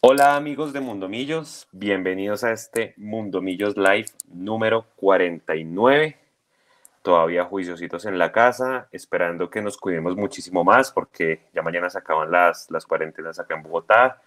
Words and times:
Hola 0.00 0.36
amigos 0.36 0.72
de 0.72 0.78
Mundo 0.78 1.08
Millos, 1.08 1.66
bienvenidos 1.72 2.44
a 2.44 2.52
este 2.52 2.94
Mundo 2.98 3.42
Millos 3.42 3.76
Live 3.76 4.06
número 4.28 4.86
49. 4.94 6.16
Todavía 7.02 7.44
juiciositos 7.44 8.04
en 8.04 8.16
la 8.16 8.30
casa, 8.30 8.86
esperando 8.92 9.50
que 9.50 9.60
nos 9.60 9.76
cuidemos 9.76 10.14
muchísimo 10.14 10.62
más 10.62 10.92
porque 10.92 11.40
ya 11.52 11.62
mañana 11.62 11.90
se 11.90 11.98
acaban 11.98 12.30
las, 12.30 12.70
las 12.70 12.86
cuarentenas 12.86 13.40
acá 13.40 13.56
en 13.56 13.64
Bogotá 13.64 14.22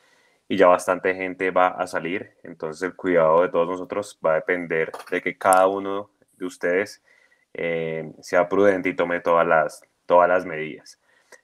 y 0.49 0.57
ya 0.57 0.67
bastante 0.67 1.15
gente 1.15 1.51
va 1.51 1.69
a 1.69 1.87
salir. 1.87 2.33
Entonces 2.43 2.83
el 2.83 2.93
cuidado 2.93 3.41
de 3.41 3.47
todos 3.47 3.69
nosotros 3.69 4.19
va 4.23 4.33
a 4.33 4.35
depender 4.35 4.91
de 5.09 5.21
que 5.21 5.37
cada 5.37 5.67
uno 5.67 6.09
de 6.35 6.45
ustedes 6.47 7.01
eh, 7.53 8.11
sea 8.19 8.49
prudente 8.49 8.89
y 8.89 8.93
tome 8.93 9.21
todas 9.21 9.47
las, 9.47 9.85
todas 10.05 10.27
las 10.27 10.45
medidas. 10.45 10.99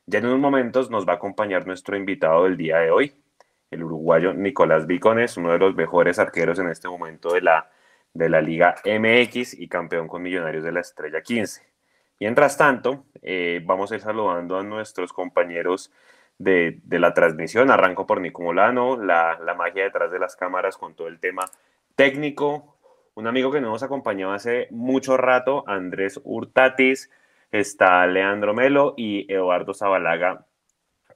Ya 0.05 0.19
en 0.19 0.25
unos 0.25 0.39
momentos 0.39 0.91
nos 0.91 1.07
va 1.07 1.13
a 1.13 1.15
acompañar 1.15 1.65
nuestro 1.65 1.95
invitado 1.95 2.43
del 2.43 2.57
día 2.57 2.79
de 2.79 2.91
hoy, 2.91 3.15
el 3.71 3.83
uruguayo 3.83 4.33
Nicolás 4.33 4.87
Vicones, 4.87 5.37
uno 5.37 5.51
de 5.51 5.59
los 5.59 5.75
mejores 5.75 6.19
arqueros 6.19 6.59
en 6.59 6.69
este 6.69 6.87
momento 6.87 7.33
de 7.33 7.41
la, 7.41 7.69
de 8.13 8.29
la 8.29 8.41
Liga 8.41 8.75
MX 8.85 9.59
y 9.59 9.67
campeón 9.67 10.07
con 10.07 10.21
Millonarios 10.21 10.63
de 10.63 10.71
la 10.71 10.79
Estrella 10.79 11.21
15. 11.21 11.67
Mientras 12.19 12.57
tanto, 12.57 13.05
eh, 13.21 13.61
vamos 13.63 13.91
a 13.91 13.95
ir 13.95 14.01
saludando 14.01 14.57
a 14.57 14.63
nuestros 14.63 15.13
compañeros 15.13 15.91
de, 16.39 16.79
de 16.83 16.99
la 16.99 17.13
transmisión. 17.13 17.69
Arranco 17.69 18.07
por 18.07 18.21
Nico 18.21 18.41
Molano, 18.41 18.97
la, 18.97 19.39
la, 19.39 19.53
magia 19.53 19.83
detrás 19.83 20.11
de 20.11 20.19
las 20.19 20.35
cámaras 20.35 20.77
con 20.77 20.95
todo 20.95 21.07
el 21.07 21.19
tema 21.19 21.45
técnico. 21.95 22.75
Un 23.13 23.27
amigo 23.27 23.51
que 23.51 23.61
nos 23.61 23.83
acompañó 23.83 24.33
hace 24.33 24.67
mucho 24.71 25.17
rato, 25.17 25.63
Andrés 25.67 26.19
Hurtatis. 26.23 27.11
Está 27.51 28.05
Leandro 28.07 28.53
Melo 28.53 28.93
y 28.97 29.31
Eduardo 29.31 29.73
Zabalaga, 29.73 30.46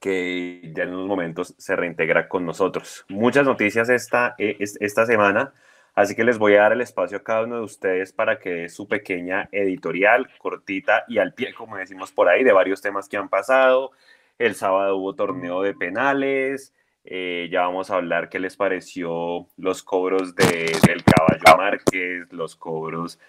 que 0.02 0.72
ya 0.74 0.82
en 0.82 0.94
unos 0.94 1.06
momentos 1.06 1.54
se 1.58 1.76
reintegra 1.76 2.28
con 2.28 2.44
nosotros. 2.44 3.06
Muchas 3.08 3.46
noticias 3.46 3.88
esta, 3.88 4.34
eh, 4.36 4.56
esta 4.58 5.06
semana, 5.06 5.54
así 5.94 6.16
que 6.16 6.24
les 6.24 6.38
voy 6.38 6.56
a 6.56 6.62
dar 6.62 6.72
el 6.72 6.80
espacio 6.80 7.18
a 7.18 7.22
cada 7.22 7.44
uno 7.44 7.58
de 7.58 7.62
ustedes 7.62 8.12
para 8.12 8.40
que 8.40 8.68
su 8.68 8.88
pequeña 8.88 9.48
editorial, 9.52 10.28
cortita 10.38 11.04
y 11.06 11.18
al 11.18 11.34
pie, 11.34 11.54
como 11.54 11.76
decimos 11.76 12.10
por 12.10 12.28
ahí, 12.28 12.42
de 12.42 12.52
varios 12.52 12.82
temas 12.82 13.08
que 13.08 13.16
han 13.16 13.28
pasado. 13.28 13.92
El 14.38 14.56
sábado 14.56 14.96
hubo 14.96 15.14
torneo 15.14 15.62
de 15.62 15.72
penales, 15.72 16.74
eh, 17.04 17.48
ya 17.52 17.60
vamos 17.60 17.92
a 17.92 17.94
hablar 17.94 18.28
qué 18.28 18.40
les 18.40 18.56
pareció 18.56 19.46
los 19.56 19.84
cobros 19.84 20.34
de, 20.34 20.76
del 20.84 21.04
Caballo 21.04 21.56
Márquez, 21.56 22.32
los 22.32 22.56
cobros 22.56 23.20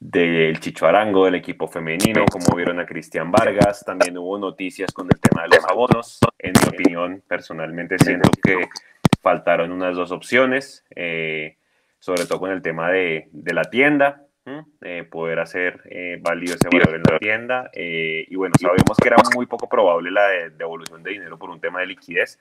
del 0.00 0.60
Chicho 0.60 0.86
Arango, 0.86 1.24
del 1.24 1.34
equipo 1.34 1.66
femenino, 1.66 2.24
como 2.30 2.56
vieron 2.56 2.78
a 2.80 2.86
Cristian 2.86 3.30
Vargas. 3.30 3.84
También 3.84 4.16
hubo 4.18 4.38
noticias 4.38 4.92
con 4.92 5.06
el 5.06 5.20
tema 5.20 5.42
de 5.42 5.48
los 5.56 5.64
abonos. 5.64 6.18
En 6.38 6.52
mi 6.52 6.68
opinión, 6.68 7.22
personalmente 7.26 7.98
siento 7.98 8.30
que 8.42 8.68
faltaron 9.20 9.72
unas 9.72 9.96
dos 9.96 10.12
opciones, 10.12 10.84
eh, 10.94 11.56
sobre 11.98 12.26
todo 12.26 12.40
con 12.40 12.50
el 12.50 12.62
tema 12.62 12.90
de, 12.90 13.28
de 13.32 13.54
la 13.54 13.64
tienda, 13.64 14.28
eh, 14.80 15.04
poder 15.04 15.40
hacer 15.40 15.82
eh, 15.90 16.18
válido 16.20 16.54
ese 16.54 16.68
valor 16.68 16.94
en 16.94 17.02
la 17.02 17.18
tienda. 17.18 17.70
Eh, 17.72 18.24
y 18.28 18.36
bueno, 18.36 18.54
sabemos 18.58 18.96
que 19.00 19.08
era 19.08 19.16
muy 19.34 19.46
poco 19.46 19.68
probable 19.68 20.10
la 20.10 20.26
de, 20.28 20.50
devolución 20.50 21.02
de 21.02 21.10
dinero 21.10 21.38
por 21.38 21.50
un 21.50 21.60
tema 21.60 21.80
de 21.80 21.86
liquidez. 21.86 22.38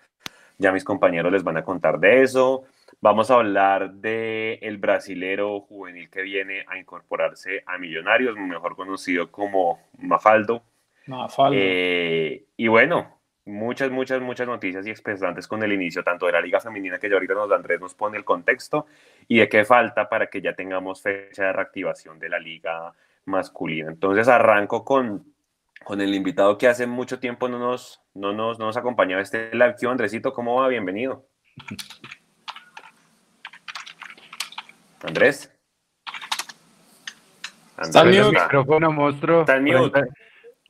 Ya 0.57 0.71
mis 0.71 0.83
compañeros 0.83 1.31
les 1.31 1.43
van 1.43 1.57
a 1.57 1.63
contar 1.63 1.99
de 1.99 2.23
eso. 2.23 2.63
Vamos 2.99 3.29
a 3.29 3.35
hablar 3.35 3.93
de 3.93 4.55
el 4.63 4.79
brasilero 4.79 5.59
juvenil 5.61 6.09
que 6.09 6.23
viene 6.23 6.65
a 6.67 6.79
incorporarse 6.79 7.63
a 7.67 7.77
Millonarios, 7.77 8.35
mejor 8.35 8.75
conocido 8.75 9.31
como 9.31 9.79
Mafaldo. 9.99 10.63
Mafaldo. 11.05 11.55
Eh, 11.59 12.45
y 12.57 12.67
bueno, 12.67 13.19
muchas, 13.45 13.91
muchas, 13.91 14.19
muchas 14.19 14.47
noticias 14.47 14.87
y 14.87 14.89
expresantes 14.89 15.47
con 15.47 15.61
el 15.61 15.73
inicio 15.73 16.03
tanto 16.03 16.25
de 16.25 16.31
la 16.31 16.41
Liga 16.41 16.59
Femenina 16.59 16.97
que 16.97 17.07
ya 17.07 17.15
ahorita 17.15 17.35
nos 17.35 17.51
Andrés 17.51 17.79
nos 17.79 17.93
pone 17.93 18.17
el 18.17 18.25
contexto 18.25 18.87
y 19.27 19.37
de 19.37 19.47
qué 19.47 19.63
falta 19.63 20.09
para 20.09 20.27
que 20.27 20.41
ya 20.41 20.53
tengamos 20.53 21.03
fecha 21.03 21.45
de 21.45 21.53
reactivación 21.53 22.17
de 22.17 22.29
la 22.29 22.39
Liga 22.39 22.93
masculina. 23.25 23.91
Entonces 23.91 24.27
arranco 24.27 24.83
con, 24.83 25.35
con 25.83 26.01
el 26.01 26.15
invitado 26.15 26.57
que 26.57 26.67
hace 26.67 26.87
mucho 26.87 27.19
tiempo 27.19 27.47
no 27.47 27.59
nos, 27.59 28.01
no 28.15 28.33
nos, 28.33 28.57
no 28.57 28.65
nos 28.65 28.77
acompañaba 28.77 29.21
este 29.21 29.53
live. 29.53 29.75
Andresito, 29.87 30.33
¿cómo 30.33 30.55
va? 30.55 30.67
Bienvenido. 30.67 31.27
Andrés. 35.03 35.51
Está 37.79 38.01
en 38.01 38.07
mute. 38.07 38.41
micrófono, 38.41 38.91
monstruo. 38.91 39.41
Está 39.41 39.57
en 39.57 39.65
mute. 39.65 40.01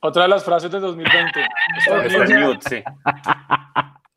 Otra 0.02 0.22
de 0.22 0.28
las 0.28 0.44
frases 0.44 0.70
de 0.70 0.78
2020. 0.78 1.40
Está 1.78 2.04
Está 2.04 2.24
en 2.24 2.46
mute, 2.46 2.68
sí. 2.68 2.82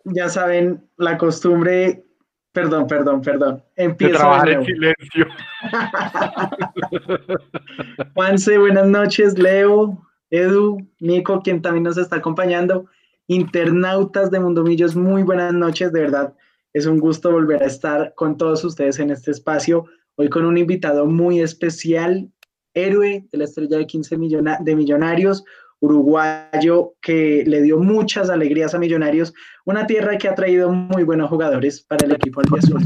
Ya 0.06 0.30
saben, 0.30 0.88
la 0.98 1.18
costumbre. 1.18 2.04
Perdón, 2.52 2.88
perdón, 2.88 3.22
perdón. 3.22 3.64
De 3.78 3.86
Empiezo 3.86 4.14
de 4.14 4.20
trabajar 4.20 4.50
en 4.50 4.66
silencio. 4.66 5.28
Juanse, 8.14 8.58
buenas 8.58 8.88
noches. 8.88 9.38
Leo, 9.38 10.06
Edu, 10.30 10.86
Nico, 11.00 11.42
quien 11.42 11.62
también 11.62 11.84
nos 11.84 11.98
está 11.98 12.18
acompañando. 12.18 12.88
Internautas 13.28 14.32
de 14.32 14.42
Mundomillos, 14.42 14.98
muy 14.98 15.24
buenas 15.24 15.54
noches. 15.54 15.94
De 15.94 16.02
verdad, 16.02 16.34
es 16.74 16.86
un 16.86 17.00
gusto 17.00 17.32
volver 17.32 17.64
a 17.64 17.68
estar 17.68 18.14
con 18.16 18.38
todos 18.38 18.66
ustedes 18.66 19.00
en 19.00 19.12
este 19.12 19.32
espacio. 19.32 19.86
Hoy 20.16 20.30
con 20.30 20.46
un 20.46 20.58
invitado 20.58 21.06
muy 21.06 21.42
especial, 21.42 22.30
héroe 22.74 23.26
de 23.32 23.38
la 23.38 23.46
estrella 23.46 23.78
de 23.78 23.88
15 23.88 24.18
millona- 24.18 24.60
de 24.62 24.76
millonarios, 24.76 25.44
uruguayo 25.80 26.94
que 27.02 27.44
le 27.48 27.62
dio 27.62 27.80
muchas 27.80 28.30
alegrías 28.30 28.76
a 28.76 28.80
Millonarios, 28.80 29.34
una 29.66 29.88
tierra 29.88 30.18
que 30.18 30.28
ha 30.28 30.36
traído 30.36 30.72
muy 30.72 31.04
buenos 31.04 31.30
jugadores 31.30 31.82
para 31.82 32.06
el 32.06 32.12
equipo 32.12 32.40
albiazul. 32.40 32.82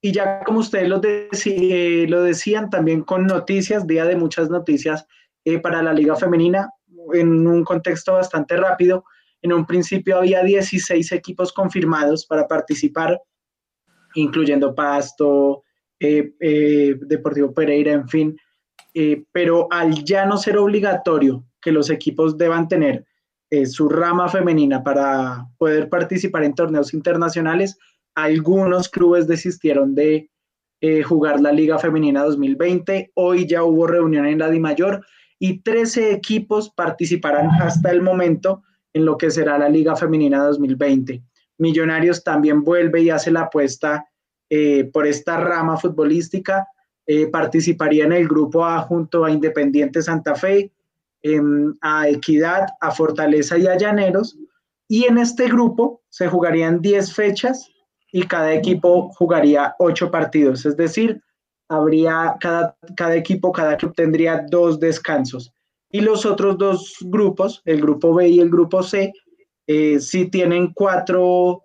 Y 0.00 0.12
ya 0.12 0.42
como 0.44 0.58
ustedes 0.60 0.88
lo, 0.88 1.00
deci- 1.00 1.68
eh, 1.70 2.06
lo 2.08 2.22
decían, 2.22 2.70
también 2.70 3.02
con 3.02 3.26
noticias, 3.26 3.86
día 3.86 4.04
de 4.04 4.16
muchas 4.16 4.50
noticias 4.50 5.06
eh, 5.44 5.60
para 5.60 5.82
la 5.82 5.92
Liga 5.92 6.16
Femenina, 6.16 6.70
en 7.14 7.46
un 7.46 7.62
contexto 7.64 8.14
bastante 8.14 8.56
rápido. 8.56 9.04
En 9.40 9.52
un 9.52 9.64
principio 9.64 10.18
había 10.18 10.42
16 10.42 11.12
equipos 11.12 11.52
confirmados 11.52 12.26
para 12.26 12.48
participar, 12.48 13.20
incluyendo 14.14 14.74
Pasto, 14.74 15.62
eh, 16.00 16.32
eh, 16.40 16.96
Deportivo 17.00 17.52
Pereira, 17.52 17.92
en 17.92 18.08
fin. 18.08 18.38
Eh, 18.94 19.24
pero 19.32 19.68
al 19.70 20.04
ya 20.04 20.26
no 20.26 20.38
ser 20.38 20.56
obligatorio 20.58 21.44
que 21.60 21.72
los 21.72 21.90
equipos 21.90 22.38
deban 22.38 22.68
tener 22.68 23.04
su 23.64 23.88
rama 23.88 24.28
femenina 24.28 24.82
para 24.82 25.46
poder 25.56 25.88
participar 25.88 26.44
en 26.44 26.54
torneos 26.54 26.92
internacionales, 26.92 27.78
algunos 28.14 28.90
clubes 28.90 29.26
desistieron 29.26 29.94
de 29.94 30.28
jugar 31.06 31.40
la 31.40 31.50
Liga 31.50 31.78
Femenina 31.78 32.24
2020. 32.24 33.10
Hoy 33.14 33.46
ya 33.46 33.64
hubo 33.64 33.86
reunión 33.86 34.26
en 34.26 34.40
la 34.40 34.50
DIMAYOR 34.50 35.02
y 35.38 35.60
13 35.60 36.12
equipos 36.12 36.68
participarán 36.68 37.48
hasta 37.62 37.90
el 37.90 38.02
momento 38.02 38.64
en 38.92 39.06
lo 39.06 39.16
que 39.16 39.30
será 39.30 39.56
la 39.56 39.70
Liga 39.70 39.96
Femenina 39.96 40.44
2020. 40.44 41.22
Millonarios 41.56 42.22
también 42.22 42.64
vuelve 42.64 43.00
y 43.00 43.10
hace 43.10 43.30
la 43.30 43.42
apuesta 43.42 44.07
eh, 44.50 44.84
por 44.92 45.06
esta 45.06 45.38
rama 45.38 45.76
futbolística. 45.76 46.66
Eh, 47.06 47.26
participaría 47.28 48.04
en 48.04 48.12
el 48.12 48.28
grupo 48.28 48.64
A 48.64 48.80
junto 48.80 49.24
a 49.24 49.30
Independiente 49.30 50.02
Santa 50.02 50.34
Fe, 50.34 50.70
em, 51.22 51.74
a 51.80 52.08
Equidad, 52.08 52.66
a 52.80 52.90
Fortaleza 52.90 53.56
y 53.56 53.66
a 53.66 53.78
Llaneros. 53.78 54.38
Y 54.88 55.04
en 55.04 55.18
este 55.18 55.48
grupo 55.48 56.02
se 56.10 56.28
jugarían 56.28 56.80
10 56.80 57.14
fechas 57.14 57.70
y 58.12 58.22
cada 58.24 58.52
equipo 58.52 59.10
jugaría 59.12 59.74
8 59.78 60.10
partidos. 60.10 60.66
Es 60.66 60.76
decir, 60.76 61.22
habría 61.68 62.36
cada, 62.40 62.76
cada 62.96 63.14
equipo, 63.14 63.52
cada 63.52 63.76
club 63.76 63.94
tendría 63.94 64.44
dos 64.50 64.80
descansos. 64.80 65.52
Y 65.90 66.00
los 66.00 66.26
otros 66.26 66.58
dos 66.58 66.96
grupos, 67.00 67.62
el 67.64 67.80
grupo 67.80 68.14
B 68.14 68.28
y 68.28 68.40
el 68.40 68.50
grupo 68.50 68.82
C, 68.82 69.12
eh, 69.66 70.00
sí 70.00 70.30
tienen 70.30 70.72
cuatro 70.74 71.62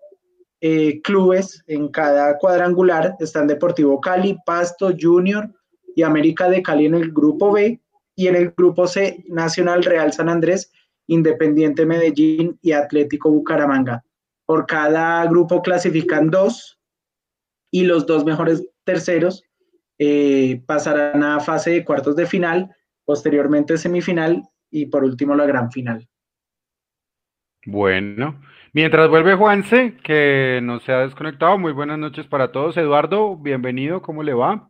eh, 0.66 1.02
clubes 1.02 1.62
en 1.68 1.90
cada 1.90 2.38
cuadrangular. 2.38 3.18
Están 3.20 3.48
Deportivo 3.48 4.00
Cali, 4.00 4.38
Pasto, 4.46 4.94
Junior 4.98 5.54
y 5.94 6.04
América 6.04 6.48
de 6.50 6.64
Cali 6.64 6.86
en 6.86 6.96
el 6.96 7.12
grupo 7.12 7.52
B. 7.52 7.82
Y 8.16 8.28
en 8.28 8.38
el 8.38 8.52
grupo 8.52 8.88
C, 8.88 9.26
Nacional 9.28 9.84
Real 9.84 10.14
San 10.14 10.30
Andrés, 10.30 10.72
Independiente 11.08 11.86
Medellín 11.86 12.58
y 12.62 12.72
Atlético 12.72 13.30
Bucaramanga. 13.30 14.06
Por 14.46 14.66
cada 14.66 15.26
grupo 15.26 15.62
clasifican 15.62 16.30
dos 16.30 16.80
y 17.70 17.84
los 17.84 18.06
dos 18.06 18.24
mejores 18.24 18.66
terceros 18.86 19.44
eh, 20.00 20.64
pasarán 20.66 21.24
a 21.24 21.42
fase 21.42 21.72
de 21.72 21.84
cuartos 21.84 22.16
de 22.16 22.26
final, 22.26 22.74
posteriormente 23.04 23.78
semifinal 23.78 24.44
y 24.72 24.86
por 24.86 25.04
último 25.04 25.36
la 25.36 25.46
gran 25.46 25.72
final. 25.74 26.08
Bueno, 27.66 28.40
mientras 28.74 29.10
vuelve 29.10 29.36
Juanse, 29.36 29.98
que 30.04 30.60
no 30.64 30.80
se 30.80 30.92
ha 30.92 31.00
desconectado, 31.00 31.58
muy 31.58 31.72
buenas 31.72 31.98
noches 31.98 32.28
para 32.28 32.52
todos. 32.52 32.76
Eduardo, 32.76 33.38
bienvenido, 33.38 34.02
¿cómo 34.02 34.24
le 34.24 34.34
va? 34.34 34.70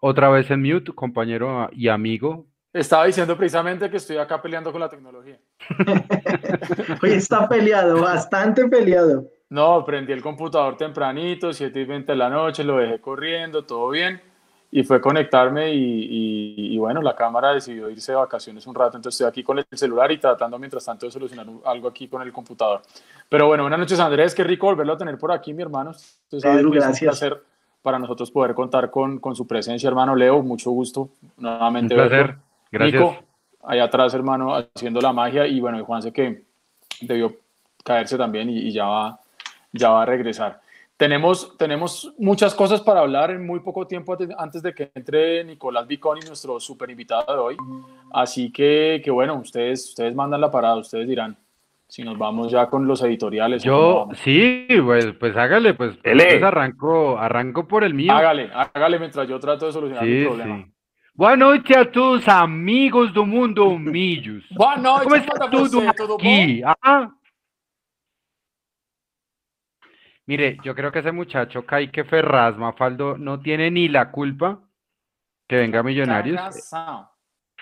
Otra 0.00 0.28
vez 0.28 0.50
en 0.50 0.62
mute, 0.62 0.92
compañero 0.92 1.70
y 1.72 1.88
amigo. 1.88 2.46
Estaba 2.72 3.06
diciendo 3.06 3.36
precisamente 3.36 3.90
que 3.90 3.98
estoy 3.98 4.16
acá 4.16 4.40
peleando 4.40 4.72
con 4.72 4.80
la 4.80 4.88
tecnología. 4.88 5.38
Hoy 7.02 7.10
está 7.10 7.48
peleado, 7.48 8.00
bastante 8.00 8.66
peleado. 8.66 9.28
No, 9.50 9.84
prendí 9.84 10.12
el 10.12 10.22
computador 10.22 10.78
tempranito, 10.78 11.52
7 11.52 11.78
y 11.78 11.84
20 11.84 12.12
de 12.12 12.16
la 12.16 12.30
noche, 12.30 12.64
lo 12.64 12.78
dejé 12.78 13.00
corriendo, 13.00 13.66
todo 13.66 13.90
bien. 13.90 14.20
Y 14.74 14.84
fue 14.84 15.02
conectarme 15.02 15.72
y, 15.74 15.76
y- 15.78 16.74
y 16.74 16.78
bueno, 16.78 17.02
la 17.02 17.14
cámara 17.14 17.52
decidió 17.52 17.90
irse 17.90 18.12
de 18.12 18.16
vacaciones 18.16 18.66
un 18.66 18.74
rato, 18.74 18.96
entonces 18.96 19.20
estoy 19.20 19.28
aquí 19.30 19.42
con 19.44 19.58
el 19.58 19.66
celular 19.70 20.10
y 20.10 20.16
tratando 20.18 20.58
mientras 20.58 20.82
tanto 20.86 21.04
de 21.04 21.12
solucionar 21.12 21.46
un- 21.46 21.60
algo 21.66 21.88
aquí 21.88 22.08
con 22.08 22.22
el 22.22 22.32
computador. 22.32 22.80
Pero 23.28 23.46
bueno, 23.48 23.64
buenas 23.64 23.78
noches 23.78 24.00
Andrés, 24.00 24.34
qué 24.34 24.42
rico 24.44 24.66
volverlo 24.68 24.94
a 24.94 24.96
tener 24.96 25.18
por 25.18 25.30
aquí, 25.30 25.52
mi 25.52 25.62
hermano. 25.62 25.90
Usted 25.90 26.38
sabe 26.38 26.60
Edu, 26.62 26.70
que 26.72 26.78
es 26.78 26.84
un 26.84 26.88
gracias. 26.90 27.18
placer 27.20 27.42
para 27.82 27.98
nosotros 27.98 28.30
poder 28.30 28.54
contar 28.54 28.90
con, 28.90 29.18
con 29.18 29.36
su 29.36 29.46
presencia, 29.46 29.88
hermano 29.88 30.14
Leo, 30.16 30.40
mucho 30.42 30.70
gusto 30.70 31.02
Un 31.02 31.10
nuevamente 31.36 31.94
placer. 31.94 32.26
verlo. 32.28 32.42
Gracias. 32.70 33.00
Nico, 33.02 33.16
allá 33.64 33.84
atrás, 33.84 34.14
hermano, 34.14 34.54
haciendo 34.56 35.00
la 35.02 35.12
magia. 35.12 35.46
Y 35.46 35.60
bueno, 35.60 35.78
y 35.78 35.82
Juanse 35.82 36.12
que 36.14 36.44
debió 37.02 37.34
caerse 37.84 38.16
también 38.16 38.48
y, 38.48 38.58
y 38.58 38.72
ya, 38.72 38.86
va, 38.86 39.20
ya 39.72 39.90
va 39.90 40.02
a 40.02 40.06
regresar. 40.06 40.60
Tenemos, 41.02 41.56
tenemos 41.58 42.14
muchas 42.16 42.54
cosas 42.54 42.80
para 42.80 43.00
hablar 43.00 43.32
en 43.32 43.44
muy 43.44 43.58
poco 43.58 43.88
tiempo 43.88 44.16
antes, 44.38 44.62
de 44.62 44.72
que 44.72 44.92
entre 44.94 45.42
Nicolás 45.42 45.84
Viconi, 45.88 46.20
nuestro 46.24 46.60
super 46.60 46.88
invitado 46.88 47.32
de 47.34 47.40
hoy. 47.40 47.56
Así 48.12 48.52
que, 48.52 49.02
que 49.04 49.10
bueno, 49.10 49.34
ustedes, 49.34 49.88
ustedes 49.88 50.14
mandan 50.14 50.40
la 50.40 50.48
parada, 50.48 50.76
ustedes 50.76 51.08
dirán 51.08 51.36
si 51.88 52.04
nos 52.04 52.16
vamos 52.16 52.52
ya 52.52 52.68
con 52.68 52.86
los 52.86 53.02
editoriales. 53.02 53.64
Yo, 53.64 54.10
sí, 54.22 54.68
pues, 54.84 55.06
pues 55.18 55.36
hágale, 55.36 55.74
pues, 55.74 55.98
Ele. 56.04 56.24
pues 56.24 56.42
arranco, 56.44 57.18
arranco 57.18 57.66
por 57.66 57.82
el 57.82 57.94
mío. 57.94 58.12
Hágale, 58.12 58.52
hágale 58.54 59.00
mientras 59.00 59.28
yo 59.28 59.40
trato 59.40 59.66
de 59.66 59.72
solucionar 59.72 60.04
mi 60.04 60.20
Sí, 60.20 60.24
problema. 60.24 60.56
sí. 60.58 60.72
Boa 61.14 61.36
noite 61.36 61.76
a 61.76 61.90
todos, 61.90 62.28
amigos 62.28 63.12
do 63.12 63.26
Mundo 63.26 63.76
Millos. 63.76 64.44
Boa 64.50 64.76
noite 64.76 65.02
Como 65.02 65.16
está 65.16 65.50
tudo 65.50 65.80
você, 65.80 65.92
tudo? 65.96 66.16
Ah? 66.80 67.10
Mire, 70.26 70.58
yo 70.62 70.74
creo 70.74 70.92
que 70.92 71.00
ese 71.00 71.12
muchacho 71.12 71.66
Kaique 71.66 72.04
Ferraz, 72.04 72.56
Mafaldo, 72.56 73.18
no 73.18 73.40
tiene 73.40 73.70
ni 73.70 73.88
la 73.88 74.10
culpa 74.10 74.60
que 75.48 75.56
venga 75.56 75.80
a 75.80 75.82
Millonarios. 75.82 76.40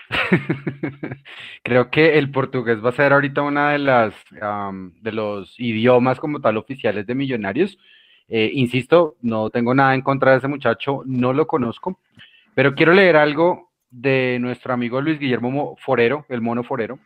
Creo 1.63 1.89
que 1.89 2.17
el 2.17 2.31
portugués 2.31 2.83
va 2.83 2.89
a 2.89 2.93
ser 2.93 3.13
ahorita 3.13 3.41
una 3.41 3.71
de 3.71 3.79
las 3.79 4.13
am, 4.41 4.93
de 5.01 5.11
los 5.11 5.59
idiomas 5.59 6.19
como 6.19 6.39
tal 6.41 6.57
oficiales 6.57 7.05
de 7.07 7.15
Millonarios. 7.15 7.77
Eh, 8.27 8.51
insisto, 8.53 9.15
no 9.21 9.49
tengo 9.49 9.73
nada 9.73 9.93
en 9.95 10.01
contra 10.01 10.31
de 10.31 10.37
ese 10.37 10.47
muchacho, 10.47 11.01
no 11.05 11.33
lo 11.33 11.47
conozco, 11.47 11.99
pero 12.55 12.75
quiero 12.75 12.93
leer 12.93 13.17
algo 13.17 13.71
de 13.89 14.37
nuestro 14.39 14.73
amigo 14.73 15.01
Luis 15.01 15.19
Guillermo 15.19 15.51
Mo- 15.51 15.75
Forero, 15.77 16.25
el 16.29 16.39
mono 16.41 16.63
Forero, 16.63 16.99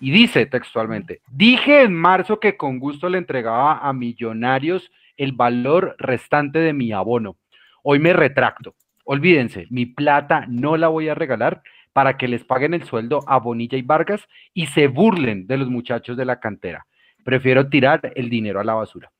y 0.00 0.10
dice 0.10 0.46
textualmente, 0.46 1.20
dije 1.30 1.82
en 1.82 1.94
marzo 1.94 2.40
que 2.40 2.56
con 2.56 2.78
gusto 2.78 3.08
le 3.08 3.18
entregaba 3.18 3.78
a 3.78 3.92
Millonarios 3.92 4.90
el 5.16 5.32
valor 5.32 5.96
restante 5.98 6.58
de 6.60 6.72
mi 6.72 6.92
abono. 6.92 7.36
Hoy 7.82 7.98
me 7.98 8.12
retracto. 8.12 8.74
Olvídense, 9.04 9.66
mi 9.70 9.86
plata 9.86 10.44
no 10.48 10.76
la 10.76 10.88
voy 10.88 11.08
a 11.08 11.14
regalar 11.14 11.62
para 11.92 12.16
que 12.16 12.28
les 12.28 12.44
paguen 12.44 12.74
el 12.74 12.84
sueldo 12.84 13.20
a 13.26 13.38
Bonilla 13.38 13.76
y 13.76 13.82
Vargas 13.82 14.28
y 14.54 14.66
se 14.66 14.86
burlen 14.86 15.46
de 15.46 15.56
los 15.56 15.68
muchachos 15.68 16.16
de 16.16 16.24
la 16.24 16.38
cantera. 16.38 16.86
Prefiero 17.24 17.68
tirar 17.68 18.12
el 18.14 18.30
dinero 18.30 18.60
a 18.60 18.64
la 18.64 18.74
basura. 18.74 19.10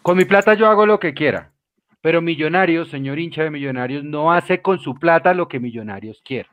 Con 0.00 0.16
mi 0.16 0.24
plata 0.24 0.54
yo 0.54 0.68
hago 0.68 0.86
lo 0.86 0.98
que 0.98 1.12
quiera, 1.12 1.52
pero 2.00 2.22
Millonarios, 2.22 2.88
señor 2.88 3.18
hincha 3.18 3.42
de 3.42 3.50
Millonarios, 3.50 4.04
no 4.04 4.32
hace 4.32 4.62
con 4.62 4.78
su 4.78 4.94
plata 4.94 5.34
lo 5.34 5.48
que 5.48 5.60
Millonarios 5.60 6.22
quiere. 6.24 6.48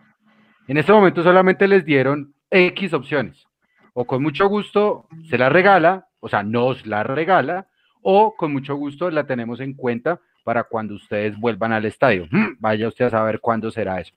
En 0.68 0.78
este 0.78 0.92
momento 0.92 1.24
solamente 1.24 1.68
les 1.68 1.86
dieron 1.86 2.34
X 2.52 2.94
opciones. 2.94 3.48
O 3.94 4.06
con 4.06 4.22
mucho 4.22 4.48
gusto 4.48 5.08
se 5.30 5.38
la 5.38 5.50
regala, 5.50 6.08
o 6.20 6.30
sea, 6.30 6.44
nos 6.44 6.86
la 6.86 7.04
regala, 7.04 7.68
o 8.02 8.36
con 8.36 8.54
mucho 8.54 8.76
gusto 8.76 9.10
la 9.10 9.26
tenemos 9.26 9.60
en 9.60 9.74
cuenta 9.74 10.20
para 10.44 10.64
cuando 10.64 10.96
ustedes 10.96 11.38
vuelvan 11.38 11.72
al 11.72 11.86
estadio. 11.86 12.28
Hmm, 12.32 12.58
Vaya 12.60 12.88
usted 12.88 13.06
a 13.06 13.10
saber 13.10 13.40
cuándo 13.40 13.72
será 13.72 14.00
eso. 14.00 14.14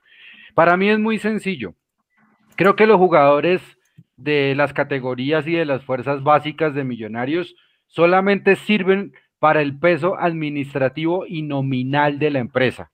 Para 0.55 0.77
mí 0.77 0.89
es 0.89 0.99
muy 0.99 1.19
sencillo. 1.19 1.75
Creo 2.57 2.77
que 2.77 2.87
los 2.87 2.99
jugadores 2.99 3.61
de 4.17 4.55
las 4.57 4.73
categorías 4.73 5.47
y 5.47 5.53
de 5.53 5.65
las 5.65 5.85
fuerzas 5.85 6.23
básicas 6.23 6.75
de 6.75 6.85
Millonarios 6.85 7.57
solamente 7.89 8.57
sirven 8.57 9.13
para 9.39 9.61
el 9.61 9.79
peso 9.79 10.19
administrativo 10.19 11.27
y 11.27 11.43
nominal 11.43 12.19
de 12.19 12.31
la 12.31 12.39
empresa. 12.39 12.91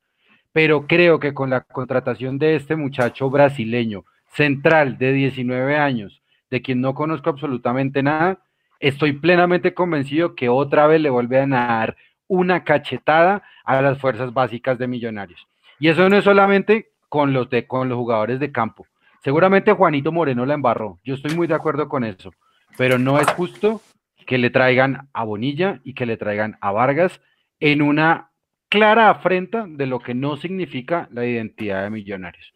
Pero 0.53 0.87
creo 0.87 1.21
que 1.21 1.33
con 1.35 1.51
la 1.51 1.61
contratación 1.61 2.39
de 2.39 2.57
este 2.57 2.75
muchacho 2.75 3.31
brasileño, 3.31 4.05
central 4.31 4.99
de 4.99 5.13
19 5.13 5.77
años, 5.77 6.23
de 6.51 6.63
quien 6.63 6.81
no 6.81 6.95
conozco 6.95 7.31
absolutamente 7.31 8.03
nada, 8.03 8.43
estoy 8.79 9.13
plenamente 9.13 9.75
convencido 9.75 10.35
que 10.35 10.49
otra 10.49 10.87
vez 10.87 11.01
le 11.01 11.11
vuelven 11.11 11.53
a 11.53 11.67
dar 11.67 11.97
una 12.27 12.65
cachetada 12.65 13.43
a 13.65 13.83
las 13.83 13.99
fuerzas 13.99 14.33
básicas 14.33 14.79
de 14.79 14.87
Millonarios. 14.87 15.47
Y 15.79 15.89
eso 15.89 16.09
no 16.09 16.17
es 16.17 16.25
solamente 16.25 16.93
con 17.09 17.33
los, 17.33 17.51
de, 17.51 17.67
con 17.67 17.89
los 17.89 17.99
jugadores 17.99 18.39
de 18.41 18.53
campo. 18.53 18.87
Seguramente 19.23 19.73
Juanito 19.73 20.13
Moreno 20.13 20.47
la 20.47 20.55
embarró. 20.55 20.99
Yo 21.05 21.15
estoy 21.15 21.35
muy 21.35 21.47
de 21.47 21.55
acuerdo 21.55 21.89
con 21.89 22.05
eso. 22.05 22.33
Pero 22.79 22.99
no 22.99 23.19
es 23.19 23.29
justo 23.33 23.83
que 24.27 24.39
le 24.39 24.51
traigan 24.51 25.09
a 25.13 25.25
Bonilla 25.25 25.81
y 25.85 25.95
que 25.95 26.07
le 26.07 26.17
traigan 26.17 26.57
a 26.61 26.71
Vargas 26.71 27.21
en 27.59 27.83
una 27.83 28.31
clara 28.69 29.11
afrenta 29.11 29.67
de 29.69 29.87
lo 29.87 29.99
que 29.99 30.15
no 30.15 30.37
significa 30.37 31.09
la 31.11 31.27
identidad 31.27 31.83
de 31.83 31.91
Millonarios. 31.91 32.55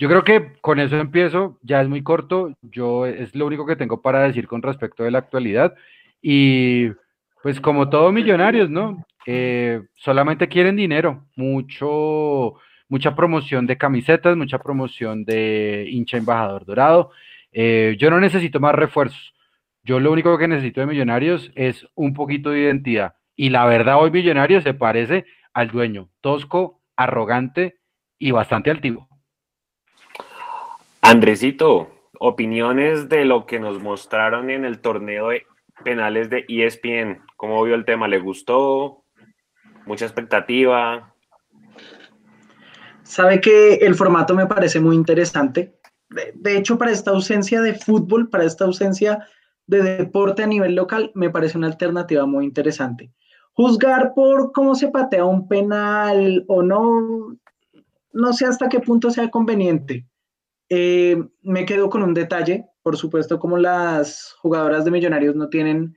Yo 0.00 0.08
creo 0.08 0.24
que 0.24 0.54
con 0.62 0.80
eso 0.80 0.96
empiezo, 0.96 1.58
ya 1.60 1.82
es 1.82 1.88
muy 1.88 2.02
corto, 2.02 2.54
yo 2.62 3.04
es 3.04 3.34
lo 3.34 3.44
único 3.46 3.66
que 3.66 3.76
tengo 3.76 4.00
para 4.00 4.22
decir 4.22 4.48
con 4.48 4.62
respecto 4.62 5.04
de 5.04 5.10
la 5.10 5.18
actualidad 5.18 5.74
y 6.22 6.88
pues 7.42 7.60
como 7.60 7.90
todo 7.90 8.10
Millonarios, 8.10 8.70
¿no? 8.70 9.04
Eh, 9.26 9.82
solamente 9.96 10.48
quieren 10.48 10.76
dinero, 10.76 11.26
mucho, 11.36 12.54
mucha 12.88 13.14
promoción 13.14 13.66
de 13.66 13.76
camisetas, 13.76 14.38
mucha 14.38 14.58
promoción 14.58 15.26
de 15.26 15.86
hincha 15.90 16.16
embajador 16.16 16.64
dorado. 16.64 17.10
Eh, 17.52 17.96
yo 17.98 18.08
no 18.08 18.20
necesito 18.20 18.58
más 18.58 18.74
refuerzos. 18.74 19.34
Yo 19.82 20.00
lo 20.00 20.12
único 20.12 20.38
que 20.38 20.48
necesito 20.48 20.80
de 20.80 20.86
Millonarios 20.86 21.52
es 21.56 21.86
un 21.94 22.14
poquito 22.14 22.48
de 22.48 22.60
identidad. 22.60 23.16
Y 23.36 23.50
la 23.50 23.66
verdad, 23.66 24.00
hoy 24.00 24.10
Millonarios 24.10 24.64
se 24.64 24.72
parece 24.72 25.26
al 25.52 25.68
dueño, 25.70 26.08
tosco, 26.22 26.80
arrogante 26.96 27.76
y 28.18 28.30
bastante 28.30 28.70
altivo. 28.70 29.09
Andresito, 31.10 31.90
opiniones 32.20 33.08
de 33.08 33.24
lo 33.24 33.44
que 33.44 33.58
nos 33.58 33.82
mostraron 33.82 34.48
en 34.48 34.64
el 34.64 34.80
torneo 34.80 35.30
de 35.30 35.42
penales 35.82 36.30
de 36.30 36.44
ESPN. 36.48 37.20
¿Cómo 37.36 37.64
vio 37.64 37.74
el 37.74 37.84
tema? 37.84 38.06
¿Le 38.06 38.20
gustó? 38.20 39.02
¿Mucha 39.86 40.04
expectativa? 40.04 41.12
Sabe 43.02 43.40
que 43.40 43.74
el 43.74 43.96
formato 43.96 44.36
me 44.36 44.46
parece 44.46 44.78
muy 44.78 44.94
interesante. 44.94 45.80
De, 46.10 46.30
de, 46.36 46.56
hecho, 46.56 46.78
para 46.78 46.92
esta 46.92 47.10
ausencia 47.10 47.60
de 47.60 47.74
fútbol, 47.74 48.30
para 48.30 48.44
esta 48.44 48.64
ausencia 48.64 49.26
de 49.66 49.82
deporte 49.82 50.44
a 50.44 50.46
nivel 50.46 50.76
local, 50.76 51.10
me 51.16 51.28
parece 51.28 51.58
una 51.58 51.66
alternativa 51.66 52.24
muy 52.24 52.44
interesante. 52.44 53.10
Juzgar 53.54 54.12
por 54.14 54.52
cómo 54.52 54.76
se 54.76 54.86
patea 54.86 55.24
un 55.24 55.48
penal 55.48 56.44
o 56.46 56.62
no, 56.62 57.36
no 58.12 58.32
sé 58.32 58.46
hasta 58.46 58.68
qué 58.68 58.78
punto 58.78 59.10
sea 59.10 59.28
conveniente. 59.28 60.06
Eh, 60.72 61.20
me 61.42 61.66
quedo 61.66 61.90
con 61.90 62.04
un 62.04 62.14
detalle, 62.14 62.64
por 62.82 62.96
supuesto, 62.96 63.40
como 63.40 63.58
las 63.58 64.36
jugadoras 64.40 64.84
de 64.84 64.92
Millonarios 64.92 65.34
no 65.34 65.48
tienen 65.48 65.96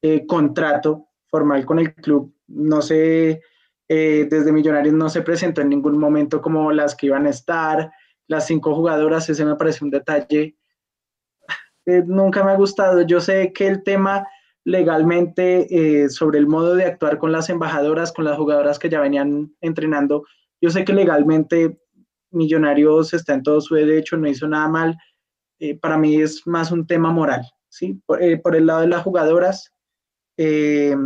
eh, 0.00 0.24
contrato 0.26 1.08
formal 1.26 1.66
con 1.66 1.78
el 1.78 1.94
club, 1.94 2.34
no 2.46 2.80
sé, 2.80 3.42
eh, 3.86 4.26
desde 4.30 4.50
Millonarios 4.50 4.94
no 4.94 5.10
se 5.10 5.20
presentó 5.20 5.60
en 5.60 5.68
ningún 5.68 5.98
momento 5.98 6.40
como 6.40 6.72
las 6.72 6.94
que 6.94 7.06
iban 7.06 7.26
a 7.26 7.30
estar, 7.30 7.90
las 8.26 8.46
cinco 8.46 8.74
jugadoras, 8.74 9.28
ese 9.28 9.44
me 9.44 9.56
parece 9.56 9.84
un 9.84 9.90
detalle. 9.90 10.56
Nunca 12.06 12.42
me 12.42 12.52
ha 12.52 12.56
gustado, 12.56 13.02
yo 13.02 13.20
sé 13.20 13.52
que 13.52 13.66
el 13.66 13.82
tema 13.82 14.26
legalmente 14.64 16.08
sobre 16.08 16.38
el 16.38 16.46
modo 16.46 16.74
de 16.74 16.86
actuar 16.86 17.18
con 17.18 17.30
las 17.30 17.50
embajadoras, 17.50 18.10
con 18.10 18.24
las 18.24 18.38
jugadoras 18.38 18.78
que 18.78 18.88
ya 18.88 19.00
venían 19.00 19.54
entrenando, 19.60 20.24
yo 20.62 20.70
sé 20.70 20.86
que 20.86 20.94
legalmente 20.94 21.78
Millonarios 22.34 23.14
está 23.14 23.34
en 23.34 23.42
todo 23.42 23.60
su 23.60 23.74
derecho, 23.74 24.16
no 24.16 24.28
hizo 24.28 24.46
nada 24.48 24.68
mal. 24.68 24.96
Eh, 25.58 25.78
para 25.78 25.96
mí 25.96 26.20
es 26.20 26.46
más 26.46 26.72
un 26.72 26.86
tema 26.86 27.10
moral, 27.10 27.42
¿sí? 27.68 28.00
Por, 28.06 28.22
eh, 28.22 28.40
el 28.44 28.66
lado 28.66 28.80
de 28.80 28.88
las 28.88 29.02
jugadoras, 29.02 29.72
eh, 30.36 30.96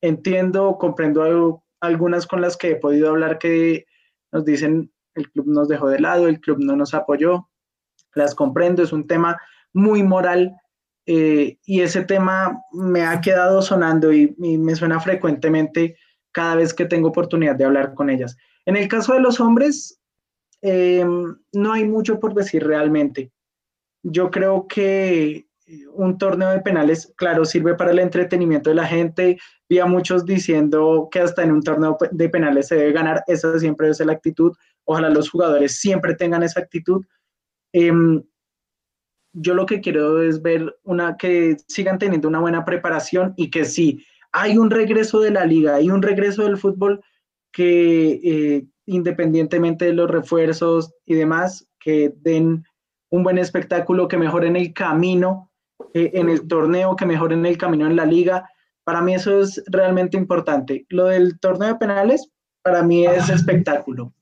entiendo, 0.00 0.78
comprendo 0.78 1.62
algunas 1.80 2.26
con 2.26 2.40
las 2.40 2.56
que 2.56 2.70
he 2.70 2.76
podido 2.76 3.10
hablar 3.10 3.38
que 3.38 3.84
nos 4.32 4.44
dicen 4.44 4.92
el 5.14 5.30
club 5.32 5.48
nos 5.48 5.68
dejó 5.68 5.88
de 5.88 5.98
lado, 5.98 6.28
el 6.28 6.40
club 6.40 6.58
no 6.60 6.76
nos 6.76 6.94
apoyó, 6.94 7.48
las 8.14 8.34
comprendo, 8.34 8.82
es 8.82 8.92
un 8.92 9.06
tema 9.06 9.36
muy 9.72 10.02
moral 10.02 10.54
y 11.06 11.80
ese 11.80 12.04
tema 12.04 12.62
me 12.72 13.02
ha 13.02 13.18
quedado 13.22 13.62
sonando 13.62 14.12
y 14.12 14.34
me 14.38 14.76
suena 14.76 15.00
frecuentemente 15.00 15.96
cada 16.32 16.56
vez 16.56 16.74
que 16.74 16.84
tengo 16.84 17.08
oportunidad 17.08 17.56
de 17.56 17.64
hablar 17.64 17.94
con 17.94 18.10
ellas. 18.10 18.36
En 18.66 18.76
el 18.76 18.86
caso 18.86 19.14
de 19.14 19.20
los 19.20 19.40
hombres, 19.40 19.98
eh, 20.62 21.04
no 21.52 21.72
hay 21.72 21.84
mucho 21.84 22.18
por 22.18 22.34
decir 22.34 22.66
realmente. 22.66 23.30
Yo 24.02 24.30
creo 24.30 24.66
que 24.68 25.48
un 25.92 26.16
torneo 26.16 26.50
de 26.50 26.60
penales, 26.60 27.12
claro, 27.16 27.44
sirve 27.44 27.74
para 27.74 27.90
el 27.90 27.98
entretenimiento 27.98 28.70
de 28.70 28.76
la 28.76 28.86
gente. 28.86 29.38
Vi 29.68 29.78
a 29.78 29.86
muchos 29.86 30.24
diciendo 30.24 31.08
que 31.10 31.20
hasta 31.20 31.42
en 31.42 31.52
un 31.52 31.62
torneo 31.62 31.96
de 32.10 32.28
penales 32.28 32.68
se 32.68 32.76
debe 32.76 32.92
ganar. 32.92 33.22
Esa 33.26 33.58
siempre 33.58 33.88
es 33.90 34.00
la 34.00 34.12
actitud. 34.12 34.56
Ojalá 34.84 35.10
los 35.10 35.30
jugadores 35.30 35.78
siempre 35.78 36.14
tengan 36.14 36.42
esa 36.42 36.60
actitud. 36.60 37.04
Em, 37.72 38.22
yo 39.34 39.54
lo 39.54 39.66
que 39.66 39.80
quiero 39.80 40.22
es 40.22 40.40
ver 40.40 40.78
una 40.84 41.16
que 41.16 41.56
sigan 41.66 41.98
teniendo 41.98 42.28
una 42.28 42.40
buena 42.40 42.64
preparación 42.64 43.34
y 43.36 43.50
que 43.50 43.64
sí, 43.66 44.04
hay 44.32 44.56
un 44.56 44.70
regreso 44.70 45.20
de 45.20 45.30
la 45.30 45.44
liga, 45.44 45.76
hay 45.76 45.90
un 45.90 46.02
regreso 46.02 46.44
del 46.44 46.56
fútbol 46.56 47.02
que 47.52 48.20
eh, 48.24 48.66
independientemente 48.88 49.84
de 49.84 49.92
los 49.92 50.10
refuerzos 50.10 50.94
y 51.04 51.14
demás, 51.14 51.68
que 51.78 52.12
den 52.16 52.64
un 53.10 53.22
buen 53.22 53.38
espectáculo, 53.38 54.08
que 54.08 54.16
mejoren 54.16 54.56
el 54.56 54.72
camino 54.72 55.50
eh, 55.94 56.10
en 56.14 56.28
el 56.28 56.48
torneo, 56.48 56.96
que 56.96 57.06
mejoren 57.06 57.44
el 57.46 57.58
camino 57.58 57.86
en 57.86 57.96
la 57.96 58.06
liga. 58.06 58.50
Para 58.84 59.02
mí 59.02 59.14
eso 59.14 59.40
es 59.40 59.62
realmente 59.66 60.16
importante. 60.16 60.86
Lo 60.88 61.04
del 61.04 61.38
torneo 61.38 61.68
de 61.68 61.74
penales, 61.76 62.30
para 62.62 62.82
mí 62.82 63.06
es 63.06 63.28
espectáculo. 63.28 64.12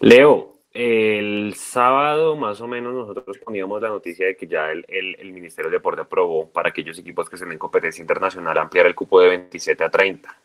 Leo, 0.00 0.54
el 0.72 1.54
sábado 1.56 2.36
más 2.36 2.60
o 2.60 2.68
menos 2.68 2.94
nosotros 2.94 3.38
poníamos 3.38 3.80
la 3.82 3.88
noticia 3.88 4.26
de 4.26 4.36
que 4.36 4.46
ya 4.46 4.70
el, 4.70 4.84
el, 4.88 5.32
Ministerio 5.32 5.70
de 5.70 5.76
Deporte 5.76 6.02
aprobó 6.02 6.50
para 6.50 6.68
aquellos 6.68 6.98
equipos 6.98 7.28
que 7.28 7.36
se 7.36 7.44
en 7.44 7.58
competencia 7.58 8.02
internacional 8.02 8.58
ampliar 8.58 8.86
el 8.86 8.94
cupo 8.94 9.20
de 9.20 9.28
27 9.28 9.84
a 9.84 9.90
30. 9.90 10.36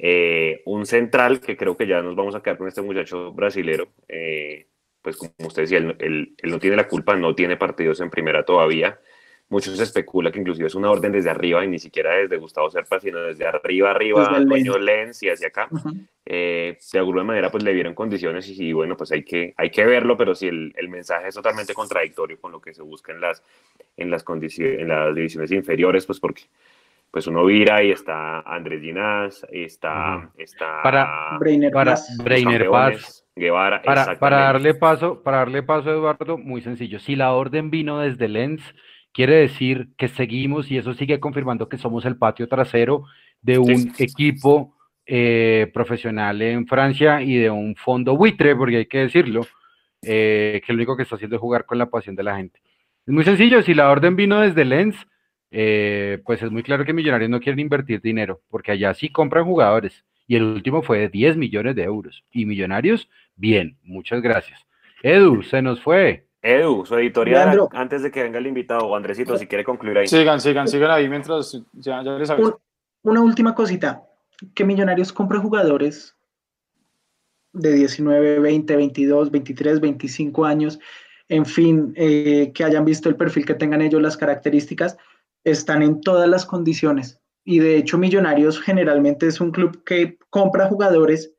Eh, 0.00 0.62
un 0.64 0.86
central 0.86 1.40
que 1.40 1.56
creo 1.56 1.76
que 1.76 1.88
ya 1.88 2.00
nos 2.02 2.14
vamos 2.14 2.36
a 2.36 2.40
quedar 2.40 2.56
con 2.56 2.68
este 2.68 2.82
muchacho 2.82 3.32
brasilero, 3.32 3.88
eh, 4.06 4.68
pues 5.02 5.16
como 5.16 5.32
usted 5.40 5.62
decía, 5.62 5.78
él, 5.78 5.96
él, 5.98 6.36
no 6.44 6.60
tiene 6.60 6.76
la 6.76 6.86
culpa, 6.86 7.16
no 7.16 7.34
tiene 7.34 7.56
partidos 7.56 8.00
en 8.00 8.08
primera 8.08 8.44
todavía. 8.44 9.00
Muchos 9.48 9.80
especula 9.80 10.30
que 10.30 10.38
inclusive 10.38 10.68
es 10.68 10.74
una 10.76 10.90
orden 10.90 11.10
desde 11.10 11.30
arriba 11.30 11.64
y 11.64 11.68
ni 11.68 11.80
siquiera 11.80 12.14
desde 12.14 12.36
Gustavo 12.36 12.70
Serpa, 12.70 13.00
sino 13.00 13.18
desde 13.18 13.44
arriba, 13.46 13.90
arriba, 13.90 14.38
dueño 14.40 14.78
Lens 14.78 15.20
y 15.24 15.30
hacia 15.30 15.48
acá. 15.48 15.68
Eh, 16.26 16.78
de 16.92 16.98
alguna 16.98 17.24
manera 17.24 17.50
pues 17.50 17.64
le 17.64 17.72
dieron 17.72 17.94
condiciones 17.94 18.46
y, 18.48 18.72
bueno, 18.72 18.96
pues 18.96 19.10
hay 19.10 19.24
que, 19.24 19.54
hay 19.56 19.70
que 19.70 19.84
verlo, 19.84 20.16
pero 20.16 20.34
si 20.36 20.46
el, 20.46 20.74
el, 20.76 20.88
mensaje 20.88 21.28
es 21.28 21.34
totalmente 21.34 21.74
contradictorio 21.74 22.38
con 22.38 22.52
lo 22.52 22.60
que 22.60 22.72
se 22.72 22.82
busca 22.82 23.10
en 23.10 23.20
las, 23.20 23.42
en 23.96 24.10
las, 24.10 24.22
condiciones, 24.22 24.80
en 24.80 24.88
las 24.88 25.12
divisiones 25.14 25.50
inferiores, 25.50 26.06
pues 26.06 26.20
porque 26.20 26.42
pues 27.10 27.26
uno 27.26 27.44
vira 27.44 27.82
y 27.82 27.90
está 27.90 28.40
Andrés 28.40 28.82
Ginás, 28.82 29.46
está, 29.50 30.30
está 30.36 30.82
para 30.82 31.38
Breiner, 31.38 31.72
para 31.72 31.96
Breiner 32.22 32.68
Paz, 32.68 33.26
Guevara, 33.34 33.82
para, 33.82 34.18
para, 34.18 34.38
darle 34.40 34.74
paso, 34.74 35.22
para 35.22 35.38
darle 35.38 35.62
paso 35.62 35.90
a 35.90 35.92
Eduardo, 35.92 36.36
muy 36.36 36.60
sencillo. 36.60 36.98
Si 36.98 37.16
la 37.16 37.32
orden 37.32 37.70
vino 37.70 37.98
desde 38.00 38.28
Lens, 38.28 38.62
quiere 39.12 39.36
decir 39.36 39.88
que 39.96 40.08
seguimos 40.08 40.70
y 40.70 40.78
eso 40.78 40.94
sigue 40.94 41.18
confirmando 41.18 41.68
que 41.68 41.78
somos 41.78 42.04
el 42.04 42.16
patio 42.16 42.46
trasero 42.46 43.04
de 43.40 43.58
un 43.58 43.92
equipo 43.98 44.76
eh, 45.06 45.70
profesional 45.72 46.42
en 46.42 46.66
Francia 46.66 47.22
y 47.22 47.36
de 47.36 47.50
un 47.50 47.74
fondo 47.76 48.16
buitre, 48.16 48.54
porque 48.54 48.76
hay 48.76 48.86
que 48.86 48.98
decirlo, 48.98 49.46
eh, 50.02 50.60
que 50.64 50.72
lo 50.72 50.76
único 50.76 50.96
que 50.96 51.04
está 51.04 51.16
haciendo 51.16 51.36
es 51.36 51.40
jugar 51.40 51.64
con 51.64 51.78
la 51.78 51.86
pasión 51.86 52.14
de 52.14 52.22
la 52.22 52.36
gente. 52.36 52.60
Es 53.06 53.14
muy 53.14 53.24
sencillo, 53.24 53.62
si 53.62 53.72
la 53.72 53.90
orden 53.90 54.16
vino 54.16 54.40
desde 54.40 54.66
Lens, 54.66 55.06
eh, 55.50 56.20
pues 56.24 56.42
es 56.42 56.50
muy 56.50 56.62
claro 56.62 56.84
que 56.84 56.92
Millonarios 56.92 57.30
no 57.30 57.40
quieren 57.40 57.60
invertir 57.60 58.00
dinero, 58.00 58.40
porque 58.48 58.72
allá 58.72 58.94
sí 58.94 59.08
compran 59.10 59.44
jugadores. 59.44 60.04
Y 60.26 60.36
el 60.36 60.42
último 60.42 60.82
fue 60.82 60.98
de 60.98 61.08
10 61.08 61.36
millones 61.36 61.74
de 61.74 61.84
euros. 61.84 62.24
Y 62.30 62.44
Millonarios, 62.44 63.08
bien, 63.36 63.78
muchas 63.82 64.20
gracias. 64.20 64.66
Edu, 65.02 65.42
se 65.42 65.62
nos 65.62 65.80
fue. 65.80 66.26
Edu, 66.42 66.84
su 66.84 66.96
editorial 66.96 67.68
antes 67.72 68.02
de 68.02 68.10
que 68.10 68.22
venga 68.22 68.38
el 68.38 68.46
invitado, 68.46 68.94
Andresito, 68.94 69.36
si 69.36 69.46
quiere 69.46 69.64
concluir 69.64 69.98
ahí. 69.98 70.06
Sigan, 70.06 70.40
sigan, 70.40 70.68
sigan 70.68 70.90
ahí 70.90 71.08
mientras 71.08 71.60
ya, 71.72 72.02
ya 72.02 72.12
les 72.12 72.30
aviso. 72.30 72.60
una 73.02 73.22
última 73.22 73.54
cosita, 73.54 74.02
que 74.54 74.64
Millonarios 74.64 75.12
compre 75.12 75.38
jugadores 75.38 76.14
de 77.52 77.72
19, 77.72 78.38
20, 78.38 78.76
22, 78.76 79.30
23, 79.30 79.80
25 79.80 80.44
años, 80.44 80.78
en 81.28 81.44
fin, 81.44 81.92
eh, 81.96 82.52
que 82.54 82.64
hayan 82.64 82.84
visto 82.84 83.08
el 83.08 83.16
perfil 83.16 83.44
que 83.44 83.54
tengan 83.54 83.82
ellos, 83.82 84.00
las 84.00 84.16
características, 84.16 84.96
están 85.50 85.82
en 85.82 86.00
todas 86.00 86.28
las 86.28 86.46
condiciones. 86.46 87.20
Y 87.44 87.60
de 87.60 87.76
hecho, 87.76 87.98
Millonarios 87.98 88.60
generalmente 88.60 89.26
es 89.26 89.40
un 89.40 89.50
club 89.50 89.82
que 89.84 90.18
compra 90.30 90.68
jugadores 90.68 91.32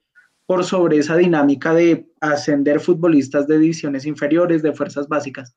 por 0.45 0.63
sobre 0.63 0.97
esa 0.97 1.15
dinámica 1.15 1.73
de 1.73 2.07
ascender 2.21 2.79
futbolistas 2.79 3.47
de 3.47 3.59
divisiones 3.59 4.05
inferiores, 4.05 4.63
de 4.63 4.73
fuerzas 4.73 5.07
básicas. 5.07 5.53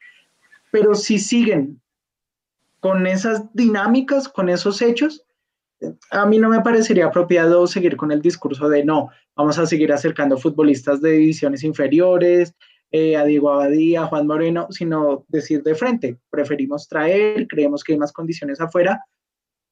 Pero 0.71 0.95
si 0.95 1.19
siguen 1.19 1.81
con 2.81 3.07
esas 3.07 3.45
dinámicas, 3.55 4.29
con 4.29 4.49
esos 4.49 4.83
hechos, 4.83 5.25
a 6.11 6.27
mí 6.27 6.39
no 6.39 6.49
me 6.49 6.61
parecería 6.61 7.07
apropiado 7.07 7.67
seguir 7.67 7.97
con 7.97 8.13
el 8.13 8.21
discurso 8.21 8.69
de 8.69 8.85
no, 8.85 9.09
vamos 9.35 9.59
a 9.59 9.67
seguir 9.67 9.93
acercando 9.93 10.37
futbolistas 10.37 11.01
de 11.01 11.13
divisiones 11.13 11.65
inferiores, 11.65 12.55
eh, 12.93 13.17
a 13.17 13.25
Diego 13.25 13.51
Abadía, 13.51 14.03
a 14.03 14.07
Juan 14.07 14.27
Moreno, 14.27 14.69
sino 14.71 15.25
decir 15.29 15.63
de 15.63 15.75
frente, 15.75 16.19
preferimos 16.31 16.87
traer, 16.89 17.47
creemos 17.49 17.83
que 17.83 17.93
hay 17.93 17.99
más 17.99 18.13
condiciones 18.13 18.61
afuera 18.61 19.05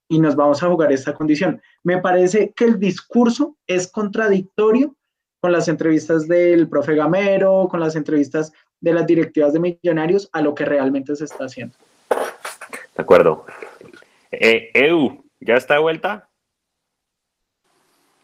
y 0.09 0.19
nos 0.19 0.35
vamos 0.35 0.62
a 0.62 0.69
jugar 0.69 0.91
esta 0.91 1.15
condición. 1.15 1.61
Me 1.85 1.99
parece 1.99 2.53
que 2.57 2.65
el 2.65 2.81
discurso 2.81 3.57
es 3.67 3.87
contradictorio 3.87 4.97
con 5.39 5.53
las 5.53 5.69
entrevistas 5.69 6.27
del 6.27 6.69
profe 6.69 6.95
Gamero, 6.95 7.69
con 7.71 7.81
las 7.81 7.95
entrevistas 7.95 8.53
de 8.81 8.93
las 8.93 9.07
directivas 9.07 9.53
de 9.53 9.61
Millonarios 9.61 10.29
a 10.33 10.41
lo 10.43 10.55
que 10.55 10.65
realmente 10.65 11.15
se 11.15 11.25
está 11.25 11.45
haciendo. 11.45 11.77
De 12.09 13.03
acuerdo. 13.03 13.45
Eh, 14.31 14.71
Edu, 14.75 15.25
¿ya 15.41 15.57
está 15.57 15.75
de 15.75 15.81
vuelta? 15.81 16.29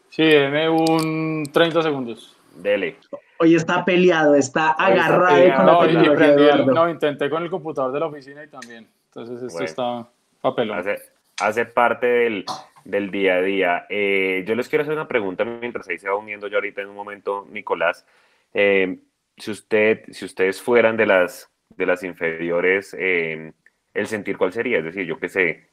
Sí, 0.09 0.23
deme 0.23 0.69
un 0.69 1.43
30 1.51 1.83
segundos. 1.83 2.36
Dele. 2.57 2.97
Hoy 3.39 3.55
está 3.55 3.85
peleado, 3.85 4.35
está 4.35 4.71
agarrado 4.71 5.55
con 5.55 5.65
no, 5.65 5.85
la 5.85 6.15
tecnología. 6.15 6.65
no, 6.65 6.89
intenté 6.89 7.29
con 7.29 7.43
el 7.43 7.49
computador 7.49 7.91
de 7.91 7.99
la 7.99 8.07
oficina 8.07 8.43
y 8.43 8.47
también. 8.47 8.87
Entonces 9.09 9.41
esto 9.43 9.63
está 9.63 10.07
papelón. 10.41 10.79
Hace, 10.79 10.97
hace 11.39 11.65
parte 11.65 12.07
del, 12.07 12.45
del, 12.83 13.11
día 13.11 13.35
a 13.35 13.41
día. 13.41 13.85
Eh, 13.89 14.43
yo 14.47 14.55
les 14.55 14.67
quiero 14.67 14.81
hacer 14.81 14.93
una 14.93 15.07
pregunta 15.07 15.45
mientras 15.45 15.87
ahí 15.87 15.99
se 15.99 16.09
va 16.09 16.15
uniendo 16.15 16.47
yo 16.47 16.57
ahorita 16.57 16.81
en 16.81 16.89
un 16.89 16.95
momento, 16.95 17.47
Nicolás. 17.51 18.05
Eh, 18.53 18.97
si, 19.37 19.51
usted, 19.51 20.03
si 20.11 20.25
ustedes 20.25 20.61
fueran 20.61 20.97
de 20.97 21.05
las, 21.05 21.49
de 21.69 21.85
las 21.85 22.03
inferiores, 22.03 22.95
eh, 22.97 23.53
el 23.93 24.07
sentir 24.07 24.37
cuál 24.37 24.51
sería, 24.51 24.79
es 24.79 24.85
decir, 24.85 25.05
yo 25.05 25.19
qué 25.19 25.29
sé, 25.29 25.69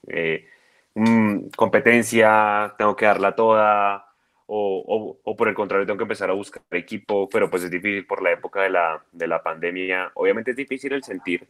mm, 0.95 1.49
competencia, 1.57 2.75
tengo 2.76 2.95
que 2.95 3.07
darla 3.07 3.35
toda, 3.35 4.13
o, 4.46 5.18
o, 5.22 5.36
por 5.36 5.48
el 5.48 5.54
contrario 5.54 5.86
tengo 5.86 5.98
que 5.98 6.04
empezar 6.04 6.30
a 6.30 6.34
buscar 6.34 6.62
equipo, 6.72 7.28
pero 7.28 7.50
pues 7.50 7.64
es 7.64 7.70
difícil 7.70 8.06
por 8.06 8.22
la 8.22 8.32
época 8.32 8.62
de 8.62 8.70
la, 8.70 9.02
de 9.12 9.26
la 9.26 9.42
pandemia. 9.42 10.10
Obviamente 10.14 10.52
es 10.52 10.56
difícil 10.56 10.92
el 10.92 11.02
sentir, 11.02 11.46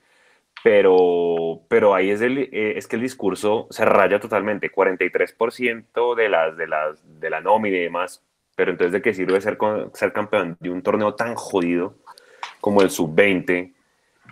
pero, 0.62 1.60
pero 1.68 1.94
ahí 1.94 2.10
es, 2.10 2.20
el, 2.20 2.38
eh, 2.38 2.74
es 2.76 2.86
que 2.86 2.96
el 2.96 3.02
discurso 3.02 3.66
se 3.70 3.84
raya 3.84 4.20
totalmente, 4.20 4.72
43% 4.72 6.14
de, 6.14 6.28
las, 6.28 6.56
de, 6.56 6.66
las, 6.66 7.20
de 7.20 7.30
la 7.30 7.40
nómina 7.40 7.76
y 7.76 7.82
demás, 7.82 8.22
pero 8.56 8.70
entonces 8.70 8.92
de 8.92 9.02
qué 9.02 9.12
sirve 9.12 9.40
ser, 9.40 9.58
ser 9.92 10.12
campeón 10.12 10.56
de 10.60 10.70
un 10.70 10.82
torneo 10.82 11.14
tan 11.14 11.34
jodido 11.34 11.96
como 12.60 12.80
el 12.80 12.90
sub-20, 12.90 13.73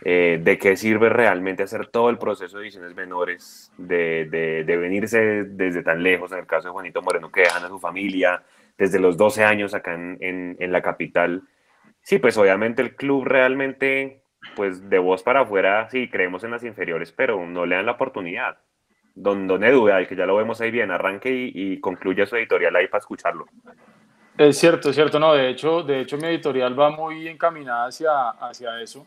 eh, 0.04 0.40
de 0.42 0.58
qué 0.58 0.76
sirve 0.76 1.08
realmente 1.10 1.62
hacer 1.62 1.86
todo 1.86 2.10
el 2.10 2.18
proceso 2.18 2.58
de 2.58 2.64
ediciones 2.64 2.96
menores, 2.96 3.70
de, 3.78 4.26
de, 4.28 4.64
de, 4.64 4.76
venirse 4.76 5.44
desde 5.44 5.84
tan 5.84 6.02
lejos, 6.02 6.32
en 6.32 6.40
el 6.40 6.46
caso 6.46 6.68
de 6.68 6.72
Juanito 6.72 7.02
Moreno, 7.02 7.30
que 7.30 7.42
dejan 7.42 7.64
a 7.64 7.68
su 7.68 7.78
familia 7.78 8.42
desde 8.76 8.98
los 8.98 9.16
12 9.16 9.44
años 9.44 9.74
acá 9.74 9.94
en, 9.94 10.18
en, 10.20 10.56
en 10.58 10.72
la 10.72 10.82
capital. 10.82 11.42
Sí, 12.00 12.18
pues 12.18 12.36
obviamente 12.36 12.82
el 12.82 12.96
club 12.96 13.24
realmente, 13.24 14.24
pues 14.56 14.88
de 14.90 14.98
voz 14.98 15.22
para 15.22 15.42
afuera, 15.42 15.88
sí, 15.88 16.10
creemos 16.10 16.42
en 16.42 16.50
las 16.50 16.64
inferiores, 16.64 17.12
pero 17.12 17.46
no 17.46 17.64
le 17.64 17.76
dan 17.76 17.86
la 17.86 17.92
oportunidad. 17.92 18.58
Don, 19.14 19.46
don 19.46 19.62
Edu, 19.62 19.86
que 20.08 20.16
ya 20.16 20.26
lo 20.26 20.34
vemos 20.34 20.60
ahí 20.60 20.72
bien, 20.72 20.90
arranque 20.90 21.30
y, 21.30 21.52
y 21.54 21.80
concluya 21.80 22.26
su 22.26 22.34
editorial 22.34 22.74
ahí 22.74 22.88
para 22.88 23.00
escucharlo. 23.00 23.46
Es 24.36 24.58
cierto, 24.58 24.90
es 24.90 24.96
cierto, 24.96 25.20
no, 25.20 25.34
de 25.34 25.50
hecho, 25.50 25.84
de 25.84 26.00
hecho 26.00 26.16
mi 26.16 26.24
editorial 26.24 26.76
va 26.76 26.90
muy 26.90 27.28
encaminada 27.28 27.86
hacia, 27.86 28.30
hacia 28.30 28.80
eso 28.80 29.06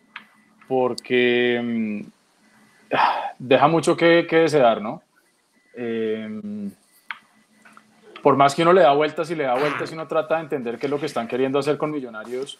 porque 0.67 1.61
mm, 1.63 2.95
deja 3.39 3.67
mucho 3.67 3.95
que, 3.95 4.25
desear, 4.29 4.81
¿no? 4.81 5.01
Em, 5.73 6.71
por 8.21 8.35
más 8.35 8.55
que 8.55 8.63
uno 8.63 8.73
le 8.73 8.81
da 8.81 8.93
vueltas 8.93 9.29
y 9.29 9.35
le 9.35 9.43
da 9.43 9.55
vueltas 9.55 9.91
y 9.91 9.93
uno 9.93 10.07
trata 10.07 10.35
de 10.37 10.41
entender 10.41 10.79
qué 10.79 10.87
es 10.87 10.89
lo 10.89 10.99
que 10.99 11.05
están 11.05 11.27
queriendo 11.27 11.59
hacer 11.59 11.77
con 11.77 11.91
Millonarios. 11.91 12.57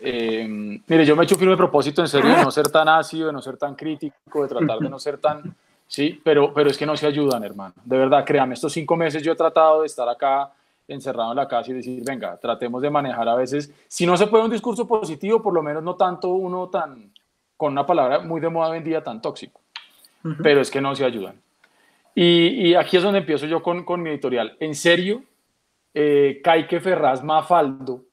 Em, 0.00 0.80
mire, 0.86 1.04
yo 1.04 1.16
me 1.16 1.22
he 1.22 1.24
hecho 1.24 1.36
firme 1.36 1.56
propósito 1.56 2.02
en 2.02 2.08
serio 2.08 2.34
de 2.34 2.42
no 2.42 2.50
ser 2.50 2.70
tan 2.70 2.88
ácido, 2.88 3.26
de 3.26 3.32
no 3.32 3.42
ser 3.42 3.56
tan 3.56 3.74
crítico, 3.74 4.42
de 4.42 4.48
tratar 4.48 4.78
de 4.78 4.88
no 4.88 4.98
ser 4.98 5.18
tan... 5.18 5.54
Sí, 5.88 6.20
pero, 6.22 6.52
pero 6.52 6.70
es 6.70 6.76
que 6.76 6.86
no 6.86 6.96
se 6.96 7.06
ayudan, 7.06 7.44
hermano. 7.44 7.74
De 7.84 7.96
verdad, 7.96 8.24
créame, 8.24 8.54
estos 8.54 8.72
cinco 8.72 8.96
meses 8.96 9.22
yo 9.22 9.32
he 9.32 9.36
tratado 9.36 9.82
de 9.82 9.86
estar 9.86 10.08
acá 10.08 10.50
encerrado 10.88 11.30
en 11.30 11.36
la 11.36 11.48
casa 11.48 11.70
y 11.70 11.74
decir, 11.74 12.02
venga, 12.04 12.36
tratemos 12.36 12.80
de 12.82 12.90
manejar 12.90 13.28
a 13.28 13.34
veces, 13.34 13.72
si 13.88 14.06
no 14.06 14.16
se 14.16 14.26
puede 14.26 14.44
un 14.44 14.50
discurso 14.50 14.86
positivo, 14.86 15.42
por 15.42 15.52
lo 15.52 15.62
menos 15.62 15.82
no 15.82 15.96
tanto 15.96 16.28
uno 16.28 16.68
tan, 16.68 17.10
con 17.56 17.72
una 17.72 17.86
palabra 17.86 18.20
muy 18.20 18.40
de 18.40 18.48
moda 18.48 18.70
vendida, 18.70 19.02
tan 19.02 19.20
tóxico. 19.20 19.60
Pero 20.42 20.60
es 20.60 20.70
que 20.70 20.80
no 20.80 20.94
se 20.96 21.04
ayudan. 21.04 21.40
Y, 22.14 22.74
aquí 22.74 22.96
es 22.96 23.02
donde 23.02 23.20
empiezo 23.20 23.46
yo 23.46 23.62
con, 23.62 23.84
con 23.84 24.02
mi 24.02 24.10
editorial. 24.10 24.56
En 24.58 24.74
serio, 24.74 25.22
eh, 25.94 26.40
Caique 26.42 26.80
Ferraz 26.80 27.22
Mafaldo 27.22 28.04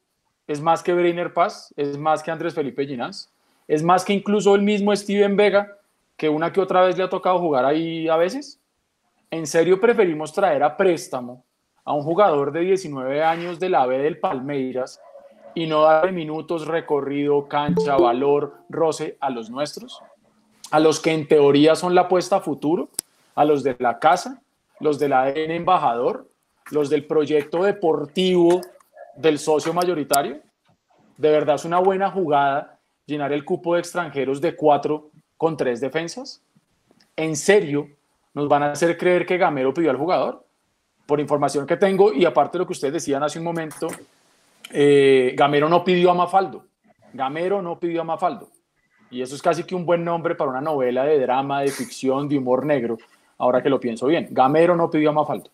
es 0.46 0.60
más 0.60 0.82
que 0.82 0.92
Breiner 0.92 1.32
Paz, 1.32 1.72
es 1.76 1.96
más 1.96 2.22
que 2.22 2.30
Andrés 2.30 2.54
Felipe 2.54 2.86
Ginás, 2.86 3.32
es 3.66 3.82
más 3.82 4.04
que 4.04 4.12
incluso 4.12 4.54
el 4.54 4.62
mismo 4.62 4.94
Steven 4.94 5.36
Vega, 5.36 5.78
que 6.16 6.28
una 6.28 6.52
que 6.52 6.60
otra 6.60 6.82
vez 6.82 6.96
le 6.96 7.04
ha 7.04 7.08
tocado 7.08 7.38
jugar 7.38 7.64
ahí 7.64 8.08
a 8.08 8.16
veces. 8.16 8.60
¿En 9.30 9.46
serio 9.46 9.80
preferimos 9.80 10.32
traer 10.32 10.62
a 10.62 10.76
préstamo 10.76 11.44
a 11.84 11.92
un 11.92 12.02
jugador 12.02 12.52
de 12.52 12.60
19 12.60 13.22
años 13.22 13.58
de 13.58 13.70
la 13.70 13.86
B 13.86 13.98
del 13.98 14.18
Palmeiras 14.18 15.00
y 15.54 15.66
no 15.66 15.82
darle 15.82 16.12
minutos, 16.12 16.66
recorrido, 16.66 17.46
cancha, 17.46 17.96
valor, 17.96 18.54
roce 18.68 19.16
a 19.20 19.30
los 19.30 19.50
nuestros? 19.50 20.00
A 20.70 20.80
los 20.80 21.00
que 21.00 21.12
en 21.12 21.28
teoría 21.28 21.74
son 21.76 21.94
la 21.94 22.02
apuesta 22.02 22.40
futuro, 22.40 22.88
a 23.34 23.44
los 23.44 23.62
de 23.62 23.76
la 23.78 23.98
casa, 23.98 24.42
los 24.80 24.98
del 24.98 25.12
ADN 25.12 25.52
embajador, 25.52 26.28
los 26.70 26.90
del 26.90 27.06
proyecto 27.06 27.62
deportivo 27.62 28.60
del 29.16 29.38
socio 29.38 29.72
mayoritario. 29.72 30.40
De 31.16 31.30
verdad 31.30 31.56
es 31.56 31.64
una 31.64 31.78
buena 31.78 32.10
jugada 32.10 32.78
llenar 33.06 33.32
el 33.32 33.44
cupo 33.44 33.74
de 33.74 33.80
extranjeros 33.80 34.40
de 34.40 34.56
cuatro 34.56 35.10
con 35.36 35.56
tres 35.56 35.80
defensas. 35.80 36.42
¿En 37.16 37.36
serio 37.36 37.88
nos 38.32 38.48
van 38.48 38.64
a 38.64 38.72
hacer 38.72 38.96
creer 38.96 39.26
que 39.26 39.38
Gamero 39.38 39.72
pidió 39.72 39.90
al 39.90 39.96
jugador? 39.96 40.44
Por 41.06 41.20
información 41.20 41.66
que 41.66 41.76
tengo 41.76 42.12
y 42.12 42.24
aparte 42.24 42.56
de 42.56 42.60
lo 42.60 42.66
que 42.66 42.72
ustedes 42.72 42.94
decían 42.94 43.22
hace 43.22 43.38
un 43.38 43.44
momento, 43.44 43.88
eh, 44.70 45.34
Gamero 45.36 45.68
no 45.68 45.84
pidió 45.84 46.10
a 46.10 46.14
Mafaldo. 46.14 46.66
Gamero 47.12 47.62
no 47.62 47.78
pidió 47.78 48.00
a 48.00 48.04
Mafaldo. 48.04 48.48
Y 49.10 49.22
eso 49.22 49.34
es 49.34 49.42
casi 49.42 49.64
que 49.64 49.74
un 49.74 49.86
buen 49.86 50.04
nombre 50.04 50.34
para 50.34 50.50
una 50.50 50.60
novela 50.60 51.04
de 51.04 51.20
drama, 51.20 51.60
de 51.60 51.68
ficción, 51.68 52.28
de 52.28 52.38
humor 52.38 52.66
negro, 52.66 52.98
ahora 53.38 53.62
que 53.62 53.70
lo 53.70 53.78
pienso 53.78 54.06
bien. 54.06 54.28
Gamero 54.30 54.74
no 54.76 54.90
pidió 54.90 55.10
a 55.10 55.12
Mafaldo. 55.12 55.50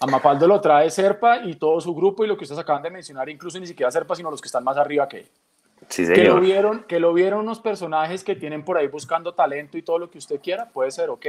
A 0.00 0.06
Mafaldo 0.06 0.46
lo 0.46 0.60
trae 0.60 0.90
Serpa 0.90 1.38
y 1.44 1.54
todo 1.54 1.80
su 1.80 1.94
grupo 1.94 2.24
y 2.24 2.28
lo 2.28 2.36
que 2.36 2.44
ustedes 2.44 2.60
acaban 2.60 2.82
de 2.82 2.90
mencionar, 2.90 3.28
incluso 3.28 3.58
ni 3.58 3.66
siquiera 3.66 3.90
Serpa, 3.90 4.14
sino 4.14 4.30
los 4.30 4.40
que 4.40 4.46
están 4.46 4.62
más 4.62 4.76
arriba 4.76 5.08
que 5.08 5.18
él. 5.18 5.26
Sí, 5.88 6.06
que 6.06 6.24
lo 6.24 6.38
vieron, 6.38 6.84
que 6.84 7.00
lo 7.00 7.12
vieron 7.12 7.40
unos 7.40 7.58
personajes 7.58 8.22
que 8.22 8.36
tienen 8.36 8.64
por 8.64 8.78
ahí 8.78 8.86
buscando 8.86 9.34
talento 9.34 9.76
y 9.76 9.82
todo 9.82 9.98
lo 9.98 10.10
que 10.10 10.18
usted 10.18 10.40
quiera, 10.40 10.68
puede 10.68 10.90
ser, 10.90 11.10
ok. 11.10 11.26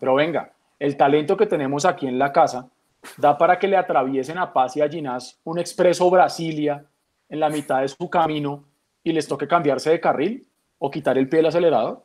Pero 0.00 0.14
venga, 0.14 0.50
el 0.78 0.96
talento 0.96 1.36
que 1.36 1.46
tenemos 1.46 1.84
aquí 1.84 2.06
en 2.06 2.18
la 2.18 2.32
casa 2.32 2.68
da 3.16 3.36
para 3.36 3.58
que 3.58 3.68
le 3.68 3.76
atraviesen 3.76 4.38
a 4.38 4.52
Paz 4.52 4.76
y 4.76 4.80
a 4.80 4.88
Ginás 4.88 5.38
un 5.44 5.58
expreso 5.58 6.10
Brasilia 6.10 6.84
en 7.28 7.40
la 7.40 7.48
mitad 7.48 7.80
de 7.80 7.88
su 7.88 8.08
camino 8.08 8.64
y 9.02 9.12
les 9.12 9.28
toque 9.28 9.46
cambiarse 9.46 9.90
de 9.90 10.00
carril 10.00 10.46
o 10.78 10.90
quitar 10.90 11.18
el 11.18 11.28
pie 11.28 11.38
del 11.38 11.46
acelerador. 11.46 12.04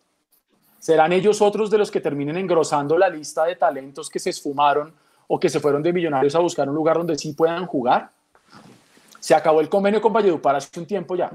¿Serán 0.79 1.11
ellos 1.11 1.41
otros 1.41 1.69
de 1.69 1.77
los 1.77 1.91
que 1.91 1.99
terminen 1.99 2.37
engrosando 2.37 2.97
la 2.97 3.09
lista 3.09 3.45
de 3.45 3.55
talentos 3.55 4.09
que 4.09 4.19
se 4.19 4.29
esfumaron 4.29 4.93
o 5.27 5.39
que 5.39 5.49
se 5.49 5.59
fueron 5.59 5.83
de 5.83 5.91
millonarios 5.91 6.35
a 6.35 6.39
buscar 6.39 6.69
un 6.69 6.75
lugar 6.75 6.97
donde 6.97 7.17
sí 7.17 7.33
puedan 7.33 7.65
jugar? 7.65 8.11
Se 9.19 9.35
acabó 9.35 9.59
el 9.59 9.69
convenio 9.69 10.01
con 10.01 10.13
Valledupar 10.13 10.55
hace 10.55 10.79
un 10.79 10.85
tiempo 10.85 11.15
ya 11.15 11.31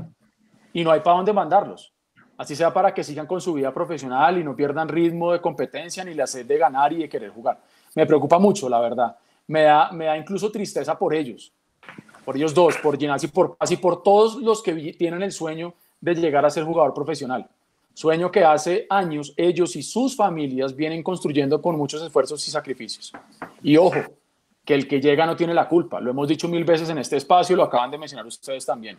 y 0.73 0.83
no 0.83 0.91
hay 0.91 1.01
para 1.01 1.17
dónde 1.17 1.33
mandarlos. 1.33 1.93
Así 2.37 2.57
sea 2.57 2.73
para 2.73 2.93
que 2.93 3.05
sigan 3.05 3.27
con 3.27 3.41
su 3.41 3.53
vida 3.53 3.73
profesional 3.73 4.39
y 4.39 4.45
no 4.45 4.57
pierdan 4.57 4.89
ritmo 4.89 5.33
de 5.33 5.41
competencia 5.41 6.03
ni 6.05 6.15
la 6.15 6.27
sed 6.27 6.47
de 6.47 6.59
ganar 6.59 6.93
y 6.93 7.03
de 7.03 7.09
querer 7.09 7.31
jugar. 7.31 7.61
Me 7.95 8.07
preocupa 8.07 8.39
mucho, 8.39 8.69
la 8.69 8.81
verdad. 8.81 9.17
Me 9.47 9.63
da, 9.63 9.93
me 9.93 10.07
da 10.07 10.17
incluso 10.17 10.51
tristeza 10.51 10.99
por 10.99 11.15
ellos, 11.15 11.53
por 12.25 12.37
ellos 12.37 12.55
dos, 12.55 12.77
por 12.79 12.99
Ginás 12.99 13.25
y 13.25 13.29
por 13.29 13.57
así 13.59 13.77
por 13.77 14.03
todos 14.03 14.37
los 14.37 14.63
que 14.63 14.75
tienen 14.95 15.23
el 15.23 15.33
sueño 15.33 15.75
de 16.01 16.15
llegar 16.15 16.45
a 16.45 16.51
ser 16.51 16.65
jugador 16.65 16.95
profesional. 16.95 17.49
Sueño 17.93 18.31
que 18.33 18.45
hace 18.45 18.87
años 18.91 19.33
ellos 19.37 19.77
y 19.77 19.83
sus 19.83 20.17
familias 20.17 20.75
vienen 20.75 21.03
construyendo 21.03 21.63
con 21.63 21.77
muchos 21.77 22.03
esfuerzos 22.03 22.47
y 22.49 22.51
sacrificios. 22.51 23.13
Y 23.63 23.77
ojo, 23.77 24.01
que 24.65 24.75
el 24.75 24.89
que 24.89 25.01
llega 25.01 25.27
no 25.27 25.37
tiene 25.37 25.55
la 25.55 25.69
culpa. 25.69 26.01
Lo 26.01 26.11
hemos 26.11 26.27
dicho 26.27 26.49
mil 26.49 26.65
veces 26.65 26.89
en 26.89 26.99
este 26.99 27.17
espacio, 27.17 27.55
lo 27.55 27.63
acaban 27.63 27.91
de 27.91 27.99
mencionar 27.99 28.27
ustedes 28.27 28.65
también. 28.67 28.99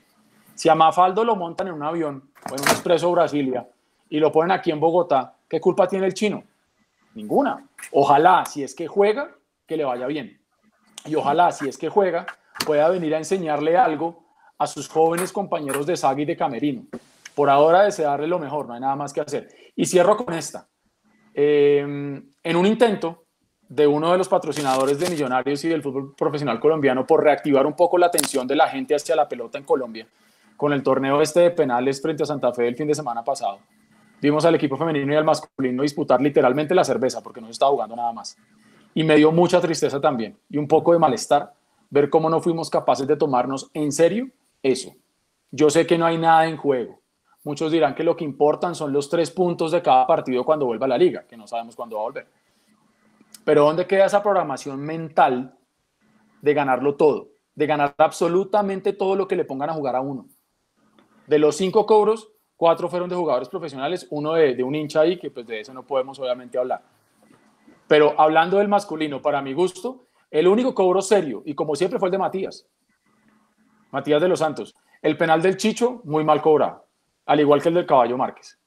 Si 0.53 0.69
a 0.69 0.75
Mafaldo 0.75 1.23
lo 1.25 1.35
montan 1.35 1.67
en 1.67 1.73
un 1.73 1.83
avión 1.83 2.29
o 2.49 2.55
en 2.55 2.61
un 2.61 2.67
expreso 2.69 3.11
Brasilia 3.11 3.67
y 4.09 4.19
lo 4.19 4.31
ponen 4.31 4.51
aquí 4.51 4.71
en 4.71 4.79
Bogotá, 4.79 5.35
¿qué 5.49 5.59
culpa 5.59 5.87
tiene 5.87 6.05
el 6.05 6.13
chino? 6.13 6.43
Ninguna. 7.15 7.67
Ojalá, 7.91 8.45
si 8.45 8.63
es 8.63 8.73
que 8.73 8.87
juega, 8.87 9.35
que 9.67 9.75
le 9.75 9.83
vaya 9.83 10.07
bien. 10.07 10.39
Y 11.05 11.15
ojalá, 11.15 11.51
si 11.51 11.67
es 11.67 11.77
que 11.77 11.89
juega, 11.89 12.25
pueda 12.65 12.89
venir 12.89 13.13
a 13.15 13.17
enseñarle 13.17 13.77
algo 13.77 14.25
a 14.57 14.67
sus 14.67 14.87
jóvenes 14.87 15.31
compañeros 15.31 15.85
de 15.85 15.97
saga 15.97 16.21
y 16.21 16.25
de 16.25 16.37
camerino 16.37 16.85
por 17.35 17.49
ahora 17.49 17.83
desearle 17.83 18.27
lo 18.27 18.39
mejor, 18.39 18.65
no 18.65 18.73
hay 18.73 18.79
nada 18.79 18.95
más 18.95 19.13
que 19.13 19.21
hacer. 19.21 19.49
Y 19.75 19.85
cierro 19.85 20.17
con 20.17 20.33
esta. 20.33 20.67
Em, 21.33 22.31
en 22.41 22.55
un 22.55 22.65
intento 22.65 23.25
de 23.67 23.85
uno 23.85 24.11
de 24.11 24.17
los 24.17 24.29
patrocinadores 24.29 24.97
de 24.97 25.09
Millonarios 25.09 25.63
y 25.65 25.69
del 25.69 25.83
fútbol 25.83 26.15
profesional 26.15 26.59
colombiano 26.59 27.05
por 27.05 27.23
reactivar 27.23 27.65
un 27.65 27.73
poco 27.73 27.97
la 27.97 28.05
atención 28.05 28.47
de 28.47 28.55
la 28.55 28.69
gente 28.69 28.95
hacia 28.95 29.15
la 29.15 29.27
pelota 29.27 29.57
en 29.57 29.65
Colombia, 29.65 30.07
con 30.55 30.71
el 30.71 30.81
torneo 30.81 31.21
este 31.21 31.41
de 31.41 31.51
penales 31.51 32.01
frente 32.01 32.23
a 32.23 32.25
Santa 32.25 32.53
Fe 32.53 32.67
el 32.67 32.75
fin 32.75 32.87
de 32.87 32.95
semana 32.95 33.23
pasado, 33.23 33.59
vimos 34.21 34.45
al 34.45 34.55
equipo 34.55 34.77
femenino 34.77 35.11
y 35.11 35.15
al 35.15 35.25
masculino 35.25 35.83
disputar 35.83 36.21
literalmente 36.21 36.73
la 36.73 36.85
cerveza 36.85 37.21
porque 37.21 37.41
no 37.41 37.47
se 37.47 37.53
estaba 37.53 37.71
jugando 37.71 37.95
nada 37.97 38.13
más. 38.13 38.37
Y 38.95 39.03
me 39.03 39.17
dio 39.17 39.31
mucha 39.31 39.61
tristeza 39.61 40.01
también 40.01 40.39
y 40.49 40.57
un 40.57 40.67
poco 40.67 40.93
de 40.93 40.99
malestar 40.99 41.53
ver 41.91 42.09
cómo 42.09 42.31
no 42.31 42.41
fuimos 42.41 42.71
capaces 42.71 43.05
de 43.05 43.15
tomarnos 43.15 43.69
en 43.75 43.91
serio 43.91 44.31
eso. 44.63 44.91
Yo 45.51 45.69
sé 45.69 45.85
que 45.85 45.99
no 45.99 46.07
hay 46.07 46.17
nada 46.17 46.47
en 46.47 46.57
juego, 46.57 46.99
Muchos 47.45 47.71
dirán 47.71 47.93
que 47.93 48.03
lo 48.03 48.15
que 48.15 48.23
importan 48.23 48.73
son 48.73 48.91
los 48.91 49.07
tres 49.07 49.29
puntos 49.29 49.71
de 49.71 49.83
cada 49.83 50.07
partido 50.07 50.43
cuando 50.43 50.65
vuelva 50.65 50.87
a 50.87 50.89
la 50.89 50.97
liga, 50.97 51.27
que 51.27 51.37
no 51.37 51.45
sabemos 51.45 51.75
cuándo 51.75 51.95
va 51.95 52.01
a 52.01 52.05
volver. 52.05 52.27
Pero 53.43 53.65
¿dónde 53.65 53.85
queda 53.85 54.07
esa 54.07 54.23
programación 54.23 54.79
mental 54.81 55.55
de 56.41 56.53
ganarlo 56.55 56.95
todo? 56.95 57.29
De 57.53 57.67
ganar 57.67 57.93
absolutamente 57.99 58.93
todo 58.93 59.15
lo 59.15 59.27
que 59.27 59.35
le 59.35 59.45
pongan 59.45 59.69
a 59.69 59.73
jugar 59.73 59.95
a 59.95 60.01
uno. 60.01 60.25
De 61.27 61.37
los 61.37 61.55
cinco 61.55 61.85
cobros, 61.85 62.31
cuatro 62.55 62.89
fueron 62.89 63.09
de 63.09 63.15
jugadores 63.15 63.47
profesionales, 63.47 64.07
uno 64.09 64.33
de, 64.33 64.63
un 64.63 64.73
hincha 64.73 65.01
ahí, 65.01 65.19
que 65.19 65.29
pues 65.29 65.45
de 65.45 65.59
eso 65.59 65.71
no 65.71 65.85
podemos 65.85 66.17
obviamente 66.17 66.57
hablar. 66.57 66.81
Pero 67.87 68.19
hablando 68.19 68.57
del 68.57 68.67
masculino, 68.67 69.21
para 69.21 69.41
mi 69.41 69.53
gusto, 69.53 70.07
el 70.31 70.47
único 70.47 70.73
cobro 70.73 71.01
serio, 71.01 71.43
y 71.45 71.53
como 71.53 71.75
siempre 71.75 71.99
fue 71.99 72.07
el 72.07 72.13
de 72.13 72.17
Matías, 72.17 72.67
Matías 73.91 74.21
de 74.21 74.27
los 74.27 74.39
Santos. 74.39 74.75
El 75.01 75.17
penal 75.17 75.41
del 75.41 75.55
Chicho, 75.55 76.01
muy 76.03 76.23
mal 76.23 76.41
cobrado 76.41 76.85
al 77.25 77.39
igual 77.39 77.61
que 77.61 77.69
el 77.69 77.75
del 77.75 77.85
Caballo 77.85 78.17
Márquez. 78.17 78.59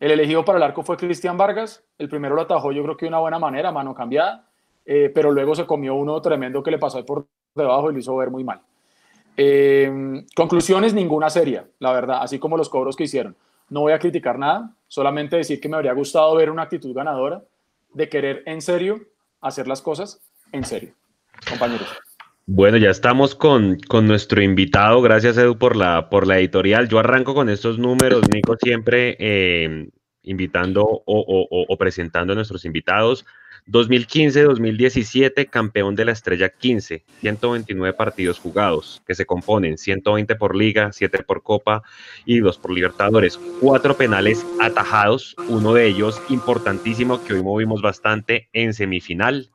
El 0.00 0.10
elegido 0.10 0.44
para 0.44 0.58
el 0.58 0.62
arco 0.62 0.82
fue 0.82 0.96
Cristian 0.96 1.36
Vargas, 1.36 1.84
el 1.98 2.08
primero 2.08 2.34
lo 2.34 2.42
atajó 2.42 2.72
yo 2.72 2.82
creo 2.82 2.96
que 2.96 3.06
de 3.06 3.08
una 3.08 3.20
buena 3.20 3.38
manera, 3.38 3.72
mano 3.72 3.94
cambiada, 3.94 4.46
eh, 4.84 5.10
pero 5.14 5.32
luego 5.32 5.54
se 5.54 5.66
comió 5.66 5.94
uno 5.94 6.20
tremendo 6.20 6.62
que 6.62 6.70
le 6.70 6.78
pasó 6.78 7.04
por 7.04 7.26
debajo 7.54 7.90
y 7.90 7.94
lo 7.94 7.98
hizo 7.98 8.16
ver 8.16 8.30
muy 8.30 8.44
mal. 8.44 8.60
Eh, 9.36 10.24
conclusiones, 10.34 10.94
ninguna 10.94 11.30
seria, 11.30 11.66
la 11.78 11.92
verdad, 11.92 12.18
así 12.20 12.38
como 12.38 12.56
los 12.56 12.68
cobros 12.68 12.96
que 12.96 13.04
hicieron. 13.04 13.36
No 13.68 13.80
voy 13.80 13.92
a 13.92 13.98
criticar 13.98 14.38
nada, 14.38 14.74
solamente 14.86 15.36
decir 15.36 15.60
que 15.60 15.68
me 15.68 15.76
habría 15.76 15.92
gustado 15.92 16.34
ver 16.36 16.50
una 16.50 16.62
actitud 16.62 16.94
ganadora 16.94 17.42
de 17.96 18.10
querer 18.10 18.42
en 18.44 18.60
serio 18.60 19.00
hacer 19.40 19.66
las 19.66 19.80
cosas 19.80 20.20
en 20.52 20.64
serio. 20.64 20.94
Compañeros. 21.48 21.88
Bueno, 22.44 22.76
ya 22.76 22.90
estamos 22.90 23.34
con, 23.34 23.78
nuestro 24.02 24.42
invitado. 24.42 25.00
Gracias, 25.00 25.36
Edu, 25.38 25.58
por 25.58 25.76
la, 25.76 26.10
por 26.10 26.26
la 26.26 26.38
editorial. 26.38 26.88
Yo 26.88 26.98
arranco 26.98 27.34
con 27.34 27.48
estos 27.48 27.78
números, 27.78 28.22
Nico, 28.32 28.56
siempre 28.60 29.16
eh, 29.18 29.88
invitando 30.22 30.84
o, 30.86 31.76
presentando 31.78 32.34
a 32.34 32.36
nuestros 32.36 32.64
invitados. 32.64 33.24
2015-2017, 33.68 35.50
campeón 35.50 35.96
de 35.96 36.04
la 36.04 36.12
Estrella 36.12 36.48
15, 36.50 37.04
129 37.20 37.96
partidos 37.96 38.38
jugados, 38.38 39.02
que 39.06 39.14
se 39.14 39.26
componen 39.26 39.76
120 39.76 40.36
por 40.36 40.54
Liga, 40.54 40.92
7 40.92 41.24
por 41.24 41.42
Copa 41.42 41.82
y 42.24 42.38
2 42.38 42.58
por 42.58 42.72
Libertadores. 42.72 43.38
Cuatro 43.60 43.96
penales 43.96 44.46
atajados, 44.60 45.34
uno 45.48 45.74
de 45.74 45.86
ellos 45.86 46.22
importantísimo 46.28 47.24
que 47.24 47.34
hoy 47.34 47.42
movimos 47.42 47.82
bastante 47.82 48.48
en 48.52 48.72
semifinal 48.72 49.50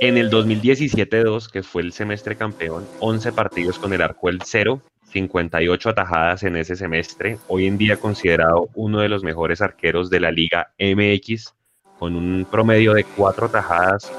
en 0.00 0.18
el 0.18 0.30
2017-2, 0.30 1.50
que 1.50 1.62
fue 1.62 1.82
el 1.82 1.92
semestre 1.92 2.36
campeón, 2.36 2.86
11 3.00 3.32
partidos 3.32 3.78
con 3.78 3.92
el 3.92 4.02
arco 4.02 4.28
el 4.28 4.40
0, 4.44 4.82
58 5.10 5.90
atajadas 5.90 6.42
en 6.42 6.56
ese 6.56 6.76
semestre, 6.76 7.38
hoy 7.48 7.66
en 7.66 7.78
día 7.78 7.96
considerado 7.96 8.68
uno 8.74 9.00
de 9.00 9.08
los 9.08 9.24
mejores 9.24 9.62
arqueros 9.62 10.10
de 10.10 10.20
la 10.20 10.30
Liga 10.30 10.74
MX, 10.78 11.54
con 11.98 12.16
un 12.16 12.46
promedio 12.50 12.94
de 12.94 13.04
4 13.04 13.46
atajadas 13.46 14.12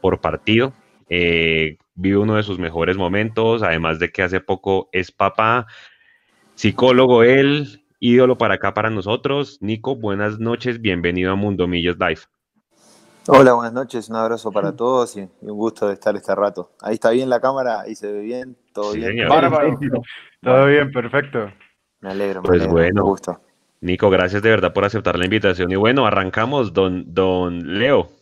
por 0.00 0.20
partido. 0.20 0.72
Eh, 1.08 1.78
vive 1.94 2.18
uno 2.18 2.36
de 2.36 2.42
sus 2.42 2.58
mejores 2.58 2.96
momentos, 2.96 3.62
además 3.62 3.98
de 3.98 4.10
que 4.10 4.22
hace 4.22 4.40
poco 4.40 4.88
es 4.92 5.12
papá, 5.12 5.66
psicólogo 6.54 7.22
él, 7.22 7.84
ídolo 8.00 8.38
para 8.38 8.54
acá 8.54 8.74
para 8.74 8.90
nosotros. 8.90 9.58
Nico, 9.60 9.96
buenas 9.96 10.38
noches, 10.38 10.80
bienvenido 10.80 11.32
a 11.32 11.36
Mundo 11.36 11.66
Millos 11.68 11.96
Live. 11.98 12.20
Hola, 13.28 13.52
buenas 13.52 13.72
noches, 13.72 14.08
un 14.08 14.16
abrazo 14.16 14.50
para 14.50 14.74
todos 14.74 15.16
y, 15.16 15.20
un 15.20 15.56
gusto 15.56 15.86
de 15.86 15.94
estar 15.94 16.16
este 16.16 16.34
rato. 16.34 16.72
Ahí 16.80 16.94
está 16.94 17.10
bien 17.10 17.30
la 17.30 17.40
cámara, 17.40 17.80
ahí 17.80 17.94
se 17.94 18.10
ve 18.10 18.20
bien, 18.20 18.56
todo 18.72 18.92
bien. 18.92 19.16
Todo 20.42 20.66
bien, 20.66 20.90
perfecto. 20.90 21.52
Me 22.00 22.10
alegro, 22.10 22.42
me 22.42 22.48
pues 22.48 22.62
alegro, 22.62 22.72
bueno, 22.72 23.04
gusto. 23.04 23.40
Nico, 23.82 24.10
gracias 24.10 24.42
de 24.42 24.50
verdad 24.50 24.72
por 24.72 24.84
aceptar 24.84 25.18
la 25.18 25.24
invitación. 25.24 25.72
Y 25.72 25.74
bueno, 25.74 26.06
arrancamos, 26.06 26.72
don, 26.72 27.12
don 27.12 27.80
Leo. 27.80 28.12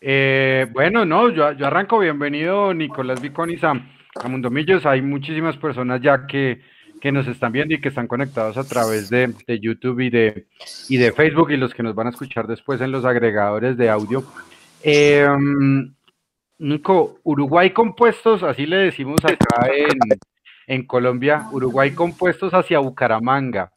Eh, 0.00 0.66
bueno, 0.72 1.04
no, 1.04 1.30
yo, 1.30 1.46
arranco. 1.64 2.00
Bienvenido, 2.00 2.74
Nicolás 2.74 3.22
Viconis, 3.22 3.62
a, 3.62 3.70
a 3.70 4.28
Mundo 4.28 4.50
Millos. 4.50 4.84
Hay 4.84 5.00
muchísimas 5.00 5.56
personas 5.56 6.00
ya 6.00 6.26
que, 6.26 6.60
nos 7.12 7.28
están 7.28 7.52
viendo 7.52 7.74
y 7.74 7.80
que 7.80 7.90
están 7.90 8.08
conectados 8.08 8.56
a 8.56 8.64
través 8.64 9.08
de, 9.10 9.32
YouTube 9.60 10.00
y 10.00 10.10
de, 10.10 10.46
y 10.88 10.96
de 10.96 11.12
Facebook 11.12 11.52
y 11.52 11.56
los 11.56 11.72
que 11.72 11.84
nos 11.84 11.94
van 11.94 12.08
a 12.08 12.10
escuchar 12.10 12.48
después 12.48 12.80
en 12.80 12.90
los 12.90 13.04
agregadores 13.04 13.76
de 13.76 13.90
audio. 13.90 14.24
Eh, 14.82 15.24
Nico, 16.58 17.20
Uruguay 17.22 17.70
compuestos, 17.70 18.42
así 18.42 18.66
le 18.66 18.78
decimos 18.78 19.24
acá 19.24 19.68
en, 19.72 20.18
en 20.66 20.84
Colombia, 20.84 21.46
Uruguay 21.52 21.92
compuestos 21.92 22.52
hacia 22.54 22.80
Bucaramanga. 22.80 23.71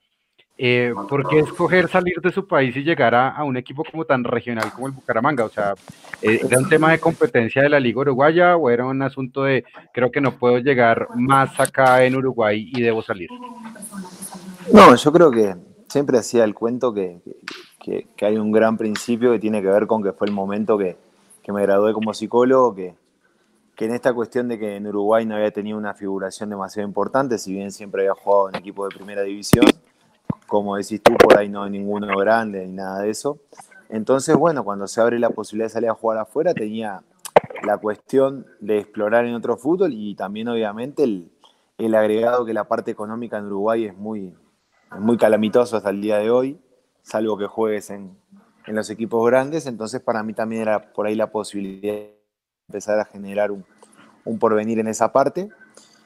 Eh, 0.58 0.94
¿Por 1.10 1.28
qué 1.28 1.40
escoger 1.40 1.90
salir 1.90 2.22
de 2.22 2.32
su 2.32 2.48
país 2.48 2.76
y 2.78 2.84
llegar 2.84 3.14
a, 3.14 3.44
un 3.44 3.58
equipo 3.58 3.84
como 3.84 4.06
tan 4.06 4.24
regional 4.24 4.72
como 4.72 4.88
el 4.88 4.94
Bucaramanga? 4.94 5.44
O 5.44 5.50
sea, 5.50 5.74
eh, 6.22 6.40
¿era 6.44 6.60
un 6.60 6.70
tema 6.70 6.92
de 6.92 7.00
competencia 7.00 7.62
de 7.62 7.70
la 7.70 7.80
Liga 7.80 8.00
Uruguaya 8.00 8.56
o 8.56 8.70
era 8.70 8.86
un 8.86 9.02
asunto 9.02 9.44
de 9.44 9.66
creo 9.94 10.12
que 10.12 10.22
no 10.22 10.38
puedo 10.38 10.60
llegar 10.60 11.10
más 11.16 11.60
acá 11.60 12.06
en 12.06 12.16
Uruguay 12.16 12.72
y 12.74 12.82
debo 12.82 13.02
salir? 13.02 13.30
No, 14.72 14.96
yo 14.96 15.12
creo 15.12 15.30
que 15.30 15.56
siempre 15.90 16.18
hacía 16.18 16.46
el 16.46 16.54
cuento 16.54 16.94
que, 16.94 17.20
que, 17.80 18.26
hay 18.26 18.38
un 18.38 18.52
gran 18.52 18.78
principio 18.78 19.34
que 19.34 19.40
tiene 19.40 19.62
que 19.62 19.68
ver 19.68 19.88
con 19.88 20.02
que 20.02 20.14
fue 20.14 20.28
el 20.28 20.34
momento 20.34 20.78
que, 20.78 20.96
que 21.44 21.52
me 21.52 21.62
gradué 21.62 21.92
como 21.92 22.14
psicólogo, 22.14 22.74
que, 22.74 22.96
que 23.76 23.86
en 23.86 23.94
esta 23.94 24.14
cuestión 24.14 24.48
de 24.48 24.58
que 24.58 24.78
en 24.78 24.88
Uruguay 24.88 25.26
no 25.26 25.36
había 25.36 25.52
tenido 25.52 25.78
una 25.78 25.94
figuración 25.94 26.50
demasiado 26.50 26.88
importante, 26.88 27.38
si 27.38 27.54
bien 27.54 27.74
siempre 27.74 28.04
había 28.04 28.14
jugado 28.14 28.50
en 28.50 28.56
equipos 28.56 28.90
de 28.90 28.96
primera 28.96 29.22
división, 29.22 29.66
como 30.48 30.76
decís 30.76 31.02
tú, 31.02 31.14
por 31.16 31.38
ahí 31.38 31.50
no 31.50 31.64
hay 31.64 31.72
ninguno 31.72 32.08
grande 32.18 32.66
ni 32.66 32.74
nada 32.74 33.02
de 33.02 33.10
eso. 33.10 33.40
Entonces, 33.90 34.36
bueno, 34.36 34.64
cuando 34.64 34.88
se 34.88 35.02
abre 35.02 35.20
la 35.20 35.30
posibilidad 35.30 35.66
de 35.66 35.74
salir 35.74 35.90
a 35.90 35.94
jugar 35.94 36.18
afuera, 36.18 36.54
tenía 36.54 37.04
la 37.64 37.78
cuestión 37.78 38.46
de 38.60 38.80
explorar 38.80 39.26
en 39.26 39.36
otro 39.36 39.58
fútbol 39.58 39.94
y 39.94 40.16
también, 40.16 40.48
obviamente, 40.48 41.04
el, 41.04 41.96
agregado 41.96 42.46
que 42.46 42.54
la 42.54 42.68
parte 42.68 42.92
económica 42.92 43.38
en 43.38 43.46
Uruguay 43.46 43.86
es 43.86 43.96
muy, 43.96 44.34
muy 44.98 45.18
calamitoso 45.18 45.78
hasta 45.78 45.90
el 45.90 46.02
día 46.02 46.18
de 46.18 46.30
hoy, 46.30 46.60
salvo 47.02 47.38
que 47.38 47.48
juegues 47.48 47.90
en, 47.90 48.18
los 48.68 48.90
equipos 48.90 49.26
grandes. 49.28 49.68
Entonces, 49.68 50.02
para 50.02 50.24
mí 50.24 50.34
también 50.34 50.64
era 50.64 50.92
por 50.94 51.06
ahí 51.06 51.16
la 51.16 51.32
posibilidad 51.32 51.94
de 51.94 52.20
empezar 52.68 53.00
a 53.00 53.06
generar 53.06 53.52
un 53.52 54.40
porvenir 54.40 54.80
en 54.80 54.88
esa 54.88 55.12
parte. 55.12 55.50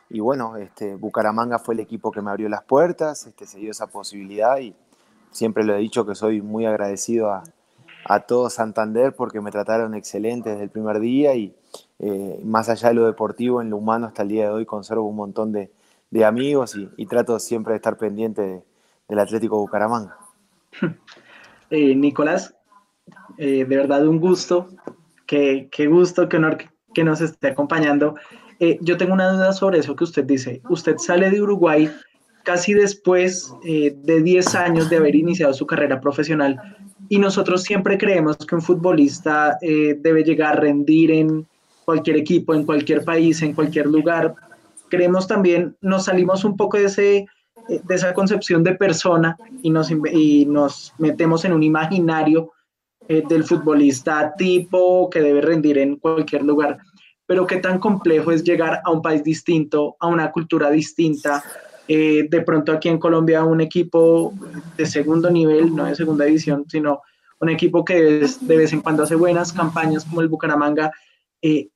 Y 0.10 0.20
bueno, 0.20 0.58
este, 0.58 0.96
Bucaramanga 0.96 1.60
fue 1.60 1.76
el 1.76 1.82
equipo 1.82 2.12
que 2.12 2.22
me 2.22 2.32
abrió 2.32 2.50
las 2.50 2.64
puertas, 2.64 3.28
este, 3.28 3.46
se 3.46 3.60
dio 3.60 3.72
esa 3.72 3.88
posibilidad 3.88 4.58
y 4.58 4.76
siempre 5.32 5.64
lo 5.64 5.76
he 5.76 5.80
dicho 5.80 6.06
que 6.06 6.16
soy 6.16 6.42
muy 6.42 6.66
agradecido 6.66 7.32
a, 7.32 7.44
a 8.06 8.22
todo 8.22 8.50
Santander 8.50 9.14
porque 9.16 9.42
me 9.42 9.52
trataron 9.52 9.94
excelente 9.94 10.50
desde 10.50 10.64
el 10.64 10.70
primer 10.70 11.00
día 11.00 11.36
y 11.36 11.56
eh, 12.00 12.40
más 12.44 12.70
allá 12.70 12.90
de 12.90 12.96
lo 12.96 13.06
deportivo, 13.06 13.62
en 13.62 13.70
lo 13.70 13.78
humano 13.78 14.08
hasta 14.08 14.24
el 14.24 14.30
día 14.30 14.46
de 14.46 14.52
hoy 14.52 14.66
conservo 14.66 15.04
un 15.04 15.16
montón 15.16 15.52
de, 15.52 15.72
de 16.10 16.26
amigos 16.26 16.76
y, 16.98 17.06
trato 17.06 17.38
siempre 17.40 17.74
de 17.74 17.78
estar 17.78 17.98
pendiente 17.98 18.64
del 19.08 19.20
Atlético 19.20 19.58
Bucaramanga. 19.58 20.18
Eh, 21.72 21.94
Nicolás, 21.94 22.56
eh, 23.38 23.64
de 23.64 23.78
verdad 23.78 24.08
un 24.08 24.20
gusto, 24.20 24.70
qué, 25.28 25.70
qué 25.72 25.86
gusto, 25.86 26.28
qué 26.28 26.38
honor 26.38 26.58
que 26.96 27.04
nos 27.04 27.22
esté 27.22 27.50
acompañando. 27.50 28.16
Eh, 28.60 28.78
yo 28.82 28.98
tengo 28.98 29.14
una 29.14 29.32
duda 29.32 29.54
sobre 29.54 29.80
eso 29.80 29.96
que 29.96 30.04
usted 30.04 30.26
dice. 30.26 30.62
Usted 30.70 30.98
sale 30.98 31.30
de 31.30 31.42
Uruguay 31.42 31.90
casi 32.44 32.74
después 32.74 33.54
eh, 33.64 33.96
de 34.04 34.22
10 34.22 34.56
años 34.56 34.90
de 34.90 34.98
haber 34.98 35.16
iniciado 35.16 35.54
su 35.54 35.66
carrera 35.66 36.02
profesional 36.02 36.60
y 37.08 37.20
nosotros 37.20 37.64
siempre 37.64 37.98
creemos 37.98 38.38
que 38.38 38.56
un 38.56 38.62
futbolista 38.62 39.58
eh, 39.62 39.98
debe 40.00 40.24
llegar 40.24 40.58
a 40.58 40.60
rendir 40.60 41.12
en 41.12 41.48
cualquier 41.86 42.18
equipo, 42.18 42.54
en 42.54 42.66
cualquier 42.66 43.04
país, 43.04 43.42
en 43.42 43.54
cualquier 43.54 43.88
lugar. 43.88 44.36
Creemos 44.90 45.28
también, 45.28 45.76
nos 45.82 46.06
salimos 46.06 46.44
un 46.44 46.58
poco 46.58 46.78
de, 46.78 46.86
ese, 46.86 47.26
de 47.68 47.96
esa 47.96 48.14
concepción 48.14 48.64
de 48.64 48.76
persona 48.76 49.38
y 49.64 49.70
nos, 49.70 49.90
y 49.92 50.46
nos 50.46 50.94
metemos 50.98 51.46
en 51.46 51.54
un 51.54 51.64
imaginario 51.64 52.52
del 53.08 53.44
futbolista 53.44 54.36
tipo 54.38 55.10
que 55.10 55.20
debe 55.20 55.42
rendir 55.42 55.80
en 55.80 55.96
cualquier 55.96 56.44
lugar 56.44 56.78
pero 57.30 57.46
qué 57.46 57.58
tan 57.58 57.78
complejo 57.78 58.32
es 58.32 58.44
llegar 58.44 58.82
a 58.84 58.90
un 58.90 59.04
país 59.04 59.24
distinto, 59.24 59.96
a 60.00 60.08
una 60.08 60.32
cultura 60.32 60.72
distinta. 60.72 61.44
Eh, 61.88 62.26
de 62.28 62.42
pronto 62.42 62.72
aquí 62.72 62.90
en 62.90 62.98
Colombia 62.98 63.44
un 63.44 63.62
equipo 63.62 64.34
de 64.76 64.88
segundo 64.88 65.30
nivel, 65.30 65.76
no 65.76 65.86
de 65.86 65.94
segunda 65.94 66.26
división, 66.26 66.66
sino 66.68 67.04
un 67.40 67.50
equipo 67.50 67.86
que 67.86 68.28
de 68.42 68.58
vez 68.58 68.74
en 68.74 68.82
cuando 68.82 69.04
hace 69.04 69.14
buenas 69.14 69.54
campañas 69.54 70.06
como 70.06 70.22
el 70.22 70.28
Bucaramanga. 70.28 70.92
Eh, 71.40 71.70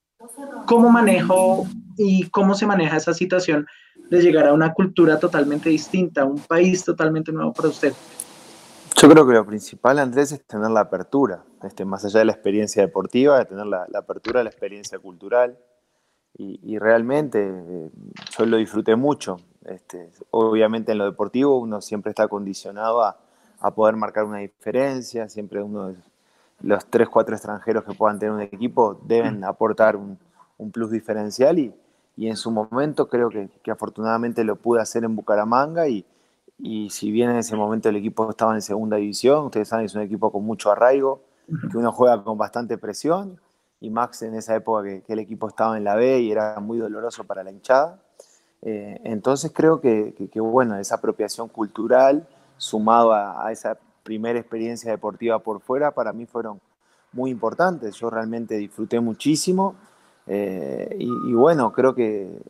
¿Cómo 0.65 0.89
manejo 0.89 1.67
y 1.99 2.27
cómo 2.31 2.55
se 2.55 2.65
maneja 2.65 2.97
esa 2.97 3.13
situación 3.13 3.67
de 4.09 4.23
llegar 4.23 4.47
a 4.47 4.53
una 4.53 4.73
cultura 4.73 5.19
totalmente 5.19 5.69
distinta, 5.69 6.25
un 6.25 6.39
país 6.39 6.83
totalmente 6.83 7.31
nuevo 7.31 7.53
para 7.53 7.69
usted? 7.69 7.93
Yo 8.95 9.09
creo 9.09 9.25
que 9.25 9.33
lo 9.33 9.45
principal, 9.45 9.99
Andrés, 9.99 10.31
es 10.31 10.45
tener 10.45 10.69
la 10.69 10.81
apertura, 10.81 11.43
este, 11.63 11.83
más 11.83 12.05
allá 12.05 12.19
de 12.19 12.25
la 12.25 12.31
experiencia 12.31 12.81
deportiva, 12.83 13.39
de 13.39 13.45
tener 13.45 13.65
la, 13.65 13.87
apertura 13.95 14.39
de 14.39 14.43
la 14.45 14.49
experiencia 14.49 14.99
cultural. 14.99 15.57
Y, 16.35 16.79
realmente 16.79 17.39
eh, 17.47 17.91
yo 18.37 18.45
lo 18.45 18.57
disfruté 18.57 18.95
mucho. 18.95 19.37
Este, 19.65 20.09
obviamente 20.31 20.91
en 20.91 20.97
lo 20.97 21.05
deportivo 21.05 21.59
uno 21.59 21.79
siempre 21.79 22.09
está 22.09 22.27
condicionado 22.27 23.03
a, 23.03 23.17
poder 23.75 23.95
marcar 23.95 24.25
una 24.25 24.39
diferencia, 24.39 25.29
siempre 25.29 25.63
uno 25.63 25.89
de 25.89 25.95
los 26.61 26.85
tres, 26.87 27.07
cuatro 27.07 27.33
extranjeros 27.33 27.85
que 27.85 27.93
puedan 27.93 28.19
tener 28.19 28.33
un 28.33 28.41
equipo 28.41 28.99
deben 29.05 29.39
mm. 29.39 29.43
aportar 29.45 29.95
un, 29.95 30.19
plus 30.71 30.91
diferencial 30.91 31.59
y, 31.59 31.73
en 32.17 32.35
su 32.35 32.51
momento 32.51 33.07
creo 33.07 33.29
que, 33.29 33.49
que 33.63 33.71
afortunadamente 33.71 34.43
lo 34.43 34.55
pude 34.55 34.81
hacer 34.81 35.03
en 35.03 35.15
Bucaramanga 35.15 35.87
y, 35.87 36.05
y 36.65 36.89
si 36.91 37.11
bien 37.11 37.29
en 37.29 37.35
ese 37.35 37.57
momento 37.57 37.89
el 37.89 37.97
equipo 37.97 38.29
estaba 38.29 38.55
en 38.55 38.61
segunda 38.61 38.95
división, 38.95 39.47
ustedes 39.47 39.67
saben, 39.67 39.85
es 39.85 39.95
un 39.95 40.01
equipo 40.01 40.31
con 40.31 40.45
mucho 40.45 40.71
arraigo, 40.71 41.21
que 41.69 41.77
uno 41.77 41.91
juega 41.91 42.23
con 42.23 42.37
bastante 42.37 42.77
presión, 42.77 43.37
y 43.81 43.89
Max 43.89 44.21
en 44.21 44.33
esa 44.35 44.55
época 44.55 44.83
que, 44.83 45.03
el 45.09 45.19
equipo 45.19 45.49
estaba 45.49 45.75
en 45.75 45.83
la 45.83 45.95
B 45.95 46.21
y 46.21 46.31
era 46.31 46.57
muy 46.61 46.77
doloroso 46.77 47.25
para 47.25 47.43
la 47.43 47.51
hinchada. 47.51 47.99
Eh, 48.61 48.97
entonces 49.03 49.51
creo 49.53 49.81
que, 49.81 50.13
que, 50.31 50.39
bueno, 50.39 50.77
esa 50.77 50.95
apropiación 50.95 51.49
cultural, 51.49 52.25
sumado 52.55 53.11
a, 53.11 53.51
esa 53.51 53.77
primera 54.03 54.39
experiencia 54.39 54.89
deportiva 54.89 55.39
por 55.39 55.59
fuera, 55.59 55.91
para 55.91 56.13
mí 56.13 56.25
fueron 56.25 56.61
muy 57.11 57.29
importantes. 57.29 57.95
Yo 57.95 58.09
realmente 58.09 58.55
disfruté 58.55 59.01
muchísimo. 59.01 59.75
Eh, 60.27 60.95
y 60.97 61.33
bueno, 61.33 61.73
creo 61.73 61.93
que 61.93 62.41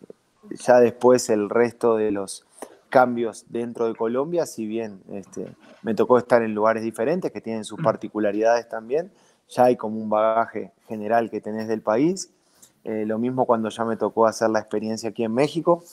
ya 0.51 0.79
después 0.79 1.31
el 1.31 1.49
resto 1.49 1.95
de 1.95 2.11
los 2.11 2.45
cambios 2.93 3.45
dentro 3.49 3.87
de 3.87 3.95
Colombia, 3.95 4.45
si 4.45 4.67
bien 4.67 5.01
este, 5.11 5.51
me 5.81 5.95
tocó 5.95 6.19
estar 6.19 6.43
en 6.43 6.53
lugares 6.53 6.83
diferentes 6.83 7.31
que 7.31 7.41
tienen 7.41 7.65
sus 7.65 7.79
mm. 7.79 7.83
particularidades 7.83 8.69
también, 8.69 9.11
ya 9.49 9.63
hay 9.63 9.75
como 9.75 9.99
un 9.99 10.11
bagaje 10.11 10.71
general 10.87 11.31
que 11.31 11.41
tenés 11.41 11.67
del 11.67 11.81
país. 11.81 12.31
Eh, 12.83 13.05
lo 13.07 13.17
mismo 13.17 13.47
cuando 13.47 13.69
ya 13.69 13.83
me 13.83 13.97
tocó 13.97 14.27
hacer 14.27 14.51
la 14.51 14.59
experiencia 14.59 15.09
aquí 15.09 15.23
en 15.23 15.33
México. 15.33 15.83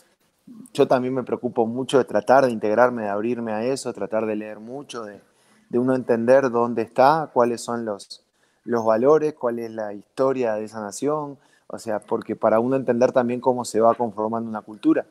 Yo 0.74 0.86
también 0.86 1.14
me 1.14 1.22
preocupo 1.22 1.64
mucho 1.64 1.96
de 1.96 2.04
tratar 2.04 2.44
de 2.44 2.52
integrarme, 2.52 3.04
de 3.04 3.08
abrirme 3.08 3.52
a 3.52 3.64
eso, 3.64 3.94
tratar 3.94 4.26
de 4.26 4.36
leer 4.36 4.60
mucho, 4.60 5.04
de, 5.04 5.22
de 5.70 5.78
uno 5.78 5.94
entender 5.94 6.50
dónde 6.50 6.82
está, 6.82 7.30
cuáles 7.32 7.62
son 7.62 7.86
los, 7.86 8.22
los 8.64 8.84
valores, 8.84 9.32
cuál 9.32 9.58
es 9.58 9.70
la 9.70 9.94
historia 9.94 10.52
de 10.52 10.64
esa 10.64 10.82
nación, 10.82 11.38
o 11.66 11.78
sea, 11.78 11.98
porque 12.00 12.36
para 12.36 12.60
uno 12.60 12.76
entender 12.76 13.12
también 13.12 13.40
cómo 13.40 13.64
se 13.64 13.80
va 13.80 13.94
conformando 13.94 14.50
una 14.50 14.60
cultura 14.60 15.06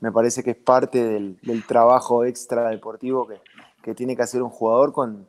me 0.00 0.12
parece 0.12 0.42
que 0.42 0.50
es 0.50 0.56
parte 0.56 1.02
del, 1.04 1.38
trabajo 1.66 2.24
extra 2.24 2.68
deportivo 2.68 3.26
que, 3.26 3.94
tiene 3.94 4.14
que 4.14 4.22
hacer 4.22 4.42
un 4.42 4.50
jugador 4.50 4.92
con, 4.92 5.26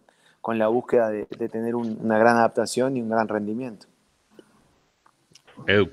la 0.47 0.67
búsqueda 0.67 1.09
de, 1.09 1.25
tener 1.25 1.75
una 1.75 2.17
gran 2.17 2.37
adaptación 2.37 2.97
y 2.97 3.01
un 3.01 3.09
gran 3.09 3.27
rendimiento. 3.27 3.87
Edu. 5.67 5.89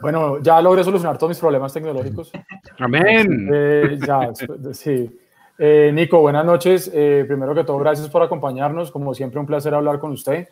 Bueno, 0.00 0.38
ya 0.40 0.60
logré 0.62 0.82
solucionar 0.82 1.18
todos 1.18 1.30
mis 1.30 1.38
problemas 1.38 1.72
tecnológicos. 1.72 2.32
Amén. 2.78 3.48
Eh, 3.52 3.98
ya, 4.06 4.30
sí. 4.72 5.20
Eh, 5.58 5.90
Nico, 5.92 6.20
buenas 6.20 6.44
noches. 6.46 6.90
Eh, 6.94 7.24
primero 7.26 7.54
que 7.54 7.64
todo, 7.64 7.78
gracias 7.78 8.08
por 8.08 8.22
acompañarnos. 8.22 8.90
Como 8.90 9.14
siempre, 9.14 9.38
un 9.38 9.46
placer 9.46 9.74
hablar 9.74 9.98
con 9.98 10.12
usted. 10.12 10.48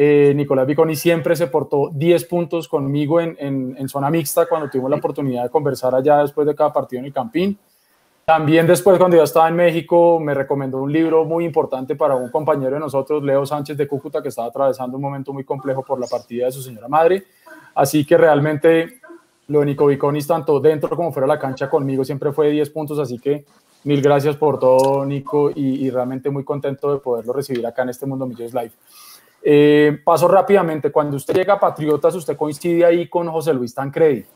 Eh, 0.00 0.32
Nicolás 0.36 0.64
Viconi 0.64 0.94
siempre 0.94 1.34
se 1.34 1.48
portó 1.48 1.90
10 1.92 2.24
puntos 2.26 2.68
conmigo 2.68 3.20
en, 3.20 3.36
en, 3.40 3.88
zona 3.88 4.10
mixta 4.10 4.46
cuando 4.46 4.70
tuvimos 4.70 4.90
la 4.90 4.98
oportunidad 4.98 5.42
de 5.42 5.50
conversar 5.50 5.92
allá 5.92 6.18
después 6.18 6.46
de 6.46 6.54
cada 6.54 6.72
partido 6.72 7.00
en 7.00 7.06
el 7.06 7.12
Campín. 7.12 7.58
También 8.24 8.64
después, 8.66 8.96
cuando 8.96 9.16
yo 9.16 9.24
estaba 9.24 9.48
en 9.48 9.56
México, 9.56 10.20
me 10.20 10.34
recomendó 10.34 10.78
un 10.78 10.92
libro 10.92 11.24
muy 11.24 11.44
importante 11.44 11.96
para 11.96 12.14
un 12.14 12.30
compañero 12.30 12.74
de 12.74 12.80
nosotros, 12.80 13.24
Leo 13.24 13.44
Sánchez 13.44 13.76
de 13.76 13.88
Cúcuta, 13.88 14.22
que 14.22 14.28
estaba 14.28 14.46
atravesando 14.46 14.96
un 14.96 15.02
momento 15.02 15.32
muy 15.32 15.42
complejo 15.42 15.82
por 15.82 15.98
la 15.98 16.06
partida 16.06 16.46
de 16.46 16.52
su 16.52 16.62
señora 16.62 16.86
madre. 16.86 17.24
Así 17.74 18.04
que 18.04 18.16
realmente 18.16 19.00
lo 19.48 19.60
de 19.60 19.66
Nico 19.66 19.86
Viconis, 19.86 20.28
tanto 20.28 20.60
dentro 20.60 20.90
como 20.90 21.10
fuera 21.10 21.26
de 21.26 21.34
la 21.34 21.40
cancha 21.40 21.68
conmigo, 21.68 22.04
siempre 22.04 22.32
fue 22.32 22.50
10 22.50 22.70
puntos, 22.70 22.98
así 23.00 23.18
que 23.18 23.44
Mil 23.84 24.02
gracias 24.02 24.36
por 24.36 24.58
todo, 24.58 25.04
Nico, 25.04 25.52
y, 25.54 25.88
realmente 25.90 26.30
muy 26.30 26.44
contento 26.44 26.92
de 26.92 26.98
poderlo 26.98 27.32
recibir 27.32 27.64
acá 27.64 27.82
en 27.82 27.90
este 27.90 28.06
Mundo 28.06 28.26
Millones 28.26 28.52
Live. 28.52 28.72
Eh, 29.50 30.02
paso 30.04 30.28
rápidamente, 30.28 30.92
cuando 30.92 31.16
usted 31.16 31.32
llega 31.32 31.54
a 31.54 31.58
Patriotas, 31.58 32.14
usted 32.14 32.36
coincide 32.36 32.84
ahí 32.84 33.08
con 33.08 33.26
José 33.30 33.54
Luis 33.54 33.74
Tancredi. 33.74 34.26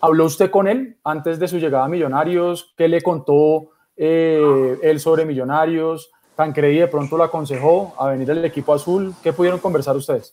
¿Habló 0.00 0.26
usted 0.26 0.48
con 0.48 0.68
él 0.68 0.96
antes 1.02 1.40
de 1.40 1.48
su 1.48 1.58
llegada 1.58 1.86
a 1.86 1.88
Millonarios? 1.88 2.72
¿Qué 2.76 2.86
le 2.86 3.02
contó 3.02 3.70
eh, 3.96 4.78
él 4.80 5.00
sobre 5.00 5.24
Millonarios? 5.24 6.12
Tancredi 6.36 6.78
de 6.78 6.86
pronto 6.86 7.16
lo 7.16 7.24
aconsejó 7.24 7.96
a 7.98 8.10
venir 8.10 8.30
al 8.30 8.44
equipo 8.44 8.72
azul. 8.72 9.12
¿Qué 9.24 9.32
pudieron 9.32 9.58
conversar 9.58 9.96
ustedes? 9.96 10.32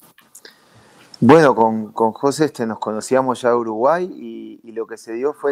Bueno, 1.20 1.56
con, 1.56 1.92
José 2.14 2.46
este, 2.46 2.68
nos 2.68 2.78
conocíamos 2.78 3.42
ya 3.42 3.50
de 3.50 3.56
Uruguay 3.56 4.06
y, 4.06 4.72
lo 4.72 4.86
que 4.86 4.98
se 4.98 5.14
dio 5.14 5.34
fue 5.34 5.52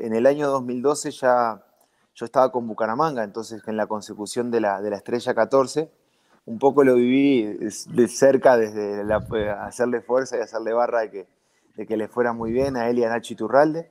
en, 0.00 0.14
el 0.14 0.26
año 0.26 0.48
2012 0.48 1.12
ya 1.12 1.62
yo 2.12 2.24
estaba 2.24 2.50
con 2.50 2.66
Bucaramanga, 2.66 3.22
entonces 3.22 3.62
en 3.68 3.76
la 3.76 3.86
consecución 3.86 4.50
de 4.50 4.62
la 4.62 4.80
estrella 4.96 5.32
14, 5.32 5.92
un 6.48 6.58
poco 6.58 6.82
lo 6.82 6.94
viví 6.94 7.42
de 7.42 8.08
cerca 8.08 8.56
desde 8.56 9.02
hacerle 9.52 10.00
fuerza 10.00 10.38
y 10.38 10.40
hacerle 10.40 10.72
barra 10.72 11.00
de 11.00 11.10
que, 11.10 11.26
de 11.76 11.86
que 11.86 11.98
le 11.98 12.08
fuera 12.08 12.32
muy 12.32 12.52
bien 12.52 12.74
a 12.76 12.88
él 12.88 12.98
y 12.98 13.04
a 13.04 13.10
Nachi 13.10 13.34
Turralde. 13.34 13.90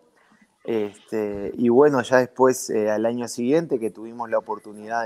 Este, 0.64 1.52
y 1.54 1.70
bueno, 1.70 2.02
ya 2.02 2.18
después, 2.18 2.72
eh, 2.72 2.90
al 2.90 3.06
año 3.06 3.28
siguiente, 3.28 3.80
que 3.80 3.92
tuvimos 3.92 4.32
la 4.32 4.40
oportunidad 4.40 5.06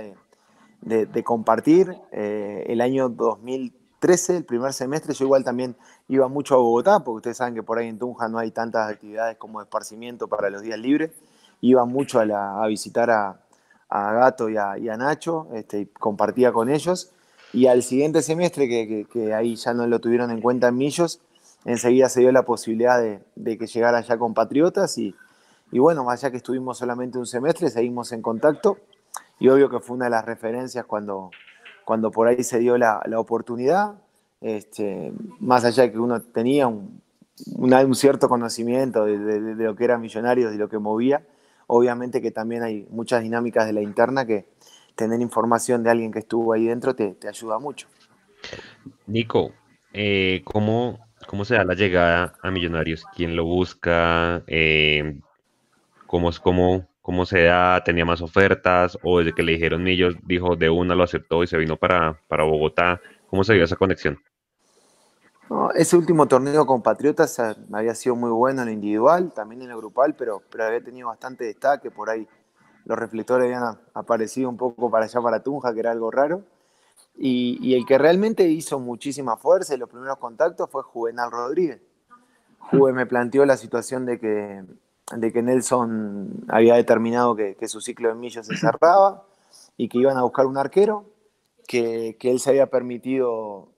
de, 0.82 1.06
de, 1.06 1.24
compartir, 1.26 1.94
eh, 2.14 2.64
el 2.68 2.80
año 2.80 3.10
2013, 3.10 4.38
el 4.38 4.46
primer 4.46 4.72
semestre, 4.72 5.14
yo 5.14 5.26
igual 5.26 5.44
también 5.44 5.76
iba 6.08 6.30
mucho 6.30 6.56
a 6.56 6.60
Bogotá, 6.60 7.04
porque 7.04 7.18
ustedes 7.18 7.38
saben 7.38 7.54
que 7.54 7.64
por 7.64 7.78
ahí 7.80 7.90
en 7.90 8.00
Tunja 8.00 8.30
no 8.30 8.40
hay 8.40 8.52
tantas 8.52 8.90
actividades 8.90 9.36
como 9.38 9.62
esparcimiento 9.62 10.30
para 10.30 10.50
los 10.50 10.62
días 10.62 10.80
libres. 10.80 11.12
Iba 11.60 11.84
mucho 11.84 12.22
a, 12.22 12.66
visitar 12.68 13.12
a, 13.12 13.42
a, 13.90 14.14
Gato 14.14 14.50
y 14.50 14.56
a, 14.56 14.72
a 14.72 14.98
Nacho, 14.98 15.50
este, 15.54 15.82
y 15.82 15.86
compartía 15.88 16.54
con 16.54 16.70
ellos. 16.70 17.14
Y 17.54 17.68
al 17.68 17.84
siguiente 17.84 18.22
semestre, 18.22 18.68
que, 18.68 19.34
ahí 19.34 19.56
ya 19.56 19.74
no 19.74 19.86
lo 19.86 20.00
tuvieron 20.00 20.32
en 20.32 20.42
cuenta 20.42 20.70
en 20.70 20.78
Millos, 20.78 21.20
enseguida 21.66 22.08
se 22.08 22.22
dio 22.22 22.32
la 22.32 22.44
posibilidad 22.44 23.00
de, 23.00 23.20
de 23.36 23.58
que 23.58 23.68
llegara 23.68 24.02
ya 24.02 24.18
con 24.18 24.34
Patriotas 24.34 24.98
y, 24.98 25.14
bueno, 25.72 26.04
más 26.04 26.24
allá 26.24 26.32
que 26.32 26.38
estuvimos 26.38 26.78
solamente 26.78 27.18
un 27.18 27.26
semestre, 27.26 27.70
seguimos 27.70 28.12
en 28.14 28.22
contacto. 28.22 28.78
Y 29.40 29.50
obvio 29.50 29.70
que 29.70 29.80
fue 29.80 29.96
una 29.96 30.06
de 30.06 30.12
las 30.12 30.26
referencias 30.26 30.86
cuando, 30.86 31.32
cuando 31.84 32.12
por 32.12 32.28
ahí 32.28 32.44
se 32.44 32.60
dio 32.60 32.78
la, 32.78 33.02
la 33.06 33.20
oportunidad, 33.20 33.96
este, 34.40 35.12
más 35.40 35.66
allá 35.66 35.84
de 35.84 35.92
que 35.92 36.00
uno 36.00 36.22
tenía 36.22 36.68
un, 36.68 37.02
cierto 37.96 38.30
conocimiento 38.30 39.06
de, 39.06 39.18
de, 39.18 39.56
de, 39.56 39.64
lo 39.64 39.76
que 39.76 39.84
era 39.84 39.98
Millonarios 39.98 40.54
y 40.54 40.58
lo 40.58 40.70
que 40.70 40.78
movía, 40.78 41.26
obviamente 41.68 42.22
que 42.22 42.32
también 42.32 42.64
hay 42.64 42.88
muchas 42.92 43.24
dinámicas 43.24 43.66
de 43.66 43.74
la 43.74 43.82
interna 43.82 44.26
que 44.26 44.46
tener 45.02 45.20
información 45.20 45.82
de 45.82 45.90
alguien 45.90 46.12
que 46.12 46.20
estuvo 46.20 46.54
ahí 46.54 46.68
dentro 46.68 46.94
te, 46.96 47.16
te 47.16 47.28
ayuda 47.28 47.58
mucho. 47.58 47.88
Nico, 49.08 49.52
eh, 49.94 50.44
¿cómo, 50.46 51.00
¿cómo 51.26 51.44
se 51.44 51.56
da 51.56 51.64
la 51.64 51.74
llegada 51.74 52.36
a 52.44 52.52
Millonarios? 52.52 53.04
¿Quién 53.16 53.36
lo 53.36 53.46
busca? 53.46 54.44
Eh, 54.46 55.20
cómo, 56.06 56.30
cómo, 56.44 56.88
cómo 57.02 57.26
se 57.26 57.44
da, 57.44 57.84
tenía 57.84 58.06
más 58.06 58.22
ofertas, 58.22 58.96
o 59.02 59.18
desde 59.20 59.34
que 59.34 59.42
le 59.42 59.54
dijeron 59.54 59.88
ellos, 59.88 60.16
dijo 60.24 60.56
de 60.56 60.70
una, 60.70 60.94
lo 60.94 61.04
aceptó 61.04 61.42
y 61.42 61.48
se 61.48 61.58
vino 61.58 61.78
para, 61.78 62.22
para 62.28 62.44
Bogotá. 62.44 63.02
¿Cómo 63.28 63.44
se 63.44 63.56
dio 63.56 63.64
esa 63.64 63.76
conexión? 63.76 64.20
No, 65.50 65.72
ese 65.72 65.98
último 65.98 66.28
torneo 66.28 66.66
con 66.66 66.84
Patriotas 66.84 67.40
eh, 67.40 67.56
había 67.74 67.96
sido 67.96 68.16
muy 68.16 68.30
bueno 68.30 68.62
en 68.62 68.68
lo 68.68 68.74
individual, 68.74 69.34
también 69.34 69.64
en 69.64 69.70
lo 69.70 69.78
grupal, 69.78 70.16
pero, 70.16 70.44
pero 70.52 70.66
había 70.66 70.84
tenido 70.84 71.08
bastante 71.08 71.46
destaque, 71.46 71.90
por 71.90 72.10
ahí 72.10 72.28
los 72.86 72.98
reflectores 72.98 73.46
habían 73.46 73.78
aparecido 73.94 74.50
un 74.50 74.58
poco 74.58 74.90
para 74.90 75.06
allá, 75.06 75.22
para 75.22 75.44
Tunja, 75.44 75.74
que 75.74 75.80
era 75.80 75.92
algo 75.92 76.12
raro. 76.12 76.44
Y, 77.16 77.58
y, 77.62 77.76
el 77.76 77.86
que 77.86 77.98
realmente 77.98 78.48
hizo 78.48 78.80
muchísima 78.80 79.38
fuerza 79.38 79.76
y 79.76 79.78
los 79.78 79.90
primeros 79.90 80.18
contactos 80.18 80.70
fue 80.70 80.82
Juvenal 80.84 81.30
Rodríguez. 81.30 81.82
Juve 82.60 82.94
me 82.94 83.06
planteó 83.06 83.46
la 83.46 83.58
situación 83.58 84.06
de 84.06 84.20
que 84.20 84.64
de 85.16 85.32
que 85.32 85.42
Nelson 85.42 86.46
había 86.48 86.76
determinado 86.76 87.36
que, 87.36 87.56
que, 87.56 87.68
su 87.68 87.82
ciclo 87.82 88.10
de 88.10 88.16
millas 88.16 88.48
se 88.48 88.56
cerraba 88.56 89.26
y 89.78 89.90
que 89.90 89.98
iban 89.98 90.18
a 90.18 90.24
buscar 90.24 90.46
un 90.46 90.58
arquero, 90.58 91.06
que, 91.68 92.16
que 92.20 92.32
él 92.32 92.40
se 92.40 92.52
había 92.52 92.68
permitido 92.68 93.70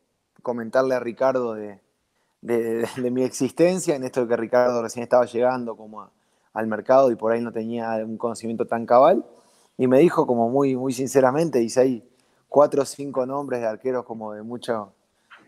comentarle 0.42 0.96
a 0.96 1.00
Ricardo 1.00 1.54
de, 1.54 1.80
de, 2.42 2.88
de, 2.98 3.12
mi 3.12 3.24
existencia, 3.24 3.96
en 3.96 4.04
esto 4.04 4.22
de 4.22 4.28
que 4.28 4.38
Ricardo 4.38 4.82
recién 4.82 5.04
estaba 5.04 5.26
llegando 5.26 5.76
como 5.76 6.02
a, 6.02 6.12
al 6.54 6.68
mercado 6.68 7.12
y 7.12 7.16
por 7.16 7.32
ahí 7.32 7.42
no 7.42 7.52
tenía 7.52 7.96
un 8.06 8.18
conocimiento 8.18 8.66
tan 8.66 8.86
cabal, 8.86 9.26
y 9.78 9.88
me 9.88 10.00
dijo 10.00 10.28
como 10.28 10.50
muy, 10.50 10.76
muy 10.76 10.94
sinceramente, 10.94 11.60
dice 11.60 11.82
ahí 11.82 12.10
cuatro 12.48 12.84
o 12.84 12.86
cinco 12.86 13.26
nombres 13.26 13.62
de 13.62 13.68
arqueros 13.68 14.06
como 14.06 14.34
de 14.34 14.44
mucho, 14.44 14.94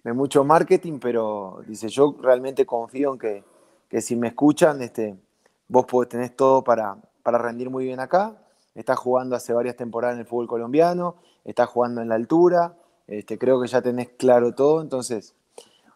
de 0.03 0.13
mucho 0.13 0.43
marketing, 0.43 0.99
pero 0.99 1.61
dice 1.67 1.87
yo 1.89 2.15
realmente 2.19 2.65
confío 2.65 3.13
en 3.13 3.19
que, 3.19 3.43
que 3.87 4.01
si 4.01 4.15
me 4.15 4.29
escuchan, 4.29 4.81
este, 4.81 5.15
vos 5.67 5.85
tenés 6.09 6.35
todo 6.35 6.63
para, 6.63 6.97
para 7.21 7.37
rendir 7.37 7.69
muy 7.69 7.85
bien 7.85 7.99
acá, 7.99 8.35
estás 8.73 8.97
jugando 8.97 9.35
hace 9.35 9.53
varias 9.53 9.75
temporadas 9.75 10.15
en 10.15 10.21
el 10.21 10.25
fútbol 10.25 10.47
colombiano, 10.47 11.15
estás 11.43 11.69
jugando 11.69 12.01
en 12.01 12.09
la 12.09 12.15
altura, 12.15 12.75
este, 13.05 13.37
creo 13.37 13.61
que 13.61 13.67
ya 13.67 13.83
tenés 13.83 14.09
claro 14.09 14.55
todo, 14.55 14.81
entonces 14.81 15.35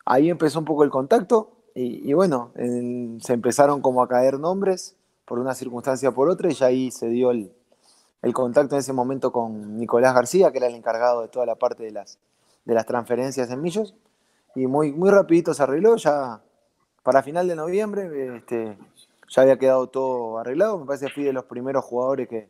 ahí 0.05 0.29
empezó 0.29 0.59
un 0.59 0.65
poco 0.65 0.83
el 0.83 0.91
contacto 0.91 1.53
y, 1.73 2.07
y 2.07 2.13
bueno, 2.13 2.51
en, 2.55 3.19
se 3.21 3.33
empezaron 3.33 3.81
como 3.81 4.03
a 4.03 4.07
caer 4.07 4.39
nombres 4.39 4.95
por 5.29 5.37
una 5.37 5.53
circunstancia 5.53 6.09
o 6.09 6.13
por 6.13 6.27
otra 6.27 6.49
y 6.51 6.63
ahí 6.63 6.89
se 6.89 7.07
dio 7.07 7.29
el, 7.29 7.51
el, 8.23 8.33
contacto 8.33 8.73
en 8.73 8.79
ese 8.79 8.93
momento 8.93 9.31
con 9.31 9.77
Nicolás 9.77 10.15
García, 10.15 10.51
que 10.51 10.57
era 10.57 10.65
el 10.65 10.73
encargado 10.73 11.21
de 11.21 11.27
toda 11.27 11.45
la 11.45 11.53
parte 11.53 11.83
de 11.83 11.91
las, 11.91 12.17
de 12.65 12.73
las 12.73 12.87
transferencias 12.87 13.51
en 13.51 13.61
Millos 13.61 13.93
y 14.55 14.65
muy, 14.65 14.91
muy 14.91 15.11
rapidito 15.11 15.53
se 15.53 15.61
arregló, 15.61 15.95
ya 15.97 16.41
para 17.03 17.21
final 17.21 17.47
de 17.47 17.55
noviembre 17.55 18.37
este, 18.37 18.75
ya 19.29 19.43
había 19.43 19.59
quedado 19.59 19.85
todo 19.85 20.39
arreglado. 20.39 20.79
Me 20.79 20.87
parece 20.87 21.05
que 21.05 21.13
fui 21.13 21.23
de 21.23 21.33
los 21.33 21.45
primeros 21.45 21.85
jugadores 21.85 22.27
que, 22.27 22.49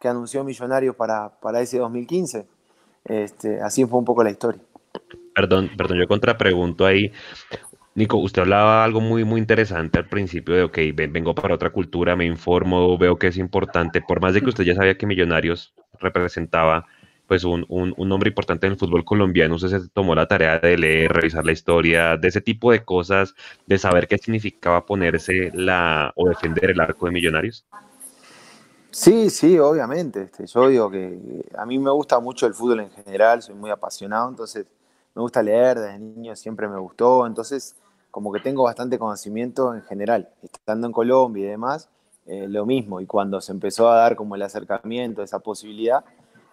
que 0.00 0.08
anunció 0.08 0.42
Millonarios 0.42 0.96
para, 0.96 1.38
para 1.38 1.60
ese 1.60 1.78
2015. 1.78 2.46
Este, 3.04 3.60
así 3.60 3.84
fue 3.84 3.98
un 3.98 4.06
poco 4.06 4.24
la 4.24 4.30
historia. 4.30 4.62
Perdón, 5.34 5.70
perdón, 5.76 5.98
yo 5.98 6.08
contrapregunto 6.08 6.86
ahí. 6.86 7.12
Nico, 7.96 8.18
usted 8.18 8.42
hablaba 8.42 8.84
algo 8.84 9.00
muy, 9.00 9.24
muy 9.24 9.40
interesante 9.40 9.98
al 9.98 10.06
principio 10.06 10.54
de, 10.54 10.64
ok, 10.64 10.78
vengo 10.94 11.34
para 11.34 11.54
otra 11.54 11.70
cultura, 11.70 12.14
me 12.14 12.26
informo, 12.26 12.98
veo 12.98 13.16
que 13.16 13.28
es 13.28 13.38
importante, 13.38 14.02
por 14.02 14.20
más 14.20 14.34
de 14.34 14.42
que 14.42 14.50
usted 14.50 14.64
ya 14.64 14.74
sabía 14.74 14.98
que 14.98 15.06
Millonarios 15.06 15.72
representaba 15.98 16.84
pues 17.26 17.42
un, 17.44 17.64
un, 17.70 17.94
un, 17.96 18.08
nombre 18.10 18.28
importante 18.28 18.66
en 18.66 18.74
el 18.74 18.78
fútbol 18.78 19.02
colombiano, 19.02 19.54
usted 19.54 19.68
se 19.68 19.88
tomó 19.88 20.14
la 20.14 20.28
tarea 20.28 20.58
de 20.58 20.76
leer, 20.76 21.10
revisar 21.10 21.46
la 21.46 21.52
historia, 21.52 22.18
de 22.18 22.28
ese 22.28 22.42
tipo 22.42 22.70
de 22.70 22.84
cosas, 22.84 23.34
de 23.66 23.78
saber 23.78 24.06
qué 24.06 24.18
significaba 24.18 24.84
ponerse 24.84 25.50
la 25.54 26.12
o 26.16 26.28
defender 26.28 26.72
el 26.72 26.80
arco 26.80 27.06
de 27.06 27.12
Millonarios? 27.12 27.64
Sí, 28.90 29.30
sí, 29.30 29.58
obviamente. 29.58 30.24
Este, 30.24 30.46
yo 30.46 30.68
digo 30.68 30.90
que 30.90 31.18
a 31.56 31.64
mí 31.64 31.78
me 31.78 31.90
gusta 31.90 32.20
mucho 32.20 32.46
el 32.46 32.52
fútbol 32.52 32.80
en 32.80 32.90
general, 32.90 33.40
soy 33.40 33.54
muy 33.54 33.70
apasionado, 33.70 34.28
entonces 34.28 34.66
me 35.14 35.22
gusta 35.22 35.42
leer, 35.42 35.78
desde 35.80 35.98
niño 35.98 36.36
siempre 36.36 36.68
me 36.68 36.78
gustó, 36.78 37.26
entonces 37.26 37.74
como 38.16 38.32
que 38.32 38.40
tengo 38.40 38.62
bastante 38.62 38.98
conocimiento 38.98 39.74
en 39.74 39.82
general, 39.82 40.30
estando 40.42 40.86
en 40.86 40.92
Colombia 40.94 41.44
y 41.44 41.48
demás, 41.48 41.90
eh, 42.24 42.46
lo 42.48 42.64
mismo, 42.64 42.98
y 43.02 43.04
cuando 43.04 43.42
se 43.42 43.52
empezó 43.52 43.90
a 43.90 43.96
dar 43.96 44.16
como 44.16 44.36
el 44.36 44.40
acercamiento, 44.40 45.22
esa 45.22 45.40
posibilidad, 45.40 46.02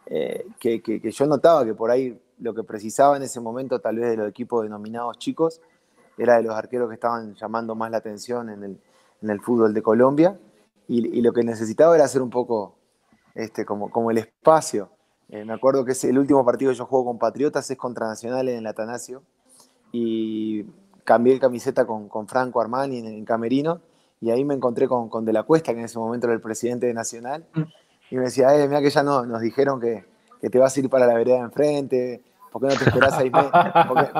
eh, 0.07 0.45
que, 0.59 0.81
que, 0.81 0.99
que, 0.99 1.09
yo 1.09 1.25
notaba 1.25 1.63
que 1.63 1.73
por 1.73 1.89
ahí 1.89 2.19
lo 2.39 2.53
que 2.53 2.63
precisaba 2.63 3.15
en 3.15 3.23
ese 3.23 3.39
momento, 3.39 3.79
tal 3.79 3.95
vez 3.95 4.09
de 4.09 4.17
los 4.17 4.27
equipos 4.27 4.63
denominados 4.63 5.17
chicos, 5.19 5.61
era 6.17 6.35
de 6.35 6.43
los 6.43 6.53
arqueros 6.53 6.89
que 6.89 6.95
estaban 6.95 7.33
llamando 7.35 7.75
más 7.75 7.89
la 7.91 7.99
atención 7.99 8.49
en 8.49 8.61
el, 8.65 8.77
en 9.21 9.29
el 9.29 9.39
fútbol 9.39 9.73
de 9.73 9.81
Colombia, 9.81 10.37
y, 10.89 11.17
y, 11.17 11.21
lo 11.21 11.31
que 11.31 11.43
necesitaba 11.43 11.95
era 11.95 12.03
hacer 12.03 12.21
un 12.21 12.29
poco 12.29 12.75
este, 13.35 13.63
como, 13.63 13.89
como 13.89 14.11
el 14.11 14.17
espacio. 14.17 14.89
Eh, 15.29 15.45
me 15.45 15.53
acuerdo 15.53 15.85
que 15.85 15.93
es 15.93 16.03
el 16.03 16.19
último 16.19 16.43
partido 16.43 16.73
que 16.73 16.77
yo 16.77 16.85
juego 16.85 17.05
con 17.05 17.19
Patriotas 17.19 17.71
es 17.71 17.77
contra 17.77 18.05
Nacional 18.05 18.49
en 18.49 18.57
el 18.57 18.67
Atanasio, 18.67 19.23
y 19.93 20.65
cambié 21.03 21.39
camiseta 21.39 21.85
con, 21.85 22.09
con 22.09 22.27
Franco 22.27 22.61
Armani 22.61 22.99
en, 22.99 23.07
en, 23.07 23.25
Camerino, 23.25 23.81
y 24.21 24.31
ahí 24.31 24.45
me 24.45 24.53
encontré 24.53 24.87
con, 24.87 25.09
con 25.09 25.25
De 25.25 25.33
la 25.33 25.43
Cuesta, 25.43 25.73
que 25.73 25.79
en 25.79 25.85
ese 25.85 25.99
momento 25.99 26.27
era 26.27 26.33
el 26.33 26.41
presidente 26.41 26.87
de 26.87 26.93
Nacional, 26.93 27.45
mm 27.53 27.63
y 28.13 28.15
me 28.15 28.25
decía, 28.25 28.55
eh, 28.55 28.67
mira 28.67 28.79
que 28.79 28.91
ya 28.91 29.01
no, 29.01 29.25
nos 29.25 29.41
dijeron 29.41 29.81
que, 29.81 30.05
que, 30.39 30.47
te 30.51 30.59
vas 30.59 30.77
a 30.77 30.79
ir 30.79 30.87
para 30.87 31.07
la 31.07 31.15
vereda 31.15 31.37
de 31.37 31.41
enfrente, 31.45 32.21
¿por 32.51 32.61
qué 32.61 32.67
no 32.67 32.75
te 32.75 32.83
esperás 32.83 33.15
seis 33.17 33.31
meses? 33.31 33.51
¿Por 33.87 33.97
qué, 33.97 34.11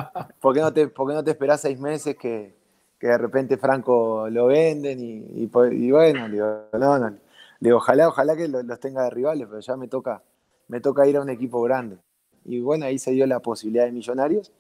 por 0.41 0.53
qué 0.55 0.61
no, 0.61 0.73
te, 0.73 0.87
por 0.87 1.07
qué 1.07 1.13
no 1.13 1.23
te 1.23 1.29
esperás 1.29 1.61
seis 1.61 1.79
meses 1.79 2.15
que, 2.17 2.55
que, 2.97 3.07
de 3.07 3.17
repente 3.19 3.55
Franco 3.57 4.27
lo 4.31 4.47
venden? 4.47 4.99
Y, 4.99 5.43
y, 5.43 5.51
y 5.73 5.91
bueno, 5.91 6.27
digo, 6.27 6.69
no, 6.73 6.97
no. 6.97 7.15
Digo, 7.59 7.77
ojalá, 7.77 8.07
ojalá 8.07 8.35
que 8.35 8.47
los 8.47 8.79
tenga 8.79 9.03
de 9.03 9.11
rivales, 9.11 9.47
pero 9.47 9.59
ya 9.59 9.77
me 9.77 9.87
toca, 9.87 10.23
me 10.69 10.81
toca 10.81 11.05
ir 11.05 11.17
a 11.17 11.21
un 11.21 11.29
equipo 11.29 11.61
grande. 11.61 11.97
Y 12.45 12.61
bueno, 12.61 12.85
ahí 12.85 12.97
se 12.97 13.11
dio 13.11 13.27
la 13.27 13.41
posibilidad 13.41 13.85
de 13.85 13.91
millonarios. 13.91 14.51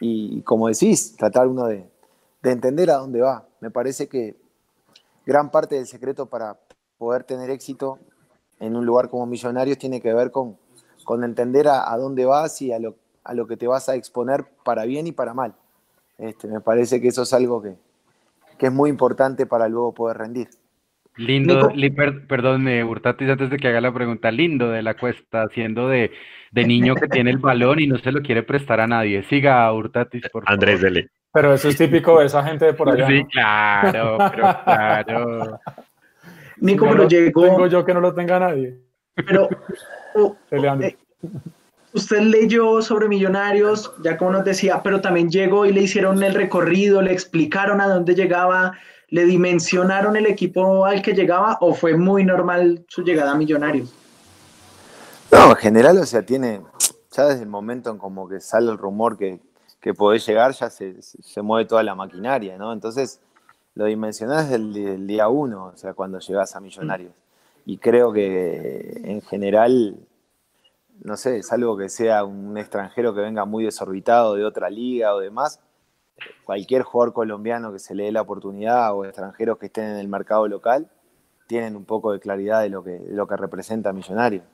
Y 0.00 0.42
como 0.42 0.68
decís, 0.68 1.16
tratar 1.16 1.46
uno 1.48 1.66
de, 1.66 1.88
de 2.42 2.52
entender 2.52 2.90
a 2.90 2.96
dónde 2.96 3.20
va. 3.20 3.46
Me 3.60 3.70
parece 3.70 4.08
que 4.08 4.36
gran 5.24 5.50
parte 5.50 5.74
del 5.74 5.86
secreto 5.86 6.26
para 6.26 6.58
poder 6.98 7.24
tener 7.24 7.50
éxito 7.50 7.98
en 8.60 8.76
un 8.76 8.86
lugar 8.86 9.08
como 9.08 9.26
Millonarios 9.26 9.78
tiene 9.78 10.00
que 10.00 10.14
ver 10.14 10.30
con, 10.30 10.56
con 11.04 11.24
entender 11.24 11.68
a, 11.68 11.96
dónde 11.96 12.24
vas 12.24 12.62
y 12.62 12.72
a 12.72 12.78
lo, 12.78 12.96
a 13.24 13.34
lo 13.34 13.46
que 13.46 13.56
te 13.56 13.66
vas 13.66 13.88
a 13.88 13.94
exponer 13.94 14.46
para 14.64 14.84
bien 14.84 15.06
y 15.06 15.12
para 15.12 15.34
mal. 15.34 15.54
Este, 16.18 16.48
me 16.48 16.60
parece 16.60 17.00
que 17.00 17.08
eso 17.08 17.22
es 17.22 17.32
algo 17.32 17.60
que, 17.60 17.76
que 18.58 18.66
es 18.66 18.72
muy 18.72 18.90
importante 18.90 19.46
para 19.46 19.68
luego 19.68 19.92
poder 19.92 20.18
rendir. 20.18 20.48
Lindo, 21.16 21.72
perdón, 22.28 22.64
me 22.64 22.84
Hurtatis, 22.84 23.28
antes 23.28 23.50
de 23.50 23.56
que 23.56 23.68
haga 23.68 23.80
la 23.80 23.92
pregunta, 23.92 24.30
lindo 24.30 24.70
de 24.70 24.82
la 24.82 24.94
cuesta, 24.94 25.42
haciendo 25.42 25.88
de, 25.88 26.10
de, 26.50 26.64
niño 26.66 26.94
que 26.94 27.08
tiene 27.08 27.30
el 27.30 27.38
balón 27.38 27.80
y 27.80 27.86
no 27.86 27.96
se 27.98 28.12
lo 28.12 28.20
quiere 28.20 28.42
prestar 28.42 28.80
a 28.80 28.86
nadie. 28.86 29.22
Siga, 29.22 29.72
Hurtatis, 29.72 30.28
por 30.28 30.44
favor. 30.44 30.52
Andrés 30.52 30.80
Dele. 30.82 31.08
Pero 31.32 31.54
eso 31.54 31.68
es 31.68 31.76
típico 31.76 32.18
de 32.18 32.26
esa 32.26 32.42
gente 32.44 32.66
de 32.66 32.74
por 32.74 32.88
allá. 32.88 33.06
Sí, 33.06 33.24
claro, 33.26 34.16
pero 34.30 34.64
claro. 34.64 35.60
Nico, 36.58 36.88
pero 36.88 37.08
llegó. 37.08 37.44
Tengo 37.44 37.66
yo 37.66 37.84
que 37.84 37.94
no 37.94 38.00
lo 38.00 38.14
tenga 38.14 38.38
nadie. 38.38 38.78
Pero. 39.14 39.48
Eh, 40.50 40.96
usted 41.92 42.20
leyó 42.20 42.80
sobre 42.80 43.06
Millonarios, 43.06 43.92
ya 44.02 44.16
como 44.16 44.30
nos 44.30 44.46
decía, 44.46 44.80
pero 44.82 45.02
también 45.02 45.28
llegó 45.28 45.66
y 45.66 45.74
le 45.74 45.82
hicieron 45.82 46.22
el 46.22 46.32
recorrido, 46.32 47.02
le 47.02 47.12
explicaron 47.12 47.82
a 47.82 47.86
dónde 47.86 48.14
llegaba, 48.14 48.72
le 49.16 49.24
dimensionaron 49.24 50.14
el 50.14 50.26
equipo 50.26 50.84
al 50.84 51.00
que 51.00 51.14
llegaba, 51.14 51.56
o 51.62 51.72
fue 51.72 51.96
muy 51.96 52.22
normal 52.22 52.84
su 52.86 53.02
llegada 53.02 53.32
a 53.32 53.34
Millonarios. 53.34 53.90
No, 55.32 55.52
en 55.52 55.56
general, 55.56 55.96
o 55.96 56.04
sea, 56.04 56.20
tiene, 56.20 56.60
ya 57.10 57.24
desde 57.24 57.44
el 57.44 57.48
momento 57.48 57.88
en 57.88 57.96
como 57.96 58.28
que 58.28 58.40
sale 58.40 58.70
el 58.70 58.76
rumor 58.76 59.16
que, 59.16 59.40
que 59.80 59.94
podés 59.94 60.26
llegar, 60.26 60.52
ya 60.52 60.68
se, 60.68 61.00
se 61.00 61.40
mueve 61.40 61.66
toda 61.66 61.82
la 61.82 61.94
maquinaria, 61.94 62.58
¿no? 62.58 62.74
Entonces, 62.74 63.18
lo 63.74 63.86
dimensionás 63.86 64.50
desde 64.50 64.96
el 64.96 65.06
día 65.06 65.28
uno, 65.28 65.72
o 65.74 65.76
sea, 65.78 65.94
cuando 65.94 66.18
llegas 66.18 66.54
a 66.54 66.60
Millonarios. 66.60 67.14
Y 67.64 67.78
creo 67.78 68.12
que 68.12 69.00
en 69.02 69.22
general, 69.22 69.96
no 71.02 71.16
sé, 71.16 71.38
es 71.38 71.50
algo 71.52 71.78
que 71.78 71.88
sea 71.88 72.22
un 72.22 72.58
extranjero 72.58 73.14
que 73.14 73.22
venga 73.22 73.46
muy 73.46 73.64
desorbitado 73.64 74.34
de 74.34 74.44
otra 74.44 74.68
liga 74.68 75.14
o 75.14 75.20
demás. 75.20 75.58
Cualquier 76.44 76.82
jugador 76.82 77.12
colombiano 77.12 77.72
que 77.72 77.78
se 77.78 77.94
le 77.94 78.04
dé 78.04 78.12
la 78.12 78.22
oportunidad 78.22 78.94
o 78.94 79.04
extranjeros 79.04 79.58
que 79.58 79.66
estén 79.66 79.84
en 79.84 79.96
el 79.96 80.08
mercado 80.08 80.48
local 80.48 80.88
tienen 81.46 81.76
un 81.76 81.84
poco 81.84 82.12
de 82.12 82.20
claridad 82.20 82.62
de 82.62 82.70
lo 82.70 82.82
que, 82.82 83.00
lo 83.10 83.26
que 83.26 83.36
representa 83.36 83.92
Millonarios. 83.92 84.44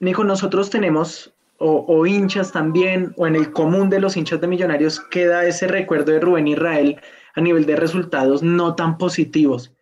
Nico, 0.00 0.24
nosotros 0.24 0.70
tenemos 0.70 1.36
o, 1.58 2.06
hinchas 2.06 2.52
también, 2.52 3.14
o 3.16 3.26
en 3.26 3.34
el 3.34 3.50
común 3.52 3.88
de 3.88 4.00
los 4.00 4.16
hinchas 4.16 4.40
de 4.40 4.46
Millonarios, 4.46 5.00
queda 5.00 5.44
ese 5.44 5.66
recuerdo 5.66 6.12
de 6.12 6.20
Rubén 6.20 6.48
Israel 6.48 7.00
a 7.34 7.40
nivel 7.40 7.66
de 7.66 7.76
resultados 7.76 8.42
no 8.42 8.74
tan 8.74 8.98
positivos. 8.98 9.72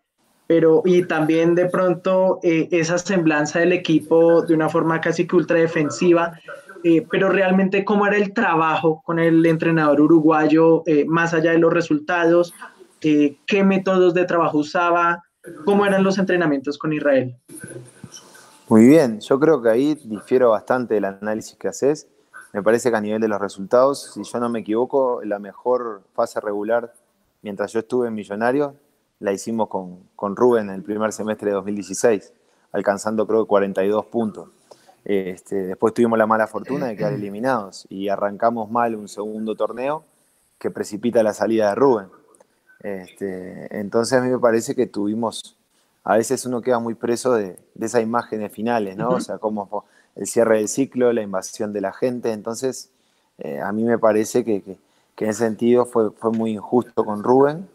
Pero, 0.47 0.83
y 0.85 1.05
también 1.05 1.55
de 1.55 1.67
pronto 1.67 2.39
eh, 2.43 2.69
esa 2.71 2.99
semblanza 2.99 3.61
del 3.61 3.73
equipo 3.73 4.43
de 4.43 4.55
una 4.55 4.69
forma 4.69 5.01
casi 5.01 5.27
que 5.27 5.37
ultra 5.37 5.59
defensiva, 5.59 6.39
eh, 6.85 7.07
pero 7.11 7.31
realmente 7.31 7.85
cómo 7.85 8.07
era 8.07 8.17
el 8.17 8.33
trabajo 8.33 9.03
con 9.05 9.19
el 9.19 9.45
entrenador 9.47 10.01
uruguayo, 10.01 10.83
eh, 10.87 11.05
más 11.07 11.35
allá 11.35 11.51
de 11.53 11.59
los 11.59 11.73
resultados, 11.73 12.55
qué 13.01 13.65
métodos 13.65 14.15
de 14.15 14.25
trabajo 14.25 14.59
usaba, 14.59 15.25
cómo 15.65 15.85
eran 15.85 16.05
los 16.05 16.17
entrenamientos 16.19 16.79
con 16.79 16.93
Israel. 16.93 17.37
Muy 18.69 18.87
bien, 18.87 19.21
yo 19.21 19.39
creo 19.39 19.61
que 19.61 19.69
ahí 19.69 19.99
difiero 20.05 20.51
bastante 20.51 20.95
del 20.95 21.05
análisis 21.05 21.57
que 21.57 21.69
haces. 21.69 22.07
Me 22.55 22.63
parece 22.63 22.91
que 22.91 22.97
a 22.97 23.01
nivel 23.01 23.21
de 23.21 23.29
los 23.29 23.41
resultados, 23.41 24.13
si 24.15 24.23
yo 24.23 24.41
no 24.41 24.49
me 24.49 24.61
equivoco, 24.61 25.21
la 25.23 25.39
mejor 25.39 26.03
fase 26.15 26.41
regular 26.41 26.95
mientras 27.43 27.73
yo 27.73 27.81
estuve 27.81 28.09
en 28.09 28.15
Millonarios 28.15 28.73
la 29.21 29.33
hicimos 29.33 29.69
con, 29.69 30.01
con 30.17 30.37
Rubén 30.37 30.69
en 30.69 30.77
el 30.77 30.83
primer 30.83 31.13
semestre 31.13 31.49
de 31.49 31.55
2016, 31.55 32.33
alcanzando 32.73 33.27
creo 33.27 33.45
que 33.45 33.49
42 33.49 34.07
puntos. 34.07 34.49
Este, 35.05 35.57
después 35.67 35.93
tuvimos 35.93 36.19
la 36.19 36.27
mala 36.27 36.47
fortuna 36.47 36.87
de 36.87 36.97
quedar 36.97 37.13
eliminados 37.13 37.87
y 37.91 38.09
arrancamos 38.09 38.71
mal 38.71 38.95
un 38.95 39.09
segundo 39.09 39.55
torneo 39.55 40.05
que 40.59 40.71
precipita 40.71 41.23
la 41.23 41.35
salida 41.35 41.69
de 41.71 41.75
Rubén. 41.75 42.09
Este, 42.81 43.79
entonces 43.79 44.19
a 44.19 44.23
mí 44.23 44.31
me 44.31 44.39
parece 44.39 44.75
que 44.75 44.87
tuvimos 44.87 45.59
a 46.05 46.19
veces 46.19 46.45
uno 46.45 46.61
queda 46.61 46.79
muy 46.79 46.95
preso 46.95 47.33
de, 47.33 47.57
esas 47.81 48.03
imágenes 48.03 48.53
finales, 48.53 48.97
¿no? 48.97 49.09
O 49.09 49.21
sea, 49.21 49.39
como 49.39 49.87
el 50.15 50.27
cierre 50.27 50.59
del 50.59 50.69
ciclo, 50.69 51.13
la 51.15 51.23
invasión 51.23 51.73
de 51.73 51.81
la 51.81 51.93
gente. 51.93 52.33
Entonces, 52.33 52.91
eh, 53.39 53.61
a 53.61 53.73
mí 53.73 53.85
me 53.85 53.99
parece 53.99 54.45
que, 54.45 54.63
en 55.17 55.29
ese 55.29 55.45
sentido 55.45 55.87
fue, 55.87 56.11
fue 56.11 56.31
muy 56.31 56.53
injusto 56.53 57.07
con 57.07 57.23
Rubén, 57.23 57.69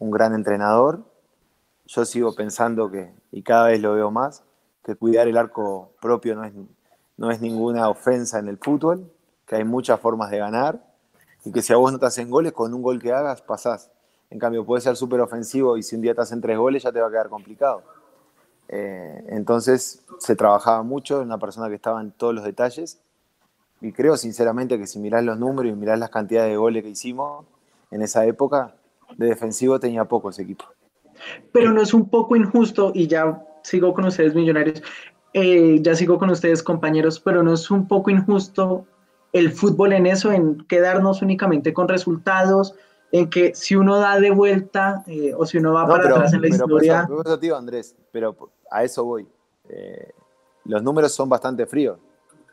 un 0.00 0.10
gran 0.10 0.34
entrenador. 0.34 1.04
Yo 1.86 2.04
sigo 2.04 2.34
pensando 2.34 2.90
que, 2.90 3.12
y 3.30 3.42
cada 3.42 3.68
vez 3.68 3.80
lo 3.80 3.94
veo 3.94 4.10
más, 4.10 4.42
que 4.84 4.96
cuidar 4.96 5.28
el 5.28 5.36
arco 5.36 5.92
propio 6.00 6.34
no 6.34 6.44
es, 6.44 6.52
no 7.16 7.30
es 7.30 7.40
ninguna 7.40 7.88
ofensa 7.88 8.38
en 8.38 8.48
el 8.48 8.58
fútbol, 8.58 9.10
que 9.46 9.56
hay 9.56 9.64
muchas 9.64 10.00
formas 10.00 10.30
de 10.30 10.38
ganar 10.38 10.82
y 11.44 11.52
que 11.52 11.62
si 11.62 11.72
a 11.72 11.76
vos 11.76 11.92
no 11.92 11.98
te 11.98 12.06
hacen 12.06 12.30
goles, 12.30 12.52
con 12.52 12.74
un 12.74 12.82
gol 12.82 13.00
que 13.00 13.12
hagas 13.12 13.42
pasás. 13.42 13.90
En 14.30 14.38
cambio, 14.38 14.64
puede 14.64 14.80
ser 14.82 14.96
súper 14.96 15.20
ofensivo 15.20 15.76
y 15.76 15.82
si 15.82 15.94
un 15.94 16.02
día 16.02 16.14
te 16.14 16.20
hacen 16.20 16.40
tres 16.40 16.58
goles 16.58 16.82
ya 16.82 16.92
te 16.92 17.00
va 17.00 17.06
a 17.06 17.10
quedar 17.10 17.28
complicado. 17.28 17.82
Eh, 18.68 19.24
entonces 19.28 20.04
se 20.18 20.34
trabajaba 20.34 20.82
mucho, 20.82 21.20
una 21.20 21.38
persona 21.38 21.68
que 21.68 21.76
estaba 21.76 22.00
en 22.00 22.10
todos 22.10 22.34
los 22.34 22.44
detalles 22.44 23.00
y 23.80 23.92
creo 23.92 24.16
sinceramente 24.16 24.78
que 24.78 24.86
si 24.86 24.98
mirás 24.98 25.22
los 25.22 25.38
números 25.38 25.72
y 25.72 25.76
mirás 25.76 25.98
las 25.98 26.10
cantidades 26.10 26.50
de 26.50 26.56
goles 26.56 26.82
que 26.82 26.90
hicimos 26.90 27.44
en 27.90 28.02
esa 28.02 28.26
época, 28.26 28.74
de 29.16 29.26
defensivo 29.26 29.78
tenía 29.78 30.04
poco 30.04 30.30
ese 30.30 30.42
equipo. 30.42 30.64
Pero 31.52 31.72
no 31.72 31.80
es 31.80 31.94
un 31.94 32.08
poco 32.08 32.36
injusto, 32.36 32.92
y 32.94 33.06
ya 33.06 33.42
sigo 33.62 33.94
con 33.94 34.04
ustedes 34.04 34.34
millonarios, 34.34 34.82
eh, 35.38 35.82
ya 35.82 35.94
sigo 35.94 36.18
con 36.18 36.30
ustedes 36.30 36.62
compañeros, 36.62 37.20
pero 37.20 37.42
no 37.42 37.52
es 37.52 37.70
un 37.70 37.86
poco 37.86 38.08
injusto 38.08 38.86
el 39.34 39.52
fútbol 39.52 39.92
en 39.92 40.06
eso, 40.06 40.32
en 40.32 40.66
quedarnos 40.66 41.20
únicamente 41.20 41.74
con 41.74 41.88
resultados, 41.88 42.74
en 43.12 43.28
que 43.28 43.54
si 43.54 43.76
uno 43.76 43.98
da 43.98 44.18
de 44.18 44.30
vuelta 44.30 45.04
eh, 45.06 45.34
o 45.36 45.44
si 45.44 45.58
uno 45.58 45.74
va 45.74 45.86
para 45.86 46.08
atrás 46.08 46.32
en 46.32 46.40
la 46.40 46.48
historia. 46.48 47.06
Pero 47.06 47.54
Andrés, 47.54 47.94
pero 48.10 48.34
a 48.70 48.82
eso 48.82 49.04
voy. 49.04 49.28
Eh, 49.68 50.10
los 50.64 50.82
números 50.82 51.12
son 51.12 51.28
bastante 51.28 51.66
fríos. 51.66 51.98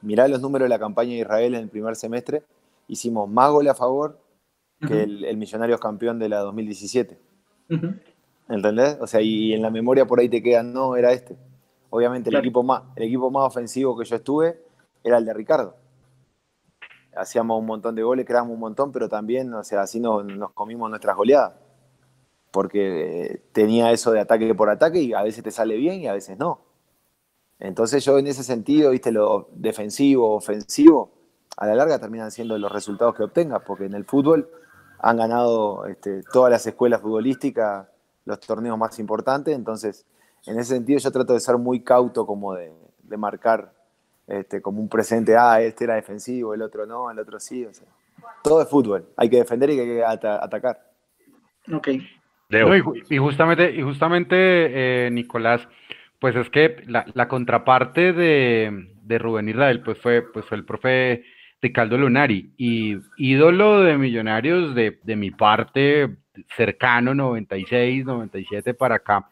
Mirá 0.02 0.28
los 0.28 0.42
números 0.42 0.66
de 0.66 0.70
la 0.70 0.80
campaña 0.80 1.12
de 1.12 1.20
Israel 1.20 1.56
en 1.56 1.62
el 1.62 1.70
primer 1.70 1.96
semestre. 1.96 2.44
Hicimos 2.90 3.30
más 3.30 3.50
goles 3.50 3.72
a 3.72 3.76
favor 3.76 4.20
que 4.86 5.04
el, 5.04 5.24
el, 5.24 5.38
Millonarios 5.38 5.80
campeón 5.80 6.20
de 6.20 6.28
la 6.28 6.40
2017. 6.40 7.18
¿Entendés? 8.50 8.98
O 9.00 9.08
sea, 9.08 9.22
y 9.22 9.54
en 9.54 9.62
la 9.62 9.70
memoria 9.70 10.06
por 10.06 10.20
ahí 10.20 10.28
te 10.28 10.44
quedan, 10.44 10.74
no, 10.74 10.98
era 10.98 11.14
este. 11.14 11.38
Obviamente 11.96 12.30
el, 12.30 12.36
equipo 12.38 12.64
más, 12.64 12.84
el 12.96 13.04
equipo 13.04 13.30
más 13.30 13.48
ofensivo 13.48 13.96
que 13.98 14.06
yo 14.06 14.16
estuve 14.16 14.64
era 15.04 15.18
el 15.18 15.26
de 15.26 15.34
Ricardo 15.34 15.76
hacíamos 17.16 17.60
un 17.60 17.66
montón 17.66 17.96
de 17.96 18.04
goles, 18.04 18.26
creábamos 18.26 18.56
un 18.56 18.60
montón, 18.60 18.92
pero 18.92 19.10
también, 19.10 19.54
o 19.54 19.64
sea, 19.64 19.82
así 19.82 20.00
nos, 20.00 20.24
comimos 20.54 20.90
nuestras 20.90 21.16
goleadas. 21.16 21.54
Porque 22.52 23.26
eh, 23.26 23.42
tenía 23.52 23.92
eso 23.92 24.12
de 24.12 24.20
ataque 24.20 24.54
por 24.54 24.70
ataque 24.70 25.00
y 25.02 25.14
a 25.14 25.24
veces 25.24 25.44
te 25.44 25.52
sale 25.52 25.76
bien 25.76 26.02
y 26.02 26.08
a 26.08 26.14
veces 26.14 26.38
no. 26.38 26.62
Entonces 27.60 28.04
yo 28.06 28.18
en 28.20 28.28
ese 28.28 28.44
sentido, 28.44 28.92
viste, 28.92 29.12
lo 29.12 29.50
defensivo, 29.54 30.36
ofensivo, 30.36 31.12
a 31.58 31.66
la 31.66 31.76
larga 31.76 32.00
terminan 32.00 32.32
siendo 32.32 32.58
los 32.58 32.72
resultados 32.72 33.16
que 33.16 33.24
obtengas, 33.24 33.62
porque 33.66 33.86
en 33.86 33.94
el 33.94 34.06
fútbol 34.06 34.50
han 35.00 35.18
ganado 35.18 35.86
este, 35.86 36.24
todas 36.32 36.52
las 36.52 36.66
escuelas 36.66 37.02
futbolísticas 37.02 37.88
los 38.26 38.40
torneos 38.40 38.78
más 38.78 39.00
importantes, 39.00 39.56
entonces 39.56 40.06
en 40.46 40.60
ese 40.60 40.76
sentido 40.76 41.00
yo 41.00 41.12
trato 41.12 41.34
de 41.34 41.40
ser 41.40 41.58
muy 41.58 41.82
cauto 41.82 42.26
como 42.26 42.54
de, 42.54 42.72
de 43.04 43.18
marcar 43.18 43.72
este, 44.28 44.62
como 44.62 44.82
un 44.82 44.90
presente, 44.90 45.36
ah, 45.38 45.62
este 45.62 45.84
era 45.84 45.96
defensivo, 45.96 46.54
el 46.54 46.62
otro 46.62 46.86
no, 46.86 47.12
el 47.12 47.20
otro 47.20 47.40
sí. 47.40 47.68
todo 48.44 48.62
es 48.62 48.70
fútbol, 48.70 49.06
hay 49.18 49.30
que 49.30 49.38
defender 49.38 49.70
y 49.70 49.80
hay 49.80 49.88
que 49.88 50.04
atacar. 50.04 50.80
Ok. 51.72 51.90
y, 53.10 53.18
justamente, 53.18 53.72
y 53.72 53.82
justamente 53.82 54.36
eh, 54.38 55.12
Nicolás, 55.12 55.68
pues 56.20 56.36
es 56.36 56.50
que 56.50 56.84
la, 56.88 57.28
contraparte 57.28 58.14
de, 58.14 58.88
de, 59.02 59.20
Rubén 59.20 59.50
Israel 59.50 59.82
pues 59.82 59.98
fue, 60.00 60.22
pues 60.22 60.46
fue 60.46 60.58
el 60.58 60.66
profe 60.66 61.26
Ricardo 61.62 61.98
Lunari 61.98 62.54
y 62.58 62.98
ídolo 63.18 63.82
de 63.82 63.98
Millonarios 63.98 64.74
de, 64.74 65.00
de 65.04 65.16
mi 65.18 65.32
parte 65.32 66.16
cercano, 66.56 67.14
96, 67.14 68.06
97 68.06 68.74
para 68.74 68.96
acá 68.96 69.30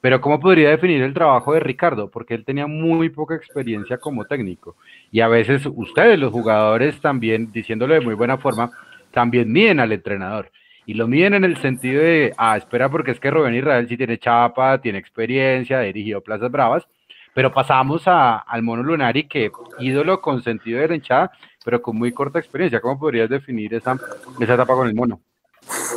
pero 0.00 0.20
¿cómo 0.20 0.38
podría 0.38 0.70
definir 0.70 1.02
el 1.02 1.14
trabajo 1.14 1.54
de 1.54 1.60
Ricardo? 1.60 2.10
Porque 2.10 2.34
él 2.34 2.44
tenía 2.44 2.66
muy 2.66 3.08
poca 3.08 3.34
experiencia 3.34 3.98
como 3.98 4.24
técnico. 4.24 4.76
Y 5.10 5.20
a 5.20 5.28
veces 5.28 5.62
ustedes, 5.66 6.18
los 6.18 6.32
jugadores, 6.32 7.00
también, 7.00 7.50
diciéndolo 7.50 7.94
de 7.94 8.00
muy 8.00 8.14
buena 8.14 8.38
forma, 8.38 8.70
también 9.10 9.50
miden 9.50 9.80
al 9.80 9.92
entrenador. 9.92 10.50
Y 10.84 10.94
lo 10.94 11.08
miden 11.08 11.34
en 11.34 11.44
el 11.44 11.56
sentido 11.56 12.02
de, 12.02 12.32
ah, 12.36 12.56
espera, 12.56 12.88
porque 12.88 13.10
es 13.10 13.18
que 13.18 13.30
Rubén 13.30 13.54
Israel 13.54 13.88
sí 13.88 13.96
tiene 13.96 14.18
chapa, 14.18 14.80
tiene 14.80 14.98
experiencia, 14.98 15.80
dirigido 15.80 16.20
Plazas 16.20 16.50
Bravas, 16.50 16.86
pero 17.34 17.52
pasamos 17.52 18.06
a, 18.06 18.38
al 18.38 18.62
Mono 18.62 18.82
Lunari, 18.82 19.24
que 19.24 19.50
ídolo 19.80 20.20
con 20.20 20.42
sentido 20.42 20.86
de 20.86 20.94
hinchada, 20.94 21.32
pero 21.64 21.82
con 21.82 21.96
muy 21.96 22.12
corta 22.12 22.38
experiencia. 22.38 22.80
¿Cómo 22.80 22.98
podrías 22.98 23.28
definir 23.28 23.74
esa, 23.74 23.98
esa 24.38 24.54
etapa 24.54 24.74
con 24.74 24.86
el 24.86 24.94
Mono? 24.94 25.20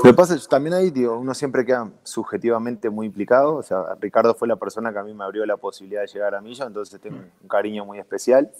Lo 0.04 0.12
que 0.12 0.14
pasa 0.16 0.34
es 0.36 0.42
que 0.44 0.48
también 0.48 0.74
ahí, 0.74 0.90
digo, 0.90 1.18
uno 1.20 1.34
siempre 1.34 1.64
queda 1.66 1.90
subjetivamente 2.04 2.90
muy 2.90 3.06
implicado. 3.06 3.56
O 3.56 3.64
sea, 3.64 3.96
Ricardo 4.00 4.34
fue 4.34 4.48
la 4.48 4.56
persona 4.56 4.92
que 4.92 5.00
a 5.00 5.04
mí 5.04 5.14
me 5.14 5.24
abrió 5.24 5.46
la 5.46 5.58
posibilidad 5.58 6.02
de 6.02 6.08
llegar 6.08 6.34
a 6.36 6.42
Millo, 6.42 6.66
entonces 6.66 7.00
tengo 7.00 7.18
un 7.42 7.48
cariño 7.48 7.86
muy 7.86 8.00
especial. 8.00 8.52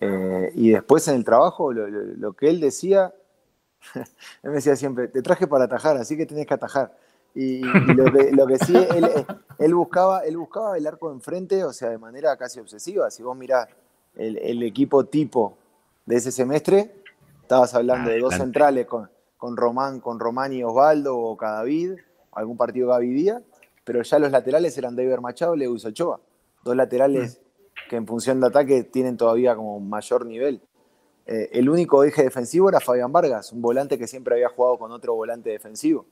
Eh, 0.00 0.52
y 0.54 0.70
después 0.70 1.06
en 1.08 1.14
el 1.16 1.24
trabajo, 1.24 1.72
lo, 1.72 1.86
lo- 1.88 2.02
lo 2.16 2.32
que 2.32 2.48
él 2.48 2.60
decía, 2.60 3.12
él 3.94 4.04
me 4.50 4.52
decía 4.54 4.74
siempre, 4.76 5.08
te 5.08 5.22
traje 5.22 5.46
para 5.46 5.64
atajar, 5.64 5.96
así 5.96 6.16
que 6.16 6.26
tenés 6.26 6.46
que 6.46 6.54
atajar. 6.54 6.96
Y, 7.34 7.58
y 7.64 7.94
lo, 7.94 8.10
que, 8.12 8.32
lo 8.32 8.46
que 8.46 8.58
sí, 8.58 8.74
él, 8.76 9.08
él 9.58 9.74
buscaba, 9.74 10.20
él 10.20 10.36
buscaba 10.36 10.76
el 10.76 10.86
arco 10.86 11.12
enfrente, 11.12 11.62
o 11.64 11.72
sea, 11.72 11.90
de 11.90 11.98
manera 11.98 12.36
casi 12.36 12.58
obsesiva. 12.58 13.10
Si 13.10 13.22
vos 13.22 13.36
mirás 13.36 13.68
el, 14.16 14.38
el 14.38 14.62
equipo 14.64 15.04
tipo 15.04 15.56
de 16.06 16.16
ese 16.16 16.32
semestre, 16.32 16.94
estabas 17.42 17.74
hablando 17.74 18.10
de 18.10 18.18
dos 18.18 18.34
centrales 18.34 18.86
con, 18.86 19.08
con 19.38 19.56
Román, 19.56 20.00
con 20.00 20.20
Román 20.20 20.52
y 20.52 20.62
Osvaldo 20.62 21.16
o 21.16 21.36
Cadavid, 21.36 21.92
algún 22.32 22.56
partido 22.56 22.88
Gaby 22.88 23.10
Díaz, 23.10 23.42
pero 23.84 24.02
ya 24.02 24.18
los 24.18 24.30
laterales 24.30 24.76
eran 24.76 24.94
David 24.94 25.18
Machado 25.20 25.54
y 25.54 25.60
Lewis 25.60 25.84
Ochoa. 25.86 26.20
Dos 26.62 26.76
laterales 26.76 27.40
que 27.88 27.96
en 27.96 28.06
función 28.06 28.40
de 28.40 28.48
ataque 28.48 28.84
tienen 28.84 29.16
todavía 29.16 29.56
como 29.56 29.80
mayor 29.80 30.26
nivel. 30.26 30.60
Eh, 31.24 31.48
el 31.52 31.70
único 31.70 32.04
eje 32.04 32.24
defensivo 32.24 32.68
era 32.68 32.80
Fabián 32.80 33.12
Vargas, 33.12 33.52
un 33.52 33.62
volante 33.62 33.96
que 33.96 34.06
siempre 34.06 34.34
había 34.34 34.48
jugado 34.48 34.78
con 34.78 34.92
otro 34.92 35.14
volante 35.14 35.50
defensivo. 35.50 36.04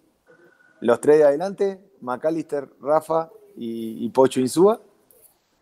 Los 0.81 1.01
tres 1.01 1.19
de 1.19 1.25
adelante, 1.25 1.81
McAllister, 2.01 2.69
Rafa 2.81 3.31
y, 3.57 4.05
y 4.05 4.09
Pocho 4.11 4.41
Insúa, 4.41 4.81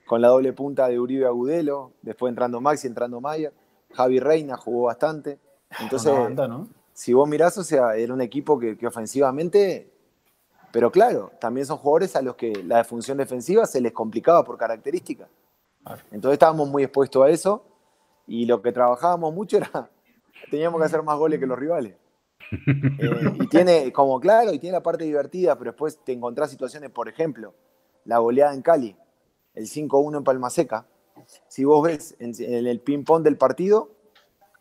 con 0.06 0.20
la 0.20 0.28
doble 0.28 0.52
punta 0.52 0.88
de 0.88 1.00
Uribe 1.00 1.26
Agudelo, 1.26 1.92
después 2.02 2.30
entrando 2.30 2.60
Maxi, 2.60 2.86
entrando 2.86 3.20
Mayer. 3.20 3.52
Javi 3.92 4.20
Reina 4.20 4.56
jugó 4.56 4.86
bastante. 4.86 5.38
Entonces, 5.80 6.12
Una 6.12 6.20
banda, 6.20 6.48
¿no? 6.48 6.68
Si 6.94 7.12
vos 7.12 7.28
mirás, 7.28 7.58
o 7.58 7.64
sea, 7.64 7.96
era 7.96 8.14
un 8.14 8.20
equipo 8.20 8.58
que, 8.58 8.78
que 8.78 8.86
ofensivamente, 8.86 9.92
pero 10.72 10.92
claro, 10.92 11.32
también 11.40 11.66
son 11.66 11.76
jugadores 11.76 12.14
a 12.14 12.22
los 12.22 12.36
que 12.36 12.52
la 12.64 12.84
función 12.84 13.18
defensiva 13.18 13.66
se 13.66 13.80
les 13.80 13.92
complicaba 13.92 14.44
por 14.44 14.56
características. 14.56 15.28
Claro. 15.82 16.00
Entonces 16.12 16.34
estábamos 16.34 16.68
muy 16.68 16.84
expuestos 16.84 17.22
a 17.24 17.28
eso 17.28 17.64
y 18.28 18.46
lo 18.46 18.62
que 18.62 18.70
trabajábamos 18.70 19.34
mucho 19.34 19.56
era, 19.56 19.90
teníamos 20.50 20.80
que 20.80 20.86
hacer 20.86 21.02
más 21.02 21.18
goles 21.18 21.40
que 21.40 21.46
los 21.46 21.58
rivales. 21.58 21.96
Eh, 22.52 23.32
y 23.40 23.46
tiene, 23.48 23.92
como 23.92 24.20
claro, 24.20 24.52
y 24.52 24.60
tiene 24.60 24.76
la 24.76 24.82
parte 24.82 25.02
divertida, 25.02 25.58
pero 25.58 25.72
después 25.72 25.98
te 26.04 26.12
encontrás 26.12 26.50
situaciones, 26.50 26.90
por 26.90 27.08
ejemplo, 27.08 27.54
la 28.04 28.18
goleada 28.18 28.54
en 28.54 28.62
Cali, 28.62 28.96
el 29.54 29.64
5-1 29.64 30.18
en 30.18 30.24
Palma 30.24 30.48
Seca. 30.48 30.86
Si 31.48 31.64
vos 31.64 31.82
ves 31.82 32.14
en, 32.20 32.32
en 32.38 32.66
el 32.68 32.80
ping-pong 32.80 33.24
del 33.24 33.36
partido, 33.36 33.90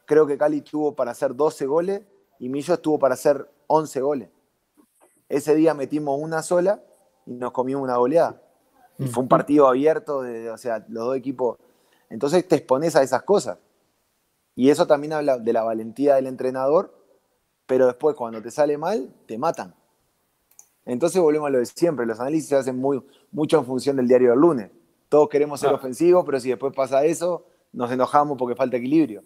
creo 0.06 0.26
que 0.26 0.38
Cali 0.38 0.62
tuvo 0.62 0.96
para 0.96 1.12
hacer 1.12 1.36
12 1.36 1.66
goles 1.68 2.02
y 2.44 2.50
Millo 2.50 2.74
estuvo 2.74 3.00
para 3.00 3.14
hacer 3.14 3.50
11 3.68 4.02
goles. 4.02 4.30
Ese 5.30 5.56
día 5.56 5.74
metimos 5.74 6.20
una 6.22 6.44
sola 6.44 6.84
y 7.26 7.32
nos 7.36 7.54
comimos 7.54 7.82
una 7.82 7.96
goleada. 7.96 8.42
Y 9.00 9.08
fue 9.08 9.24
un 9.24 9.30
partido 9.30 9.66
abierto, 9.66 10.24
de, 10.24 10.52
o 10.52 10.58
sea, 10.58 10.84
los 10.90 11.06
dos 11.06 11.16
equipos. 11.16 11.58
Entonces 12.10 12.46
te 12.46 12.58
expones 12.58 12.98
a 12.98 13.02
esas 13.02 13.24
cosas. 13.24 13.60
Y 14.56 14.70
eso 14.72 14.86
también 14.86 15.14
habla 15.14 15.38
de 15.38 15.54
la 15.54 15.64
valentía 15.64 16.16
del 16.16 16.28
entrenador, 16.28 16.94
pero 17.66 17.88
después 17.88 18.14
cuando 18.18 18.42
te 18.42 18.52
sale 18.52 18.78
mal, 18.78 19.14
te 19.26 19.38
matan. 19.38 19.74
Entonces 20.84 21.22
volvemos 21.22 21.48
a 21.48 21.50
lo 21.50 21.60
de 21.60 21.66
siempre, 21.66 22.06
los 22.06 22.20
análisis 22.20 22.50
se 22.50 22.58
hacen 22.58 22.76
muy, 22.78 23.02
mucho 23.32 23.58
en 23.58 23.66
función 23.66 23.96
del 23.96 24.10
diario 24.10 24.32
del 24.32 24.40
lunes. 24.40 24.70
Todos 25.08 25.30
queremos 25.30 25.62
ser 25.62 25.70
Ah. 25.70 25.76
ofensivos, 25.76 26.26
pero 26.26 26.42
si 26.42 26.50
después 26.50 26.74
pasa 26.76 27.06
eso, 27.06 27.46
nos 27.72 27.90
enojamos 27.90 28.38
porque 28.38 28.54
falta 28.54 28.76
equilibrio. 28.76 29.24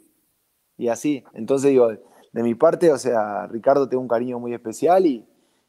Y 0.78 0.90
así. 0.90 1.24
Entonces 1.34 1.72
digo, 1.72 1.90
de 2.32 2.44
mi 2.44 2.56
parte, 2.56 2.92
o 2.92 2.98
sea, 2.98 3.48
Ricardo 3.48 3.88
tengo 3.90 4.02
un 4.02 4.08
cariño 4.08 4.40
muy 4.40 4.54
especial 4.54 5.06
y, 5.06 5.26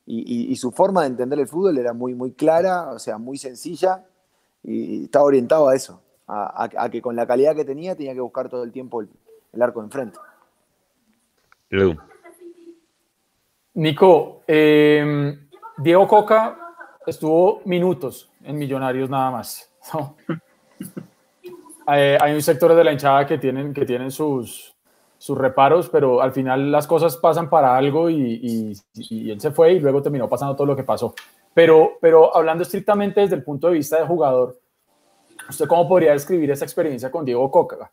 y- 0.06 0.20
y- 0.48 0.52
y 0.52 0.56
su 0.56 0.70
forma 0.72 1.02
de 1.02 1.08
entender 1.08 1.38
el 1.38 1.48
fútbol 1.48 1.78
era 1.78 1.92
muy, 1.92 2.14
muy 2.14 2.32
clara, 2.32 2.90
o 2.92 2.98
sea, 2.98 3.18
muy 3.18 3.38
sencilla 3.38 4.04
y 4.62 5.04
estaba 5.04 5.24
orientado 5.24 5.68
a 5.68 5.74
eso, 5.76 6.02
a, 6.26 6.64
a- 6.64 6.84
a 6.84 6.90
que 6.90 7.00
con 7.02 7.14
la 7.16 7.26
calidad 7.26 7.54
que 7.56 7.64
tenía 7.64 7.94
tenía 7.96 8.14
que 8.14 8.20
buscar 8.20 8.48
todo 8.48 8.64
el 8.64 8.72
tiempo 8.72 9.00
el, 9.00 9.08
el 9.52 9.62
arco 9.62 9.80
de 9.80 9.86
enfrente. 9.86 10.18
Edu, 11.70 11.94
Nico, 13.74 14.42
eh, 14.46 15.38
Diego 15.76 16.08
Coca 16.08 16.58
estuvo 17.06 17.60
minutos 17.64 18.30
en 18.42 18.58
Millonarios 18.58 19.08
nada 19.08 19.30
más. 19.30 19.70
¿no? 19.94 20.16
Eh, 21.90 22.18
hay 22.20 22.34
un 22.34 22.42
sector 22.42 22.74
de 22.74 22.84
la 22.84 22.92
hinchada 22.92 23.26
que 23.26 23.38
tienen, 23.38 23.72
que 23.72 23.86
tienen 23.86 24.10
sus, 24.10 24.76
sus 25.18 25.36
reparos, 25.36 25.88
pero 25.88 26.22
al 26.22 26.32
final 26.32 26.70
las 26.70 26.86
cosas 26.86 27.16
pasan 27.16 27.50
para 27.50 27.76
algo 27.76 28.08
y, 28.08 28.40
y- 28.42 28.72
y 28.94 29.30
él 29.32 29.40
se 29.40 29.50
fue 29.50 29.72
y 29.72 29.80
luego 29.80 30.00
terminó 30.00 30.28
pasando 30.28 30.54
todo 30.54 30.66
lo 30.68 30.76
que 30.76 30.84
pasó. 30.84 31.14
Pero, 31.52 31.92
pero 32.00 32.34
hablando 32.36 32.62
estrictamente 32.62 33.20
desde 33.20 33.34
el 33.34 33.42
punto 33.42 33.66
de 33.66 33.74
vista 33.74 33.98
de 33.98 34.06
jugador, 34.06 34.56
¿usted 35.48 35.66
cómo 35.66 35.88
podría 35.88 36.12
describir 36.12 36.50
esa 36.52 36.64
experiencia 36.64 37.10
con 37.10 37.24
Diego 37.24 37.50
Coca? 37.50 37.90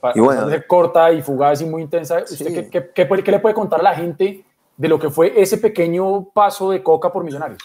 Para 0.00 0.12
Y 0.18 0.20
bueno, 0.20 0.46
corta 0.68 1.10
y 1.12 1.22
fugaz 1.22 1.62
y 1.62 1.64
muy 1.64 1.80
intensa. 1.80 2.18
¿Usted 2.18 2.36
Sí. 2.36 2.44
qué, 2.52 2.68
qué- 2.68 2.90
qué 2.94 3.06
puede- 3.06 3.22
qué 3.24 3.30
le 3.30 3.38
puede 3.38 3.54
contar 3.54 3.80
a 3.80 3.84
la 3.84 3.94
gente 3.94 4.44
de 4.76 4.88
lo 4.88 4.98
que 4.98 5.08
fue 5.08 5.40
ese 5.40 5.56
pequeño 5.56 6.28
paso 6.34 6.70
de 6.72 6.82
Coca 6.82 7.10
por 7.10 7.24
Millonarios? 7.24 7.60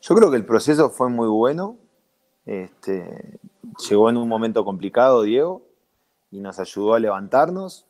Yo 0.00 0.14
creo 0.14 0.30
que 0.30 0.36
el 0.38 0.46
proceso 0.46 0.88
fue 0.88 1.10
muy 1.10 1.28
bueno. 1.28 1.76
Este, 2.46 3.38
llegó 3.88 4.08
en 4.08 4.16
un 4.16 4.28
momento 4.28 4.64
complicado 4.64 5.22
Diego 5.22 5.62
y 6.30 6.40
nos 6.40 6.58
ayudó 6.58 6.94
a 6.94 6.98
levantarnos. 7.00 7.86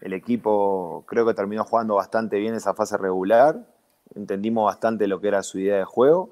El 0.00 0.12
equipo 0.12 1.04
creo 1.06 1.26
que 1.26 1.34
terminó 1.34 1.64
jugando 1.64 1.96
bastante 1.96 2.38
bien 2.38 2.54
esa 2.54 2.74
fase 2.74 2.96
regular. 2.96 3.66
Entendimos 4.14 4.64
bastante 4.64 5.06
lo 5.06 5.20
que 5.20 5.28
era 5.28 5.42
su 5.42 5.58
idea 5.58 5.76
de 5.76 5.84
juego. 5.84 6.30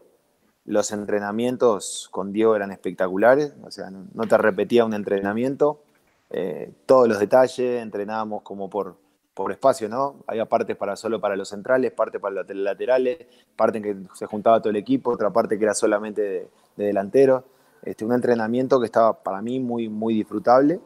Los 0.65 0.91
entrenamientos 0.93 2.09
con 2.11 2.33
Diego 2.33 2.55
eran 2.55 2.71
espectaculares, 2.71 3.55
o 3.65 3.71
sea, 3.71 3.91
no, 3.91 4.27
te 4.27 4.37
repetía 4.37 4.85
un 4.85 4.93
entrenamiento. 4.93 5.81
Eh, 6.31 6.73
todos 6.85 7.09
los 7.09 7.19
detalles, 7.19 7.83
entrenábamos 7.83 8.43
como 8.43 8.69
por, 8.69 8.97
por 9.33 9.51
espacio, 9.51 9.89
¿no? 9.89 10.17
Había 10.27 10.45
partes 10.45 10.77
para 10.77 10.95
solo 10.97 11.21
para 11.21 11.37
los 11.37 11.49
centrales, 11.49 11.93
parte 11.93 12.21
para 12.21 12.43
los 12.43 12.51
laterales, 12.51 13.19
parte 13.57 13.79
en 13.79 13.85
que 13.85 13.97
se 14.15 14.27
juntaba 14.27 14.61
todo 14.61 14.71
el 14.71 14.77
equipo, 14.77 15.11
otra 15.11 15.31
parte 15.31 15.59
que 15.59 15.65
era 15.65 15.75
solamente 15.75 16.21
de, 16.21 16.51
de 16.77 16.85
delanteros. 16.85 17.45
Este, 17.83 18.05
un 18.05 18.13
entrenamiento 18.13 18.81
que 18.81 18.87
estaba 18.87 19.23
para 19.23 19.41
mí 19.41 19.61
muy, 19.61 19.89
muy 19.89 20.15
disfrutable. 20.15 20.81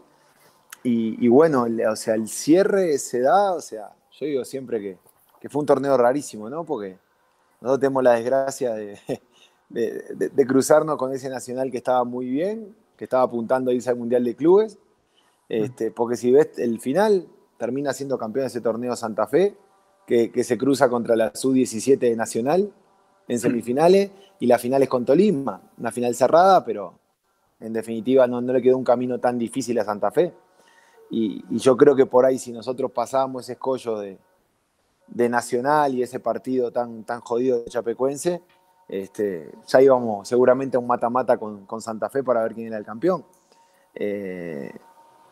Y, 0.85 1.25
y 1.25 1.29
bueno, 1.29 1.67
o 1.91 1.97
sea, 1.97 2.15
el 2.15 2.29
cierre 2.29 2.99
se 2.99 3.21
da, 3.21 3.53
o 3.55 3.61
sea, 3.61 3.91
yo 4.19 4.27
digo 4.27 4.45
siempre 4.45 4.81
que, 4.81 4.99
que 5.41 5.49
fue 5.49 5.61
un 5.61 5.67
torneo 5.67 5.97
rarísimo, 5.97 6.51
¿no? 6.51 6.65
Porque 6.65 6.99
nosotros 7.61 7.81
tenemos 7.81 8.03
la 8.03 8.15
desgracia 8.15 8.75
de, 8.75 8.99
de- 9.69 10.05
de- 10.15 10.29
de 10.31 10.47
cruzarnos 10.47 10.97
con 10.97 11.13
ese 11.13 11.29
nacional 11.29 11.71
que 11.71 11.77
estaba 11.79 12.05
muy 12.05 12.27
bien, 12.29 12.75
que 12.97 13.05
estaba 13.05 13.23
apuntando 13.23 13.71
a 13.71 13.75
irse 13.75 13.91
al 13.91 13.97
Mundial 13.97 14.25
de 14.25 14.35
Clubes. 14.37 14.79
Este, 15.49 15.91
porque 15.91 16.17
si 16.17 16.33
ves 16.33 16.59
el 16.59 16.81
final, 16.81 17.29
termina 17.59 17.93
siendo 17.93 18.19
campeón 18.19 18.45
de 18.45 18.49
ese 18.49 18.61
torneo 18.61 18.97
Santa 18.97 19.27
Fe, 19.27 19.57
que, 20.07 20.33
que 20.33 20.45
se 20.45 20.59
cruza 20.59 20.89
contra 20.89 21.15
la 21.17 21.33
Sub-17 21.35 21.99
de 21.99 22.17
Nacional 22.17 22.73
en 23.29 23.39
semifinales, 23.39 24.11
y 24.41 24.47
la 24.47 24.59
final 24.59 24.83
es 24.83 24.89
con 24.89 25.05
Tolima, 25.05 25.63
una 25.79 25.93
final 25.93 26.15
cerrada, 26.17 26.65
pero 26.65 26.99
en 27.61 27.73
definitiva 27.73 28.27
no, 28.27 28.41
no 28.41 28.53
le 28.53 28.61
quedó 28.61 28.77
un 28.77 28.85
camino 28.85 29.21
tan 29.21 29.39
difícil 29.39 29.79
a 29.79 29.85
Santa 29.85 30.11
Fe. 30.11 30.33
Y, 31.15 31.45
yo 31.59 31.77
creo 31.77 31.95
que 31.95 32.07
por 32.07 32.25
ahí, 32.25 32.39
si 32.39 32.53
nosotros 32.53 32.91
pasábamos 32.91 33.43
ese 33.43 33.53
escollo 33.53 33.99
de, 33.99 34.19
de 35.09 35.29
Nacional 35.29 35.95
y 35.95 36.03
ese 36.03 36.19
partido 36.19 36.71
tan, 36.71 37.05
tan 37.05 37.21
jodido 37.21 37.59
de 37.59 37.67
Chapecuense, 37.67 38.43
este, 38.89 39.53
ya 39.67 39.83
íbamos 39.83 40.27
seguramente 40.27 40.79
a 40.79 40.81
un 40.81 40.87
mata-mata 40.87 41.37
con, 41.37 41.67
con 41.67 41.83
Santa 41.83 42.09
Fe 42.09 42.23
para 42.25 42.43
ver 42.43 42.55
quién 42.55 42.69
era 42.69 42.79
el 42.79 42.87
campeón. 42.87 43.27
Eh, 43.95 44.73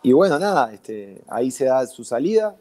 y 0.02 0.12
bueno, 0.12 0.38
nada, 0.38 0.70
este, 0.70 1.24
ahí 1.28 1.50
se 1.50 1.64
da 1.64 1.86
su 1.86 2.04
salida. 2.04 2.56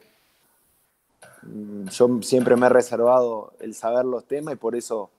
Mm, 1.44 1.88
Yo 1.90 2.22
siempre 2.22 2.56
me 2.56 2.68
he 2.68 2.70
reservado 2.70 3.52
el 3.60 3.76
saber 3.76 4.06
los 4.06 4.24
temas 4.24 4.54
y 4.54 4.58
por 4.58 4.78
eso 4.78 5.10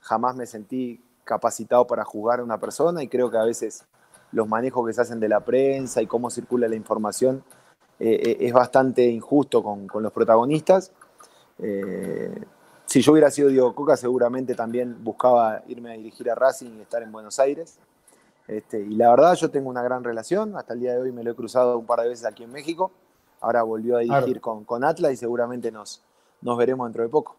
jamás 0.00 0.34
me 0.34 0.46
sentí 0.46 1.00
capacitado 1.22 1.86
para 1.86 2.04
juzgar 2.04 2.40
a 2.40 2.44
una 2.44 2.58
persona 2.58 3.04
y 3.04 3.08
creo 3.08 3.30
que 3.30 3.38
a 3.38 3.44
veces 3.44 3.84
los 4.32 4.48
manejos 4.48 4.86
que 4.86 4.92
se 4.92 5.00
hacen 5.00 5.20
de 5.20 5.28
la 5.28 5.40
prensa 5.40 6.02
y 6.02 6.06
cómo 6.06 6.30
circula 6.30 6.68
la 6.68 6.76
información 6.76 7.42
eh, 7.98 8.20
eh, 8.22 8.36
es 8.40 8.52
bastante 8.52 9.04
injusto 9.06 9.62
con, 9.62 9.86
con 9.86 10.02
los 10.02 10.12
protagonistas. 10.12 10.92
Eh, 11.58 12.30
si 12.84 13.00
yo 13.00 13.12
hubiera 13.12 13.30
sido 13.30 13.48
Diego 13.48 13.74
Coca, 13.74 13.96
seguramente 13.96 14.54
también 14.54 15.02
buscaba 15.02 15.62
irme 15.66 15.92
a 15.92 15.96
dirigir 15.96 16.30
a 16.30 16.34
Racing 16.34 16.78
y 16.78 16.80
estar 16.82 17.02
en 17.02 17.10
Buenos 17.10 17.38
Aires. 17.38 17.78
Este, 18.46 18.80
y 18.80 18.94
la 18.94 19.10
verdad, 19.10 19.34
yo 19.34 19.50
tengo 19.50 19.68
una 19.68 19.82
gran 19.82 20.04
relación. 20.04 20.56
Hasta 20.56 20.74
el 20.74 20.80
día 20.80 20.92
de 20.92 20.98
hoy 20.98 21.12
me 21.12 21.24
lo 21.24 21.32
he 21.32 21.34
cruzado 21.34 21.78
un 21.78 21.86
par 21.86 22.00
de 22.00 22.08
veces 22.08 22.26
aquí 22.26 22.44
en 22.44 22.52
México. 22.52 22.92
Ahora 23.40 23.62
volvió 23.62 23.96
a 23.96 24.00
dirigir 24.00 24.40
con, 24.40 24.64
con 24.64 24.84
Atlas 24.84 25.12
y 25.12 25.16
seguramente 25.16 25.72
nos, 25.72 26.02
nos 26.42 26.56
veremos 26.56 26.86
dentro 26.86 27.02
de 27.02 27.08
poco. 27.08 27.36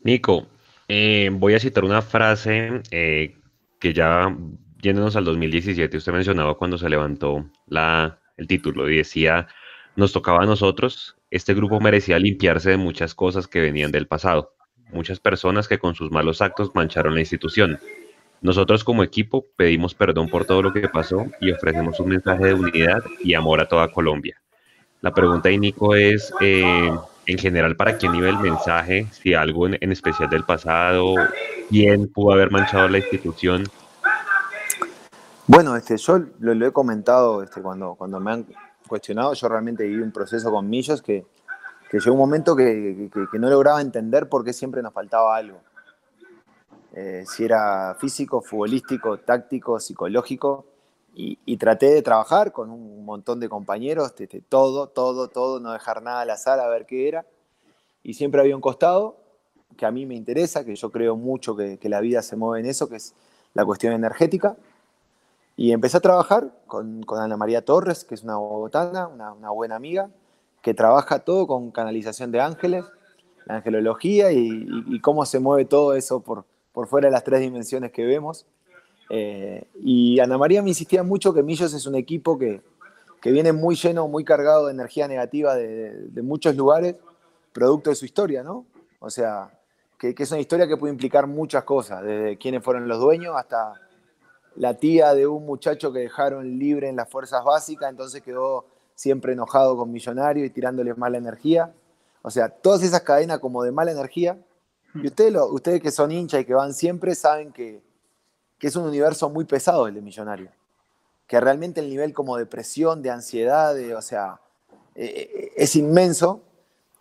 Nico, 0.00 0.46
eh, 0.88 1.30
voy 1.32 1.54
a 1.54 1.60
citar 1.60 1.84
una 1.84 2.02
frase 2.02 2.82
eh, 2.90 3.36
que 3.78 3.94
ya 3.94 4.36
yéndonos 4.82 5.16
al 5.16 5.24
2017, 5.24 5.96
usted 5.96 6.12
mencionaba 6.12 6.56
cuando 6.56 6.76
se 6.76 6.90
levantó 6.90 7.48
la, 7.66 8.20
el 8.36 8.46
título 8.46 8.90
y 8.90 8.98
decía, 8.98 9.48
nos 9.96 10.12
tocaba 10.12 10.42
a 10.42 10.46
nosotros 10.46 11.16
este 11.32 11.54
grupo 11.54 11.80
merecía 11.80 12.18
limpiarse 12.18 12.68
de 12.68 12.76
muchas 12.76 13.14
cosas 13.14 13.48
que 13.48 13.62
venían 13.62 13.90
del 13.90 14.06
pasado, 14.06 14.52
muchas 14.92 15.18
personas 15.18 15.66
que 15.66 15.78
con 15.78 15.94
sus 15.94 16.10
malos 16.10 16.42
actos 16.42 16.74
mancharon 16.74 17.14
la 17.14 17.20
institución. 17.20 17.80
Nosotros 18.42 18.84
como 18.84 19.02
equipo 19.02 19.46
pedimos 19.56 19.94
perdón 19.94 20.28
por 20.28 20.44
todo 20.44 20.60
lo 20.60 20.74
que 20.74 20.90
pasó 20.90 21.24
y 21.40 21.50
ofrecemos 21.50 21.98
un 22.00 22.10
mensaje 22.10 22.48
de 22.48 22.54
unidad 22.54 23.02
y 23.24 23.32
amor 23.32 23.62
a 23.62 23.66
toda 23.66 23.88
Colombia. 23.88 24.42
La 25.00 25.14
pregunta 25.14 25.48
de 25.48 25.56
Nico 25.56 25.94
es, 25.94 26.34
eh, 26.42 26.92
en 27.24 27.38
general, 27.38 27.76
¿para 27.76 27.96
quién 27.96 28.14
iba 28.14 28.28
el 28.28 28.38
mensaje? 28.38 29.06
Si 29.12 29.32
algo 29.32 29.68
en, 29.68 29.90
especial 29.90 30.28
del 30.28 30.44
pasado, 30.44 31.14
quién 31.70 32.12
pudo 32.12 32.32
haber 32.32 32.50
manchado 32.50 32.88
la 32.88 32.98
institución. 32.98 33.64
Bueno, 35.48 35.74
este, 35.74 35.96
yo 35.96 36.20
lo, 36.38 36.66
he 36.66 36.72
comentado 36.72 37.42
este, 37.42 37.60
cuando, 37.60 37.96
cuando 37.96 38.20
me 38.20 38.30
han 38.30 38.46
cuestionado, 38.86 39.34
yo 39.34 39.48
realmente 39.48 39.82
viví 39.82 40.00
un 40.00 40.12
proceso 40.12 40.52
con 40.52 40.70
Millos 40.70 41.02
que, 41.02 41.26
que 41.90 41.98
llegó 41.98 42.12
un 42.12 42.20
momento 42.20 42.54
que, 42.54 43.10
que, 43.12 43.38
no 43.40 43.50
lograba 43.50 43.80
entender 43.80 44.28
por 44.28 44.44
qué 44.44 44.52
siempre 44.52 44.82
nos 44.82 44.92
faltaba 44.92 45.34
algo. 45.34 45.58
Eh, 46.94 47.24
si 47.26 47.44
era 47.44 47.96
físico, 47.98 48.40
futbolístico, 48.40 49.18
táctico, 49.18 49.80
psicológico, 49.80 50.66
y, 51.14 51.56
traté 51.58 51.90
de 51.90 52.02
trabajar 52.02 52.52
con 52.52 52.70
un 52.70 53.04
montón 53.04 53.38
de 53.38 53.48
compañeros, 53.48 54.14
este, 54.16 54.40
todo, 54.40 54.88
todo, 54.88 55.28
todo, 55.28 55.60
no 55.60 55.72
dejar 55.72 56.02
nada 56.02 56.22
al 56.22 56.30
azar 56.30 56.58
a 56.60 56.68
ver 56.68 56.86
qué 56.86 57.08
era, 57.08 57.26
y 58.02 58.14
siempre 58.14 58.40
había 58.40 58.54
un 58.56 58.62
costado 58.62 59.16
que 59.76 59.84
a 59.86 59.90
mí 59.90 60.06
me 60.06 60.14
interesa, 60.14 60.64
que 60.64 60.74
yo 60.74 60.90
creo 60.90 61.16
mucho 61.16 61.54
que, 61.54 61.78
que 61.78 61.88
la 61.88 62.00
vida 62.00 62.22
se 62.22 62.36
mueve 62.36 62.60
en 62.60 62.70
eso, 62.70 62.88
que 62.88 62.96
es 62.96 63.14
la 63.52 63.66
cuestión 63.66 63.92
energética, 63.92 64.56
y 65.56 65.72
empecé 65.72 65.98
a 65.98 66.00
trabajar 66.00 66.50
con, 66.66 67.02
con 67.02 67.20
Ana 67.20 67.36
María 67.36 67.64
Torres, 67.64 68.04
que 68.04 68.14
es 68.14 68.22
una 68.22 68.36
bogotana, 68.36 69.06
una, 69.08 69.32
una, 69.32 69.50
buena 69.50 69.76
amiga, 69.76 70.08
que 70.62 70.74
trabaja 70.74 71.20
todo 71.20 71.46
con 71.46 71.70
canalización 71.70 72.32
de 72.32 72.40
ángeles, 72.40 72.84
la 73.44 73.56
angelología 73.56 74.32
y, 74.32 74.66
y, 74.88 75.00
cómo 75.00 75.26
se 75.26 75.40
mueve 75.40 75.64
todo 75.64 75.94
eso 75.94 76.20
por, 76.20 76.44
por 76.72 76.86
fuera 76.86 77.08
de 77.08 77.12
las 77.12 77.24
tres 77.24 77.40
dimensiones 77.40 77.92
que 77.92 78.04
vemos. 78.06 78.46
Eh, 79.10 79.66
y 79.82 80.20
Ana 80.20 80.38
María 80.38 80.62
me 80.62 80.70
insistía 80.70 81.02
mucho 81.02 81.34
que 81.34 81.42
Millos 81.42 81.74
es 81.74 81.86
un 81.86 81.96
equipo 81.96 82.38
que, 82.38 82.62
que 83.20 83.30
viene 83.30 83.52
muy 83.52 83.74
lleno, 83.74 84.08
muy 84.08 84.24
cargado 84.24 84.66
de 84.66 84.72
energía 84.72 85.06
negativa 85.06 85.54
de, 85.54 86.08
de, 86.08 86.22
muchos 86.22 86.56
lugares, 86.56 86.96
producto 87.52 87.90
de 87.90 87.96
su 87.96 88.06
historia, 88.06 88.42
¿no? 88.42 88.64
O 89.00 89.10
sea, 89.10 89.50
que, 89.98 90.14
que 90.14 90.22
es 90.22 90.30
una 90.30 90.40
historia 90.40 90.66
que 90.66 90.76
puede 90.76 90.92
implicar 90.92 91.26
muchas 91.26 91.64
cosas, 91.64 92.02
desde 92.02 92.38
quiénes 92.38 92.62
fueron 92.62 92.88
los 92.88 93.00
dueños 93.00 93.34
hasta 93.36 93.74
la 94.56 94.74
tía 94.74 95.14
de 95.14 95.26
un 95.26 95.46
muchacho 95.46 95.92
que 95.92 96.00
dejaron 96.00 96.58
libre 96.58 96.88
en 96.88 96.96
las 96.96 97.08
fuerzas 97.08 97.44
básicas, 97.44 97.90
entonces 97.90 98.22
quedó 98.22 98.66
siempre 98.94 99.32
enojado 99.32 99.76
con 99.76 99.90
Millonario 99.90 100.44
y 100.44 100.50
tirándole 100.50 100.94
mala 100.94 101.18
energía. 101.18 101.72
O 102.22 102.30
sea, 102.30 102.48
todas 102.48 102.82
esas 102.82 103.02
cadenas 103.02 103.38
como 103.38 103.62
de 103.62 103.72
mala 103.72 103.92
energía. 103.92 104.38
Y 104.94 105.06
ustedes, 105.06 105.32
lo, 105.32 105.46
ustedes 105.46 105.80
que 105.80 105.90
son 105.90 106.12
hinchas 106.12 106.42
y 106.42 106.44
que 106.44 106.54
van 106.54 106.74
siempre 106.74 107.14
saben 107.14 107.52
que, 107.52 107.82
que, 108.58 108.66
es 108.66 108.76
un 108.76 108.84
universo 108.84 109.30
muy 109.30 109.44
pesado 109.44 109.86
el 109.88 109.94
de 109.94 110.02
Millonario. 110.02 110.50
Que 111.26 111.40
realmente 111.40 111.80
el 111.80 111.88
nivel 111.88 112.12
como 112.12 112.36
de 112.36 112.46
presión, 112.46 113.02
de 113.02 113.10
ansiedad, 113.10 113.74
o 113.96 114.02
sea, 114.02 114.40
eh, 114.94 115.52
es 115.56 115.74
inmenso. 115.76 116.42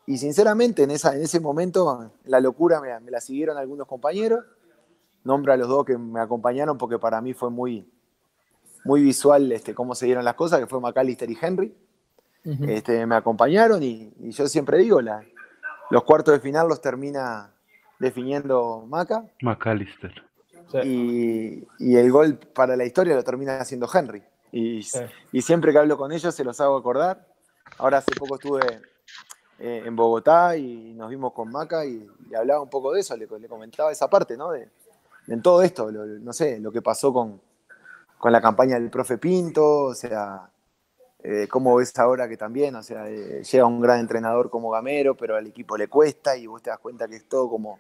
Y 0.08 0.18
sinceramente 0.18 0.84
en, 0.84 0.92
esa, 0.92 1.16
en 1.16 1.22
ese 1.22 1.40
momento 1.40 2.12
la 2.26 2.40
locura 2.40 2.80
me 2.80 3.12
la 3.12 3.22
siguieron 3.22 3.58
algunos 3.58 3.88
compañeros 3.88 4.44
nombro 5.24 5.54
a 5.54 5.58
los 5.58 5.68
dos 5.68 5.86
que 5.86 5.98
me 5.98 6.20
acompañaron 6.20 6.78
porque 6.78 6.98
para 7.00 7.22
mí 7.22 7.34
fue 7.34 7.50
muy, 7.50 7.88
muy 8.84 9.02
visual 9.02 9.52
este, 9.52 9.74
cómo 9.74 9.96
se 9.96 10.06
dieron 10.06 10.26
las 10.26 10.36
cosas, 10.36 10.60
que 10.60 10.68
fue 10.68 10.80
McAllister 10.80 11.30
y 11.30 11.38
Henry. 11.40 11.76
este, 12.44 13.06
me 13.06 13.16
acompañaron 13.16 13.84
y, 13.84 14.12
yo 14.32 14.48
siempre 14.48 14.80
digo, 14.80 15.02
la, 15.02 15.24
los 15.90 16.04
cuartos 16.04 16.34
de 16.34 16.40
final 16.40 16.68
los 16.68 16.82
termina 16.82 17.52
definiendo 18.00 18.86
Maca. 18.88 19.26
McAllister. 19.42 20.24
Y, 20.86 21.68
y, 21.80 21.98
el 21.98 22.12
gol 22.12 22.38
para 22.38 22.78
la 22.78 22.86
historia 22.86 23.14
lo 23.14 23.24
termina 23.24 23.60
haciendo 23.60 23.90
Henry. 23.94 24.24
Y, 24.54 24.82
y, 25.32 25.42
siempre 25.42 25.74
que 25.74 25.80
hablo 25.80 25.98
con 25.98 26.12
ellos 26.14 26.34
se 26.34 26.46
los 26.46 26.60
hago 26.62 26.78
acordar. 26.78 27.28
Ahora 27.78 27.98
hace 27.98 28.14
poco 28.16 28.36
estuve 28.36 28.82
eh, 29.60 29.84
en 29.86 29.96
Bogotá 29.96 30.56
y 30.56 30.94
nos 30.94 31.10
vimos 31.10 31.34
con 31.34 31.52
Maca 31.52 31.86
y, 31.86 32.08
hablaba 32.38 32.62
un 32.62 32.70
poco 32.70 32.94
de 32.94 33.02
eso, 33.02 33.18
le, 33.18 33.28
le 33.28 33.48
comentaba 33.50 33.92
esa 33.92 34.10
parte, 34.10 34.38
¿no? 34.38 34.52
De, 34.52 34.70
en 35.28 35.42
todo 35.42 35.62
esto, 35.62 35.92
no 35.92 36.34
sé, 36.34 36.60
lo 36.60 36.72
que 36.72 36.82
pasó 36.82 37.14
con, 37.14 37.42
con, 38.18 38.32
la 38.32 38.42
campaña 38.42 38.76
del 38.76 38.90
profe 38.90 39.18
Pinto, 39.18 39.86
o 39.86 39.94
sea, 39.94 40.50
eh, 41.24 41.48
cómo 41.50 41.76
ves 41.76 41.98
ahora 42.00 42.28
que 42.28 42.38
también, 42.38 42.76
o 42.76 42.84
sea, 42.84 43.08
eh, 43.10 43.44
llega 43.44 43.66
un 43.66 43.80
gran 43.80 44.00
entrenador 44.00 44.50
como 44.50 44.72
Gamero, 44.72 45.16
pero 45.16 45.36
al 45.36 45.48
equipo 45.48 45.78
le 45.78 45.88
cuesta 45.88 46.36
y 46.36 46.48
vos 46.48 46.62
te 46.62 46.72
das 46.72 46.80
cuenta 46.80 47.08
que 47.08 47.18
es 47.18 47.30
todo 47.30 47.50
como, 47.50 47.80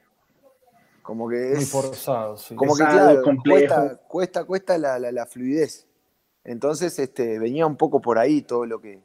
como 1.02 1.28
que 1.28 1.54
es... 1.54 1.58
Muy 1.58 1.66
forzado, 1.66 2.38
sí. 2.38 2.56
Como 2.56 2.76
que 2.76 2.84
claro, 2.84 3.22
cuesta, 3.44 3.98
cuesta, 4.08 4.44
cuesta 4.44 4.78
la, 4.78 5.00
la, 5.00 5.26
fluidez. 5.26 5.88
Entonces, 6.44 6.98
este, 7.00 7.39
venía 7.39 7.66
un 7.66 7.78
poco 7.78 8.00
por 8.00 8.20
ahí 8.20 8.44
todo 8.44 8.66
lo 8.66 8.80
que 8.80 9.02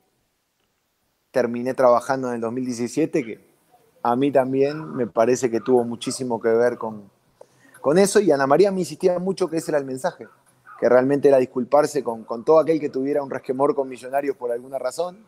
terminé 1.31 1.75
trabajando 1.75 2.29
en 2.29 2.35
el 2.35 2.41
2017, 2.43 3.25
que 3.25 3.47
a 4.03 4.17
mí 4.17 4.31
también 4.31 4.95
me 4.95 5.07
parece 5.07 5.51
que 5.51 5.61
tuvo 5.61 5.85
muchísimo 5.85 6.41
que 6.41 6.49
ver 6.49 6.79
con, 6.79 7.11
con 7.87 7.99
eso 7.99 8.19
y 8.19 8.33
Ana 8.33 8.49
María 8.49 8.73
me 8.73 8.81
insistía 8.81 9.17
mucho 9.21 9.49
que 9.49 9.59
ese 9.59 9.71
era 9.71 9.79
el 9.79 9.85
mensaje, 9.85 10.27
que 10.81 10.89
realmente 10.89 11.29
era 11.29 11.37
disculparse 11.37 12.03
con, 12.03 12.25
con 12.25 12.45
todo 12.45 12.59
aquel 12.59 12.81
que 12.81 12.89
tuviera 12.89 13.23
un 13.23 13.31
resquemor 13.31 13.77
con 13.77 13.89
millonarios 13.89 14.37
por 14.37 14.51
alguna 14.51 14.77
razón 14.77 15.25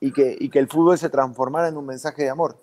y 0.00 0.10
que, 0.10 0.36
y 0.40 0.48
que 0.48 0.58
el 0.58 0.66
fútbol 0.66 0.98
se 0.98 1.08
transformara 1.08 1.68
en 1.68 1.76
un 1.76 1.86
mensaje 1.86 2.24
de 2.24 2.30
amor, 2.30 2.58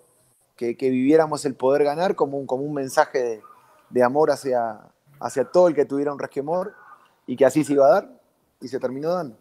que, 0.54 0.76
que 0.76 0.90
viviéramos 0.90 1.46
el 1.46 1.54
poder 1.54 1.84
ganar 1.84 2.14
como 2.14 2.36
un, 2.36 2.46
como 2.46 2.64
un 2.64 2.74
mensaje 2.74 3.18
de, 3.18 3.42
de, 3.88 4.02
amor 4.02 4.30
hacia, 4.30 4.80
hacia 5.18 5.46
todo 5.46 5.68
el 5.68 5.74
que 5.74 5.86
tuviera 5.86 6.12
un 6.12 6.18
resquemor 6.18 6.74
y 7.26 7.36
que 7.36 7.46
así 7.46 7.64
se 7.64 7.72
iba 7.72 7.86
a 7.86 7.90
dar 7.92 8.20
y 8.60 8.68
se 8.68 8.78
terminó 8.78 9.14
dando. 9.14 9.38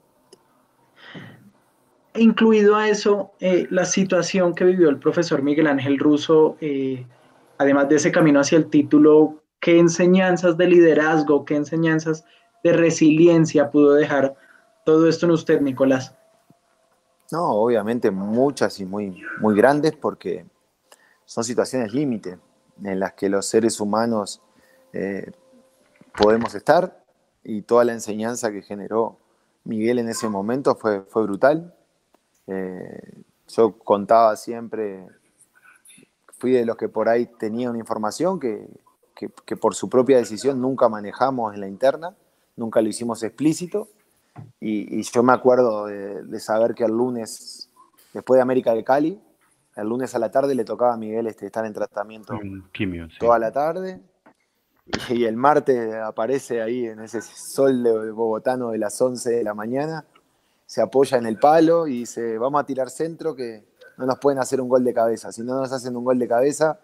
Incluido 2.14 2.78
a 2.78 2.88
eso, 2.88 3.34
eh, 3.42 3.68
la 3.72 3.84
situación 3.84 4.56
que 4.56 4.64
vivió 4.64 4.88
el 4.88 5.00
profesor 5.00 5.42
Miguel 5.42 5.68
Ángel 5.68 6.00
Russo, 6.00 6.56
eh, 6.62 7.06
además 7.58 7.90
de 7.90 7.98
ese 7.98 8.14
camino 8.14 8.40
hacia 8.40 8.58
el 8.58 8.70
título, 8.70 9.42
¿Qué 9.66 9.80
enseñanzas 9.80 10.58
de 10.58 10.68
liderazgo, 10.68 11.44
qué 11.44 11.56
enseñanzas 11.56 12.24
de 12.64 12.72
resiliencia 12.72 13.72
pudo 13.72 13.96
dejar 13.96 14.36
todo 14.86 15.10
esto 15.10 15.26
en 15.26 15.32
usted, 15.32 15.60
Nicolás? 15.60 16.14
No, 17.32 17.50
obviamente 17.50 18.12
muchas 18.12 18.80
y 18.80 18.86
muy, 18.86 19.24
muy 19.40 19.56
grandes 19.56 19.94
porque 19.94 20.46
son 21.26 21.44
situaciones 21.44 21.96
límite 21.96 22.38
en 22.84 23.00
las 23.00 23.14
que 23.14 23.28
los 23.28 23.48
seres 23.48 23.80
humanos 23.80 24.40
eh, 24.94 25.32
podemos 26.16 26.54
estar 26.54 27.04
y 27.44 27.64
toda 27.64 27.86
la 27.86 27.94
enseñanza 27.94 28.52
que 28.52 28.62
generó 28.62 29.18
Miguel 29.64 29.98
en 29.98 30.10
ese 30.10 30.30
momento 30.30 30.76
fue, 30.76 31.02
fue 31.02 31.24
brutal. 31.24 31.74
Eh, 32.46 33.24
yo 33.48 33.80
contaba 33.80 34.36
siempre, 34.36 35.08
fui 36.38 36.52
de 36.52 36.68
los 36.68 36.78
que 36.78 36.88
por 36.88 37.10
ahí 37.10 37.26
tenía 37.26 37.72
una 37.72 37.80
información 37.80 38.40
que, 38.40 38.70
que, 39.16 39.56
por 39.56 39.76
su 39.76 39.90
propia 39.90 40.18
decisión 40.18 40.62
nunca 40.62 40.90
manejamos 40.90 41.54
en 41.54 41.62
la 41.62 41.68
interna, 41.68 42.16
nunca 42.56 42.82
lo 42.82 42.90
hicimos 42.90 43.24
explícito. 43.24 43.88
Y, 44.60 45.02
yo 45.02 45.24
me 45.24 45.32
acuerdo 45.32 45.86
de, 45.86 46.40
saber 46.40 46.76
que 46.76 46.84
el 46.84 46.92
lunes, 46.92 47.70
después 48.14 48.38
de 48.38 48.42
América 48.42 48.74
de 48.74 48.84
Cali, 48.84 49.20
el 49.76 49.88
lunes 49.88 50.14
a 50.16 50.20
la 50.20 50.30
tarde 50.32 50.56
le 50.56 50.66
tocaba 50.66 50.94
a 50.94 50.98
Miguel 50.98 51.28
este, 51.28 51.46
estar 51.46 51.66
en 51.66 51.74
tratamiento 51.74 52.38
toda 53.20 53.40
la 53.40 53.52
tarde. 53.52 54.02
Y, 55.10 55.24
el 55.24 55.38
martes 55.38 55.96
aparece 55.96 56.62
ahí 56.62 56.86
en 56.86 57.00
ese 57.00 57.22
sol 57.22 57.84
de 57.84 58.12
bogotano 58.12 58.72
de 58.72 58.78
las 58.78 59.02
11 59.02 59.30
de 59.30 59.44
la 59.44 59.54
mañana, 59.54 60.06
se 60.66 60.82
apoya 60.82 61.18
en 61.18 61.28
el 61.28 61.38
palo 61.38 61.88
y 61.88 62.00
dice, 62.00 62.38
vamos 62.38 62.62
a 62.62 62.66
tirar 62.66 62.90
centro 62.90 63.36
que 63.36 63.64
no 63.98 64.06
nos 64.06 64.20
pueden 64.20 64.40
hacer 64.40 64.60
un 64.60 64.68
gol 64.68 64.84
de 64.84 64.94
cabeza. 64.94 65.32
Si 65.32 65.42
no 65.42 65.56
nos 65.56 65.72
hacen 65.72 65.96
un 65.96 66.04
gol 66.04 66.20
de 66.20 66.28
cabeza, 66.28 66.80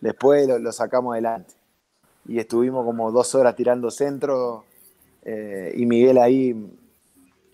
después 0.00 0.46
lo 0.46 0.70
sacamos 0.70 1.14
adelante 1.14 1.54
y 2.26 2.38
estuvimos 2.38 2.84
como 2.84 3.10
dos 3.10 3.34
horas 3.34 3.56
tirando 3.56 3.90
centro 3.90 4.64
eh, 5.22 5.72
y 5.76 5.86
Miguel 5.86 6.18
ahí, 6.18 6.54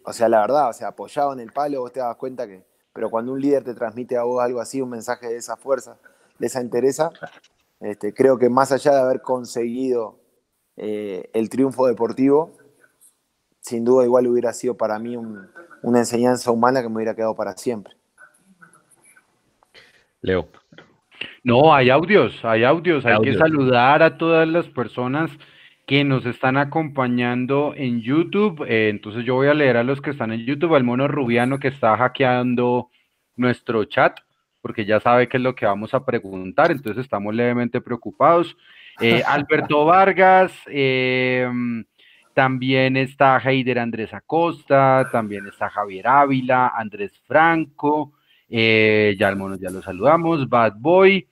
o 0.05 0.13
sea, 0.13 0.29
la 0.29 0.41
verdad, 0.41 0.71
o 0.71 0.73
sea, 0.73 0.89
apoyado 0.89 1.33
en 1.33 1.41
el 1.41 1.53
palo, 1.53 1.81
vos 1.81 1.93
te 1.93 2.01
das 2.01 2.17
cuenta 2.17 2.47
que, 2.47 2.65
pero 2.93 3.11
cuando 3.11 3.33
un 3.33 3.41
líder 3.41 3.65
te 3.65 3.75
transmite 3.75 4.17
a 4.17 4.23
vos 4.23 4.43
algo 4.43 4.61
así, 4.61 4.81
un 4.81 4.91
mensaje 4.91 5.29
de 5.29 5.37
esa 5.37 5.57
fuerza, 5.57 5.97
de 6.39 6.47
esa 6.47 6.61
entereza, 6.61 7.11
este, 7.81 8.13
creo 8.13 8.39
que 8.39 8.49
más 8.49 8.73
allá 8.73 8.93
de 8.93 9.01
haber 9.01 9.23
conseguido 9.23 10.19
eh, 10.77 11.31
el 11.33 11.49
triunfo 11.49 11.87
deportivo, 11.87 12.53
sin 13.61 13.85
duda 13.85 14.05
igual 14.05 14.27
hubiera 14.27 14.53
sido 14.53 14.77
para 14.77 14.99
mí 14.99 15.17
una 15.17 15.99
enseñanza 15.99 16.51
humana 16.51 16.83
que 16.83 16.89
me 16.89 16.97
hubiera 16.97 17.15
quedado 17.15 17.35
para 17.35 17.57
siempre. 17.57 17.95
Leo. 20.21 20.49
No, 21.49 21.75
hay 21.75 21.89
audios, 21.89 22.45
hay 22.45 22.63
audios. 22.63 23.07
Hay, 23.07 23.19
que 23.23 23.33
saludar 23.33 24.03
a 24.03 24.19
todas 24.19 24.47
las 24.47 24.67
personas 24.69 25.31
que 25.87 26.05
nos 26.05 26.27
están 26.27 26.59
acompañando 26.59 27.73
en 27.75 28.03
YouTube. 28.03 28.67
Eh, 28.69 28.91
entonces 28.91 29.25
yo 29.25 29.37
voy 29.37 29.49
a 29.49 29.55
leer 29.55 29.79
a 29.79 29.83
los 29.83 30.03
que 30.03 30.11
están 30.11 30.31
en 30.31 30.45
YouTube, 30.45 30.75
al 30.75 30.85
mono 30.85 31.09
Rubiano 31.09 31.59
que 31.59 31.69
está 31.69 31.97
hackeando 31.97 32.91
nuestro 33.37 33.85
chat. 33.85 34.21
porque 34.61 34.85
ya 34.85 35.01
sabe 35.01 35.29
qué 35.29 35.39
es 35.39 35.43
lo 35.43 35.55
que 35.55 35.65
vamos 35.65 35.95
a 35.95 36.05
preguntar, 36.05 36.71
entonces 36.71 37.03
estamos 37.03 37.35
levemente 37.35 37.81
preocupados. 37.81 38.55
Eh, 39.01 39.23
Alberto 39.27 39.87
Vargas, 39.87 40.53
em, 40.67 41.83
también 42.35 42.99
está 42.99 43.39
Heider 43.39 43.79
Andrés 43.79 44.13
Acosta, 44.13 45.09
también 45.11 45.47
está 45.47 45.71
Javier 45.71 46.09
Ávila, 46.09 46.73
Andrés 46.77 47.13
Franco, 47.27 48.13
eh, 48.51 49.17
ya, 49.19 49.35
ya 49.59 49.71
lo 49.71 49.81
saludamos, 49.81 50.47
Bad 50.49 50.75
Boy, 50.77 51.27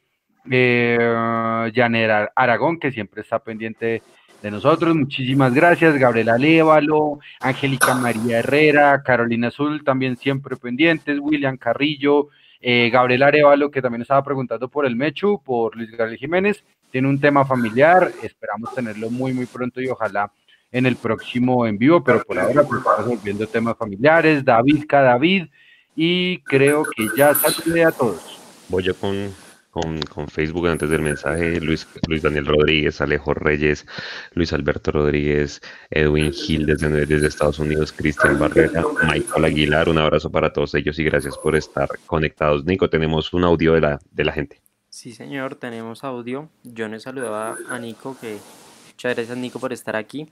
eh, 0.51 1.73
Janer 1.75 2.31
Aragón, 2.35 2.79
que 2.79 2.93
siempre 2.93 3.23
está 3.23 3.39
pendiente 3.39 4.03
de 4.43 4.51
nosotros. 4.51 4.95
Muchísimas 4.95 5.53
gracias, 5.55 5.97
Gabriela 5.97 6.39
Lévalo, 6.39 7.19
Angélica 7.41 7.95
María 7.95 8.39
Herrera, 8.39 9.03
Carolina 9.03 9.49
Azul, 9.49 9.83
también 9.85 10.17
siempre 10.17 10.57
pendientes, 10.57 11.19
William 11.21 11.57
Carrillo, 11.57 12.29
eh, 12.61 12.91
Gabriel 12.93 13.23
Arevalo, 13.23 13.71
que 13.71 13.83
también 13.83 14.03
estaba 14.03 14.25
preguntando 14.25 14.69
por 14.69 14.87
el 14.87 14.97
Mechu, 14.97 15.43
por 15.43 15.77
Luis 15.77 15.91
Gabriel 15.91 16.19
Jiménez, 16.19 16.65
tiene 16.91 17.09
un 17.09 17.21
tema 17.21 17.45
familiar, 17.45 18.11
esperamos 18.23 18.75
tenerlo 18.75 19.11
muy, 19.11 19.33
muy 19.33 19.47
pronto 19.47 19.81
y 19.81 19.89
ojalá 19.89 20.31
en 20.73 20.87
el 20.87 20.97
próximo 20.97 21.67
en 21.67 21.79
vivo, 21.79 22.03
pero 22.03 22.23
por 22.23 22.39
ahora 22.39 22.63
pues, 22.63 22.81
estamos 22.81 23.51
temas 23.51 23.77
familiares, 23.77 24.45
David 24.45 24.85
K. 24.87 25.01
David, 25.03 25.47
y 25.95 26.39
creo 26.41 26.85
que 26.85 27.09
ya 27.17 27.35
saludé 27.35 27.85
a 27.85 27.93
todos. 27.93 28.41
Voy 28.69 28.83
yo 28.83 28.95
con 28.95 29.31
con, 29.77 30.29
Facebook 30.29 30.69
antes 30.69 30.89
del 30.89 31.03
mensaje, 31.03 31.61
Luis, 31.61 31.87
Luis 32.09 32.23
Daniel 32.23 32.47
Rodríguez, 32.47 33.01
Alejo 33.03 33.35
Reyes, 33.35 33.87
Luis 34.33 34.53
Alberto 34.55 34.91
Rodríguez, 34.91 35.61
Edwin 35.91 36.33
Gil 36.33 36.65
desde, 36.65 37.05
desde 37.05 37.27
Estados 37.27 37.59
Unidos, 37.59 37.93
Cristian 37.93 38.39
Barrera, 38.39 38.83
Michael 39.03 39.45
Aguilar, 39.45 39.89
un 39.91 39.99
abrazo 39.99 40.31
para 40.31 40.51
todos 40.51 40.75
ellos 40.75 40.99
y 40.99 41.05
gracias 41.05 41.37
por 41.37 41.57
estar 41.57 41.89
conectados. 42.07 42.65
Nico, 42.65 42.89
tenemos 42.89 43.35
un 43.35 43.45
audio 43.45 43.75
de 43.75 43.81
la, 43.83 43.99
de 44.11 44.25
la 44.25 44.33
gente. 44.33 44.63
Sí, 44.89 45.13
señor, 45.13 45.57
tenemos 45.57 46.05
audio. 46.05 46.49
Yo 46.63 46.89
le 46.89 46.99
saludaba 46.99 47.57
a 47.69 47.79
Nico, 47.79 48.17
que 48.19 48.39
muchas 48.93 49.15
gracias 49.15 49.37
Nico 49.37 49.61
por 49.61 49.75
estar 49.75 49.95
aquí. 49.95 50.27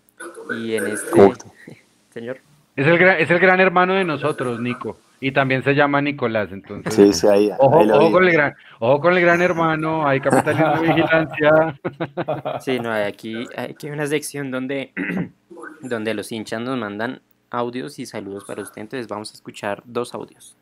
Y 0.58 0.74
en 0.74 0.86
este... 0.86 1.32
señor. 2.14 2.38
Es 2.76 2.86
el, 2.86 3.00
es 3.02 3.30
el 3.30 3.38
gran 3.38 3.60
hermano 3.60 3.94
de 3.94 4.04
nosotros, 4.04 4.58
Nico. 4.58 4.96
Y 5.26 5.32
también 5.32 5.64
se 5.64 5.72
llama 5.72 6.02
Nicolás, 6.02 6.50
entonces. 6.52 6.94
Sí, 6.94 7.12
sí, 7.14 7.26
ahí. 7.26 7.50
Ojo, 7.58 7.78
ojo 7.78 8.12
con, 8.12 8.24
el 8.24 8.32
gran, 8.32 8.54
ojo 8.78 9.00
con 9.00 9.14
el 9.14 9.22
gran 9.22 9.40
hermano, 9.40 10.06
hay 10.06 10.20
capitalismo 10.20 10.74
de 10.74 10.80
vigilancia. 10.86 11.80
Sí, 12.60 12.78
no, 12.78 12.92
hay 12.92 13.04
aquí, 13.04 13.48
hay 13.56 13.74
una 13.90 14.06
sección 14.06 14.50
donde, 14.50 14.92
donde 15.80 16.12
los 16.12 16.30
hinchas 16.30 16.60
nos 16.60 16.76
mandan 16.76 17.22
audios 17.48 17.98
y 17.98 18.04
saludos 18.04 18.44
para 18.44 18.62
usted, 18.62 18.82
entonces 18.82 19.08
vamos 19.08 19.30
a 19.30 19.34
escuchar 19.34 19.82
dos 19.86 20.14
audios. 20.14 20.58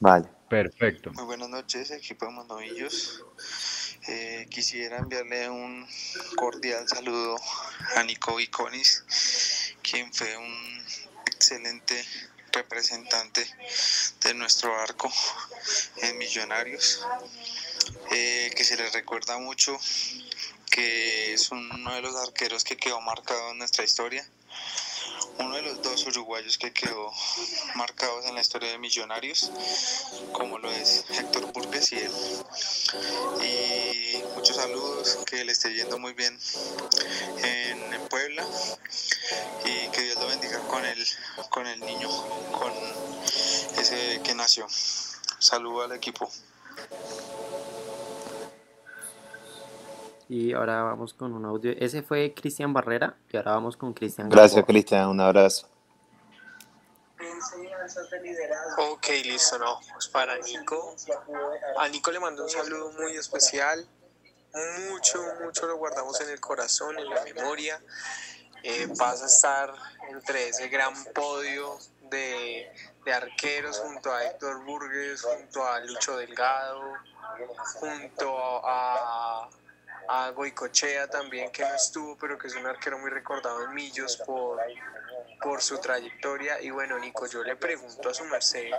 Vale. 0.00 0.26
Perfecto. 0.48 1.12
Muy 1.12 1.24
buenas 1.24 1.48
noches, 1.48 1.92
equipo 1.92 2.26
de 2.26 2.32
Monovillos. 2.32 3.24
Eh, 4.08 4.46
quisiera 4.48 4.98
enviarle 4.98 5.48
un 5.48 5.86
cordial 6.34 6.88
saludo 6.88 7.36
a 7.96 8.02
Nico 8.02 8.40
Iconis, 8.40 9.74
quien 9.82 10.12
fue 10.12 10.36
un 10.36 10.82
excelente 11.26 11.94
representante 12.56 13.46
de 14.22 14.34
nuestro 14.34 14.74
arco 14.80 15.12
en 15.98 16.16
Millonarios, 16.18 17.04
eh, 18.10 18.50
que 18.56 18.64
se 18.64 18.76
le 18.76 18.88
recuerda 18.90 19.38
mucho, 19.38 19.78
que 20.70 21.34
es 21.34 21.50
uno 21.50 21.94
de 21.94 22.00
los 22.02 22.16
arqueros 22.16 22.64
que 22.64 22.76
quedó 22.76 23.00
marcado 23.00 23.50
en 23.50 23.58
nuestra 23.58 23.84
historia 23.84 24.26
uno 25.38 25.56
de 25.56 25.62
los 25.62 25.82
dos 25.82 26.06
uruguayos 26.06 26.58
que 26.58 26.72
quedó 26.72 27.12
marcados 27.74 28.24
en 28.26 28.34
la 28.34 28.40
historia 28.40 28.70
de 28.70 28.78
Millonarios, 28.78 29.50
como 30.32 30.58
lo 30.58 30.70
es 30.70 31.04
Héctor 31.10 31.52
Burgues 31.52 31.92
y 31.92 31.96
él. 31.96 32.12
Y 33.42 34.22
muchos 34.34 34.56
saludos, 34.56 35.18
que 35.26 35.44
le 35.44 35.52
esté 35.52 35.74
yendo 35.74 35.98
muy 35.98 36.12
bien 36.14 36.38
en, 37.42 37.86
Puebla 38.06 38.46
y 39.64 39.88
que 39.88 40.02
Dios 40.02 40.16
lo 40.20 40.28
bendiga 40.28 40.60
con 40.68 40.84
el, 40.84 41.06
con 41.50 41.66
el 41.66 41.80
niño, 41.80 42.08
con 42.52 42.72
ese 43.78 44.20
que 44.22 44.32
nació. 44.34 44.66
Saludo 45.40 45.82
al 45.82 45.92
equipo. 45.92 46.30
Y 50.28 50.52
ahora 50.52 50.82
vamos 50.82 51.14
con 51.14 51.32
un 51.32 51.44
audio. 51.44 51.72
Ese 51.78 52.02
fue 52.02 52.34
Cristian 52.34 52.72
Barrera 52.72 53.16
y 53.30 53.36
ahora 53.36 53.52
vamos 53.52 53.76
con 53.76 53.92
Cristian. 53.92 54.28
Gracias, 54.28 54.64
Cristian. 54.64 55.08
Un 55.08 55.20
abrazo. 55.20 55.68
Ok, 58.78 59.06
listo, 59.24 59.58
no. 59.58 59.80
Pues 59.92 60.08
para 60.08 60.36
Nico. 60.38 60.96
A 61.78 61.88
Nico 61.88 62.10
le 62.10 62.18
mando 62.18 62.42
un 62.42 62.50
saludo 62.50 62.92
muy 62.92 63.16
especial. 63.16 63.86
Mucho, 64.90 65.22
mucho 65.44 65.66
lo 65.66 65.76
guardamos 65.76 66.20
en 66.20 66.30
el 66.30 66.40
corazón, 66.40 66.98
en 66.98 67.08
la 67.08 67.22
memoria. 67.22 67.80
Eh, 68.62 68.88
vas 68.98 69.22
a 69.22 69.26
estar 69.26 69.72
entre 70.10 70.48
ese 70.48 70.68
gran 70.68 70.92
podio 71.14 71.78
de, 72.10 72.72
de 73.04 73.12
arqueros 73.12 73.78
junto 73.78 74.12
a 74.12 74.24
Héctor 74.24 74.64
Burgues, 74.64 75.22
junto 75.22 75.64
a 75.64 75.78
Lucho 75.80 76.16
Delgado, 76.16 76.80
junto 77.78 78.36
a 78.64 79.48
a 80.08 80.30
Goicochea 80.30 81.08
también, 81.08 81.50
que 81.50 81.62
no 81.62 81.74
estuvo, 81.74 82.16
pero 82.16 82.38
que 82.38 82.48
es 82.48 82.54
un 82.54 82.66
arquero 82.66 82.98
muy 82.98 83.10
recordado 83.10 83.64
en 83.64 83.74
Millos 83.74 84.16
por, 84.18 84.60
por 85.42 85.62
su 85.62 85.78
trayectoria. 85.78 86.60
Y 86.60 86.70
bueno, 86.70 86.98
Nico, 86.98 87.26
yo 87.26 87.42
le 87.42 87.56
pregunto 87.56 88.08
a 88.08 88.14
su 88.14 88.24
merced, 88.24 88.70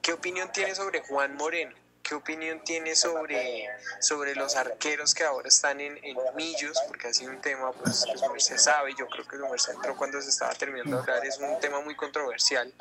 ¿qué 0.00 0.12
opinión 0.12 0.50
tiene 0.52 0.74
sobre 0.74 1.00
Juan 1.00 1.34
Moreno? 1.36 1.81
¿Qué 2.02 2.14
opinión 2.14 2.62
tiene 2.64 2.96
sobre, 2.96 3.68
sobre 4.00 4.34
los 4.34 4.56
arqueros 4.56 5.14
que 5.14 5.24
ahora 5.24 5.48
están 5.48 5.80
en, 5.80 5.98
Millos? 6.34 6.78
Porque 6.88 7.08
ha 7.08 7.14
sido 7.14 7.30
un 7.30 7.40
tema 7.40 7.72
pues, 7.72 8.04
que 8.04 8.28
merced 8.28 8.58
sabe, 8.58 8.94
yo 8.98 9.06
creo 9.08 9.26
que 9.26 9.36
su 9.36 9.48
merced 9.48 9.74
entró 9.74 9.96
cuando 9.96 10.20
se 10.20 10.30
estaba 10.30 10.52
terminando 10.54 10.96
de 10.96 11.02
hablar, 11.02 11.24
es 11.26 11.38
un 11.38 11.58
tema 11.60 11.80
muy 11.80 11.94
controversial. 11.94 12.72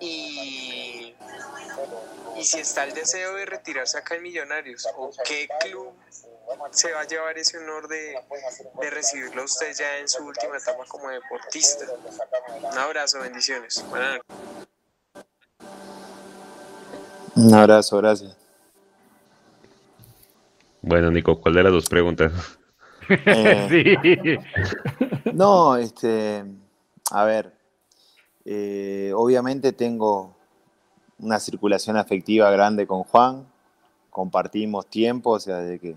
Y, 0.00 1.14
y 2.36 2.44
si 2.44 2.60
está 2.60 2.84
el 2.84 2.94
deseo 2.94 3.34
de 3.34 3.46
retirarse 3.46 3.98
acá 3.98 4.16
en 4.16 4.22
Millonarios, 4.22 4.88
¿o 4.96 5.12
qué 5.24 5.48
club 5.60 5.94
se 6.70 6.92
va 6.92 7.00
a 7.00 7.04
llevar 7.04 7.38
ese 7.38 7.58
honor 7.58 7.88
de, 7.88 8.18
de 8.80 8.90
recibirlo 8.90 9.42
a 9.42 9.44
usted 9.44 9.74
ya 9.74 9.98
en 9.98 10.08
su 10.08 10.24
última 10.24 10.56
etapa 10.56 10.84
como 10.86 11.08
deportista. 11.08 11.86
Un 12.62 12.78
abrazo, 12.78 13.20
bendiciones. 13.20 13.84
Un 17.36 17.52
abrazo, 17.52 17.96
gracias. 17.98 18.36
Bueno, 20.82 21.10
Nico, 21.10 21.40
¿cuál 21.40 21.54
de 21.54 21.62
las 21.62 21.72
dos 21.72 21.88
preguntas? 21.88 22.32
Eh, 23.08 24.38
no, 25.32 25.76
este, 25.76 26.44
a 27.10 27.24
ver, 27.24 27.52
eh, 28.44 29.12
obviamente 29.16 29.72
tengo 29.72 30.36
una 31.18 31.40
circulación 31.40 31.96
afectiva 31.96 32.50
grande 32.50 32.86
con 32.86 33.02
Juan, 33.02 33.46
compartimos 34.10 34.86
tiempo, 34.86 35.30
o 35.30 35.40
sea, 35.40 35.58
de 35.58 35.78
que 35.78 35.96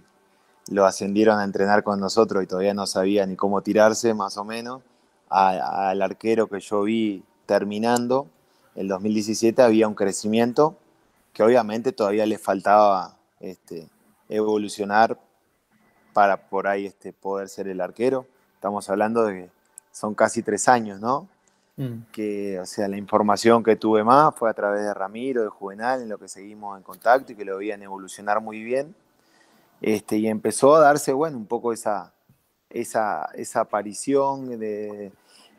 lo 0.69 0.85
ascendieron 0.85 1.39
a 1.39 1.43
entrenar 1.43 1.83
con 1.83 1.99
nosotros 1.99 2.43
y 2.43 2.47
todavía 2.47 2.73
no 2.73 2.87
sabía 2.87 3.25
ni 3.25 3.35
cómo 3.35 3.61
tirarse, 3.61 4.13
más 4.13 4.37
o 4.37 4.43
menos, 4.43 4.81
al 5.29 6.01
arquero 6.01 6.47
que 6.47 6.59
yo 6.59 6.83
vi 6.83 7.23
terminando, 7.45 8.27
el 8.75 8.87
2017 8.87 9.61
había 9.61 9.87
un 9.87 9.95
crecimiento 9.95 10.77
que 11.37 11.43
obviamente 11.43 11.91
todavía 11.91 12.25
le 12.25 12.39
faltaba 12.39 13.15
este, 13.39 13.87
evolucionar 14.27 15.19
para 16.11 16.49
por 16.49 16.67
ahí 16.67 16.87
este, 16.87 17.13
poder 17.13 17.47
ser 17.47 17.67
el 17.67 17.79
arquero. 17.79 18.25
Estamos 18.55 18.89
hablando 18.89 19.23
de 19.23 19.33
que 19.33 19.49
son 19.91 20.15
casi 20.15 20.41
tres 20.41 20.67
años, 20.67 20.99
¿no? 20.99 21.29
Mm. 21.75 22.09
Que, 22.11 22.59
o 22.59 22.65
sea, 22.65 22.87
la 22.87 22.97
información 22.97 23.63
que 23.63 23.75
tuve 23.75 24.03
más 24.03 24.33
fue 24.33 24.49
a 24.49 24.53
través 24.55 24.81
de 24.81 24.91
Ramiro, 24.95 25.43
de 25.43 25.49
Juvenal, 25.49 26.01
en 26.01 26.09
lo 26.09 26.17
que 26.17 26.27
seguimos 26.27 26.75
en 26.75 26.81
contacto 26.81 27.33
y 27.33 27.35
que 27.35 27.45
lo 27.45 27.59
veían 27.59 27.83
evolucionar 27.83 28.41
muy 28.41 28.63
bien 28.63 28.95
este, 29.79 30.17
y 30.17 30.27
empezó 30.27 30.75
a 30.75 30.79
darse, 30.79 31.13
bueno, 31.13 31.37
un 31.37 31.45
poco 31.45 31.71
esa, 31.71 32.15
esa, 32.71 33.29
esa 33.35 33.59
aparición 33.59 34.57
de, 34.57 35.11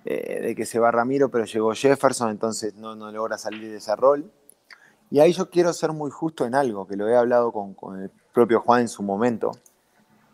eh, 0.04 0.40
de, 0.42 0.56
que 0.56 0.66
se 0.66 0.80
va 0.80 0.90
Ramiro, 0.90 1.28
pero 1.28 1.44
llegó 1.44 1.72
Jefferson, 1.72 2.30
entonces 2.30 2.74
no, 2.74 2.96
no, 2.96 3.12
logra 3.12 3.38
salir 3.38 3.70
de 3.70 3.76
ese 3.76 3.94
rol. 3.94 4.28
Y 5.10 5.20
ahí 5.20 5.32
yo 5.32 5.48
quiero 5.50 5.72
ser 5.72 5.92
muy 5.92 6.10
justo 6.10 6.44
en 6.44 6.54
algo, 6.54 6.86
que 6.86 6.96
lo 6.96 7.08
he 7.08 7.16
hablado 7.16 7.52
con, 7.52 7.74
con 7.74 8.02
el 8.02 8.10
propio 8.32 8.60
Juan 8.60 8.82
en 8.82 8.88
su 8.88 9.02
momento, 9.02 9.52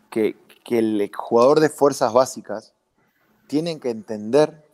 que, 0.09 0.35
que 0.63 0.79
el 0.79 1.11
jugador 1.15 1.59
de 1.59 1.69
fuerzas 1.69 2.11
básicas 2.13 2.73
tiene 3.47 3.79
que 3.79 3.89
entender 3.89 4.65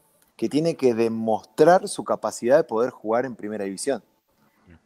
que 0.41 0.49
tiene 0.49 0.75
que 0.75 0.95
demostrar 0.95 1.87
su 1.87 2.03
capacidad 2.03 2.57
de 2.57 2.63
poder 2.63 2.89
jugar 2.89 3.25
en 3.25 3.35
primera 3.35 3.63
división. 3.63 4.01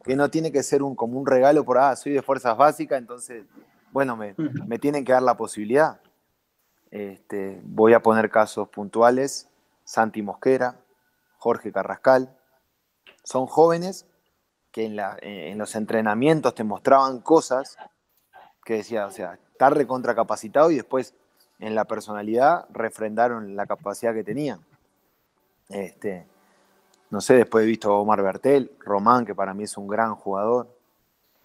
Que 0.04 0.14
no 0.14 0.28
tiene 0.28 0.52
que 0.52 0.62
ser 0.62 0.82
un, 0.82 0.94
como 0.94 1.18
un 1.18 1.26
regalo 1.26 1.64
por, 1.64 1.78
ah, 1.78 1.96
soy 1.96 2.12
de 2.12 2.20
fuerzas 2.20 2.58
básicas, 2.58 2.98
entonces 2.98 3.46
bueno, 3.90 4.18
me, 4.18 4.34
tienen 4.78 5.02
que 5.02 5.12
dar 5.12 5.22
la 5.22 5.38
posibilidad. 5.38 5.98
Este, 6.90 7.58
voy 7.64 7.94
a 7.94 8.02
poner 8.02 8.30
casos 8.30 8.68
puntuales. 8.68 9.48
Santi 9.82 10.20
Mosquera, 10.20 10.78
Jorge 11.38 11.72
Carrascal. 11.72 12.36
Son 13.24 13.46
jóvenes 13.46 14.04
que 14.76 14.84
en, 14.84 14.94
la- 14.94 15.16
en 15.22 15.56
los 15.56 15.74
entrenamientos 15.74 16.54
te 16.54 16.62
mostraban 16.62 17.20
cosas 17.20 17.78
que 18.62 18.74
decía, 18.74 19.06
o 19.06 19.10
sea, 19.10 19.38
estar 19.50 19.74
recontracapacitado 19.74 20.70
y 20.70 20.76
después 20.76 21.14
en 21.60 21.74
la 21.74 21.86
personalidad 21.86 22.66
refrendaron 22.68 23.56
la 23.56 23.64
capacidad 23.64 24.12
que 24.12 24.22
tenían. 24.22 24.60
Este, 25.70 26.26
no 27.08 27.22
sé, 27.22 27.36
después 27.36 27.64
he 27.64 27.66
visto 27.66 27.90
a 27.90 27.96
Omar 27.98 28.22
Bertel, 28.22 28.70
Román, 28.80 29.24
que 29.24 29.34
para 29.34 29.54
mí 29.54 29.64
es 29.64 29.78
un 29.78 29.88
gran 29.88 30.14
jugador. 30.14 30.68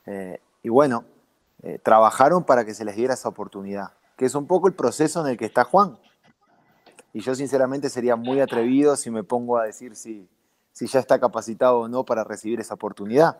Eh, 0.08 0.42
y 0.62 0.68
bueno, 0.68 1.06
eh, 1.64 1.80
trabajaron 1.82 2.44
para 2.44 2.66
que 2.66 2.74
se 2.74 2.84
les 2.84 2.98
diera 2.98 3.14
esa 3.14 3.30
oportunidad, 3.30 3.94
que 4.18 4.26
es 4.26 4.36
un 4.36 4.46
poco 4.46 4.68
el 4.68 4.74
proceso 4.74 5.22
en 5.22 5.28
el 5.32 5.38
que 5.38 5.46
está 5.46 5.64
Juan. 5.64 5.98
Y 7.14 7.22
yo 7.22 7.34
sinceramente 7.34 7.90
sería 7.90 8.18
muy 8.18 8.42
atrevido 8.42 8.98
si 8.98 9.10
me 9.10 9.24
pongo 9.24 9.58
a 9.58 9.64
decir 9.64 9.96
si, 9.96 10.28
si 10.72 10.88
ya 10.88 11.00
está 11.00 11.20
capacitado 11.20 11.80
o 11.80 11.88
no 11.88 12.06
para 12.06 12.24
recibir 12.24 12.60
esa 12.60 12.76
oportunidad. 12.76 13.40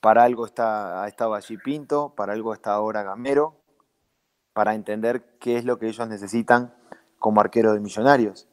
Para 0.00 0.24
algo 0.24 0.46
está, 0.46 1.02
ha 1.02 1.08
estado 1.08 1.34
allí 1.34 1.56
Pinto, 1.56 2.14
para 2.14 2.32
algo 2.32 2.52
está 2.52 2.74
ahora 2.74 3.02
Gamero, 3.02 3.56
para 4.52 4.74
entender 4.74 5.38
qué 5.38 5.56
es 5.56 5.64
lo 5.64 5.78
que 5.78 5.88
ellos 5.88 6.08
necesitan 6.08 6.74
como 7.18 7.40
arquero 7.40 7.72
de 7.72 7.80
millonarios. 7.80 8.48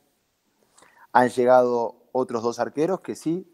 Han 1.12 1.30
llegado 1.30 2.08
otros 2.12 2.44
dos 2.44 2.60
arqueros 2.60 3.02
que 3.02 3.16
sí, 3.16 3.48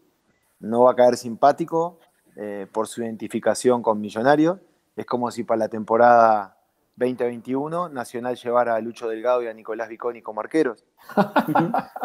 no 0.60 0.82
va 0.82 0.92
a 0.92 0.96
caer 0.96 1.16
simpático 1.16 1.98
eh, 2.36 2.66
por 2.72 2.86
su 2.86 3.02
identificación 3.02 3.82
con 3.82 4.00
Millonarios. 4.00 4.60
Es 4.94 5.06
como 5.06 5.30
si 5.30 5.42
para 5.42 5.58
la 5.58 5.68
temporada 5.68 6.59
2021 7.00 7.88
Nacional 7.88 8.36
llevara 8.36 8.74
a 8.74 8.80
Lucho 8.80 9.08
Delgado 9.08 9.42
y 9.42 9.46
a 9.46 9.54
Nicolás 9.54 9.88
Viconi 9.88 10.20
como 10.20 10.40
arqueros. 10.40 10.84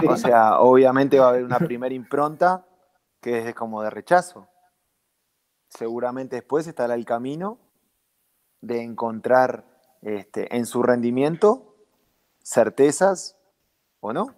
O 0.08 0.18
sea, 0.18 0.60
obviamente 0.60 1.20
va 1.20 1.28
a 1.28 1.30
haber 1.30 1.43
una 1.43 1.60
primera 1.60 1.93
impronta 1.93 2.66
que 3.20 3.50
es 3.50 3.56
como 3.56 3.82
de 3.82 3.89
rechazo. 3.89 4.48
Seguramente 5.68 6.38
después 6.38 6.68
estará 6.68 6.96
el 6.96 7.06
camino 7.06 7.60
de 8.62 8.82
encontrar 8.82 9.66
este, 10.02 10.56
en 10.56 10.66
su 10.66 10.82
rendimiento 10.82 11.76
certezas 12.41 13.38
o 14.00 14.14
no. 14.14 14.34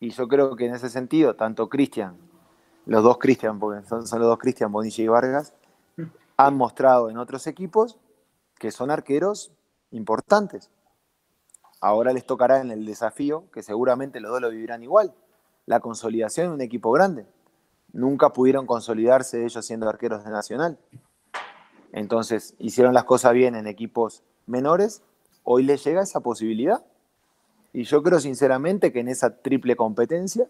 Y 0.00 0.10
yo 0.10 0.28
creo 0.28 0.54
que 0.56 0.66
en 0.66 0.74
ese 0.74 0.90
sentido, 0.90 1.36
tanto 1.36 1.68
Cristian, 1.68 2.18
los 2.84 3.02
dos 3.02 3.18
Cristian, 3.18 3.58
porque 3.58 3.86
son, 3.86 4.06
son 4.06 4.18
los 4.18 4.28
dos 4.28 4.38
Cristian, 4.38 4.70
Bonilla 4.70 5.04
y 5.04 5.08
Vargas, 5.08 5.54
han 6.36 6.56
mostrado 6.56 7.08
en 7.08 7.16
otros 7.16 7.46
equipos 7.46 7.98
que 8.58 8.70
son 8.70 8.90
arqueros 8.90 9.52
importantes. 9.92 10.70
Ahora 11.80 12.12
les 12.12 12.26
tocará 12.26 12.60
en 12.60 12.70
el 12.70 12.84
desafío, 12.84 13.50
que 13.52 13.62
seguramente 13.62 14.20
los 14.20 14.30
dos 14.30 14.40
lo 14.40 14.50
vivirán 14.50 14.82
igual, 14.82 15.14
la 15.66 15.80
consolidación 15.80 16.48
de 16.48 16.54
un 16.54 16.60
equipo 16.60 16.92
grande. 16.92 17.26
Nunca 17.92 18.32
pudieron 18.32 18.66
consolidarse 18.66 19.44
ellos 19.44 19.64
siendo 19.64 19.88
arqueros 19.88 20.24
de 20.24 20.30
Nacional. 20.30 20.78
Entonces, 21.92 22.54
hicieron 22.58 22.94
las 22.94 23.04
cosas 23.04 23.32
bien 23.34 23.54
en 23.54 23.66
equipos 23.66 24.22
menores, 24.46 25.02
hoy 25.44 25.62
les 25.62 25.84
llega 25.84 26.02
esa 26.02 26.20
posibilidad. 26.20 26.84
Y 27.72 27.84
yo 27.84 28.02
creo 28.02 28.20
sinceramente 28.20 28.92
que 28.92 29.00
en 29.00 29.08
esa 29.08 29.42
triple 29.42 29.76
competencia, 29.76 30.48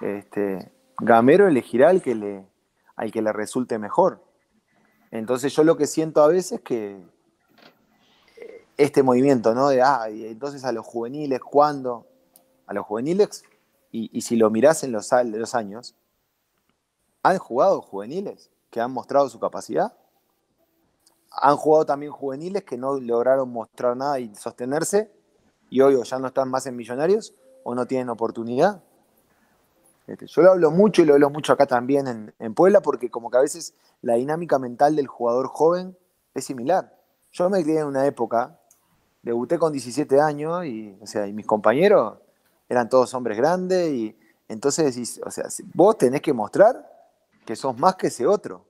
este, 0.00 0.70
Gamero 0.98 1.48
elegirá 1.48 1.90
al 1.90 2.02
que, 2.02 2.14
le, 2.14 2.46
al 2.94 3.10
que 3.10 3.22
le 3.22 3.32
resulte 3.32 3.78
mejor. 3.78 4.22
Entonces 5.10 5.54
yo 5.54 5.64
lo 5.64 5.76
que 5.76 5.86
siento 5.86 6.22
a 6.22 6.28
veces 6.28 6.52
es 6.52 6.60
que 6.60 7.02
este 8.76 9.02
movimiento, 9.02 9.54
¿no? 9.54 9.68
De, 9.68 9.82
ah, 9.82 10.10
y 10.10 10.26
entonces 10.26 10.64
a 10.64 10.72
los 10.72 10.84
juveniles, 10.84 11.40
¿cuándo? 11.40 12.06
A 12.66 12.74
los 12.74 12.84
juveniles, 12.84 13.44
y, 13.92 14.20
si 14.20 14.36
lo 14.36 14.50
mirás 14.50 14.84
en 14.84 14.92
los, 14.92 15.10
los 15.24 15.54
años, 15.54 15.94
han 17.22 17.38
jugado 17.38 17.80
juveniles 17.80 18.50
que 18.70 18.80
han 18.80 18.92
mostrado 18.92 19.28
su 19.30 19.40
capacidad. 19.40 19.96
Han 21.30 21.56
jugado 21.56 21.86
también 21.86 22.12
juveniles 22.12 22.64
que 22.64 22.76
no 22.76 23.00
lograron 23.00 23.50
mostrar 23.50 23.96
nada 23.96 24.20
y 24.20 24.34
sostenerse, 24.34 25.10
y 25.70 25.80
hoy 25.80 25.94
o 25.94 26.02
ya 26.02 26.18
no 26.18 26.28
están 26.28 26.50
más 26.50 26.66
en 26.66 26.76
Millonarios 26.76 27.34
o 27.64 27.74
no 27.74 27.86
tienen 27.86 28.10
oportunidad. 28.10 28.82
Este, 30.06 30.26
yo 30.26 30.42
lo 30.42 30.52
hablo 30.52 30.70
mucho 30.70 31.02
y 31.02 31.04
lo 31.04 31.14
hablo 31.14 31.30
mucho 31.30 31.52
acá 31.52 31.66
también 31.66 32.06
en, 32.06 32.34
en 32.38 32.54
Puebla 32.54 32.80
porque 32.80 33.10
como 33.10 33.30
que 33.30 33.38
a 33.38 33.40
veces 33.40 33.74
la 34.02 34.14
dinámica 34.14 34.58
mental 34.58 34.94
del 34.94 35.08
jugador 35.08 35.48
joven 35.48 35.96
es 36.34 36.44
similar. 36.44 36.96
Yo 37.32 37.50
me 37.50 37.62
crié 37.62 37.80
en 37.80 37.86
una 37.86 38.06
época, 38.06 38.60
debuté 39.26 39.58
con 39.58 39.72
17 39.72 40.20
años 40.20 40.64
y, 40.66 40.96
o 41.00 41.06
sea, 41.06 41.26
y 41.26 41.32
mis 41.32 41.46
compañeros 41.46 42.16
eran 42.68 42.88
todos 42.88 43.12
hombres 43.12 43.36
grandes 43.36 43.90
y 43.90 44.16
entonces 44.46 45.20
o 45.24 45.30
sea, 45.32 45.46
vos 45.74 45.98
tenés 45.98 46.22
que 46.22 46.32
mostrar 46.32 46.88
que 47.44 47.56
sos 47.56 47.76
más 47.76 47.96
que 47.96 48.06
ese 48.06 48.24
otro. 48.24 48.64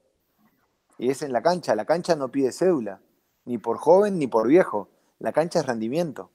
Y 0.97 1.11
es 1.11 1.21
en 1.21 1.33
la 1.33 1.43
cancha, 1.43 1.75
la 1.75 1.85
cancha 1.85 2.17
no 2.17 2.31
pide 2.31 2.53
cédula, 2.53 3.03
ni 3.45 3.59
por 3.59 3.77
joven 3.77 4.19
ni 4.19 4.29
por 4.29 4.49
viejo, 4.49 4.89
la 5.19 5.31
cancha 5.31 5.61
es 5.61 5.67
rendimiento. 5.67 6.31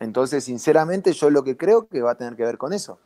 Entonces, 0.00 0.42
sinceramente, 0.42 1.12
yo 1.12 1.30
lo 1.30 1.44
que 1.44 1.56
creo 1.56 1.86
que 1.86 2.02
va 2.02 2.10
a 2.10 2.16
tener 2.16 2.34
que 2.34 2.42
ver 2.42 2.58
con 2.58 2.72
eso. 2.72 2.98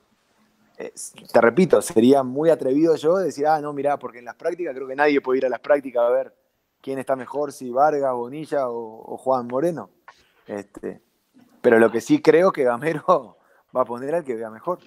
Te 0.76 1.40
repito, 1.42 1.82
sería 1.82 2.22
muy 2.22 2.48
atrevido 2.48 2.96
yo 2.96 3.18
decir, 3.18 3.46
ah, 3.46 3.60
no, 3.60 3.74
mirá, 3.74 3.98
porque 3.98 4.20
en 4.20 4.24
las 4.24 4.36
prácticas 4.36 4.74
creo 4.74 4.88
que 4.88 4.96
nadie 4.96 5.20
puede 5.20 5.40
ir 5.40 5.46
a 5.46 5.50
las 5.50 5.60
prácticas 5.60 6.02
a 6.02 6.08
ver 6.08 6.34
quién 6.80 6.98
está 6.98 7.14
mejor, 7.14 7.52
si 7.52 7.70
Vargas, 7.70 8.14
Bonilla 8.14 8.70
o 8.70 9.18
Juan 9.18 9.46
Moreno. 9.46 9.90
Este, 10.46 11.00
pero 11.60 11.78
lo 11.78 11.90
que 11.90 12.00
sí 12.00 12.20
creo 12.22 12.52
que 12.52 12.64
Gamero 12.64 13.36
va 13.76 13.82
a 13.82 13.84
poner 13.84 14.14
al 14.14 14.24
que 14.24 14.34
vea 14.34 14.50
mejor. 14.50 14.78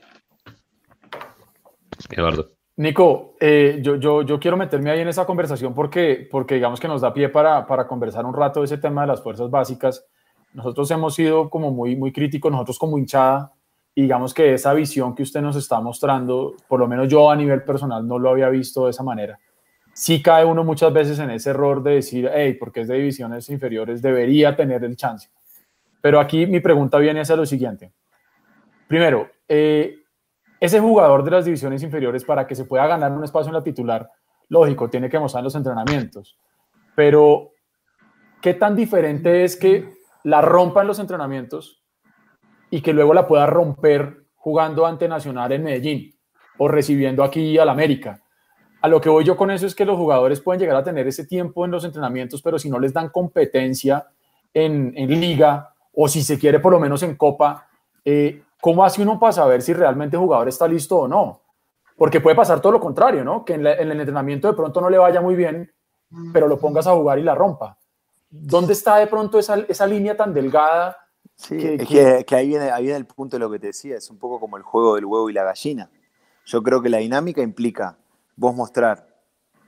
Eduardo. 2.10 2.51
Nico, 2.76 3.36
eh, 3.39 3.80
yo, 3.84 3.97
yo, 3.97 4.24
yo 4.24 4.39
quiero 4.39 4.58
meterme 4.58 4.89
ahí 4.89 5.01
en 5.01 5.08
esa 5.08 5.28
conversación 5.28 5.76
porque, 5.76 6.28
porque 6.32 6.56
digamos 6.56 6.80
que 6.80 6.88
nos 6.88 7.01
da 7.01 7.14
pie 7.14 7.30
para, 7.30 7.68
para 7.68 7.88
conversar 7.88 8.26
un 8.26 8.34
rato 8.34 8.62
de 8.62 8.66
ese 8.66 8.80
tema 8.80 9.01
de 9.01 9.08
las 9.08 9.22
fuerzas 9.22 9.51
básicas. 9.51 10.06
Nosotros 10.54 10.89
hemos 10.89 11.14
sido 11.14 11.49
como 11.49 11.72
muy, 11.72 11.95
muy 11.95 12.12
críticos, 12.12 12.51
nosotros 12.51 12.80
como 12.80 12.97
hinchada, 12.97 13.51
y 13.95 14.04
digamos 14.04 14.34
que 14.34 14.56
esa 14.56 14.74
visión 14.74 15.14
que 15.14 15.22
usted 15.22 15.41
nos 15.41 15.56
está 15.56 15.80
mostrando, 15.82 16.56
por 16.68 16.80
lo 16.80 16.88
menos 16.88 17.08
yo 17.10 17.30
a 17.30 17.36
nivel 17.36 17.64
personal 17.64 18.08
no 18.08 18.18
lo 18.18 18.32
había 18.32 18.49
visto 18.49 18.86
de 18.86 18.91
esa 18.91 19.04
manera. 19.04 19.38
Sí 19.93 20.24
cae 20.24 20.43
uno 20.43 20.64
muchas 20.64 20.91
veces 20.91 21.20
en 21.20 21.30
ese 21.30 21.51
error 21.51 21.84
de 21.84 21.95
decir, 21.95 22.30
hey, 22.34 22.56
porque 22.60 22.82
es 22.82 22.88
de 22.88 22.95
divisiones 22.95 23.49
inferiores, 23.49 24.01
debería 24.01 24.56
tener 24.56 24.84
el 24.84 24.95
chance. 24.95 25.30
Pero 26.04 26.20
aquí 26.20 26.45
mi 26.45 26.60
pregunta 26.60 26.97
viene 26.97 27.22
hacia 27.22 27.38
lo 27.38 27.45
siguiente. 27.45 27.93
Primero, 28.89 29.30
eh, 29.47 29.99
ese 30.60 30.82
jugador 30.82 31.24
de 31.24 31.32
las 31.32 31.45
divisiones 31.45 31.82
inferiores 31.82 32.26
para 32.26 32.45
que 32.45 32.56
se 32.56 32.66
pueda 32.66 32.86
ganar 32.88 33.14
un 33.14 33.24
espacio 33.24 33.47
en 33.47 33.54
la 33.54 33.64
titular, 33.64 34.10
lógico, 34.49 34.89
tiene 34.89 35.10
que 35.10 35.18
mostrar 35.18 35.45
los 35.45 35.56
entrenamientos. 35.56 36.38
Pero, 36.93 37.51
¿qué 38.41 38.54
tan 38.54 38.76
diferente 38.76 39.45
es 39.45 39.56
que 39.56 39.93
la 40.26 40.41
rompa 40.41 40.82
en 40.82 40.88
los 40.88 40.99
entrenamientos 40.99 41.82
y 42.70 42.82
que 42.82 42.91
luego 42.91 43.14
la 43.14 43.26
pueda 43.26 43.45
romper 43.45 44.26
jugando 44.36 44.86
ante 44.86 45.08
Nacional 45.08 45.54
en 45.54 45.64
Medellín 45.64 46.14
o 46.58 46.68
recibiendo 46.68 47.24
aquí 47.24 47.58
al 47.58 47.70
América? 47.70 48.20
A 48.82 48.89
lo 48.89 48.99
que 48.99 49.08
voy 49.08 49.24
yo 49.24 49.38
con 49.38 49.51
eso 49.51 49.66
es 49.66 49.74
que 49.74 49.86
los 49.86 49.97
jugadores 49.97 50.41
pueden 50.41 50.60
llegar 50.60 50.76
a 50.76 50.84
tener 50.84 51.08
ese 51.08 51.26
tiempo 51.26 51.64
en 51.64 51.72
los 51.72 51.86
entrenamientos, 51.86 52.41
pero 52.41 52.60
si 52.60 52.70
no 52.70 52.78
les 52.78 52.91
dan 52.91 53.08
competencia 53.08 54.06
en, 54.54 54.91
en 54.97 55.22
liga 55.22 55.72
o 55.94 56.08
si 56.08 56.24
se 56.24 56.38
quiere 56.39 56.60
por 56.60 56.72
lo 56.74 56.80
menos 56.80 57.04
en 57.04 57.16
copa, 57.16 57.68
eh, 58.04 58.44
¿cómo 58.62 58.84
hace 58.84 59.02
uno 59.02 59.20
para 59.20 59.32
saber 59.34 59.62
si 59.62 59.74
realmente 59.74 60.16
el 60.16 60.22
jugador 60.22 60.48
está 60.50 60.68
listo 60.68 60.98
o 61.00 61.08
no? 61.08 61.41
Porque 61.96 62.20
puede 62.20 62.36
pasar 62.36 62.60
todo 62.60 62.72
lo 62.74 62.80
contrario, 62.80 63.24
¿no? 63.24 63.46
Que 63.46 63.54
en, 63.54 63.64
la- 63.64 63.74
en 63.76 63.91
el 63.91 64.00
entrenamiento 64.00 64.48
de 64.48 64.54
pronto 64.56 64.82
no 64.82 64.89
le 64.89 64.98
vaya 64.98 65.22
muy 65.22 65.36
bien, 65.36 65.72
pero 66.34 66.48
lo 66.48 66.58
pongas 66.60 66.88
a 66.88 66.94
jugar 66.96 67.20
y 67.20 67.24
la 67.24 67.36
rompa. 67.36 67.78
¿Dónde 68.30 68.74
está 68.74 68.98
de 68.98 69.08
pronto 69.08 69.38
esa, 69.38 69.56
esa 69.68 69.86
línea 69.86 70.18
tan 70.18 70.34
delgada? 70.34 70.98
Sí, 71.36 71.58
que- 71.58 71.76
es 71.76 71.88
que- 71.88 72.18
que, 72.18 72.26
que 72.26 72.36
ahí, 72.36 72.48
viene, 72.48 72.72
ahí 72.72 72.84
viene 72.84 72.98
el 72.98 73.06
punto 73.06 73.36
de 73.38 73.39
lo 73.41 73.50
que 73.52 73.60
te 73.60 73.68
decía, 73.68 73.96
es 73.98 74.10
un 74.10 74.18
poco 74.18 74.39
como 74.39 74.58
el 74.58 74.64
juego 74.64 74.96
del 74.96 75.06
huevo 75.06 75.30
y 75.30 75.34
la 75.34 75.44
gallina. 75.44 75.89
Yo 76.46 76.62
creo 76.64 76.82
que 76.82 76.89
la 76.89 76.98
dinámica 76.98 77.41
implica 77.41 77.98
vos 78.36 78.56
mostrar 78.56 79.08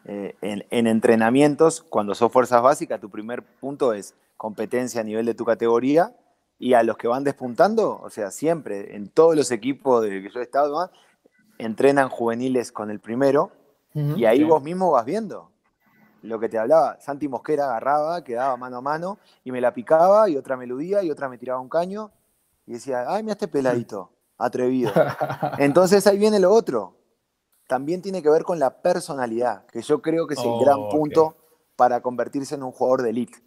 eh, 0.05 0.35
en, 0.41 0.65
en 0.71 0.87
entrenamientos, 0.87 1.81
cuando 1.83 2.13
sos 2.15 2.31
fuerzas 2.31 2.61
básicas, 2.61 2.99
tu 2.99 3.09
primer 3.09 3.43
punto 3.43 3.93
es 3.93 4.13
competencia 4.45 5.01
a 5.01 5.03
nivel 5.03 5.25
de 5.25 5.33
tu 5.33 5.43
categoría 5.43 6.15
y 6.59 6.73
a 6.73 6.83
los 6.83 6.97
que 6.97 7.07
van 7.07 7.23
despuntando, 7.23 7.99
o 7.99 8.11
sea, 8.11 8.29
siempre, 8.29 8.95
en 8.95 9.09
todos 9.09 9.35
los 9.35 9.49
equipos 9.49 10.03
de 10.03 10.21
que 10.21 10.29
yo 10.29 10.39
he 10.39 10.43
estado, 10.43 10.85
¿no? 10.85 10.91
entrenan 11.57 12.09
juveniles 12.09 12.71
con 12.71 12.91
el 12.91 12.99
primero 12.99 13.51
y 13.95 14.25
ahí 14.25 14.43
vos 14.43 14.61
mismo 14.61 14.91
vas 14.91 15.03
viendo 15.03 15.49
lo 16.21 16.39
que 16.39 16.47
te 16.47 16.59
hablaba. 16.59 16.99
Santi 16.99 17.27
Mosquera 17.27 17.65
agarraba, 17.65 18.23
quedaba 18.23 18.55
mano 18.55 18.77
a 18.77 18.81
mano 18.81 19.17
y 19.43 19.51
me 19.51 19.61
la 19.61 19.73
picaba 19.73 20.29
y 20.29 20.37
otra 20.37 20.57
me 20.57 20.65
eludía 20.65 21.01
y 21.01 21.09
otra 21.09 21.27
me 21.27 21.39
tiraba 21.39 21.59
un 21.59 21.69
caño 21.69 22.11
y 22.67 22.73
decía, 22.73 23.05
ay, 23.07 23.23
mira 23.23 23.33
este 23.33 23.47
peladito, 23.47 24.11
atrevido. 24.37 24.91
Entonces 25.57 26.05
ahí 26.05 26.19
viene 26.19 26.39
lo 26.39 26.51
otro. 26.51 26.97
También 27.67 28.03
tiene 28.03 28.21
que 28.21 28.29
ver 28.29 28.43
con 28.43 28.59
la 28.59 28.81
personalidad, 28.83 29.65
que 29.67 29.81
yo 29.81 30.03
creo 30.03 30.27
que 30.27 30.35
es 30.35 30.39
el 30.41 30.49
Oh, 30.49 30.59
gran 30.59 30.87
punto 30.89 31.35
para 31.75 32.01
convertirse 32.01 32.53
en 32.53 32.61
un 32.61 32.71
jugador 32.71 33.01
de 33.01 33.09
elite. 33.09 33.44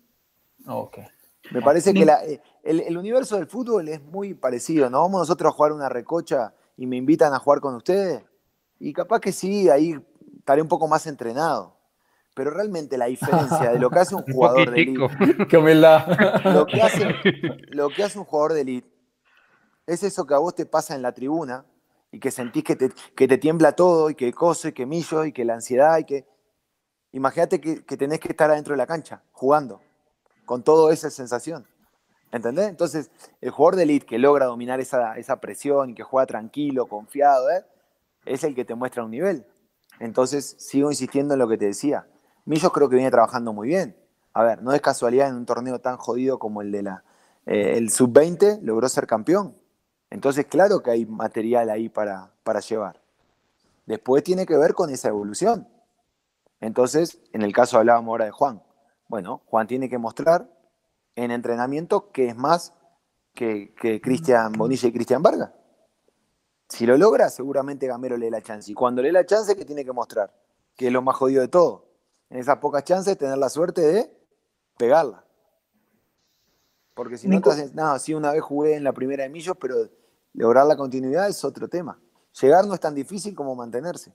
Me 1.50 1.62
parece 1.62 1.94
que 1.94 2.04
la- 2.04 2.24
eh, 2.24 2.40
el, 2.62 2.80
el 2.80 2.96
universo 2.98 3.36
del 3.36 3.46
fútbol 3.46 3.88
es 3.88 4.02
muy 4.02 4.34
parecido, 4.34 4.90
¿no? 4.90 5.00
Vamos 5.00 5.20
nosotros 5.20 5.50
a 5.52 5.56
jugar 5.56 5.72
una 5.72 5.88
recocha 5.88 6.52
y 6.76 6.86
me 6.86 6.96
invitan 6.96 7.32
a 7.32 7.38
jugar 7.38 7.60
con 7.60 7.74
ustedes. 7.74 8.22
Y 8.78 8.92
capaz 8.92 9.20
que 9.20 9.32
sí, 9.32 9.68
ahí 9.70 9.98
estaré 10.38 10.60
un 10.62 10.68
poco 10.68 10.86
más 10.86 11.06
entrenado. 11.06 11.76
Pero 12.34 12.50
realmente 12.50 12.96
la 12.98 13.06
diferencia 13.06 13.70
de 13.72 13.78
lo 13.80 13.90
que 13.90 13.98
hace 13.98 14.14
un 14.14 14.22
jugador 14.32 14.70
de 14.70 14.82
elite, 14.82 14.98
lo 16.44 16.66
que, 16.66 16.82
hace, 16.82 17.14
lo 17.70 17.88
que 17.90 18.02
hace 18.04 18.18
un 18.18 18.24
jugador 18.24 18.52
de 18.52 18.60
elite 18.60 18.88
es 19.86 20.02
eso 20.02 20.26
que 20.26 20.34
a 20.34 20.38
vos 20.38 20.54
te 20.54 20.66
pasa 20.66 20.94
en 20.94 21.02
la 21.02 21.12
tribuna 21.12 21.64
y 22.12 22.20
que 22.20 22.30
sentís 22.30 22.62
que 22.62 22.76
te, 22.76 22.90
que 23.16 23.26
te 23.26 23.38
tiembla 23.38 23.72
todo 23.72 24.10
y 24.10 24.14
que 24.14 24.32
cose, 24.34 24.72
que 24.74 24.84
millo 24.86 25.24
y 25.24 25.32
que 25.32 25.44
la 25.44 25.54
ansiedad 25.54 25.98
y 25.98 26.04
que... 26.04 26.26
Imagínate 27.12 27.58
que, 27.60 27.84
que 27.84 27.96
tenés 27.96 28.20
que 28.20 28.28
estar 28.28 28.50
adentro 28.50 28.74
de 28.74 28.78
la 28.78 28.86
cancha 28.86 29.22
jugando 29.32 29.80
con 30.48 30.62
toda 30.62 30.94
esa 30.94 31.10
sensación. 31.10 31.66
¿Entendés? 32.32 32.68
Entonces, 32.68 33.10
el 33.42 33.50
jugador 33.50 33.76
de 33.76 33.82
elite 33.82 34.06
que 34.06 34.18
logra 34.18 34.46
dominar 34.46 34.80
esa, 34.80 35.18
esa 35.18 35.40
presión 35.40 35.90
y 35.90 35.94
que 35.94 36.02
juega 36.02 36.24
tranquilo, 36.24 36.86
confiado, 36.86 37.50
¿eh? 37.50 37.66
es 38.24 38.44
el 38.44 38.54
que 38.54 38.64
te 38.64 38.74
muestra 38.74 39.04
un 39.04 39.10
nivel. 39.10 39.46
Entonces, 40.00 40.56
sigo 40.58 40.90
insistiendo 40.90 41.34
en 41.34 41.40
lo 41.40 41.48
que 41.48 41.58
te 41.58 41.66
decía. 41.66 42.06
Millos 42.46 42.72
creo 42.72 42.88
que 42.88 42.96
viene 42.96 43.10
trabajando 43.10 43.52
muy 43.52 43.68
bien. 43.68 43.94
A 44.32 44.42
ver, 44.42 44.62
no 44.62 44.72
es 44.72 44.80
casualidad 44.80 45.28
en 45.28 45.34
un 45.34 45.44
torneo 45.44 45.80
tan 45.80 45.98
jodido 45.98 46.38
como 46.38 46.62
el 46.62 46.72
de 46.72 46.82
la 46.82 47.04
eh, 47.44 47.76
el 47.76 47.90
sub-20 47.90 48.60
logró 48.62 48.88
ser 48.88 49.06
campeón. 49.06 49.54
Entonces, 50.08 50.46
claro 50.46 50.82
que 50.82 50.90
hay 50.90 51.04
material 51.04 51.68
ahí 51.68 51.90
para, 51.90 52.30
para 52.42 52.60
llevar. 52.60 53.02
Después 53.84 54.24
tiene 54.24 54.46
que 54.46 54.56
ver 54.56 54.72
con 54.72 54.88
esa 54.88 55.08
evolución. 55.08 55.68
Entonces, 56.60 57.18
en 57.34 57.42
el 57.42 57.52
caso 57.52 57.76
hablábamos 57.76 58.12
ahora 58.12 58.24
de 58.24 58.30
Juan. 58.30 58.62
Bueno, 59.08 59.42
Juan 59.46 59.66
tiene 59.66 59.88
que 59.88 59.98
mostrar 59.98 60.48
en 61.16 61.30
entrenamiento 61.30 62.12
que 62.12 62.28
es 62.28 62.36
más 62.36 62.74
que, 63.34 63.72
Cristian 64.02 64.52
Bonilla 64.52 64.88
y 64.88 64.92
Cristian 64.92 65.22
Vargas. 65.22 65.50
Si 66.68 66.84
lo 66.84 66.96
logra, 66.98 67.30
seguramente 67.30 67.86
Gamero 67.86 68.18
le 68.18 68.26
dé 68.26 68.30
la 68.30 68.42
chance. 68.42 68.70
Y 68.70 68.74
cuando 68.74 69.00
le 69.00 69.08
dé 69.08 69.12
la 69.12 69.24
chance, 69.24 69.56
¿qué 69.56 69.64
tiene 69.64 69.84
que 69.84 69.92
mostrar? 69.92 70.32
Que 70.76 70.88
es 70.88 70.92
lo 70.92 71.00
más 71.00 71.16
jodido 71.16 71.40
de 71.40 71.48
todo. 71.48 71.86
En 72.28 72.38
esas 72.38 72.58
pocas 72.58 72.84
chances, 72.84 73.16
tener 73.16 73.38
la 73.38 73.48
suerte 73.48 73.80
de 73.80 74.12
pegarla. 74.76 75.24
Porque 76.94 77.16
si 77.16 77.26
no, 77.26 77.40
te 77.40 77.70
no, 77.72 77.98
sí, 77.98 78.12
una 78.12 78.32
vez 78.32 78.42
jugué 78.42 78.74
en 78.74 78.84
la 78.84 78.92
primera 78.92 79.22
de 79.22 79.30
Millos, 79.30 79.56
pero 79.58 79.76
lograr 80.34 80.66
la 80.66 80.76
continuidad 80.76 81.28
es 81.28 81.42
otro 81.44 81.68
tema. 81.68 81.98
Llegar 82.40 82.66
no 82.66 82.74
es 82.74 82.80
tan 82.80 82.94
difícil 82.94 83.34
como 83.34 83.54
mantenerse. 83.54 84.14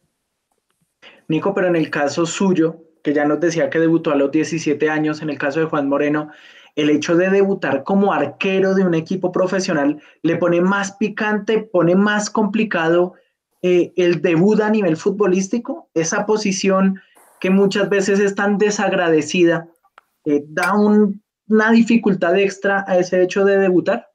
Nico, 1.27 1.53
pero 1.53 1.67
en 1.67 1.75
el 1.75 1.89
caso 1.89 2.25
suyo, 2.25 2.77
que 3.03 3.13
ya 3.13 3.25
nos 3.25 3.39
decía 3.39 3.69
que 3.69 3.79
debutó 3.79 4.11
a 4.11 4.15
los 4.15 4.31
17 4.31 4.89
años, 4.89 5.21
en 5.21 5.29
el 5.29 5.37
caso 5.37 5.59
de 5.59 5.65
Juan 5.67 5.89
Moreno, 5.89 6.29
el 6.75 6.89
hecho 6.89 7.15
de 7.15 7.29
debutar 7.29 7.83
como 7.83 8.13
arquero 8.13 8.73
de 8.73 8.83
un 8.83 8.95
equipo 8.95 9.31
profesional 9.31 10.01
le 10.23 10.37
pone 10.37 10.61
más 10.61 10.93
picante, 10.93 11.59
pone 11.59 11.95
más 11.95 12.29
complicado 12.29 13.13
eh, 13.61 13.93
el 13.95 14.21
debut 14.21 14.59
a 14.61 14.69
nivel 14.69 14.97
futbolístico, 14.97 15.89
esa 15.93 16.25
posición 16.25 16.99
que 17.39 17.49
muchas 17.49 17.89
veces 17.89 18.19
es 18.19 18.35
tan 18.35 18.57
desagradecida, 18.57 19.67
eh, 20.25 20.43
da 20.47 20.73
una 20.75 21.71
dificultad 21.71 22.37
extra 22.39 22.85
a 22.87 22.97
ese 22.97 23.21
hecho 23.21 23.43
de 23.43 23.57
debutar. 23.57 24.09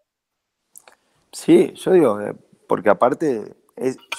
Sí, 1.30 1.72
yo 1.74 1.92
digo, 1.92 2.20
eh, 2.20 2.34
porque 2.66 2.88
aparte 2.88 3.54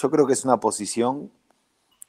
yo 0.01 0.09
creo 0.11 0.27
que 0.27 0.33
es 0.33 0.45
una 0.45 0.59
posición 0.59 1.31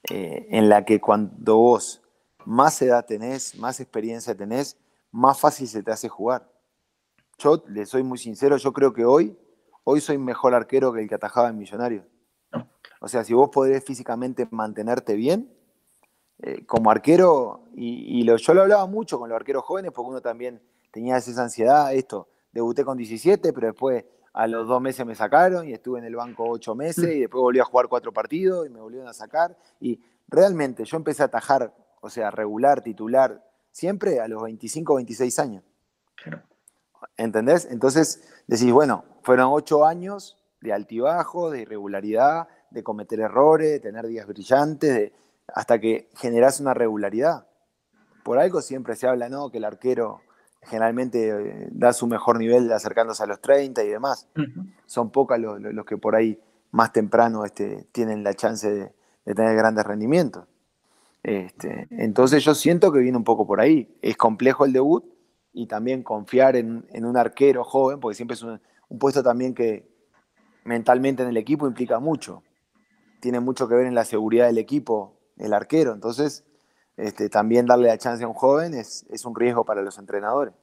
en 0.08 0.68
la 0.70 0.86
que 0.86 0.98
cuando 0.98 1.56
vos 1.56 2.00
más 2.44 2.80
edad 2.82 3.04
tenés, 3.04 3.56
más 3.56 3.80
experiencia 3.80 4.34
tenés, 4.34 4.76
más 5.10 5.38
fácil 5.38 5.68
se 5.68 5.82
te 5.82 5.90
hace 5.90 6.08
jugar. 6.08 6.50
Yo 7.38 7.62
le 7.68 7.86
soy 7.86 8.02
muy 8.02 8.18
sincero, 8.18 8.56
yo 8.56 8.72
creo 8.72 8.92
que 8.92 9.04
hoy, 9.04 9.36
hoy 9.84 10.00
soy 10.00 10.18
mejor 10.18 10.54
arquero 10.54 10.92
que 10.92 11.00
el 11.02 11.08
que 11.08 11.14
atajaba 11.14 11.48
en 11.48 11.58
Millonario. 11.58 12.04
O 13.00 13.08
sea, 13.08 13.24
si 13.24 13.32
vos 13.32 13.48
podés 13.50 13.84
físicamente 13.84 14.46
mantenerte 14.50 15.14
bien, 15.14 15.50
eh, 16.42 16.64
como 16.66 16.90
arquero, 16.90 17.64
y, 17.74 18.24
yo 18.24 18.54
lo 18.54 18.62
hablaba 18.62 18.86
mucho 18.86 19.18
con 19.18 19.28
los 19.28 19.36
arqueros 19.36 19.64
jóvenes, 19.64 19.92
porque 19.92 20.10
uno 20.10 20.20
también 20.20 20.60
tenía 20.90 21.16
esa 21.16 21.42
ansiedad, 21.42 21.94
esto, 21.94 22.28
debuté 22.52 22.84
con 22.84 22.96
17, 22.96 23.52
pero 23.52 23.68
después 23.68 24.04
a 24.32 24.46
los 24.46 24.68
dos 24.68 24.80
meses 24.80 25.04
me 25.04 25.14
sacaron 25.14 25.68
y 25.68 25.72
estuve 25.72 25.98
en 25.98 26.04
el 26.04 26.16
banco 26.16 26.44
ocho 26.48 26.74
meses 26.74 27.14
y 27.14 27.20
después 27.20 27.40
volví 27.40 27.58
a 27.58 27.64
jugar 27.64 27.88
cuatro 27.88 28.12
partidos 28.12 28.66
y 28.66 28.70
me 28.70 28.80
volvieron 28.80 29.08
a 29.08 29.12
sacar. 29.12 29.56
Y 29.80 30.00
realmente 30.28 30.84
yo 30.84 30.96
empecé 30.96 31.22
a 31.22 31.26
atajar, 31.26 31.74
o 32.00 32.10
sea, 32.10 32.30
regular, 32.30 32.82
titular, 32.82 33.44
siempre 33.70 34.20
a 34.20 34.28
los 34.28 34.42
25, 34.42 34.96
26 34.96 35.38
años. 35.38 35.64
¿Entendés? 37.16 37.68
Entonces 37.70 38.22
decís, 38.46 38.72
bueno, 38.72 39.04
fueron 39.22 39.48
ocho 39.52 39.86
años 39.86 40.38
de 40.60 40.72
altibajo, 40.72 41.50
de 41.50 41.62
irregularidad, 41.62 42.48
de 42.70 42.82
cometer 42.82 43.20
errores, 43.20 43.70
de 43.70 43.80
tener 43.80 44.06
días 44.06 44.26
brillantes, 44.26 45.12
hasta 45.48 45.78
que 45.78 46.10
generás 46.16 46.60
una 46.60 46.74
regularidad. 46.74 47.46
Por 48.22 48.38
algo 48.38 48.60
siempre 48.60 48.96
se 48.96 49.06
habla, 49.06 49.28
¿no? 49.28 49.50
Que 49.50 49.58
el 49.58 49.64
arquero 49.64 50.20
generalmente 50.62 51.30
eh, 51.30 51.68
da 51.72 51.92
su 51.92 52.06
mejor 52.06 52.38
nivel 52.38 52.70
acercándose 52.72 53.22
a 53.22 53.26
los 53.26 53.40
30 53.40 53.82
y 53.82 53.88
demás. 53.88 54.28
Son 54.86 55.10
pocas 55.10 55.40
los, 55.40 55.86
que 55.86 55.96
por 55.96 56.14
ahí 56.14 56.38
más 56.70 56.92
temprano 56.92 57.44
este, 57.44 57.86
tienen 57.92 58.22
la 58.22 58.34
chance 58.34 58.68
de 59.24 59.34
tener 59.34 59.56
grandes 59.56 59.84
rendimientos. 59.86 60.46
Este, 61.22 61.86
entonces 61.90 62.44
yo 62.44 62.54
siento 62.54 62.92
que 62.92 63.00
viene 63.00 63.18
un 63.18 63.24
poco 63.24 63.46
por 63.46 63.60
ahí. 63.60 63.88
Es 64.02 64.16
complejo 64.16 64.64
el 64.64 64.72
debut 64.72 65.04
y 65.52 65.66
también 65.66 66.02
confiar 66.02 66.56
en, 66.56 66.84
un 66.94 67.16
arquero 67.16 67.64
joven, 67.64 68.00
porque 68.00 68.16
siempre 68.16 68.34
es 68.34 68.42
un, 68.42 68.60
puesto 68.98 69.22
también 69.22 69.54
que 69.54 69.88
mentalmente 70.64 71.22
en 71.22 71.28
el 71.28 71.36
equipo 71.36 71.66
implica 71.66 71.98
mucho. 71.98 72.42
Tiene 73.20 73.40
mucho 73.40 73.68
que 73.68 73.74
ver 73.74 73.86
en 73.86 73.94
la 73.94 74.04
seguridad 74.04 74.46
del 74.46 74.58
equipo, 74.58 75.18
el 75.36 75.52
arquero. 75.52 75.92
Entonces, 75.92 76.44
este, 76.96 77.28
también 77.28 77.66
darle 77.66 77.88
la 77.88 77.98
chance 77.98 78.24
a 78.24 78.28
un 78.28 78.34
joven 78.34 78.74
es, 78.74 79.04
un 79.24 79.34
riesgo 79.34 79.64
para 79.64 79.82
los 79.82 79.98
entrenadores. 79.98 80.54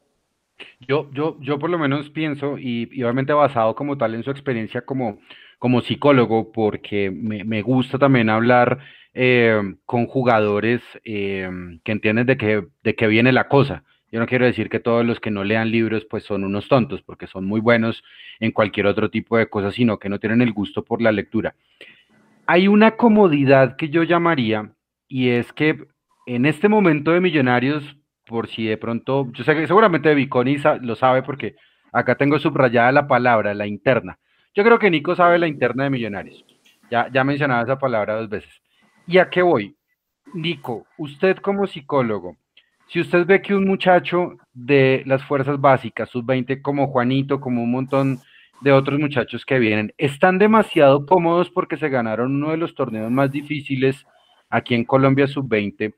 Yo, 0.80 1.12
yo, 1.12 1.38
yo 1.40 1.60
por 1.60 1.70
lo 1.70 1.78
menos 1.78 2.10
pienso, 2.10 2.58
y, 2.58 2.86
obviamente 3.04 3.32
basado 3.34 3.76
como 3.76 3.96
tal 3.98 4.16
en 4.16 4.24
su 4.24 4.32
experiencia 4.32 4.82
como, 4.82 5.20
como 5.60 5.82
psicólogo, 5.82 6.52
porque 6.52 7.12
me, 7.12 7.44
me 7.44 7.62
gusta 7.62 8.00
también 8.00 8.30
hablar 8.30 8.80
eh, 9.20 9.60
con 9.88 10.06
jugadores 10.06 10.84
eh, 11.04 11.50
que 11.84 11.92
entienden 11.92 12.28
de 12.28 12.38
qué, 12.38 12.68
de 12.84 12.96
qué 12.96 13.08
viene 13.08 13.32
la 13.32 13.48
cosa. 13.48 13.84
Yo 14.12 14.20
no 14.20 14.28
quiero 14.28 14.46
decir 14.46 14.70
que 14.70 14.80
todos 14.80 15.04
los 15.04 15.20
que 15.20 15.32
no 15.32 15.44
lean 15.44 15.72
libros 15.72 16.06
pues 16.06 16.24
son 16.24 16.44
unos 16.44 16.68
tontos, 16.68 17.02
porque 17.02 17.26
son 17.26 17.44
muy 17.46 17.60
buenos 17.60 18.04
en 18.40 18.52
cualquier 18.52 18.86
otro 18.86 19.10
tipo 19.10 19.36
de 19.36 19.50
cosas, 19.50 19.74
sino 19.74 19.98
que 19.98 20.08
no 20.08 20.20
tienen 20.20 20.44
el 20.44 20.54
gusto 20.54 20.86
por 20.86 21.02
la 21.02 21.12
lectura. 21.12 21.56
Hay 22.46 22.68
una 22.68 22.92
comodidad 22.92 23.76
que 23.76 23.90
yo 23.90 24.04
llamaría, 24.04 24.72
y 25.08 25.30
es 25.30 25.52
que 25.52 25.88
en 26.28 26.46
este 26.46 26.70
momento 26.70 27.10
de 27.10 27.20
Millonarios, 27.20 27.98
por 28.24 28.48
si 28.48 28.66
de 28.66 28.78
pronto, 28.78 29.32
yo 29.34 29.44
sé 29.44 29.56
que 29.56 29.66
seguramente 29.66 30.14
Viconi 30.14 30.58
lo 30.82 30.96
sabe 30.96 31.24
porque 31.24 31.56
acá 31.92 32.14
tengo 32.14 32.38
subrayada 32.38 32.92
la 32.92 33.08
palabra, 33.08 33.56
la 33.56 33.66
interna. 33.66 34.20
Yo 34.54 34.64
creo 34.64 34.78
que 34.78 34.92
Nico 34.92 35.16
sabe 35.16 35.40
la 35.40 35.48
interna 35.48 35.86
de 35.86 35.90
Millonarios. 35.90 36.46
Ya, 36.92 37.10
ya 37.12 37.24
mencionaba 37.24 37.64
esa 37.64 37.80
palabra 37.80 38.14
dos 38.16 38.30
veces. 38.30 38.62
¿Y 39.10 39.20
a 39.20 39.30
qué 39.30 39.42
voy? 39.42 39.74
Nico, 40.34 40.86
usted 40.98 41.38
como 41.38 41.66
psicólogo, 41.66 42.36
si 42.88 43.00
usted 43.00 43.26
ve 43.26 43.42
que 43.42 43.56
un 43.56 43.66
muchacho 43.66 44.36
de 44.54 45.02
las 45.06 45.24
fuerzas 45.24 45.62
básicas, 45.62 46.10
sub-20, 46.10 46.62
como 46.62 46.88
Juanito, 46.88 47.40
como 47.40 47.64
un 47.64 47.72
montón 47.72 48.20
de 48.60 48.74
otros 48.74 49.00
muchachos 49.00 49.46
que 49.46 49.60
vienen, 49.60 49.94
están 49.98 50.38
demasiado 50.40 51.06
cómodos 51.06 51.50
porque 51.50 51.78
se 51.78 51.88
ganaron 51.88 52.36
uno 52.36 52.52
de 52.52 52.58
los 52.58 52.76
torneos 52.76 53.10
más 53.10 53.32
difíciles 53.32 54.06
aquí 54.50 54.76
en 54.76 54.84
Colombia 54.84 55.28
sub-20, 55.28 55.94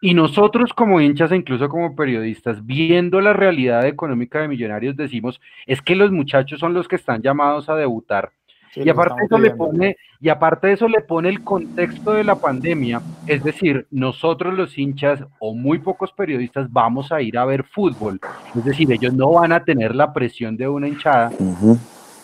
y 0.00 0.14
nosotros 0.14 0.72
como 0.72 1.00
hinchas 1.00 1.32
e 1.32 1.36
incluso 1.36 1.68
como 1.68 1.96
periodistas, 1.96 2.64
viendo 2.64 3.20
la 3.20 3.32
realidad 3.32 3.86
económica 3.86 4.40
de 4.40 4.48
Millonarios, 4.48 4.96
decimos, 4.96 5.40
es 5.66 5.82
que 5.82 5.96
los 5.96 6.12
muchachos 6.12 6.60
son 6.60 6.74
los 6.74 6.86
que 6.86 6.96
están 6.96 7.22
llamados 7.22 7.68
a 7.68 7.74
debutar 7.74 8.32
y 8.74 8.88
aparte 8.88 9.24
eso 9.24 9.38
le 9.38 9.50
pone, 9.50 9.96
y 10.20 10.28
aparte 10.28 10.68
de 10.68 10.72
eso 10.74 10.88
le 10.88 11.00
pone 11.00 11.28
el 11.28 11.42
contexto 11.42 12.12
de 12.12 12.24
la 12.24 12.36
pandemia, 12.36 13.02
es 13.26 13.44
decir, 13.44 13.86
nosotros 13.90 14.54
los 14.54 14.78
hinchas 14.78 15.20
o 15.38 15.54
muy 15.54 15.78
pocos 15.78 16.12
periodistas 16.12 16.72
vamos 16.72 17.12
a 17.12 17.20
ir 17.20 17.36
a 17.36 17.44
ver 17.44 17.64
fútbol, 17.64 18.20
es 18.54 18.64
decir, 18.64 18.90
ellos 18.92 19.12
no 19.14 19.32
van 19.32 19.52
a 19.52 19.64
tener 19.64 19.94
la 19.94 20.12
presión 20.12 20.56
de 20.56 20.68
una 20.68 20.88
hinchada. 20.88 21.30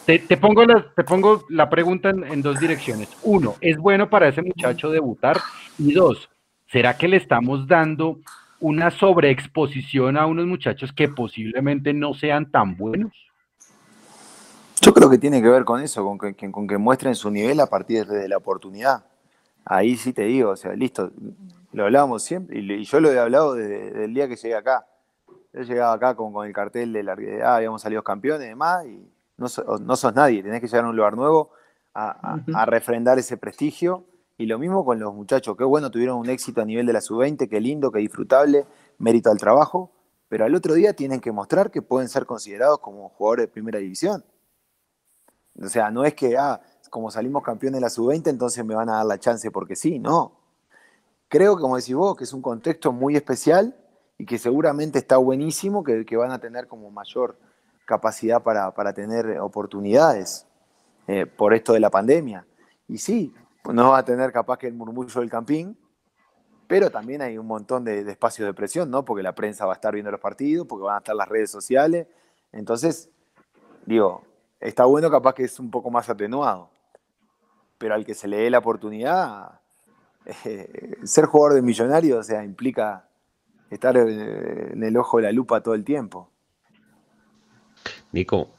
te, 0.06 0.36
pongo 0.36 0.64
la, 0.64 0.86
te 0.96 1.04
pongo 1.04 1.44
la 1.50 1.68
pregunta 1.68 2.10
en, 2.10 2.24
en 2.24 2.40
dos 2.40 2.58
direcciones. 2.58 3.08
Uno, 3.22 3.54
¿es 3.60 3.76
bueno 3.76 4.08
para 4.08 4.28
ese 4.28 4.42
muchacho 4.42 4.90
debutar? 4.90 5.38
Y 5.78 5.92
dos, 5.92 6.30
¿será 6.66 6.96
que 6.96 7.08
le 7.08 7.18
estamos 7.18 7.66
dando 7.66 8.18
una 8.60 8.90
sobreexposición 8.90 10.16
a 10.16 10.26
unos 10.26 10.46
muchachos 10.46 10.92
que 10.92 11.08
posiblemente 11.08 11.92
no 11.92 12.14
sean 12.14 12.50
tan 12.50 12.76
buenos? 12.76 13.27
Yo 14.80 14.94
creo 14.94 15.10
que 15.10 15.18
tiene 15.18 15.42
que 15.42 15.48
ver 15.48 15.64
con 15.64 15.80
eso, 15.80 16.04
con 16.04 16.18
que, 16.18 16.50
con 16.50 16.66
que 16.66 16.78
muestren 16.78 17.14
su 17.14 17.30
nivel 17.30 17.60
a 17.60 17.66
partir 17.66 18.06
de 18.06 18.28
la 18.28 18.36
oportunidad. 18.36 19.04
Ahí 19.64 19.96
sí 19.96 20.12
te 20.12 20.22
digo, 20.22 20.50
o 20.50 20.56
sea, 20.56 20.72
listo, 20.74 21.10
lo 21.72 21.84
hablábamos 21.84 22.22
siempre, 22.22 22.58
y, 22.58 22.84
yo 22.84 23.00
lo 23.00 23.12
he 23.12 23.18
hablado 23.18 23.54
desde, 23.54 24.04
el 24.04 24.14
día 24.14 24.28
que 24.28 24.36
llegué 24.36 24.54
acá. 24.54 24.86
Yo 25.52 25.62
llegaba 25.62 25.92
acá 25.92 26.14
con, 26.14 26.32
con 26.32 26.46
el 26.46 26.52
cartel 26.52 26.92
de 26.92 27.02
la 27.02 27.16
ah, 27.44 27.56
habíamos 27.56 27.82
salido 27.82 28.02
campeones 28.02 28.46
y 28.46 28.50
demás, 28.50 28.86
y 28.86 29.10
no, 29.36 29.46
no 29.80 29.96
sos 29.96 30.14
nadie, 30.14 30.42
tenés 30.42 30.60
que 30.60 30.66
llegar 30.66 30.84
a 30.84 30.88
un 30.88 30.96
lugar 30.96 31.16
nuevo 31.16 31.50
a, 31.94 32.66
refrendar 32.66 33.18
ese 33.18 33.36
prestigio 33.36 34.04
Y 34.36 34.46
lo 34.46 34.58
mismo 34.58 34.84
con 34.84 35.00
los 35.00 35.12
muchachos, 35.12 35.56
qué 35.56 35.64
bueno, 35.64 35.90
tuvieron 35.90 36.18
un 36.18 36.30
éxito 36.30 36.60
a 36.60 36.64
nivel 36.64 36.86
de 36.86 36.92
la 36.92 37.00
sub-20, 37.00 37.48
qué 37.48 37.60
lindo, 37.60 37.90
qué 37.90 37.98
disfrutable, 37.98 38.66
mérito 38.98 39.30
al 39.30 39.38
trabajo, 39.38 39.90
pero 40.28 40.44
al 40.44 40.54
otro 40.54 40.74
día 40.74 40.92
tienen 40.92 41.20
que 41.20 41.32
mostrar 41.32 41.70
que 41.70 41.82
pueden 41.82 42.08
ser 42.08 42.24
considerados 42.24 42.78
como 42.78 43.08
jugadores 43.08 43.46
de 43.46 43.52
primera 43.52 43.80
división. 43.80 44.24
O 45.60 45.68
sea, 45.68 45.90
no 45.90 46.04
es 46.04 46.14
que, 46.14 46.36
ah, 46.36 46.60
como 46.90 47.10
salimos 47.10 47.42
campeones 47.42 47.78
de 47.78 47.82
la 47.82 47.90
sub-20, 47.90 48.28
entonces 48.28 48.64
me 48.64 48.74
van 48.74 48.88
a 48.88 48.96
dar 48.96 49.06
la 49.06 49.18
chance 49.18 49.50
porque 49.50 49.76
sí, 49.76 49.98
no. 49.98 50.32
Creo 51.28 51.56
que, 51.56 51.62
como 51.62 51.76
decís 51.76 51.94
vos, 51.94 52.16
que 52.16 52.24
es 52.24 52.32
un 52.32 52.42
contexto 52.42 52.92
muy 52.92 53.16
especial 53.16 53.76
y 54.16 54.24
que 54.24 54.38
seguramente 54.38 54.98
está 54.98 55.16
buenísimo, 55.16 55.84
que, 55.84 56.04
que 56.04 56.16
van 56.16 56.30
a 56.30 56.38
tener 56.38 56.66
como 56.66 56.90
mayor 56.90 57.38
capacidad 57.84 58.42
para, 58.42 58.72
para 58.74 58.92
tener 58.92 59.38
oportunidades 59.40 60.46
eh, 61.06 61.26
por 61.26 61.54
esto 61.54 61.72
de 61.72 61.80
la 61.80 61.90
pandemia. 61.90 62.46
Y 62.86 62.98
sí, 62.98 63.34
no 63.64 63.90
va 63.90 63.98
a 63.98 64.04
tener 64.04 64.32
capaz 64.32 64.58
que 64.58 64.66
el 64.66 64.74
murmullo 64.74 65.20
del 65.20 65.30
campín, 65.30 65.76
pero 66.66 66.90
también 66.90 67.22
hay 67.22 67.38
un 67.38 67.46
montón 67.46 67.84
de, 67.84 68.04
de 68.04 68.12
espacios 68.12 68.46
de 68.46 68.54
presión, 68.54 68.90
¿no? 68.90 69.04
Porque 69.04 69.22
la 69.22 69.34
prensa 69.34 69.66
va 69.66 69.72
a 69.72 69.74
estar 69.74 69.92
viendo 69.94 70.10
los 70.10 70.20
partidos, 70.20 70.66
porque 70.66 70.84
van 70.84 70.96
a 70.96 70.98
estar 70.98 71.16
las 71.16 71.28
redes 71.28 71.50
sociales. 71.50 72.06
Entonces, 72.52 73.10
digo, 73.86 74.22
está 74.60 74.84
bueno 74.84 75.10
capaz 75.10 75.34
que 75.34 75.44
es 75.44 75.58
un 75.58 75.70
poco 75.70 75.90
más 75.90 76.08
atenuado, 76.08 76.70
pero 77.78 77.94
al 77.94 78.04
que 78.04 78.14
se 78.14 78.28
le 78.28 78.38
dé 78.38 78.50
la 78.50 78.58
oportunidad, 78.58 79.60
eh, 80.44 80.96
ser 81.04 81.26
jugador 81.26 81.54
de 81.54 81.62
millonario, 81.62 82.18
o 82.18 82.22
sea, 82.22 82.44
implica 82.44 83.08
estar 83.70 83.96
eh, 83.96 84.72
en 84.72 84.82
el 84.82 84.96
ojo 84.96 85.18
de 85.18 85.24
la 85.24 85.32
lupa 85.32 85.62
todo 85.62 85.74
el 85.74 85.84
tiempo. 85.84 86.30
Nico, 88.12 88.50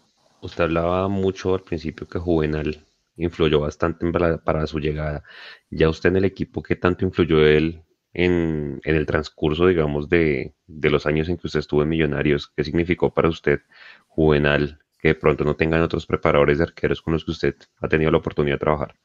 usted 0.42 0.66
hablaba 0.66 1.08
mucho 1.08 1.56
al 1.56 1.62
principio 1.62 2.08
que 2.08 2.20
Juvenal 2.20 2.86
influyó 3.18 3.60
bastante 3.60 4.10
para, 4.44 4.68
su 4.68 4.80
llegada. 4.80 5.24
Ya 5.70 5.90
usted 5.90 6.10
en 6.10 6.18
el 6.18 6.26
equipo, 6.26 6.64
¿qué 6.64 6.76
tanto 6.76 7.04
influyó 7.04 7.46
él 7.46 7.84
en, 8.14 8.80
el 8.84 9.06
transcurso, 9.06 9.68
digamos, 9.68 10.08
de 10.08 10.54
los 10.68 11.06
años 11.06 11.28
en 11.28 11.38
que 11.38 11.48
usted 11.48 11.60
estuvo 11.60 11.84
en 11.84 11.90
Millonarios? 11.90 12.54
¿Qué 12.56 12.64
significó 12.64 13.14
para 13.14 13.28
usted 13.28 13.62
Juvenal 14.08 14.80
que 15.00 15.10
de 15.10 15.16
pronto 15.16 15.44
no 15.46 15.56
tengan 15.56 15.82
otros 15.82 16.06
preparadores 16.06 16.60
de 16.60 16.66
arqueros 16.66 17.02
con 17.02 17.14
los 17.14 17.26
que 17.26 17.32
usted 17.32 17.56
ha 17.82 17.88
tenido 17.88 18.12
la 18.12 18.20
oportunidad 18.20 18.56
de 18.56 18.60
trabajar? 18.60 18.96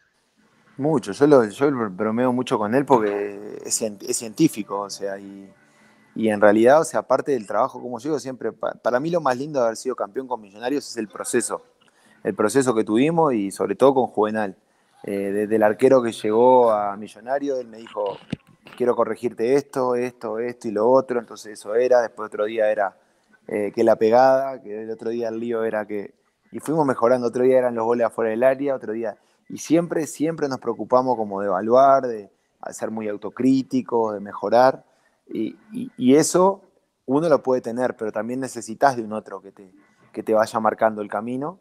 Mucho, 0.77 1.13
yo, 1.13 1.27
lo, 1.29 1.45
yo 1.45 1.71
bromeo 1.91 2.33
mucho 2.33 2.59
con 2.59 2.75
él 2.75 2.85
porque 2.85 3.59
es, 3.65 3.81
es 3.81 4.17
científico, 4.17 4.81
o 4.81 4.91
sea, 4.91 5.17
y, 5.21 5.49
y 6.17 6.29
en 6.31 6.41
realidad, 6.41 6.81
o 6.81 6.85
sea, 6.85 7.01
aparte 7.01 7.33
del 7.33 7.47
trabajo, 7.47 7.81
como 7.81 7.99
yo 8.01 8.09
digo 8.11 8.19
siempre, 8.19 8.53
pa- 8.53 8.75
para 8.75 9.01
mí 9.01 9.11
lo 9.11 9.21
más 9.21 9.37
lindo 9.39 9.61
de 9.61 9.67
haber 9.67 9.77
sido 9.77 9.97
campeón 9.97 10.27
con 10.29 10.41
Millonarios 10.41 10.89
es 10.91 10.97
el 10.97 11.09
proceso, 11.09 11.63
el 12.25 12.35
proceso 12.35 12.75
que 12.75 12.85
tuvimos 12.85 13.35
y 13.35 13.53
sobre 13.53 13.77
todo 13.77 13.95
con 13.95 14.07
Juvenal. 14.09 14.57
Eh, 15.05 15.33
desde 15.33 15.57
el 15.57 15.63
arquero 15.63 16.03
que 16.03 16.13
llegó 16.13 16.73
a 16.73 16.97
Millonarios, 16.97 17.61
él 17.61 17.69
me 17.69 17.79
dijo, 17.79 18.19
quiero 18.77 18.97
corregirte 18.97 19.55
esto, 19.55 19.95
esto, 19.97 20.39
esto 20.41 20.69
y 20.69 20.73
lo 20.73 20.91
otro, 20.91 21.21
entonces 21.21 21.53
eso 21.61 21.75
era, 21.77 22.03
después 22.03 22.29
otro 22.29 22.47
día 22.47 22.71
era 22.71 22.97
eh, 23.47 23.73
que 23.75 23.85
la 23.85 23.97
pegada, 23.97 24.63
que 24.63 24.83
el 24.83 24.91
otro 24.91 25.11
día 25.11 25.29
el 25.29 25.39
lío 25.39 25.65
era 25.65 25.87
que... 25.87 26.15
Y 26.51 26.61
fuimos 26.61 26.87
mejorando, 26.87 27.27
otro 27.27 27.43
día 27.45 27.59
eran 27.59 27.75
los 27.75 27.85
goles 27.85 28.07
afuera 28.07 28.31
del 28.31 28.43
área, 28.43 28.75
otro 28.75 28.93
día... 28.93 29.17
Y 29.49 29.59
siempre, 29.59 30.07
siempre 30.07 30.49
nos 30.49 30.59
preocupamos 30.59 31.17
como 31.17 31.41
de 31.41 31.49
evaluar, 31.49 32.07
de 32.07 32.31
ser 32.71 32.91
muy 32.91 33.09
autocríticos, 33.09 34.15
de 34.15 34.21
mejorar. 34.21 34.85
Y, 35.27 35.57
eso 36.15 36.63
uno 37.07 37.29
lo 37.29 37.43
puede 37.43 37.61
tener, 37.61 37.97
pero 37.97 38.11
también 38.11 38.41
necesitas 38.41 38.97
de 38.97 39.03
un 39.03 39.13
otro 39.13 39.43
que 39.43 39.53
te, 39.53 39.71
que 40.13 40.23
te 40.23 40.33
vaya 40.33 40.61
marcando 40.61 41.03
el 41.03 41.09
camino. 41.09 41.59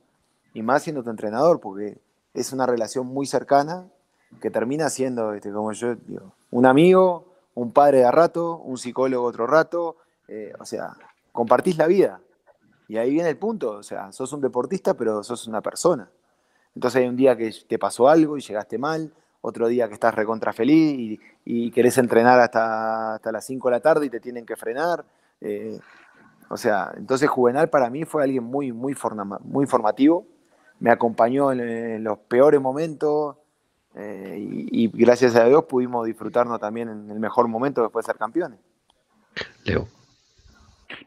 Y 0.54 0.62
más 0.62 0.84
siendo 0.84 1.04
tu 1.04 1.10
entrenador, 1.10 1.60
porque 1.60 2.00
es 2.34 2.54
una 2.54 2.66
relación 2.66 3.08
muy 3.08 3.26
cercana 3.26 3.88
que 4.42 4.50
termina 4.50 4.90
siendo, 4.90 5.34
este, 5.34 5.52
como 5.52 5.74
yo 5.74 5.96
digo, 5.96 6.34
un 6.52 6.66
amigo, 6.66 7.34
un 7.54 7.72
padre 7.72 8.00
de 8.00 8.06
a 8.06 8.12
rato, 8.12 8.58
un 8.58 8.78
psicólogo 8.78 9.26
otro 9.26 9.46
rato. 9.46 9.98
eh, 10.28 10.54
o 10.60 10.66
sea, 10.66 10.96
compartís 11.34 11.78
la 11.78 11.88
vida. 11.88 12.22
Y 12.88 12.98
ahí 12.98 13.12
viene 13.12 13.28
el 13.30 13.38
punto, 13.38 13.72
o 13.72 13.84
sea, 13.84 14.12
sos 14.14 14.32
un 14.32 14.40
deportista, 14.40 14.94
pero 14.94 15.22
sos 15.24 15.48
una 15.48 15.62
persona. 15.62 16.10
Entonces 16.76 17.02
hay 17.02 17.08
un 17.10 17.16
día 17.18 17.36
que 17.36 17.52
te 17.68 17.78
pasó 17.78 18.08
algo 18.08 18.38
y 18.38 18.42
llegaste 18.42 18.78
mal, 18.78 19.12
otro 19.42 19.68
día 19.68 19.88
que 19.90 19.94
estás 19.96 20.14
recontra 20.16 20.54
feliz 20.54 21.20
y, 21.46 21.72
querés 21.72 21.98
entrenar 21.98 22.40
hasta, 22.40 23.16
hasta 23.16 23.32
las 23.32 23.46
5 23.46 23.68
de 23.68 23.72
la 23.76 23.80
tarde 23.82 24.06
y 24.06 24.10
te 24.10 24.20
tienen 24.22 24.46
que 24.46 24.56
frenar. 24.56 25.04
eh, 25.42 25.78
o 26.50 26.58
sea, 26.58 26.92
entonces 26.98 27.30
Juvenal 27.30 27.70
para 27.70 27.90
mí 27.90 28.06
fue 28.06 28.24
alguien 28.24 28.44
muy, 28.44 28.72
muy, 28.72 28.94
forma- 28.94 29.40
muy 29.44 29.66
formativo, 29.66 30.26
me 30.80 30.92
acompañó 30.92 31.52
en, 31.52 31.62
en 31.62 32.04
los 32.04 32.20
peores 32.20 32.62
momentos 32.62 33.38
eh, 33.96 34.38
y, 34.40 34.84
y 34.84 34.88
gracias 34.94 35.36
a 35.36 35.46
Dios 35.46 35.64
pudimos 35.64 36.06
disfrutarnos 36.06 36.60
también 36.60 36.90
en 36.90 37.10
el 37.10 37.20
mejor 37.20 37.48
momento 37.48 37.82
después 37.82 38.06
de 38.06 38.12
ser 38.12 38.20
campeones. 38.20 38.60
Leo. 39.64 39.88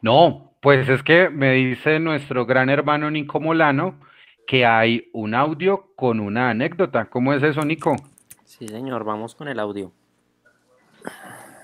No, 0.01 0.51
pues 0.61 0.87
es 0.89 1.03
que 1.03 1.29
me 1.29 1.53
dice 1.53 1.99
nuestro 1.99 2.45
gran 2.45 2.69
hermano 2.69 3.09
Nico 3.11 3.39
Molano 3.39 3.95
que 4.47 4.65
hay 4.65 5.09
un 5.13 5.35
audio 5.35 5.91
con 5.95 6.19
una 6.19 6.49
anécdota. 6.49 7.05
¿Cómo 7.05 7.33
es 7.33 7.43
eso, 7.43 7.61
Nico? 7.63 7.95
Sí, 8.45 8.67
señor, 8.67 9.03
vamos 9.03 9.35
con 9.35 9.49
el 9.49 9.59
audio. 9.59 9.91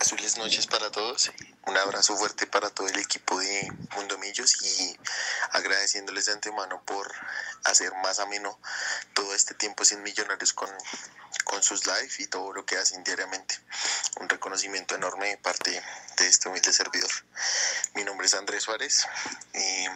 Azules 0.03 0.35
noches 0.35 0.67
para 0.67 0.91
todos. 0.91 1.31
Un 1.65 1.77
abrazo 1.77 2.17
fuerte 2.17 2.45
para 2.45 2.69
todo 2.69 2.89
el 2.89 2.99
equipo 2.99 3.39
de 3.39 3.71
Mundo 3.95 4.17
Millos 4.17 4.61
y 4.61 4.99
agradeciéndoles 5.51 6.25
de 6.25 6.33
antemano 6.33 6.83
por 6.83 7.09
hacer 7.63 7.93
más 8.03 8.19
ameno 8.19 8.59
todo 9.13 9.33
este 9.33 9.53
tiempo 9.53 9.85
sin 9.85 10.03
millonarios 10.03 10.51
con, 10.51 10.69
con 11.45 11.63
sus 11.63 11.85
live 11.85 12.11
y 12.17 12.27
todo 12.27 12.51
lo 12.51 12.65
que 12.65 12.75
hacen 12.77 13.01
diariamente. 13.05 13.57
Un 14.19 14.27
reconocimiento 14.27 14.93
enorme 14.93 15.29
de 15.29 15.37
parte 15.37 15.81
de 16.17 16.27
este 16.27 16.49
humilde 16.49 16.73
servidor. 16.73 17.11
Mi 17.95 18.03
nombre 18.03 18.27
es 18.27 18.33
Andrés 18.33 18.63
Suárez 18.63 19.07
eh, 19.53 19.87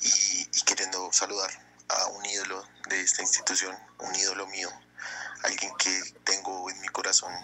y, 0.00 0.48
y 0.52 0.62
queriendo 0.62 1.12
saludar 1.12 1.50
a 1.88 2.06
un 2.06 2.24
ídolo 2.24 2.64
de 2.88 3.00
esta 3.00 3.22
institución, 3.22 3.76
un 3.98 4.14
ídolo 4.14 4.46
mío, 4.46 4.70
alguien 5.42 5.74
que 5.76 6.14
tengo 6.22 6.70
en 6.70 6.80
mi 6.80 6.88
corazón 6.90 7.34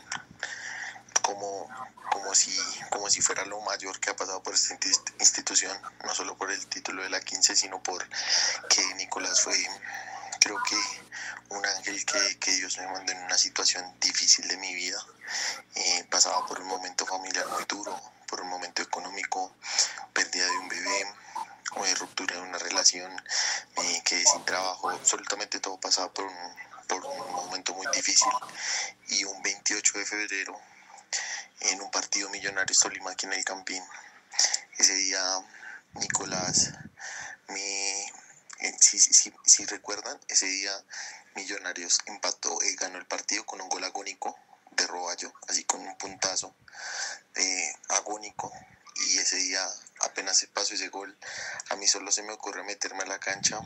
como, 1.27 1.68
como, 2.12 2.33
si, 2.37 2.57
como 2.89 3.11
si 3.11 3.20
fuera 3.20 3.45
lo 3.47 3.61
mayor 3.62 3.99
que 3.99 4.11
ha 4.11 4.16
pasado 4.16 4.41
por 4.45 4.55
esta 4.55 4.74
insti- 4.74 5.12
institución, 5.18 5.77
no 6.05 6.14
solo 6.14 6.37
por 6.37 6.53
el 6.53 6.66
título 6.68 7.03
de 7.03 7.11
la 7.11 7.20
15, 7.20 7.57
sino 7.57 7.83
por 7.83 8.09
que 8.68 8.95
Nicolás 8.95 9.41
fue, 9.43 9.59
creo 10.39 10.57
que, 10.62 10.77
un 11.49 11.66
ángel 11.66 12.05
que, 12.05 12.39
que 12.39 12.53
Dios 12.53 12.79
me 12.79 12.87
mandó 12.87 13.11
en 13.11 13.18
una 13.24 13.37
situación 13.39 13.85
difícil 14.01 14.47
de 14.47 14.57
mi 14.57 14.72
vida. 14.74 15.05
Eh, 15.74 16.07
pasaba 16.09 16.47
por 16.47 16.61
un 16.61 16.68
momento 16.68 17.05
familiar 17.05 17.47
muy 17.49 17.64
duro, 17.64 18.01
por 18.29 18.41
un 18.43 18.49
momento 18.49 18.83
económico, 18.83 19.53
pérdida 20.12 20.45
de 20.47 20.59
un 20.59 20.68
bebé, 20.68 21.14
o 21.72 21.85
de 21.85 21.95
ruptura 21.97 22.37
de 22.37 22.43
una 22.43 22.59
relación, 22.59 23.11
me 23.77 24.01
quedé 24.05 24.24
sin 24.24 24.45
trabajo, 24.45 24.91
absolutamente 24.91 25.59
todo 25.59 25.77
pasaba 25.81 26.12
por 26.12 26.24
un, 26.27 26.37
por 26.87 27.05
un 27.05 27.33
momento 27.33 27.74
muy 27.74 27.87
difícil. 27.93 28.31
Y 29.09 29.24
un 29.24 29.43
28 29.43 29.99
de 29.99 30.07
febrero 30.07 30.61
en 31.61 31.80
un 31.80 31.90
partido 31.90 32.28
Millonarios 32.30 32.78
Tolima 32.78 33.12
aquí 33.12 33.26
en 33.26 33.32
el 33.32 33.44
Campín. 33.44 33.82
Ese 34.78 34.94
día 34.94 35.22
Nicolás 35.94 36.72
me 37.48 38.02
eh, 38.59 38.76
si, 38.80 38.98
si, 38.98 39.12
si, 39.12 39.32
si 39.44 39.66
recuerdan, 39.66 40.18
ese 40.28 40.46
día 40.46 40.72
Millonarios 41.34 41.98
empató, 42.07 42.62
eh, 42.62 42.74
ganó 42.80 42.98
el 42.98 43.07
partido 43.07 43.44
con 43.44 43.61
un 43.61 43.68
gol 43.68 43.84
agónico 43.84 44.38
de 44.70 44.86
Roballo, 44.86 45.32
así 45.48 45.64
con 45.64 45.80
un 45.80 45.96
puntazo 45.98 46.54
eh, 47.34 47.74
agónico. 47.88 48.50
Y 49.09 49.18
ese 49.18 49.36
día, 49.36 49.66
apenas 50.00 50.38
se 50.38 50.48
pasó 50.48 50.74
ese 50.74 50.88
gol, 50.88 51.14
a 51.68 51.76
mí 51.76 51.86
solo 51.86 52.11
se 52.11 52.22
me 52.22 52.32
ocurrió 52.32 52.64
meterme 52.64 53.02
a 53.02 53.07
la 53.07 53.20
cancha. 53.20 53.61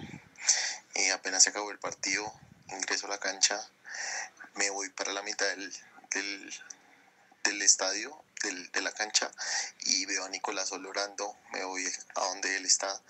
Eh, 0.95 1.13
apenas 1.13 1.45
se 1.45 1.51
acabó 1.51 1.71
el 1.71 1.79
partido, 1.79 2.33
ingreso 2.69 3.07
a 3.07 3.11
la 3.11 3.19
cancha, 3.19 3.65
me 4.55 4.71
voy 4.71 4.89
para 4.91 5.13
la 5.13 5.23
mitad 5.23 5.47
del, 5.47 5.73
del, 6.11 6.55
del 7.45 7.63
estadio, 7.63 8.23
del, 8.43 8.71
de 8.73 8.81
la 8.83 8.93
cancha, 8.93 9.31
y 9.81 10.07
veo 10.07 10.25
a 10.25 10.29
Nicolás 10.29 10.69
solo 10.69 10.91
orando, 10.91 11.37
me 11.53 11.65
voy 11.65 11.87
a 12.15 12.21
donde 12.21 12.57
él 12.57 12.67
está, 12.67 13.01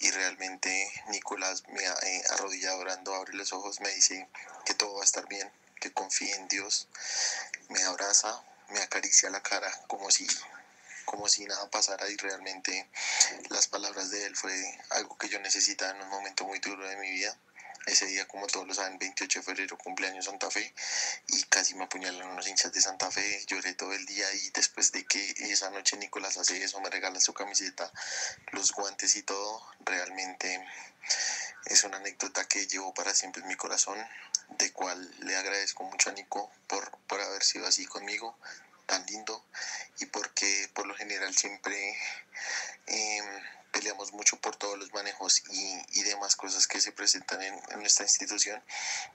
y 0.00 0.10
realmente 0.10 0.90
Nicolás 1.08 1.62
me 1.68 1.84
eh, 1.84 2.22
arrodillado 2.30 2.78
orando, 2.78 3.14
abre 3.14 3.34
los 3.34 3.52
ojos, 3.52 3.80
me 3.80 3.94
dice 3.94 4.28
que 4.64 4.74
todo 4.74 4.94
va 4.94 5.02
a 5.02 5.04
estar 5.04 5.26
bien, 5.28 5.50
que 5.80 5.92
confíe 5.92 6.34
en 6.34 6.48
Dios, 6.48 6.88
me 7.68 7.82
abraza, 7.84 8.42
me 8.70 8.80
acaricia 8.80 9.30
la 9.30 9.42
cara 9.42 9.70
como 9.86 10.10
si 10.10 10.26
como 11.04 11.28
si 11.28 11.44
nada 11.44 11.70
pasara 11.70 12.08
y 12.08 12.16
realmente 12.16 12.88
las 13.50 13.68
palabras 13.68 14.10
de 14.10 14.24
él 14.24 14.34
fue 14.34 14.52
algo 14.90 15.16
que 15.18 15.28
yo 15.28 15.38
necesitaba 15.40 15.92
en 15.92 16.02
un 16.02 16.08
momento 16.08 16.44
muy 16.44 16.58
duro 16.60 16.88
de 16.88 16.96
mi 16.96 17.10
vida. 17.10 17.36
Ese 17.86 18.06
día, 18.06 18.26
como 18.26 18.46
todos 18.46 18.66
lo 18.66 18.74
saben, 18.74 18.98
28 18.98 19.40
de 19.40 19.44
febrero, 19.44 19.76
cumpleaños 19.76 20.24
Santa 20.24 20.50
Fe, 20.50 20.72
y 21.28 21.42
casi 21.44 21.74
me 21.74 21.84
apuñalan 21.84 22.28
unos 22.28 22.48
hinchas 22.48 22.72
de 22.72 22.80
Santa 22.80 23.10
Fe. 23.10 23.44
Lloré 23.46 23.74
todo 23.74 23.92
el 23.92 24.06
día 24.06 24.32
y 24.32 24.50
después 24.50 24.90
de 24.92 25.04
que 25.04 25.34
esa 25.38 25.68
noche 25.70 25.96
Nicolás 25.98 26.38
hace 26.38 26.62
eso, 26.64 26.80
me 26.80 26.88
regala 26.88 27.20
su 27.20 27.34
camiseta, 27.34 27.92
los 28.52 28.72
guantes 28.72 29.16
y 29.16 29.22
todo, 29.22 29.62
realmente 29.80 30.66
es 31.66 31.84
una 31.84 31.98
anécdota 31.98 32.46
que 32.48 32.66
llevo 32.66 32.94
para 32.94 33.14
siempre 33.14 33.42
en 33.42 33.48
mi 33.48 33.56
corazón. 33.56 33.98
de 34.58 34.72
cual 34.72 35.14
le 35.20 35.36
agradezco 35.36 35.84
mucho 35.84 36.10
a 36.10 36.12
Nico 36.12 36.50
por, 36.68 36.98
por 37.08 37.20
haber 37.20 37.42
sido 37.42 37.66
así 37.66 37.86
conmigo, 37.86 38.36
tan 38.86 39.04
lindo, 39.06 39.44
y 39.98 40.06
porque 40.06 40.70
por 40.74 40.86
lo 40.86 40.94
general 40.94 41.34
siempre 41.34 41.96
em, 42.86 43.24
peleamos 43.74 44.12
mucho 44.12 44.36
por 44.36 44.54
todos 44.54 44.78
los 44.78 44.94
manejos 44.94 45.42
y, 45.50 46.00
y 46.00 46.04
demás 46.04 46.36
cosas 46.36 46.68
que 46.68 46.80
se 46.80 46.92
presentan 46.92 47.42
en, 47.42 47.54
en, 47.70 47.80
nuestra 47.80 48.04
institución, 48.04 48.62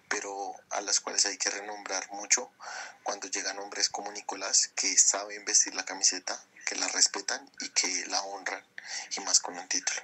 pero 0.10 0.53
a 0.72 0.82
las 0.82 0.99
cuales 0.99 1.26
hay 1.26 1.38
que 1.38 1.49
renombrar 1.49 2.03
mucho 2.12 2.51
cuando 3.03 3.30
llegan 3.30 3.57
hombres 3.60 3.89
como 3.89 4.12
Nicolás 4.12 4.72
que 4.76 4.97
saben 4.97 5.45
vestir 5.45 5.74
la 5.76 5.86
camiseta, 5.86 6.38
que 6.66 6.76
la 6.76 6.89
respetan 6.89 7.49
y 7.62 7.70
que 7.70 8.05
la 8.07 8.22
honran, 8.22 8.62
y 9.18 9.22
más 9.22 9.39
con 9.39 9.57
un 9.57 9.68
título. 9.70 10.01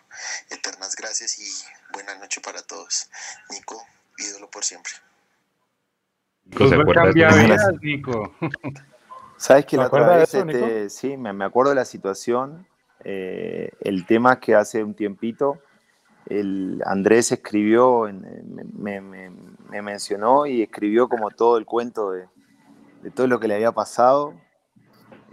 Eternas 0.49 0.95
gracias 0.95 1.37
y 1.37 1.51
buena 1.91 2.15
noche 2.15 2.39
para 2.39 2.61
todos. 2.61 3.09
Nico, 3.49 3.85
ídolo 4.17 4.49
por 4.49 4.63
siempre. 4.63 4.93
Nico, 6.45 6.69
¿se 6.69 6.75
acuerda 6.75 7.11
de 7.11 7.77
Nico? 7.81 8.33
¿Sabes 9.37 9.65
que 9.65 9.75
la 9.75 9.87
otra 9.87 10.15
vez, 10.15 10.33
eso, 10.33 10.47
este, 10.47 10.89
sí, 10.89 11.17
me, 11.17 11.33
me, 11.33 11.43
acuerdo 11.43 11.71
de 11.71 11.75
la 11.75 11.83
situación, 11.83 12.65
eh, 13.07 13.69
el 13.81 14.07
tema 14.07 14.39
que 14.39 14.55
hace 14.55 14.83
un 14.83 14.95
tiempito, 14.95 15.59
el 16.25 16.81
Andrés 16.87 17.31
escribió, 17.31 18.09
me, 18.73 18.99
me, 18.99 19.29
me, 19.69 19.81
mencionó 19.83 20.47
y 20.47 20.63
escribió 20.63 21.07
como 21.07 21.29
todo 21.29 21.59
el 21.59 21.67
cuento 21.67 22.09
de, 22.09 22.27
todo 23.13 23.27
lo 23.27 23.39
que 23.39 23.47
le 23.47 23.53
había 23.53 23.71
pasado 23.73 24.33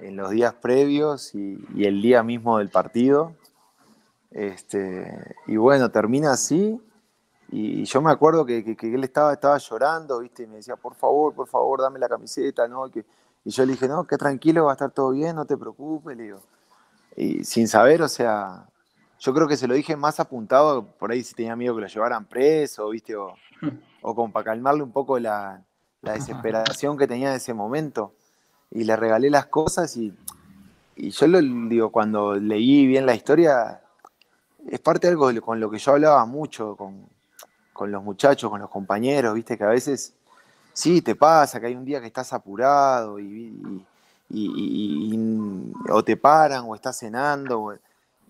en 0.01 0.17
los 0.17 0.31
días 0.31 0.53
previos 0.53 1.35
y, 1.35 1.65
el 1.83 2.03
día 2.03 2.23
mismo 2.23 2.59
del 2.59 2.69
partido. 2.69 3.33
Este, 4.31 5.35
y 5.47 5.57
bueno, 5.57 5.91
termina 5.91 6.33
así. 6.33 6.79
Y 7.51 7.85
yo 7.85 8.03
me 8.03 8.11
acuerdo 8.11 8.45
que, 8.45 8.77
él 8.83 9.05
estaba, 9.05 9.33
estaba 9.33 9.57
llorando, 9.57 10.19
¿viste? 10.21 10.43
Y 10.43 10.47
me 10.47 10.57
decía, 10.57 10.77
por 10.77 10.95
favor, 10.95 11.35
por 11.35 11.49
favor, 11.49 11.81
dame 11.81 11.99
la 11.99 12.09
camiseta, 12.09 12.69
¿no? 12.69 12.87
Y 12.89 13.51
yo 13.51 13.65
le 13.65 13.73
dije, 13.73 13.89
no, 13.89 14.07
que 14.07 14.19
tranquilo, 14.19 14.67
va 14.67 14.73
a 14.73 14.75
estar 14.75 14.91
todo 14.91 15.13
bien, 15.13 15.37
no 15.37 15.47
te 15.47 15.57
preocupes, 15.57 16.15
le 16.19 16.25
digo. 16.25 16.41
Y 17.17 17.45
sin 17.45 17.69
saber, 17.69 18.03
o 18.03 18.09
sea, 18.09 18.67
yo 19.19 19.35
creo 19.35 19.47
que 19.47 19.57
se 19.57 19.69
lo 19.69 19.75
dije 19.75 19.97
más 19.97 20.19
apuntado, 20.21 20.85
por 20.85 21.13
ahí 21.13 21.23
si 21.23 21.35
tenía 21.35 21.57
miedo 21.57 21.75
que 21.75 21.83
lo 21.83 21.87
llevaran 21.87 22.25
preso, 22.25 22.89
¿viste? 22.91 23.15
O, 23.17 23.35
o 24.03 24.15
como 24.15 24.33
para 24.33 24.45
calmarle 24.45 24.83
un 24.83 24.93
poco 24.93 25.19
la, 25.19 25.63
la, 26.01 26.13
desesperación 26.13 26.97
que 26.97 27.07
tenía 27.07 27.31
en 27.31 27.37
ese 27.37 27.55
momento. 27.55 28.15
Y 28.71 28.85
le 28.85 28.97
regalé 28.97 29.31
las 29.31 29.47
cosas 29.47 29.97
y, 29.97 30.15
y 30.97 31.11
yo 31.11 31.27
lo 31.27 31.41
digo, 31.69 31.93
cuando 31.93 32.35
leí 32.35 32.87
bien 32.87 33.07
la 33.07 33.15
historia, 33.15 33.83
es 34.69 34.81
parte 34.81 35.07
de 35.07 35.13
algo 35.13 35.31
con 35.41 35.61
lo 35.61 35.71
que 35.71 35.79
yo 35.79 35.93
hablaba 35.93 36.25
mucho 36.27 36.77
con, 36.77 37.07
con 37.73 37.91
los 37.91 38.03
muchachos, 38.03 38.51
con 38.51 38.61
los 38.61 38.71
compañeros, 38.71 39.35
¿viste? 39.35 39.57
Que 39.57 39.65
a 39.65 39.69
veces 39.69 40.15
sí, 40.73 41.03
te 41.03 41.15
pasa 41.15 41.61
que 41.61 41.67
hay 41.67 41.75
un 41.75 41.85
día 41.85 42.01
que 42.01 42.07
estás 42.07 42.33
apurado 42.33 43.19
y, 43.19 43.25
y, 43.25 43.87
y, 44.33 45.15
y 45.15 45.73
o 45.91 46.03
te 46.03 46.17
paran 46.17 46.65
o 46.67 46.75
estás 46.75 46.99
cenando. 46.99 47.61
O, 47.61 47.75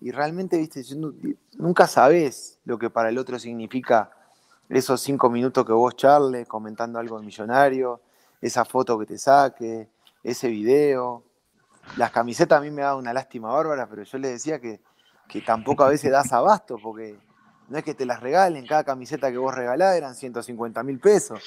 y 0.01 0.11
realmente, 0.11 0.57
viste, 0.57 0.83
nunca 1.57 1.87
sabes 1.87 2.59
lo 2.65 2.77
que 2.77 2.89
para 2.89 3.09
el 3.09 3.17
otro 3.17 3.39
significa 3.39 4.11
esos 4.69 5.01
cinco 5.01 5.29
minutos 5.29 5.65
que 5.65 5.73
vos 5.73 5.95
charles 5.95 6.47
comentando 6.47 6.99
algo 6.99 7.19
de 7.19 7.25
millonario, 7.25 8.01
esa 8.41 8.65
foto 8.65 8.97
que 8.99 9.05
te 9.05 9.17
saque, 9.17 9.89
ese 10.23 10.49
video. 10.49 11.23
Las 11.97 12.11
camisetas 12.11 12.59
a 12.59 12.61
mí 12.61 12.71
me 12.71 12.81
da 12.81 12.95
una 12.95 13.13
lástima 13.13 13.51
bárbara, 13.51 13.87
pero 13.87 14.03
yo 14.03 14.17
les 14.17 14.31
decía 14.31 14.59
que, 14.59 14.81
que 15.27 15.41
tampoco 15.41 15.83
a 15.83 15.89
veces 15.89 16.11
das 16.11 16.31
abasto, 16.33 16.77
porque 16.81 17.17
no 17.73 17.79
es 17.79 17.85
que 17.85 17.95
te 17.95 18.05
las 18.05 18.19
regalen, 18.19 18.67
cada 18.67 18.83
camiseta 18.83 19.31
que 19.31 19.37
vos 19.39 19.51
regalás 19.51 19.95
eran 19.95 20.13
150 20.13 20.83
mil 20.83 20.99
pesos. 20.99 21.39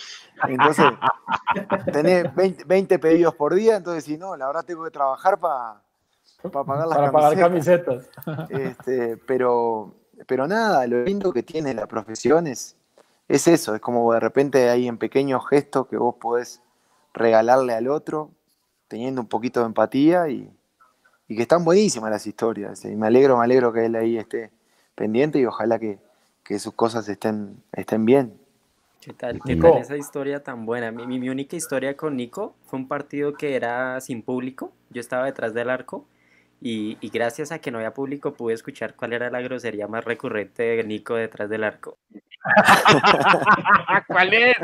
Entonces, 0.48 0.84
tenés 1.92 2.34
20, 2.34 2.64
20, 2.64 2.98
pedidos 2.98 3.36
por 3.36 3.54
día, 3.54 3.76
entonces 3.76 4.02
si 4.02 4.18
no, 4.18 4.36
la 4.36 4.48
verdad 4.48 4.64
tengo 4.64 4.82
que 4.82 4.90
trabajar 4.90 5.38
para 5.38 5.80
pa 6.50 6.64
pagar 6.64 6.88
las 6.88 6.98
para 6.98 7.12
pagar 7.12 7.38
camisetas. 7.38 8.10
Este, 8.48 9.16
pero, 9.18 9.94
pero 10.26 10.48
nada, 10.48 10.84
lo 10.88 11.04
lindo 11.04 11.32
que 11.32 11.44
tiene 11.44 11.72
la 11.74 11.86
profesión 11.86 12.48
es, 12.48 12.74
es 13.28 13.46
eso, 13.46 13.76
es 13.76 13.80
como 13.80 14.12
de 14.12 14.18
repente 14.18 14.68
hay 14.68 14.88
en 14.88 14.98
pequeños 14.98 15.48
gestos 15.48 15.86
que 15.86 15.96
vos 15.96 16.16
podés 16.16 16.60
regalarle 17.14 17.72
al 17.72 17.86
otro, 17.86 18.32
teniendo 18.88 19.20
un 19.20 19.28
poquito 19.28 19.60
de 19.60 19.66
empatía 19.66 20.28
y, 20.28 20.52
y 21.28 21.36
que 21.36 21.42
están 21.42 21.64
buenísimas 21.64 22.10
las 22.10 22.26
historias. 22.26 22.84
Y 22.84 22.96
me 22.96 23.06
alegro, 23.06 23.38
me 23.38 23.44
alegro 23.44 23.72
que 23.72 23.86
él 23.86 23.94
ahí 23.94 24.18
esté 24.18 24.50
pendiente 24.96 25.38
y 25.38 25.46
ojalá 25.46 25.78
que, 25.78 26.04
que 26.46 26.58
sus 26.58 26.74
cosas 26.74 27.08
estén, 27.08 27.62
estén 27.72 28.04
bien. 28.04 28.38
¿Qué 29.00 29.12
tal? 29.12 29.40
¿Qué 29.44 29.56
tal 29.56 29.78
esa 29.78 29.96
historia 29.96 30.42
tan 30.42 30.64
buena? 30.64 30.90
Mi, 30.92 31.06
mi, 31.06 31.18
mi, 31.18 31.28
única 31.28 31.56
historia 31.56 31.96
con 31.96 32.16
Nico 32.16 32.54
fue 32.66 32.78
un 32.78 32.88
partido 32.88 33.34
que 33.34 33.56
era 33.56 34.00
sin 34.00 34.22
público. 34.22 34.72
Yo 34.90 35.00
estaba 35.00 35.26
detrás 35.26 35.54
del 35.54 35.70
arco 35.70 36.06
y, 36.60 36.98
y, 37.00 37.10
gracias 37.10 37.52
a 37.52 37.58
que 37.58 37.70
no 37.70 37.78
había 37.78 37.94
público 37.94 38.34
pude 38.34 38.54
escuchar 38.54 38.94
cuál 38.94 39.12
era 39.12 39.30
la 39.30 39.40
grosería 39.40 39.88
más 39.88 40.04
recurrente 40.04 40.62
de 40.62 40.84
Nico 40.84 41.14
detrás 41.14 41.50
del 41.50 41.64
arco. 41.64 41.98
¿Cuál 44.06 44.34
es? 44.34 44.56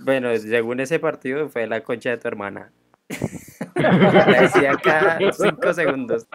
Bueno, 0.00 0.36
según 0.36 0.80
ese 0.80 0.98
partido 0.98 1.48
fue 1.48 1.66
la 1.66 1.82
concha 1.82 2.10
de 2.10 2.18
tu 2.18 2.28
hermana. 2.28 2.70
la 3.74 4.24
decía 4.40 4.72
cada 4.82 5.18
cinco 5.32 5.72
segundos. 5.72 6.26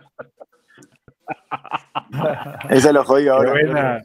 Ese 2.70 2.94
lo 2.94 3.04
jodió 3.04 3.36
ahora. 3.36 4.04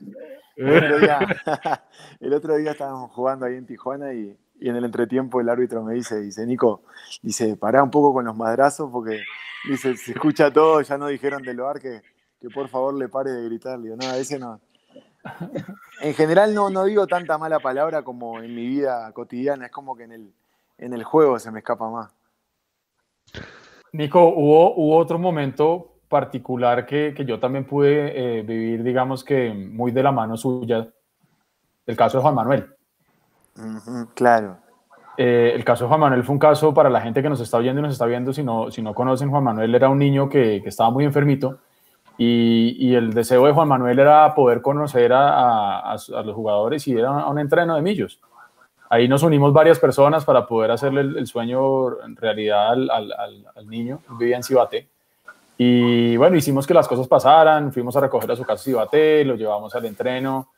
El 0.56 0.76
otro, 0.76 0.98
día, 0.98 1.18
el 2.20 2.32
otro 2.32 2.56
día 2.56 2.70
estábamos 2.72 3.10
jugando 3.10 3.46
ahí 3.46 3.56
en 3.56 3.66
Tijuana 3.66 4.12
y, 4.12 4.36
y, 4.60 4.68
en 4.68 4.76
el 4.76 4.84
entretiempo 4.84 5.40
el 5.40 5.48
árbitro 5.48 5.82
me 5.82 5.94
dice, 5.94 6.20
dice, 6.20 6.46
Nico, 6.46 6.82
dice, 7.22 7.56
pará 7.56 7.82
un 7.82 7.90
poco 7.90 8.12
con 8.12 8.24
los 8.24 8.36
madrazos 8.36 8.88
porque 8.92 9.20
dice, 9.68 9.96
se 9.96 10.12
escucha 10.12 10.52
todo, 10.52 10.80
ya 10.82 10.96
no 10.96 11.08
dijeron 11.08 11.42
del 11.42 11.56
bar 11.56 11.80
que, 11.80 12.02
que 12.40 12.50
por 12.50 12.68
favor 12.68 12.94
le 12.94 13.08
pare 13.08 13.32
de 13.32 13.44
gritar. 13.46 13.80
Digo, 13.80 13.96
no, 13.96 14.12
ese 14.14 14.38
no. 14.38 14.60
En 16.00 16.14
general 16.14 16.54
no, 16.54 16.70
no 16.70 16.84
digo 16.84 17.06
tanta 17.06 17.38
mala 17.38 17.58
palabra 17.58 18.02
como 18.02 18.40
en 18.40 18.54
mi 18.54 18.66
vida 18.66 19.10
cotidiana, 19.12 19.66
es 19.66 19.72
como 19.72 19.96
que 19.96 20.04
en 20.04 20.12
el, 20.12 20.34
en 20.78 20.92
el 20.92 21.02
juego 21.02 21.38
se 21.38 21.50
me 21.50 21.60
escapa 21.60 21.90
más. 21.90 22.14
Nico, 23.92 24.28
hubo, 24.28 24.74
hubo 24.76 24.96
otro 24.96 25.18
momento 25.18 25.93
particular 26.18 26.86
que, 26.86 27.12
que 27.12 27.24
yo 27.24 27.40
también 27.40 27.64
pude 27.64 27.92
eh, 28.14 28.42
vivir, 28.42 28.84
digamos 28.84 29.24
que 29.24 29.52
muy 29.52 29.90
de 29.90 30.02
la 30.04 30.12
mano 30.12 30.36
suya, 30.36 30.86
el 31.86 31.96
caso 31.96 32.18
de 32.18 32.22
Juan 32.22 32.36
Manuel. 32.36 32.62
Uh 33.56 33.78
-huh, 33.82 34.08
claro. 34.14 34.58
Eh, 35.16 35.50
el 35.56 35.64
caso 35.64 35.84
de 35.84 35.88
Juan 35.88 36.00
Manuel 36.00 36.22
fue 36.22 36.34
un 36.34 36.38
caso 36.38 36.72
para 36.72 36.88
la 36.88 37.00
gente 37.00 37.20
que 37.20 37.28
nos 37.28 37.40
está 37.40 37.56
oyendo 37.56 37.80
y 37.80 37.82
nos 37.82 37.92
está 37.92 38.06
viendo, 38.06 38.32
si 38.32 38.44
no, 38.44 38.70
si 38.70 38.80
no 38.80 38.94
conocen, 38.94 39.28
Juan 39.30 39.42
Manuel 39.42 39.74
era 39.74 39.88
un 39.88 39.98
niño 39.98 40.28
que, 40.28 40.60
que 40.62 40.68
estaba 40.68 40.90
muy 40.90 41.04
enfermito 41.04 41.58
y, 42.16 42.76
y, 42.78 42.94
el 42.94 43.12
deseo 43.12 43.44
de 43.46 43.52
Juan 43.52 43.66
Manuel 43.66 43.98
era 43.98 44.32
poder 44.36 44.60
conocer 44.62 45.12
a, 45.12 45.80
a, 45.80 45.92
a 45.94 46.22
los 46.22 46.34
jugadores 46.36 46.86
y 46.86 46.92
era 46.96 47.10
un, 47.10 47.24
un 47.32 47.38
entreno 47.40 47.74
de 47.74 47.82
millos. 47.82 48.20
Ahí 48.88 49.08
nos 49.08 49.24
unimos 49.24 49.52
varias 49.52 49.80
personas 49.80 50.24
para 50.24 50.46
poder 50.46 50.70
hacerle 50.70 51.00
el, 51.00 51.16
el 51.16 51.26
sueño 51.26 51.60
en 52.06 52.14
realidad 52.14 52.70
al, 52.70 52.88
al, 52.90 53.12
al 53.56 53.66
niño, 53.66 53.98
vivía 54.20 54.36
en 54.36 54.44
Cibaté. 54.44 54.93
Y 55.56 56.16
bueno, 56.16 56.36
hicimos 56.36 56.66
que 56.66 56.74
las 56.74 56.88
cosas 56.88 57.06
pasaran, 57.06 57.72
fuimos 57.72 57.96
a 57.96 58.00
recoger 58.00 58.30
a 58.32 58.36
su 58.36 58.42
casa 58.42 58.64
Cibaté, 58.64 59.24
lo 59.24 59.36
llevamos 59.36 59.74
al 59.74 59.84
entreno 59.84 60.48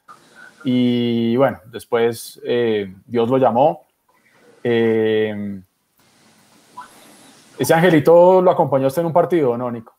y 0.65 1.37
bueno, 1.37 1.61
después 1.67 2.41
eh, 2.45 2.93
Dios 3.07 3.29
lo 3.29 3.39
llamó. 3.39 3.87
Eh, 4.65 5.63
¿Ese 7.59 7.73
angelito 7.73 8.43
lo 8.43 8.51
acompañó 8.51 8.89
usted 8.89 9.01
en 9.01 9.07
un 9.07 9.13
partido, 9.13 9.57
no, 9.57 9.71
Nico? 9.71 9.95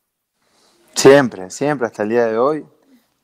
Siempre, 0.94 1.49
siempre, 1.49 1.88
hasta 1.88 2.03
el 2.03 2.10
día 2.10 2.26
de 2.26 2.38
hoy. 2.38 2.65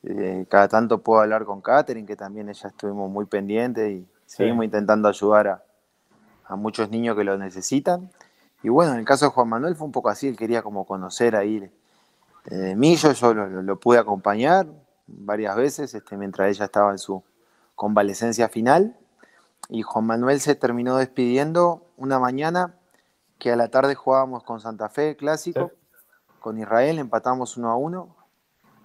Eh, 0.03 0.45
cada 0.49 0.67
tanto 0.67 0.99
puedo 0.99 1.21
hablar 1.21 1.43
con 1.43 1.61
Katherine, 1.61 2.07
que 2.07 2.15
también 2.15 2.49
ella 2.49 2.69
estuvimos 2.69 3.09
muy 3.09 3.25
pendientes 3.25 3.91
y 3.91 4.07
seguimos 4.25 4.63
sí. 4.63 4.65
intentando 4.65 5.07
ayudar 5.09 5.47
a, 5.47 5.63
a 6.45 6.55
muchos 6.55 6.89
niños 6.89 7.17
que 7.17 7.23
lo 7.23 7.37
necesitan. 7.37 8.09
Y 8.63 8.69
bueno, 8.69 8.93
en 8.93 8.99
el 8.99 9.05
caso 9.05 9.25
de 9.25 9.31
Juan 9.31 9.49
Manuel 9.49 9.75
fue 9.75 9.85
un 9.85 9.91
poco 9.91 10.09
así, 10.09 10.27
él 10.27 10.37
quería 10.37 10.63
como 10.63 10.85
conocer 10.85 11.35
ahí 11.35 11.69
eh, 12.45 12.75
Millo, 12.75 13.11
yo 13.11 13.33
lo, 13.33 13.47
lo, 13.47 13.61
lo, 13.61 13.79
pude 13.79 13.99
acompañar 13.99 14.67
varias 15.07 15.55
veces 15.55 15.93
este, 15.93 16.17
mientras 16.17 16.49
ella 16.49 16.65
estaba 16.65 16.91
en 16.91 16.97
su 16.97 17.23
convalecencia 17.75 18.49
final. 18.49 18.97
Y 19.69 19.81
Juan 19.81 20.05
Manuel 20.05 20.39
se 20.41 20.55
terminó 20.55 20.97
despidiendo 20.97 21.87
una 21.97 22.19
mañana 22.19 22.75
que 23.37 23.51
a 23.51 23.55
la 23.55 23.69
tarde 23.69 23.95
jugábamos 23.95 24.43
con 24.43 24.59
Santa 24.59 24.89
Fe, 24.89 25.15
clásico, 25.15 25.71
sí. 25.73 25.93
con 26.39 26.57
Israel, 26.57 26.99
empatamos 26.99 27.57
uno 27.57 27.69
a 27.69 27.75
uno. 27.75 28.15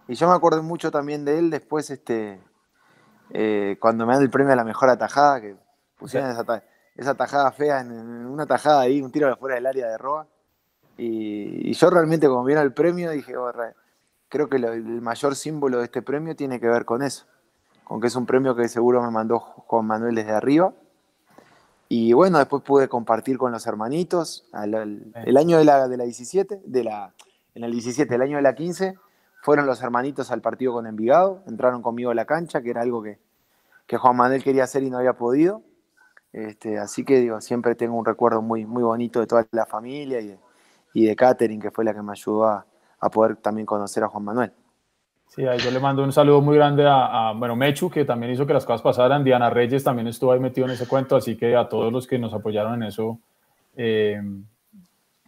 Y 0.06 0.14
yo 0.14 0.28
me 0.28 0.34
acuerdo 0.34 0.62
mucho 0.62 0.90
también 0.90 1.24
de 1.24 1.38
él 1.38 1.50
después, 1.50 1.90
este, 1.90 2.40
eh, 3.30 3.76
cuando 3.80 4.06
me 4.06 4.14
dan 4.14 4.22
el 4.22 4.30
premio 4.30 4.52
a 4.52 4.56
la 4.56 4.64
mejor 4.64 4.88
atajada, 4.88 5.40
que 5.40 5.56
pusieron 5.98 6.28
sí. 6.28 6.32
esa 6.32 6.42
atajada 6.42 6.77
esa 6.98 7.14
tajada 7.14 7.50
fea, 7.52 7.80
en, 7.80 7.92
una 8.26 8.44
tajada 8.44 8.80
ahí, 8.80 9.00
un 9.00 9.12
tiro 9.12 9.32
afuera 9.32 9.54
del 9.54 9.66
área 9.66 9.86
de 9.86 9.96
Roa. 9.96 10.26
Y, 10.98 11.70
y, 11.70 11.72
yo 11.72 11.90
realmente, 11.90 12.26
como 12.26 12.42
vieron 12.42 12.64
el 12.64 12.72
premio, 12.72 13.12
dije, 13.12 13.36
oh, 13.36 13.52
creo 14.28 14.48
que 14.48 14.58
lo, 14.58 14.72
el 14.72 15.00
mayor 15.00 15.36
símbolo 15.36 15.78
de 15.78 15.84
este 15.84 16.02
premio 16.02 16.34
tiene 16.34 16.58
que 16.58 16.66
ver 16.66 16.84
con 16.84 17.04
eso, 17.04 17.26
con 17.84 18.00
que 18.00 18.08
es 18.08 18.16
un 18.16 18.26
premio 18.26 18.56
que 18.56 18.68
seguro 18.68 19.00
me 19.00 19.12
mandó 19.12 19.38
Juan 19.38 19.86
Manuel 19.86 20.16
desde 20.16 20.32
arriba. 20.32 20.74
Y 21.88 22.12
bueno, 22.14 22.38
después 22.38 22.64
pude 22.64 22.88
compartir 22.88 23.38
con 23.38 23.52
los 23.52 23.64
hermanitos. 23.66 24.48
el, 24.52 25.36
año 25.36 25.56
de 25.56 25.64
la, 25.64 25.86
de 25.86 25.96
la 25.96 26.04
17, 26.04 26.62
de 26.64 26.84
la, 26.84 27.14
en 27.54 27.62
el 27.62 27.70
17, 27.70 28.12
el 28.12 28.22
año 28.22 28.36
de 28.36 28.42
la 28.42 28.56
15, 28.56 28.96
fueron 29.40 29.66
los 29.66 29.80
hermanitos 29.80 30.32
al 30.32 30.40
partido 30.40 30.72
con 30.72 30.88
Envigado, 30.88 31.44
entraron 31.46 31.80
conmigo 31.80 32.10
a 32.10 32.14
la 32.14 32.24
cancha, 32.24 32.60
que 32.60 32.70
era 32.70 32.82
algo 32.82 33.04
que, 33.04 33.20
que 33.86 33.96
Juan 33.96 34.16
Manuel 34.16 34.42
quería 34.42 34.64
hacer 34.64 34.82
y 34.82 34.90
no 34.90 34.98
había 34.98 35.12
podido. 35.12 35.62
Este, 36.32 36.78
así 36.78 37.04
que 37.04 37.20
digo, 37.20 37.40
siempre 37.40 37.74
tengo 37.74 37.96
un 37.96 38.04
recuerdo 38.04 38.42
muy, 38.42 38.66
muy 38.66 38.82
bonito 38.82 39.20
de 39.20 39.26
toda 39.26 39.46
la 39.52 39.66
familia 39.66 40.20
y 40.20 40.28
de, 40.28 40.38
y 40.94 41.06
de 41.06 41.16
Catherine, 41.16 41.62
que 41.62 41.70
fue 41.70 41.84
la 41.84 41.94
que 41.94 42.02
me 42.02 42.12
ayudó 42.12 42.46
a, 42.46 42.66
a 43.00 43.10
poder 43.10 43.36
también 43.36 43.66
conocer 43.66 44.02
a 44.04 44.08
Juan 44.08 44.24
Manuel. 44.24 44.52
Sí, 45.28 45.46
ahí 45.46 45.58
yo 45.58 45.70
le 45.70 45.78
mando 45.78 46.02
un 46.02 46.12
saludo 46.12 46.40
muy 46.40 46.56
grande 46.56 46.84
a, 46.86 47.32
bueno, 47.36 47.54
Mechu, 47.54 47.90
que 47.90 48.04
también 48.04 48.32
hizo 48.32 48.46
que 48.46 48.54
las 48.54 48.64
cosas 48.64 48.82
pasaran. 48.82 49.22
Diana 49.22 49.50
Reyes 49.50 49.84
también 49.84 50.08
estuvo 50.08 50.32
ahí 50.32 50.40
metido 50.40 50.66
en 50.66 50.72
ese 50.72 50.86
cuento, 50.86 51.16
así 51.16 51.36
que 51.36 51.54
a 51.54 51.68
todos 51.68 51.92
los 51.92 52.06
que 52.06 52.18
nos 52.18 52.32
apoyaron 52.32 52.82
en 52.82 52.88
eso, 52.88 53.18
eh, 53.76 54.20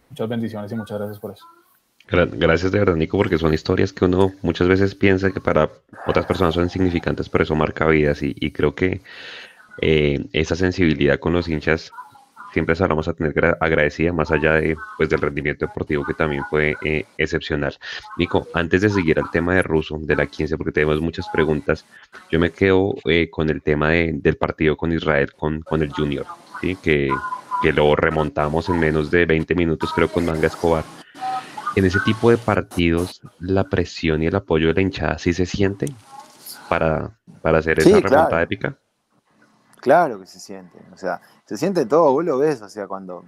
muchas 0.09 0.27
bendiciones 0.27 0.71
y 0.71 0.75
muchas 0.75 0.97
gracias 0.97 1.19
por 1.19 1.31
eso. 1.31 1.45
Gracias 2.07 2.71
de 2.71 2.79
verdad, 2.79 2.95
Nico, 2.95 3.15
porque 3.15 3.37
son 3.37 3.53
historias 3.53 3.93
que 3.93 4.03
uno 4.03 4.33
muchas 4.41 4.67
veces 4.67 4.95
piensa 4.95 5.31
que 5.31 5.39
para 5.39 5.69
otras 6.05 6.25
personas 6.25 6.55
son 6.55 6.63
insignificantes, 6.63 7.29
pero 7.29 7.45
eso 7.45 7.55
marca 7.55 7.87
vidas 7.87 8.21
y, 8.21 8.51
creo 8.51 8.75
que 8.75 9.01
eh, 9.81 10.25
esa 10.33 10.55
sensibilidad 10.55 11.19
con 11.19 11.33
los 11.33 11.47
hinchas 11.47 11.91
siempre 12.51 12.75
se 12.75 12.85
vamos 12.85 13.07
a 13.07 13.13
tener 13.13 13.57
agradecida, 13.59 14.11
más 14.13 14.31
allá 14.31 14.53
de, 14.53 14.75
pues, 14.97 15.09
del 15.09 15.21
rendimiento 15.21 15.65
deportivo 15.65 16.05
que 16.05 16.13
también 16.13 16.43
fue 16.49 16.75
eh, 16.83 17.05
excepcional. 17.17 17.75
Nico, 18.17 18.47
antes 18.53 18.81
de 18.81 18.89
seguir 18.89 19.19
al 19.19 19.31
tema 19.31 19.55
de 19.55 19.63
Russo, 19.63 19.97
de 19.99 20.15
la 20.15 20.25
15, 20.25 20.57
porque 20.57 20.71
tenemos 20.71 21.01
muchas 21.01 21.27
preguntas, 21.29 21.85
yo 22.29 22.39
me 22.39 22.51
quedo 22.51 22.95
eh, 23.05 23.29
con 23.29 23.49
el 23.49 23.61
tema 23.61 23.89
del 23.89 24.37
partido 24.37 24.75
con 24.75 24.91
Israel, 24.91 25.31
con, 25.33 25.61
con 25.61 25.81
el 25.81 25.91
Junior, 25.91 26.25
¿sí? 26.59 26.75
que, 26.75 27.09
que 27.61 27.73
lo 27.73 27.95
remontamos 27.95 28.69
en 28.69 28.79
menos 28.79 29.11
de 29.11 29.25
20 29.25 29.55
minutos, 29.55 29.91
creo, 29.93 30.09
con 30.09 30.25
Manga 30.25 30.47
Escobar. 30.47 30.83
En 31.75 31.85
ese 31.85 31.99
tipo 32.01 32.29
de 32.29 32.37
partidos, 32.37 33.21
la 33.39 33.63
presión 33.63 34.21
y 34.21 34.27
el 34.27 34.35
apoyo 34.35 34.67
de 34.67 34.73
la 34.73 34.81
hinchada 34.81 35.17
sí 35.17 35.31
se 35.31 35.45
siente 35.45 35.85
para, 36.67 37.17
para 37.41 37.59
hacer 37.59 37.79
esa 37.79 38.01
remontada 38.01 38.41
épica. 38.41 38.77
Claro 39.81 40.19
que 40.19 40.27
se 40.27 40.39
siente, 40.39 40.77
o 40.93 40.97
sea, 40.97 41.21
se 41.45 41.57
siente 41.57 41.87
todo, 41.87 42.11
vos 42.11 42.23
lo 42.23 42.37
ves, 42.37 42.61
o 42.61 42.69
sea, 42.69 42.87
cuando 42.87 43.25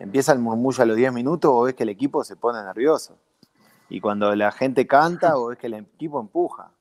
empieza 0.00 0.32
el 0.32 0.40
murmullo 0.40 0.82
a 0.82 0.86
los 0.86 0.96
10 0.96 1.12
minutos, 1.12 1.48
vos 1.52 1.66
ves 1.66 1.74
que 1.76 1.84
el 1.84 1.90
equipo 1.90 2.24
se 2.24 2.34
pone 2.34 2.60
nervioso. 2.60 3.16
Y 3.88 4.00
cuando 4.00 4.34
la 4.34 4.50
gente 4.50 4.88
canta, 4.88 5.36
vos 5.36 5.50
ves 5.50 5.58
que 5.58 5.68
el 5.68 5.74
equipo 5.74 6.20
empuja. 6.20 6.72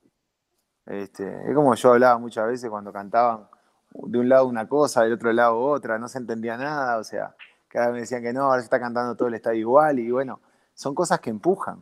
Este, 0.88 1.48
es 1.48 1.54
como 1.54 1.76
yo 1.76 1.94
hablaba 1.94 2.18
muchas 2.18 2.48
veces 2.48 2.68
cuando 2.68 2.92
cantaban 2.92 3.48
de 3.92 4.18
un 4.18 4.28
lado 4.28 4.48
una 4.48 4.68
cosa, 4.68 5.04
del 5.04 5.14
otro 5.14 5.32
lado 5.32 5.60
otra, 5.60 6.00
no 6.00 6.08
se 6.08 6.18
entendía 6.18 6.58
nada, 6.58 6.98
o 6.98 7.04
sea, 7.04 7.36
cada 7.68 7.88
vez 7.88 7.94
me 7.94 8.00
decían 8.02 8.24
que 8.24 8.34
no, 8.34 8.46
ahora 8.46 8.62
se 8.62 8.66
está 8.66 8.80
cantando 8.80 9.16
todo 9.16 9.28
el 9.28 9.36
estadio 9.36 9.60
igual, 9.60 10.00
y 10.00 10.10
bueno, 10.10 10.40
son 10.74 10.96
cosas 10.96 11.20
que 11.20 11.30
empujan. 11.30 11.80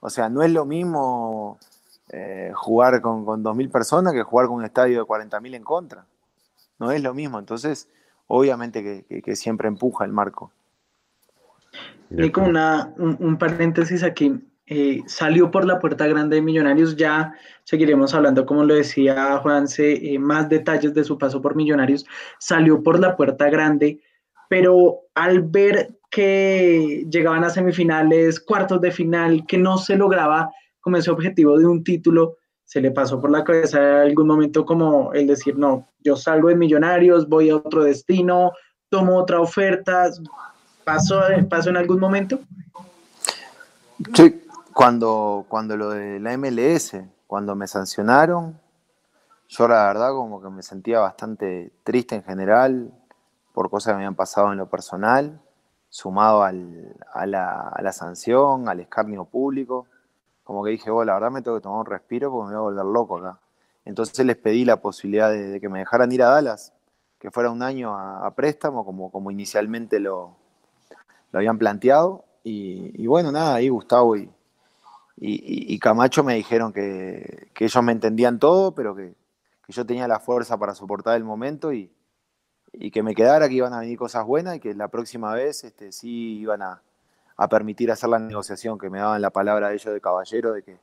O 0.00 0.10
sea, 0.10 0.28
no 0.28 0.42
es 0.42 0.52
lo 0.52 0.66
mismo 0.66 1.58
eh, 2.10 2.52
jugar 2.54 3.00
con, 3.00 3.24
con 3.24 3.42
2.000 3.42 3.70
personas 3.70 4.12
que 4.12 4.22
jugar 4.22 4.46
con 4.48 4.56
un 4.56 4.66
estadio 4.66 4.98
de 4.98 5.06
40.000 5.06 5.54
en 5.54 5.64
contra 5.64 6.04
no 6.78 6.90
es 6.90 7.02
lo 7.02 7.14
mismo. 7.14 7.38
Entonces, 7.38 7.88
obviamente 8.26 9.04
que, 9.08 9.36
siempre 9.36 9.68
empuja 9.68 10.04
el 10.04 10.12
marco. 10.12 10.52
Nico, 12.10 12.40
una, 12.40 12.94
un, 12.96 13.36
paréntesis 13.36 14.02
aquí. 14.02 14.34
Eh, 14.66 15.00
salió 15.06 15.50
por 15.50 15.64
la 15.64 15.78
puerta 15.78 16.06
grande 16.06 16.36
de 16.36 16.42
Millonarios, 16.42 16.94
ya 16.94 17.32
seguiremos 17.64 18.14
hablando, 18.14 18.44
como 18.44 18.64
lo 18.64 18.74
decía 18.74 19.38
Juanse, 19.38 20.14
eh, 20.14 20.18
más 20.18 20.50
detalles 20.50 20.92
de 20.92 21.04
su 21.04 21.16
paso 21.16 21.40
por 21.40 21.56
Millonarios, 21.56 22.04
salió 22.38 22.82
por 22.82 23.00
la 23.00 23.16
puerta 23.16 23.48
grande, 23.48 24.02
pero 24.50 25.00
al 25.14 25.40
ver 25.40 25.98
que 26.10 27.06
llegaban 27.10 27.44
a 27.44 27.50
semifinales, 27.50 28.40
cuartos 28.40 28.80
de 28.82 28.90
final, 28.90 29.46
que 29.46 29.56
no 29.56 29.78
se 29.78 29.96
lograba 29.96 30.50
como 30.80 30.98
ese 30.98 31.10
objetivo 31.10 31.58
de 31.58 31.66
un 31.66 31.82
título, 31.82 32.36
se 32.68 32.82
le 32.82 32.90
pasó 32.90 33.18
por 33.18 33.30
la 33.30 33.44
cabeza 33.44 33.78
en 33.78 34.08
algún 34.08 34.26
momento 34.26 34.66
como 34.66 35.14
el 35.14 35.26
decir, 35.26 35.56
no, 35.56 35.88
yo 36.00 36.16
salgo 36.16 36.48
de 36.48 36.54
Millonarios, 36.54 37.26
voy 37.26 37.48
a 37.48 37.56
otro 37.56 37.82
destino, 37.82 38.52
tomo 38.90 39.16
otra 39.16 39.40
oferta, 39.40 40.10
¿pasó, 40.84 41.22
en 41.30 41.76
algún 41.78 41.98
momento? 41.98 42.40
Sí, 44.12 44.44
cuando, 44.74 45.46
cuando 45.48 45.78
lo 45.78 45.88
de 45.88 46.20
la 46.20 46.36
MLS, 46.36 46.94
cuando 47.26 47.56
me 47.56 47.66
sancionaron, 47.66 48.60
yo 49.48 49.66
la 49.66 49.86
verdad 49.86 50.10
como 50.10 50.42
que 50.42 50.50
me 50.50 50.62
sentía 50.62 51.00
bastante 51.00 51.72
triste 51.84 52.16
en 52.16 52.22
general 52.22 52.92
por 53.54 53.70
cosas 53.70 53.92
que 53.92 53.94
me 53.94 54.02
habían 54.02 54.14
pasado 54.14 54.52
en 54.52 54.58
lo 54.58 54.68
personal, 54.68 55.40
sumado 55.88 56.42
al, 56.42 56.94
a, 57.14 57.24
la, 57.24 57.70
a 57.70 57.80
la 57.80 57.92
sanción, 57.92 58.68
al 58.68 58.80
escarnio 58.80 59.24
público 59.24 59.86
como 60.48 60.64
que 60.64 60.70
dije, 60.70 60.88
oh, 60.90 61.04
la 61.04 61.12
verdad 61.12 61.30
me 61.30 61.42
tengo 61.42 61.58
que 61.58 61.62
tomar 61.62 61.80
un 61.80 61.84
respiro 61.84 62.32
porque 62.32 62.54
me 62.54 62.58
voy 62.58 62.74
a 62.74 62.80
volver 62.80 62.84
loco 62.86 63.18
acá. 63.18 63.38
Entonces 63.84 64.24
les 64.24 64.36
pedí 64.38 64.64
la 64.64 64.80
posibilidad 64.80 65.30
de, 65.30 65.60
que 65.60 65.68
me 65.68 65.80
dejaran 65.80 66.10
ir 66.10 66.22
a 66.22 66.30
Dallas, 66.30 66.72
que 67.18 67.30
fuera 67.30 67.50
un 67.50 67.62
año 67.62 67.94
a, 67.94 68.34
préstamo, 68.34 68.82
como, 68.82 69.12
como 69.12 69.30
inicialmente 69.30 70.00
lo, 70.00 70.38
lo 71.32 71.38
habían 71.38 71.58
planteado. 71.58 72.24
Y, 72.44 73.06
bueno, 73.06 73.30
nada, 73.30 73.56
ahí 73.56 73.68
Gustavo 73.68 74.16
y, 74.16 74.30
y, 75.18 75.78
Camacho 75.80 76.24
me 76.24 76.36
dijeron 76.36 76.72
que, 76.72 77.50
que, 77.52 77.66
ellos 77.66 77.84
me 77.84 77.92
entendían 77.92 78.38
todo, 78.38 78.74
pero 78.74 78.96
que, 78.96 79.14
que, 79.66 79.72
yo 79.74 79.84
tenía 79.84 80.08
la 80.08 80.18
fuerza 80.18 80.56
para 80.56 80.74
soportar 80.74 81.14
el 81.18 81.24
momento 81.24 81.74
y, 81.74 81.92
que 82.90 83.02
me 83.02 83.14
quedara, 83.14 83.50
que 83.50 83.56
iban 83.56 83.74
a 83.74 83.80
venir 83.80 83.98
cosas 83.98 84.24
buenas 84.24 84.56
y 84.56 84.60
que 84.60 84.72
la 84.74 84.88
próxima 84.88 85.34
vez 85.34 85.64
este, 85.64 85.92
sí 85.92 86.38
iban 86.38 86.62
a, 86.62 86.82
a 87.38 87.48
permitir 87.48 87.90
hacer 87.90 88.10
la 88.10 88.18
negociación, 88.18 88.78
que 88.78 88.90
me 88.90 88.98
daban 88.98 89.22
la 89.22 89.30
palabra 89.30 89.68
de 89.68 89.76
ellos 89.76 89.94
de 89.94 90.00
caballero, 90.00 90.52
de 90.52 90.62
que, 90.62 90.76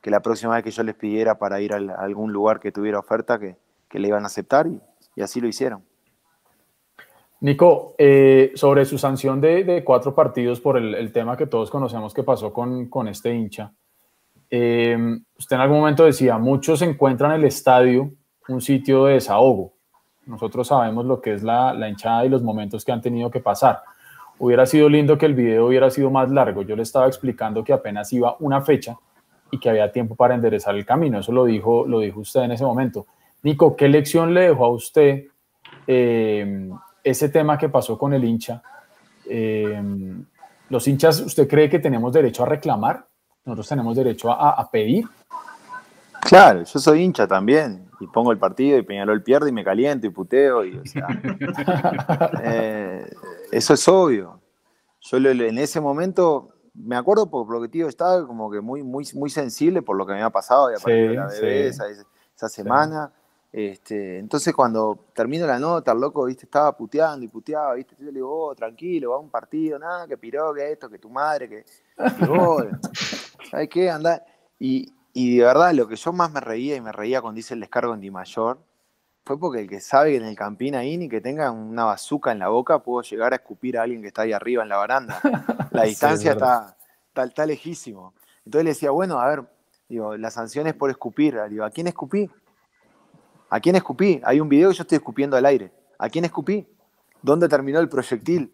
que 0.00 0.10
la 0.10 0.20
próxima 0.20 0.54
vez 0.54 0.64
que 0.64 0.70
yo 0.70 0.82
les 0.84 0.94
pidiera 0.94 1.38
para 1.38 1.60
ir 1.60 1.74
a, 1.74 1.76
algún 1.76 2.32
lugar 2.32 2.60
que 2.60 2.72
tuviera 2.72 3.00
oferta, 3.00 3.38
que, 3.38 3.56
que 3.88 3.98
le 3.98 4.08
iban 4.08 4.22
a 4.22 4.28
aceptar 4.28 4.68
y, 4.68 4.80
y 5.16 5.22
así 5.22 5.40
lo 5.40 5.48
hicieron. 5.48 5.82
Nico, 7.40 7.94
eh, 7.98 8.52
sobre 8.54 8.84
su 8.84 8.96
sanción 8.96 9.40
de, 9.40 9.64
de, 9.64 9.84
cuatro 9.84 10.14
partidos 10.14 10.60
por 10.60 10.76
el, 10.76 11.12
tema 11.12 11.36
que 11.36 11.46
todos 11.46 11.70
conocemos 11.70 12.14
que 12.14 12.22
pasó 12.22 12.52
con, 12.52 12.88
con 12.88 13.08
este 13.08 13.34
hincha, 13.34 13.72
eh, 14.50 14.96
usted 15.36 15.56
en 15.56 15.62
algún 15.62 15.78
momento 15.78 16.04
decía, 16.04 16.38
muchos 16.38 16.80
encuentran 16.82 17.32
el 17.32 17.44
estadio 17.44 18.12
un 18.48 18.60
sitio 18.62 19.04
de 19.04 19.14
desahogo. 19.14 19.74
Nosotros 20.26 20.68
sabemos 20.68 21.04
lo 21.04 21.20
que 21.20 21.34
es 21.34 21.42
la, 21.42 21.74
la 21.74 21.88
hinchada 21.88 22.24
y 22.24 22.28
los 22.28 22.42
momentos 22.42 22.84
que 22.84 22.92
han 22.92 23.02
tenido 23.02 23.30
que 23.30 23.40
pasar 23.40 23.82
hubiera 24.38 24.66
sido 24.66 24.88
lindo 24.88 25.18
que 25.18 25.26
el 25.26 25.34
video 25.34 25.66
hubiera 25.66 25.90
sido 25.90 26.10
más 26.10 26.30
largo. 26.30 26.62
Yo 26.62 26.76
le 26.76 26.82
estaba 26.82 27.06
explicando 27.06 27.64
que 27.64 27.72
apenas 27.72 28.12
iba 28.12 28.36
una 28.40 28.60
fecha 28.60 28.96
y 29.50 29.58
que 29.58 29.70
había 29.70 29.90
tiempo 29.90 30.14
para 30.14 30.34
enderezar 30.34 30.74
el 30.74 30.84
camino. 30.84 31.18
Eso 31.18 31.32
lo 31.32 31.44
dijo, 31.44 31.86
lo 31.86 32.00
dijo 32.00 32.20
usted 32.20 32.42
en 32.42 32.52
ese 32.52 32.64
momento. 32.64 33.06
Nico, 33.42 33.76
¿qué 33.76 33.88
lección 33.88 34.34
le 34.34 34.42
dejó 34.42 34.64
a 34.66 34.70
usted 34.70 35.24
eh, 35.86 36.70
ese 37.02 37.28
tema 37.28 37.56
que 37.56 37.68
pasó 37.68 37.96
con 37.96 38.12
el 38.12 38.24
hincha? 38.24 38.62
Eh, 39.28 39.82
¿Los 40.68 40.86
hinchas, 40.86 41.20
usted 41.20 41.48
cree 41.48 41.68
que 41.68 41.78
tenemos 41.78 42.12
derecho 42.12 42.42
a 42.42 42.46
reclamar? 42.46 43.06
¿Nosotros 43.44 43.68
tenemos 43.68 43.96
derecho 43.96 44.30
a, 44.30 44.70
pedir? 44.70 45.06
Claro, 46.20 46.64
yo 46.64 46.78
soy 46.78 47.02
hincha 47.02 47.26
también 47.26 47.88
y 48.00 48.06
pongo 48.06 48.32
el 48.32 48.38
partido 48.38 48.76
y 48.76 48.82
Peñarol 48.82 49.22
pierde 49.22 49.48
y 49.48 49.52
me 49.52 49.64
caliento 49.64 50.06
y 50.06 50.10
puteo 50.10 50.66
y 50.66 50.78
eh, 52.42 53.06
eso 53.52 53.74
es 53.74 53.88
obvio. 53.88 54.40
Yo 55.00 55.16
en 55.18 55.58
ese 55.58 55.80
momento, 55.80 56.54
me 56.74 56.96
acuerdo 56.96 57.30
por 57.30 57.50
lo 57.50 57.60
que 57.62 57.68
tío 57.68 57.88
estaba 57.88 58.26
como 58.26 58.50
que 58.50 58.60
muy, 58.60 58.82
muy, 58.82 59.06
muy 59.14 59.30
sensible 59.30 59.82
por 59.82 59.96
lo 59.96 60.06
que 60.06 60.12
me 60.12 60.18
había 60.18 60.30
pasado, 60.30 60.66
había 60.66 60.78
sí, 60.78 61.14
la 61.14 61.26
bebé 61.26 61.68
esa, 61.68 62.48
semana. 62.48 63.12
Este, 63.50 64.18
entonces 64.18 64.54
cuando 64.54 65.06
termino 65.14 65.46
la 65.46 65.58
nota, 65.58 65.92
el 65.92 66.00
loco, 66.00 66.26
viste, 66.26 66.44
estaba 66.44 66.76
puteando 66.76 67.24
y 67.24 67.28
puteaba, 67.28 67.74
viste, 67.74 67.96
yo 67.98 68.06
le 68.06 68.12
digo, 68.12 68.48
oh, 68.48 68.54
tranquilo, 68.54 69.10
va 69.10 69.16
a 69.16 69.20
un 69.20 69.30
partido, 69.30 69.78
nada, 69.78 70.06
que 70.06 70.18
piró, 70.18 70.52
que 70.52 70.70
esto, 70.70 70.90
que 70.90 70.98
tu 70.98 71.08
madre, 71.08 71.48
que, 71.48 71.64
¿sabes 73.50 73.68
qué? 73.70 73.90
Anda. 73.90 74.24
Y, 74.58 74.92
y 75.14 75.38
de 75.38 75.44
verdad, 75.44 75.72
lo 75.72 75.88
que 75.88 75.96
yo 75.96 76.12
más 76.12 76.30
me 76.30 76.40
reía 76.40 76.76
y 76.76 76.80
me 76.80 76.92
reía 76.92 77.22
cuando 77.22 77.40
hice 77.40 77.54
el 77.54 77.60
descargo 77.60 77.94
en 77.94 78.00
Di 78.00 78.10
Mayor, 78.10 78.58
fue 79.28 79.38
porque 79.38 79.60
el 79.60 79.68
que 79.68 79.78
sabe 79.78 80.12
que 80.12 80.16
en 80.16 80.24
el 80.24 80.34
campín 80.34 80.74
ahí 80.74 80.96
ni 80.96 81.06
que 81.06 81.20
tenga 81.20 81.50
una 81.50 81.84
bazuca 81.84 82.32
en 82.32 82.38
la 82.38 82.48
boca, 82.48 82.78
puedo 82.78 83.02
llegar 83.02 83.34
a 83.34 83.36
escupir 83.36 83.76
a 83.76 83.82
alguien 83.82 84.00
que 84.00 84.08
está 84.08 84.22
ahí 84.22 84.32
arriba 84.32 84.62
en 84.62 84.70
la 84.70 84.78
baranda. 84.78 85.20
La 85.70 85.82
distancia 85.82 86.32
está, 86.32 86.78
está, 87.14 87.44
lejísimo. 87.44 88.14
Entonces 88.46 88.64
le 88.64 88.70
decía, 88.70 88.90
bueno, 88.90 89.20
a 89.20 89.28
ver, 89.28 89.44
digo, 89.86 90.16
la 90.16 90.30
sanción 90.30 90.66
es 90.66 90.72
por 90.72 90.88
escupir. 90.88 91.38
Digo, 91.50 91.62
¿a 91.62 91.70
quién 91.70 91.88
escupí? 91.88 92.30
¿A 93.50 93.60
quién 93.60 93.76
escupí? 93.76 94.18
Hay 94.24 94.40
un 94.40 94.48
video 94.48 94.70
que 94.70 94.76
yo 94.76 94.82
estoy 94.82 94.96
escupiendo 94.96 95.36
al 95.36 95.44
aire. 95.44 95.70
¿A 95.98 96.08
quién 96.08 96.24
escupí? 96.24 96.66
¿Dónde 97.20 97.50
terminó 97.50 97.80
el 97.80 97.90
proyectil? 97.90 98.50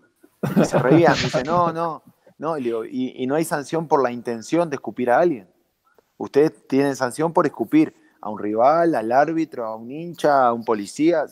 Y 0.56 0.64
se 0.64 0.78
reían, 0.80 1.14
dice, 1.14 1.44
no, 1.44 1.72
no, 1.72 2.02
no. 2.36 2.58
Y, 2.58 3.22
y 3.22 3.26
no 3.28 3.36
hay 3.36 3.44
sanción 3.44 3.86
por 3.86 4.02
la 4.02 4.10
intención 4.10 4.68
de 4.68 4.74
escupir 4.74 5.08
a 5.08 5.20
alguien. 5.20 5.48
Ustedes 6.16 6.66
tienen 6.66 6.96
sanción 6.96 7.32
por 7.32 7.46
escupir 7.46 7.94
a 8.24 8.30
un 8.30 8.38
rival, 8.38 8.94
al 8.94 9.12
árbitro, 9.12 9.66
a 9.66 9.76
un 9.76 9.90
hincha, 9.90 10.46
a 10.46 10.52
un 10.54 10.64
policía. 10.64 11.26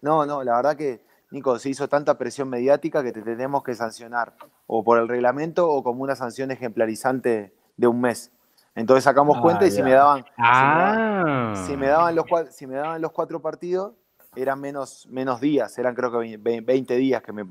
No, 0.00 0.24
no, 0.24 0.42
la 0.42 0.56
verdad 0.56 0.74
que, 0.74 1.02
Nico, 1.30 1.58
se 1.58 1.68
hizo 1.68 1.86
tanta 1.86 2.16
presión 2.16 2.48
mediática 2.48 3.02
que 3.02 3.12
te 3.12 3.20
tenemos 3.20 3.62
que 3.62 3.74
sancionar, 3.74 4.32
o 4.66 4.82
por 4.82 4.98
el 4.98 5.06
reglamento 5.06 5.68
o 5.70 5.82
como 5.82 6.02
una 6.02 6.16
sanción 6.16 6.50
ejemplarizante 6.50 7.52
de 7.76 7.86
un 7.86 8.00
mes. 8.00 8.30
Entonces 8.74 9.04
sacamos 9.04 9.36
Ah, 9.36 9.42
cuenta 9.42 9.66
y 9.66 9.70
si 9.70 9.82
me 9.82 9.92
daban, 9.92 10.24
si 10.24 10.30
me 10.32 10.38
Ah. 10.38 10.78
daban- 10.78 11.66
si 11.66 11.76
me 11.76 11.86
daban 11.88 12.14
los 12.14 12.24
cua- 12.24 12.48
si 12.50 12.66
me 12.66 12.76
daban 12.76 13.02
los 13.02 13.12
cuatro 13.12 13.40
partidos, 13.40 13.92
eran 14.34 14.58
menos, 14.60 15.06
menos 15.10 15.42
días, 15.42 15.76
eran 15.78 15.94
creo 15.94 16.10
que 16.10 16.38
ve- 16.38 16.62
20 16.62 16.96
días 16.96 17.22
que 17.22 17.32
me, 17.34 17.44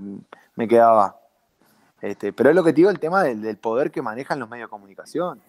me 0.56 0.68
quedaba. 0.68 1.16
Este, 2.02 2.34
pero 2.34 2.50
es 2.50 2.56
lo 2.56 2.64
que 2.64 2.72
te 2.72 2.78
digo, 2.78 2.90
el 2.90 3.00
tema 3.00 3.22
del, 3.24 3.40
del 3.40 3.58
poder 3.58 3.92
que 3.92 4.02
manejan 4.02 4.40
los 4.40 4.50
medios 4.50 4.68
de 4.68 4.72
comunicación. 4.72 5.40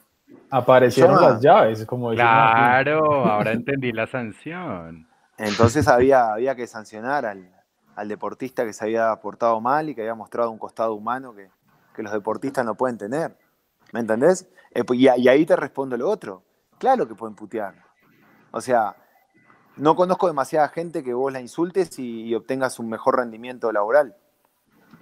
Aparecieron 0.51 1.21
las 1.21 1.41
llaves, 1.41 1.85
como. 1.85 2.11
Claro, 2.11 3.27
ahora 3.27 3.53
entendí 3.53 3.93
la 3.93 4.07
sanción. 4.07 5.07
Entonces 5.37 5.87
había, 5.89 6.33
había 6.33 6.55
que 6.55 6.67
sancionar 6.67 7.27
al, 7.27 7.51
al 7.95 8.09
deportista 8.09 8.65
que 8.65 8.73
se 8.73 8.85
había 8.85 9.15
portado 9.17 9.61
mal 9.61 9.89
y 9.89 9.95
que 9.95 10.03
había 10.03 10.15
mostrado 10.15 10.51
un 10.51 10.59
costado 10.59 10.95
humano 10.95 11.35
que, 11.35 11.51
que 11.95 12.03
los 12.03 12.13
deportistas 12.13 12.65
no 12.65 12.75
pueden 12.75 12.99
tener. 12.99 13.37
¿Me 13.93 14.01
entendés? 14.01 14.49
Eh, 14.73 14.85
pues, 14.85 15.01
y, 15.01 15.09
ahí 15.09 15.45
te 15.45 15.57
respondo 15.57 15.97
lo 15.97 16.09
otro. 16.09 16.43
Claro 16.79 17.09
que 17.09 17.15
pueden 17.15 17.35
putear. 17.35 17.75
O 18.51 18.61
sea, 18.61 18.97
no 19.77 19.97
conozco 19.97 20.27
demasiada 20.27 20.69
gente 20.69 21.03
que 21.03 21.15
vos 21.15 21.33
la 21.33 21.41
insultes 21.41 21.99
y, 21.99 22.23
y 22.23 22.35
obtengas 22.35 22.79
un 22.79 22.89
mejor 22.89 23.17
rendimiento 23.17 23.73
laboral. 23.73 24.17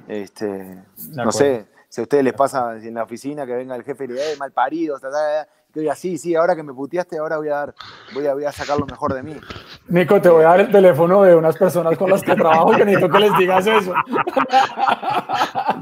Este, 0.09 0.82
no 1.11 1.32
sé, 1.32 1.66
si 1.97 2.02
a 2.02 2.05
ustedes 2.05 2.24
les 2.24 2.35
pasa 2.35 2.77
en 2.77 2.93
la 2.93 3.05
oficina 3.05 3.47
que 3.47 3.55
venga 3.55 3.74
el 3.74 3.82
jefe 3.82 4.05
y 4.05 4.09
le 4.09 4.12
diga, 4.12 4.27
"Eh, 4.27 4.36
mal 4.36 4.52
parido, 4.52 4.98
ta, 5.01 5.10
ta, 5.10 5.16
ta", 5.16 5.48
que 5.73 5.81
diga, 5.81 5.94
sí, 5.94 6.18
sí, 6.18 6.35
ahora 6.35 6.55
que 6.55 6.62
me 6.62 6.74
puteaste, 6.74 7.16
ahora 7.16 7.39
voy 7.39 7.48
a 7.48 7.55
dar, 7.55 7.74
voy 8.12 8.27
a, 8.27 8.35
voy 8.35 8.44
a 8.44 8.52
sacar 8.52 8.78
lo 8.78 8.85
mejor 8.85 9.14
de 9.14 9.23
mí. 9.23 9.35
Nico, 9.89 10.20
te 10.20 10.28
voy 10.28 10.44
a 10.44 10.48
dar 10.48 10.60
el 10.60 10.70
teléfono 10.70 11.23
de 11.23 11.35
unas 11.35 11.56
personas 11.56 11.97
con 11.97 12.10
las 12.10 12.23
que 12.23 12.35
trabajo 12.35 12.73
que 12.73 12.85
necesito 12.85 13.10
que 13.10 13.18
les 13.18 13.39
digas 13.39 13.66
eso. 13.66 13.94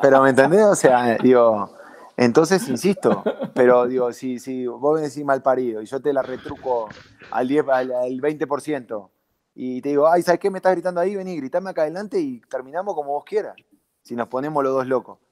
Pero 0.00 0.22
¿me 0.22 0.30
entendés? 0.30 0.62
O 0.62 0.76
sea, 0.76 1.16
digo, 1.16 1.68
entonces 2.16 2.68
insisto, 2.68 3.24
pero 3.52 3.88
digo, 3.88 4.12
si, 4.12 4.38
si 4.38 4.68
vos 4.68 5.00
me 5.00 5.08
decís 5.08 5.24
mal 5.24 5.42
parido 5.42 5.82
y 5.82 5.86
yo 5.86 6.00
te 6.00 6.12
la 6.12 6.22
retruco 6.22 6.90
al, 7.32 7.48
10, 7.48 7.68
al, 7.70 7.92
al 7.92 8.20
20% 8.20 9.10
y 9.56 9.82
te 9.82 9.88
digo, 9.88 10.06
ay, 10.06 10.22
¿sabes 10.22 10.38
qué 10.38 10.48
me 10.48 10.58
estás 10.58 10.74
gritando 10.74 11.00
ahí? 11.00 11.16
Vení, 11.16 11.36
gritame 11.38 11.70
acá 11.70 11.82
adelante 11.82 12.20
y 12.20 12.40
terminamos 12.42 12.94
como 12.94 13.14
vos 13.14 13.24
quieras, 13.24 13.56
si 14.04 14.14
nos 14.14 14.28
ponemos 14.28 14.62
los 14.62 14.74
dos 14.74 14.86
locos. 14.86 15.23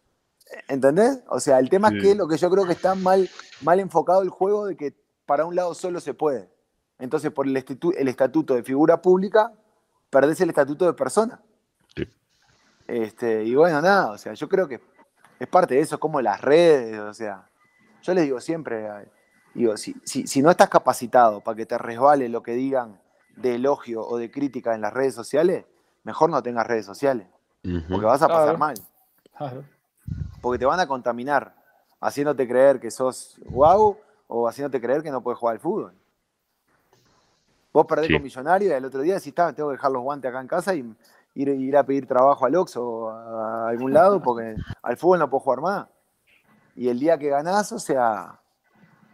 ¿Entendés? 0.69 1.23
O 1.29 1.41
sea, 1.41 1.59
el 1.59 1.69
tema 1.71 1.89
Sí. 1.91 1.97
es 1.99 2.03
que 2.03 2.15
lo 2.15 2.29
que 2.29 2.37
yo 2.37 2.51
creo 2.51 2.67
que 2.67 2.73
está 2.73 2.95
mal, 2.95 3.29
mal 3.63 3.81
enfocado 3.81 4.23
el 4.23 4.29
juego 4.31 4.67
de 4.67 4.77
que 4.77 4.95
para 5.27 5.45
un 5.47 5.55
lado 5.57 5.75
solo 5.75 6.01
se 6.01 6.15
puede. 6.15 6.51
Entonces, 6.99 7.31
por 7.33 7.47
el, 7.47 7.57
estitu- 7.57 7.95
el 7.97 8.09
estatuto 8.09 8.55
de 8.55 8.63
figura 8.63 9.01
pública, 9.01 9.53
perdés 10.11 10.41
el 10.41 10.51
estatuto 10.51 10.85
de 10.87 10.93
persona. 10.93 11.41
Sí. 11.97 12.07
Este, 12.87 13.45
y 13.45 13.55
bueno, 13.55 13.81
nada, 13.81 14.11
o 14.11 14.19
sea, 14.19 14.35
yo 14.35 14.49
creo 14.49 14.69
que 14.69 14.81
es 15.39 15.49
parte 15.49 15.75
de 15.75 15.81
eso, 15.81 15.99
como 15.99 16.21
las 16.21 16.41
redes, 16.41 16.99
o 16.99 17.15
sea, 17.15 17.49
yo 18.03 18.15
les 18.15 18.25
digo 18.25 18.41
siempre, 18.41 18.87
digo, 19.55 19.77
si, 19.77 19.95
si, 20.05 20.27
si 20.27 20.43
no 20.43 20.51
estás 20.51 20.69
capacitado 20.69 21.41
para 21.41 21.57
que 21.57 21.67
te 21.67 21.79
resbale 21.79 22.29
lo 22.29 22.43
que 22.43 22.53
digan 22.53 23.01
de 23.37 23.55
elogio 23.55 24.07
o 24.07 24.19
de 24.19 24.31
crítica 24.31 24.75
en 24.75 24.83
las 24.83 24.93
redes 24.93 25.15
sociales, 25.15 25.65
mejor 26.05 26.31
no 26.31 26.43
tengas 26.43 26.67
redes 26.67 26.85
sociales, 26.85 27.27
porque 27.89 28.05
vas 28.07 28.21
a 28.23 28.29
pasar 28.29 28.45
Claro. 28.57 28.59
mal, 28.59 28.75
Claro. 29.37 29.65
Porque 30.43 30.59
te 30.59 30.67
van 30.67 30.81
a 30.81 30.87
contaminar, 30.87 31.55
haciéndote 32.01 32.47
creer 32.47 32.79
que 32.81 32.91
sos 32.91 33.41
guau 33.47 33.97
o 34.27 34.49
haciéndote 34.49 34.81
creer 34.81 35.03
que 35.03 35.11
no 35.11 35.23
puedes 35.23 35.39
jugar 35.39 35.55
al 35.55 35.61
fútbol. 35.61 35.95
Vos 37.73 37.87
perdés 37.87 38.09
Sí. 38.09 38.13
con 38.15 38.23
Millonario 38.23 38.69
y 38.69 38.73
el 38.73 38.85
otro 38.85 39.01
día 39.01 39.15
decís, 39.15 39.35
"Ta, 39.35 39.53
tengo 39.55 39.71
que 39.71 39.77
dejar 39.77 39.91
los 39.93 40.03
guantes 40.03 40.29
acá 40.29 40.41
en 40.41 40.49
casa 40.49 40.75
y 40.75 40.95
ir, 41.35 41.49
ir 41.49 41.77
a 41.77 41.85
pedir 41.85 42.07
trabajo 42.07 42.45
al 42.45 42.55
Oxxo 42.57 42.85
o 42.85 43.09
a 43.11 43.69
algún 43.69 43.95
lado 43.95 44.21
porque 44.21 44.57
al 44.83 44.97
fútbol 44.99 45.21
no 45.21 45.31
puedo 45.31 45.41
jugar 45.41 45.61
más. 45.63 45.89
Y 46.75 46.89
el 46.89 46.99
día 46.99 47.17
que 47.19 47.29
ganás, 47.29 47.73
o 47.73 47.79
sea, 47.79 48.41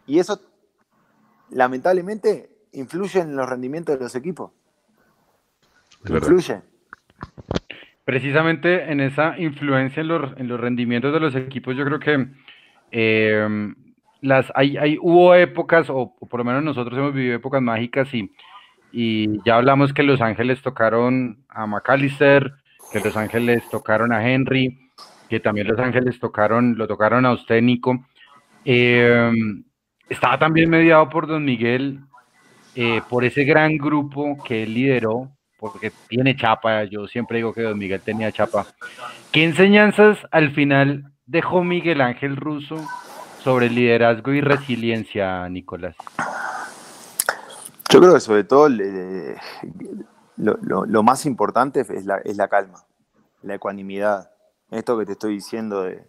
y 0.05 0.19
eso 0.19 0.41
lamentablemente 1.51 2.49
influye 2.73 3.19
en 3.21 3.35
los 3.35 3.47
rendimientos 3.47 3.97
de 3.97 4.03
los 4.03 4.15
equipos. 4.15 4.51
Es 6.03 6.11
verdad. 6.11 6.63
Precisamente 8.09 8.91
en 8.91 9.01
esa 9.01 9.37
influencia 9.37 10.01
en 10.01 10.07
los, 10.07 10.35
en 10.35 10.47
los 10.47 10.59
rendimientos 10.59 11.13
de 11.13 11.19
los 11.19 11.35
equipos, 11.35 11.75
yo 11.75 11.85
creo 11.85 11.99
que 11.99 12.27
eh, 12.89 13.71
las, 14.21 14.51
hay, 14.55 14.77
hay, 14.77 14.97
hubo 14.99 15.35
épocas, 15.35 15.91
o, 15.91 16.15
por 16.27 16.39
lo 16.39 16.43
menos 16.43 16.63
nosotros 16.63 16.97
hemos 16.97 17.13
vivido 17.13 17.35
épocas 17.35 17.61
mágicas 17.61 18.11
y, 18.15 18.31
y 18.91 19.27
ya 19.45 19.57
hablamos 19.57 19.93
que 19.93 20.01
Los 20.01 20.21
Ángeles 20.21 20.59
tocaron 20.63 21.45
a 21.49 21.67
McAllister, 21.67 22.51
que 22.91 22.99
Los 22.99 23.15
Ángeles 23.15 23.61
tocaron 23.69 24.11
a 24.11 24.27
Henry, 24.27 24.89
que 25.29 25.39
también 25.39 25.67
Los 25.67 25.77
Ángeles 25.77 26.19
tocaron, 26.19 26.79
lo 26.79 26.87
tocaron 26.87 27.27
a 27.27 27.33
usted, 27.33 27.61
Nico. 27.61 28.07
Eh, 28.65 29.31
estaba 30.09 30.39
también 30.39 30.71
mediado 30.71 31.07
por 31.09 31.27
Don 31.27 31.45
Miguel, 31.45 31.99
eh, 32.73 33.01
por 33.07 33.23
ese 33.23 33.43
gran 33.43 33.77
grupo 33.77 34.35
que 34.43 34.63
él 34.63 34.73
lideró, 34.73 35.29
porque 35.59 35.91
tiene 36.07 36.35
chapa, 36.35 36.85
yo 36.85 37.07
siempre 37.07 37.37
digo 37.37 37.53
que 37.53 37.63
Don 37.63 37.77
Miguel 37.77 38.01
tenía 38.01 38.31
chapa. 38.31 38.65
¿Qué 39.31 39.43
enseñanzas 39.43 40.17
al 40.31 40.51
final 40.53 41.11
dejó 41.25 41.63
Miguel 41.63 42.01
Ángel 42.01 42.35
Russo 42.35 42.77
sobre 43.43 43.69
liderazgo 43.69 44.31
y 44.31 44.41
resiliencia, 44.41 45.47
Nicolás? 45.49 45.95
Yo 47.89 47.99
creo 47.99 48.13
que 48.13 48.19
sobre 48.19 48.43
todo 48.43 48.69
lo, 50.37 51.03
más 51.03 51.25
importante 51.25 51.81
es 51.81 52.05
la, 52.05 52.17
es 52.17 52.37
la 52.37 52.47
calma, 52.47 52.85
la 53.41 53.55
ecuanimidad. 53.55 54.31
Esto 54.71 54.97
que 54.97 55.05
te 55.05 55.13
estoy 55.13 55.33
diciendo 55.33 55.83
de 55.83 56.07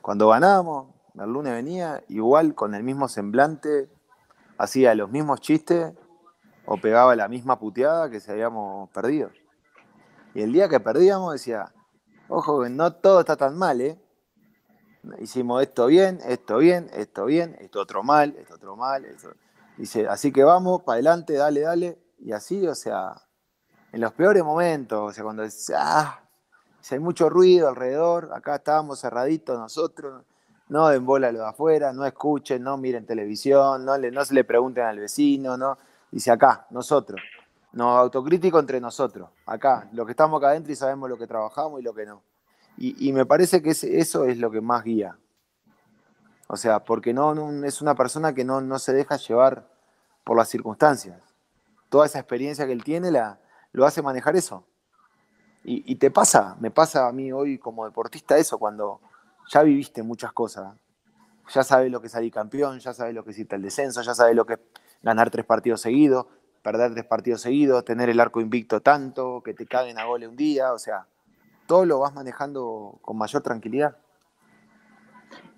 cuando 0.00 0.28
ganábamos, 0.28 0.88
el 1.14 1.30
lunes 1.30 1.52
venía 1.52 2.02
igual 2.08 2.54
con 2.54 2.74
el 2.74 2.82
mismo 2.82 3.08
semblante, 3.08 3.88
hacía 4.58 4.94
los 4.94 5.10
mismos 5.10 5.40
chistes 5.40 5.92
o 6.66 6.76
pegaba 6.76 7.16
la 7.16 7.28
misma 7.28 7.58
puteada 7.58 8.10
que 8.10 8.20
si 8.20 8.30
habíamos 8.30 8.90
perdido. 8.90 9.30
Y 10.34 10.42
el 10.42 10.52
día 10.52 10.68
que 10.68 10.80
perdíamos 10.80 11.32
decía, 11.32 11.72
ojo 12.28 12.68
no 12.68 12.92
todo 12.94 13.20
está 13.20 13.36
tan 13.36 13.56
mal, 13.56 13.80
¿eh? 13.80 13.98
Hicimos 15.18 15.62
esto 15.62 15.86
bien, 15.86 16.20
esto 16.24 16.58
bien, 16.58 16.88
esto 16.92 17.24
bien, 17.24 17.56
esto 17.60 17.80
otro 17.80 18.02
mal, 18.02 18.36
esto 18.38 18.54
otro 18.54 18.76
mal, 18.76 19.04
esto... 19.04 19.34
Dice, 19.76 20.06
así 20.06 20.32
que 20.32 20.44
vamos, 20.44 20.82
para 20.82 20.94
adelante, 20.94 21.32
dale, 21.32 21.62
dale. 21.62 21.98
Y 22.18 22.32
así, 22.32 22.66
o 22.68 22.74
sea, 22.74 23.14
en 23.90 24.00
los 24.00 24.12
peores 24.12 24.44
momentos, 24.44 25.10
o 25.10 25.12
sea, 25.12 25.24
cuando 25.24 25.42
dice, 25.42 25.74
ah, 25.76 26.22
si 26.80 26.94
hay 26.94 27.00
mucho 27.00 27.28
ruido 27.28 27.68
alrededor, 27.68 28.30
acá 28.32 28.56
estábamos 28.56 29.00
cerraditos 29.00 29.58
nosotros, 29.58 30.24
no 30.68 30.88
den 30.88 31.04
bola 31.04 31.28
a 31.28 31.32
los 31.32 31.42
de 31.42 31.48
afuera, 31.48 31.92
no 31.92 32.04
escuchen, 32.04 32.62
no 32.62 32.76
miren 32.76 33.06
televisión, 33.06 33.84
no, 33.84 33.98
le, 33.98 34.10
no 34.10 34.24
se 34.24 34.34
le 34.34 34.44
pregunten 34.44 34.84
al 34.84 34.98
vecino, 34.98 35.56
no. 35.56 35.78
Dice 36.12 36.30
acá, 36.30 36.66
nosotros, 36.68 37.20
nos 37.72 37.98
autocrítico 37.98 38.58
entre 38.58 38.80
nosotros, 38.80 39.30
acá, 39.46 39.88
lo 39.92 40.04
que 40.04 40.12
estamos 40.12 40.38
acá 40.38 40.50
adentro 40.50 40.70
y 40.70 40.76
sabemos 40.76 41.08
lo 41.08 41.16
que 41.16 41.26
trabajamos 41.26 41.80
y 41.80 41.82
lo 41.82 41.94
que 41.94 42.04
no. 42.04 42.22
Y, 42.76 43.08
y 43.08 43.12
me 43.14 43.24
parece 43.24 43.62
que 43.62 43.70
eso 43.70 44.26
es 44.26 44.36
lo 44.36 44.50
que 44.50 44.60
más 44.60 44.84
guía. 44.84 45.16
O 46.48 46.56
sea, 46.58 46.84
porque 46.84 47.14
no, 47.14 47.64
es 47.64 47.80
una 47.80 47.94
persona 47.94 48.34
que 48.34 48.44
no, 48.44 48.60
no 48.60 48.78
se 48.78 48.92
deja 48.92 49.16
llevar 49.16 49.66
por 50.22 50.36
las 50.36 50.50
circunstancias. 50.50 51.18
Toda 51.88 52.04
esa 52.04 52.18
experiencia 52.18 52.66
que 52.66 52.72
él 52.72 52.84
tiene 52.84 53.10
la, 53.10 53.40
lo 53.72 53.86
hace 53.86 54.02
manejar 54.02 54.36
eso. 54.36 54.66
Y, 55.64 55.90
y 55.90 55.96
te 55.96 56.10
pasa, 56.10 56.56
me 56.60 56.70
pasa 56.70 57.08
a 57.08 57.12
mí 57.12 57.32
hoy 57.32 57.58
como 57.58 57.86
deportista 57.86 58.36
eso, 58.36 58.58
cuando 58.58 59.00
ya 59.50 59.62
viviste 59.62 60.02
muchas 60.02 60.32
cosas. 60.32 60.74
Ya 61.54 61.64
sabes 61.64 61.90
lo 61.90 62.02
que 62.02 62.08
es 62.08 62.12
salir 62.12 62.30
campeón, 62.30 62.80
ya 62.80 62.92
sabes 62.92 63.14
lo 63.14 63.24
que 63.24 63.30
es 63.30 63.38
irte 63.38 63.54
al 63.54 63.62
descenso, 63.62 64.02
ya 64.02 64.14
sabes 64.14 64.36
lo 64.36 64.44
que 64.44 64.54
es 64.54 64.60
ganar 65.02 65.30
tres 65.30 65.44
partidos 65.44 65.80
seguidos, 65.80 66.26
perder 66.62 66.92
tres 66.92 67.04
partidos 67.04 67.40
seguidos, 67.40 67.84
tener 67.84 68.08
el 68.08 68.20
arco 68.20 68.40
invicto 68.40 68.80
tanto, 68.80 69.42
que 69.44 69.54
te 69.54 69.66
caguen 69.66 69.98
a 69.98 70.04
gole 70.04 70.28
un 70.28 70.36
día, 70.36 70.72
o 70.72 70.78
sea, 70.78 71.06
todo 71.66 71.84
lo 71.84 71.98
vas 72.00 72.14
manejando 72.14 72.98
con 73.02 73.18
mayor 73.18 73.42
tranquilidad. 73.42 73.96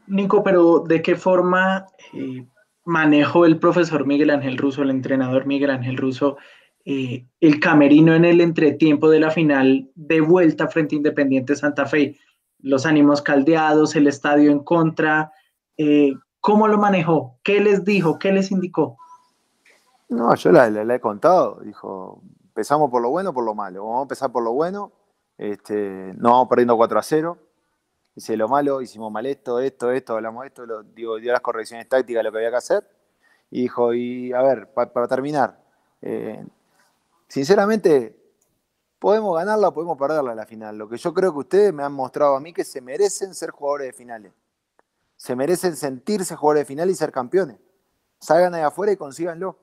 Nico, 0.07 0.43
pero 0.43 0.81
¿de 0.81 1.03
qué 1.03 1.17
forma 1.17 1.87
eh, 2.13 2.47
manejó 2.85 3.47
el 3.47 3.59
profesor 3.59 4.07
Miguel 4.07 4.31
Ángel 4.31 4.59
Russo, 4.59 4.83
el 4.83 4.91
entrenador 4.91 5.47
Miguel 5.47 5.71
Ángel 5.71 5.97
Russo, 5.97 6.37
eh, 6.85 7.27
el 7.41 7.61
camerino 7.61 8.15
en 8.15 8.27
el 8.27 8.41
entretiempo 8.41 9.09
de 9.09 9.21
la 9.21 9.31
final 9.31 9.91
de 9.95 10.21
vuelta 10.21 10.69
frente 10.69 10.95
a 10.95 10.99
Independiente 10.99 11.57
Santa 11.57 11.87
Fe? 11.87 12.19
Los 12.59 12.87
ánimos 12.87 13.23
caldeados, 13.23 13.97
el 13.97 14.07
estadio 14.07 14.51
en 14.51 14.61
contra. 14.61 15.33
eh, 15.77 16.13
¿Cómo 16.41 16.69
lo 16.69 16.77
manejó? 16.77 17.39
¿Qué 17.43 17.61
les 17.61 17.85
dijo? 17.87 18.19
¿Qué 18.19 18.31
les 18.31 18.51
indicó? 18.51 18.99
No, 20.15 20.35
yo 20.35 20.53
la, 20.53 20.95
he 20.95 21.01
contado. 21.01 21.61
Dijo, 21.63 22.23
empezamos 22.45 22.91
por 22.91 23.03
lo 23.03 23.11
bueno 23.11 23.33
por 23.35 23.45
lo 23.45 23.55
malo. 23.55 23.85
Vamos 23.85 23.99
a 23.99 24.03
empezar 24.03 24.33
por 24.33 24.43
lo 24.43 24.53
bueno. 24.53 24.93
Este, 25.37 26.15
no 26.17 26.31
vamos 26.31 26.49
perdiendo 26.49 26.77
4 26.77 26.99
a 26.99 27.03
0. 27.03 27.39
Dice 28.15 28.37
lo 28.37 28.49
malo, 28.49 28.81
hicimos 28.81 29.11
mal 29.11 29.27
esto, 29.27 29.59
esto, 29.59 29.91
esto, 29.91 30.15
hablamos 30.15 30.43
de 30.43 30.49
esto. 30.49 30.83
Digo, 30.95 31.17
dio 31.17 31.33
las 31.33 31.41
correcciones 31.41 31.89
tácticas, 31.89 32.23
lo 32.23 32.31
que 32.31 32.39
había 32.39 32.51
que 32.51 32.57
hacer. 32.57 32.89
y 33.51 33.63
dijo, 33.63 33.93
y 33.93 34.33
a 34.33 34.41
ver, 34.41 34.73
para 34.73 35.09
terminar, 35.09 35.61
eh, 36.01 36.47
sinceramente, 37.27 38.17
podemos 39.01 39.37
ganarla 39.37 39.69
o 39.69 39.75
podemos 39.75 39.99
perderla 39.99 40.31
a 40.33 40.35
la 40.37 40.47
final. 40.47 40.79
Lo 40.79 40.89
que 40.89 40.97
yo 40.97 41.13
creo 41.13 41.33
que 41.33 41.41
ustedes 41.41 41.75
me 41.75 41.83
han 41.83 41.93
mostrado 41.93 42.37
a 42.37 42.41
mí 42.41 42.53
que 42.53 42.65
se 42.65 42.81
merecen 42.81 43.35
ser 43.35 43.51
jugadores 43.51 43.89
de 43.89 43.93
finales. 43.93 44.33
Se 45.17 45.35
merecen 45.35 45.77
sentirse 45.77 46.37
jugadores 46.37 46.63
de 46.63 46.67
final 46.67 46.91
y 46.91 46.95
ser 46.95 47.11
campeones. 47.11 47.59
Salgan 48.21 48.55
ahí 48.55 48.63
afuera 48.63 48.93
y 48.93 48.97
consíganlo. 48.97 49.59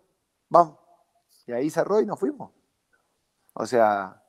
Vamos. 0.51 0.77
Y 1.47 1.53
ahí 1.53 1.69
cerró 1.69 2.01
y 2.01 2.05
nos 2.05 2.19
fuimos. 2.19 2.51
O 3.53 3.65
sea, 3.65 4.21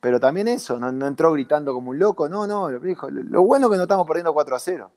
pero 0.00 0.20
también 0.20 0.48
eso, 0.48 0.78
no, 0.78 1.06
entró 1.06 1.32
gritando 1.32 1.72
como 1.72 1.90
un 1.90 1.98
loco, 1.98 2.28
no, 2.28 2.46
no, 2.46 2.70
lo, 2.70 2.78
lo, 2.78 3.42
bueno 3.42 3.66
es 3.66 3.70
que 3.70 3.76
no 3.76 3.82
estamos 3.84 4.06
perdiendo 4.06 4.34
4 4.34 4.56
a 4.56 4.58
0. 4.58 4.92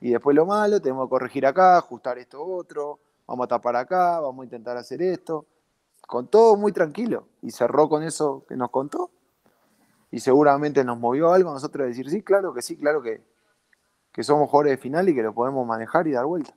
Y 0.00 0.10
después 0.10 0.36
lo 0.36 0.46
malo, 0.46 0.80
tenemos 0.80 1.06
que 1.06 1.10
corregir 1.10 1.46
acá, 1.46 1.78
ajustar 1.78 2.18
esto 2.18 2.44
otro, 2.44 3.00
vamos 3.26 3.44
a 3.46 3.48
tapar 3.48 3.76
acá, 3.76 4.20
vamos 4.20 4.42
a 4.42 4.44
intentar 4.44 4.76
hacer 4.76 5.00
esto. 5.02 5.46
Con 6.06 6.28
todo 6.28 6.56
muy 6.56 6.72
tranquilo. 6.72 7.28
Y 7.40 7.50
cerró 7.50 7.88
con 7.88 8.02
eso 8.02 8.44
que 8.46 8.56
nos 8.56 8.70
contó. 8.70 9.10
Y 10.10 10.20
seguramente 10.20 10.84
nos 10.84 10.98
movió 10.98 11.32
algo 11.32 11.50
a 11.50 11.54
nosotros 11.54 11.86
decir, 11.86 12.10
sí, 12.10 12.22
claro 12.22 12.52
que 12.52 12.60
sí, 12.60 12.76
claro 12.76 13.00
que, 13.00 13.22
que 14.12 14.22
somos 14.22 14.50
jugadores 14.50 14.72
de 14.72 14.76
final 14.76 15.08
y 15.08 15.14
que 15.14 15.22
lo 15.22 15.32
podemos 15.32 15.66
manejar 15.66 16.06
y 16.06 16.12
dar 16.12 16.26
vuelta. 16.26 16.54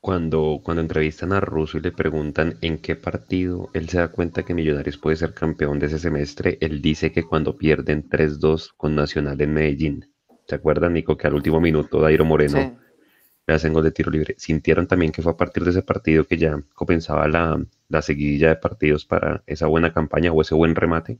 Cuando, 0.00 0.60
cuando 0.62 0.82
entrevistan 0.82 1.32
a 1.32 1.40
Russo 1.40 1.78
y 1.78 1.80
le 1.80 1.90
preguntan 1.90 2.58
en 2.60 2.78
qué 2.78 2.94
partido 2.94 3.70
él 3.72 3.88
se 3.88 3.98
da 3.98 4.08
cuenta 4.08 4.44
que 4.44 4.54
Millonarios 4.54 4.98
puede 4.98 5.16
ser 5.16 5.34
campeón 5.34 5.78
de 5.78 5.86
ese 5.86 5.98
semestre, 5.98 6.58
él 6.60 6.80
dice 6.80 7.10
que 7.10 7.24
cuando 7.24 7.56
pierden 7.56 8.08
3-2 8.08 8.72
con 8.76 8.94
Nacional 8.94 9.40
en 9.40 9.52
Medellín. 9.52 10.08
¿Se 10.46 10.54
acuerdan, 10.54 10.92
Nico, 10.92 11.16
que 11.16 11.26
al 11.26 11.34
último 11.34 11.60
minuto 11.60 12.00
Dairo 12.00 12.24
Moreno 12.24 12.78
le 13.46 13.54
hacen 13.54 13.72
gol 13.72 13.82
de 13.82 13.90
tiro 13.90 14.10
libre? 14.12 14.36
¿Sintieron 14.38 14.86
también 14.86 15.10
que 15.10 15.22
fue 15.22 15.32
a 15.32 15.36
partir 15.36 15.64
de 15.64 15.70
ese 15.70 15.82
partido 15.82 16.24
que 16.24 16.36
ya 16.36 16.56
comenzaba 16.74 17.26
la, 17.26 17.60
la 17.88 18.02
seguidilla 18.02 18.50
de 18.50 18.56
partidos 18.56 19.04
para 19.04 19.42
esa 19.46 19.66
buena 19.66 19.92
campaña 19.92 20.30
o 20.30 20.40
ese 20.40 20.54
buen 20.54 20.76
remate? 20.76 21.18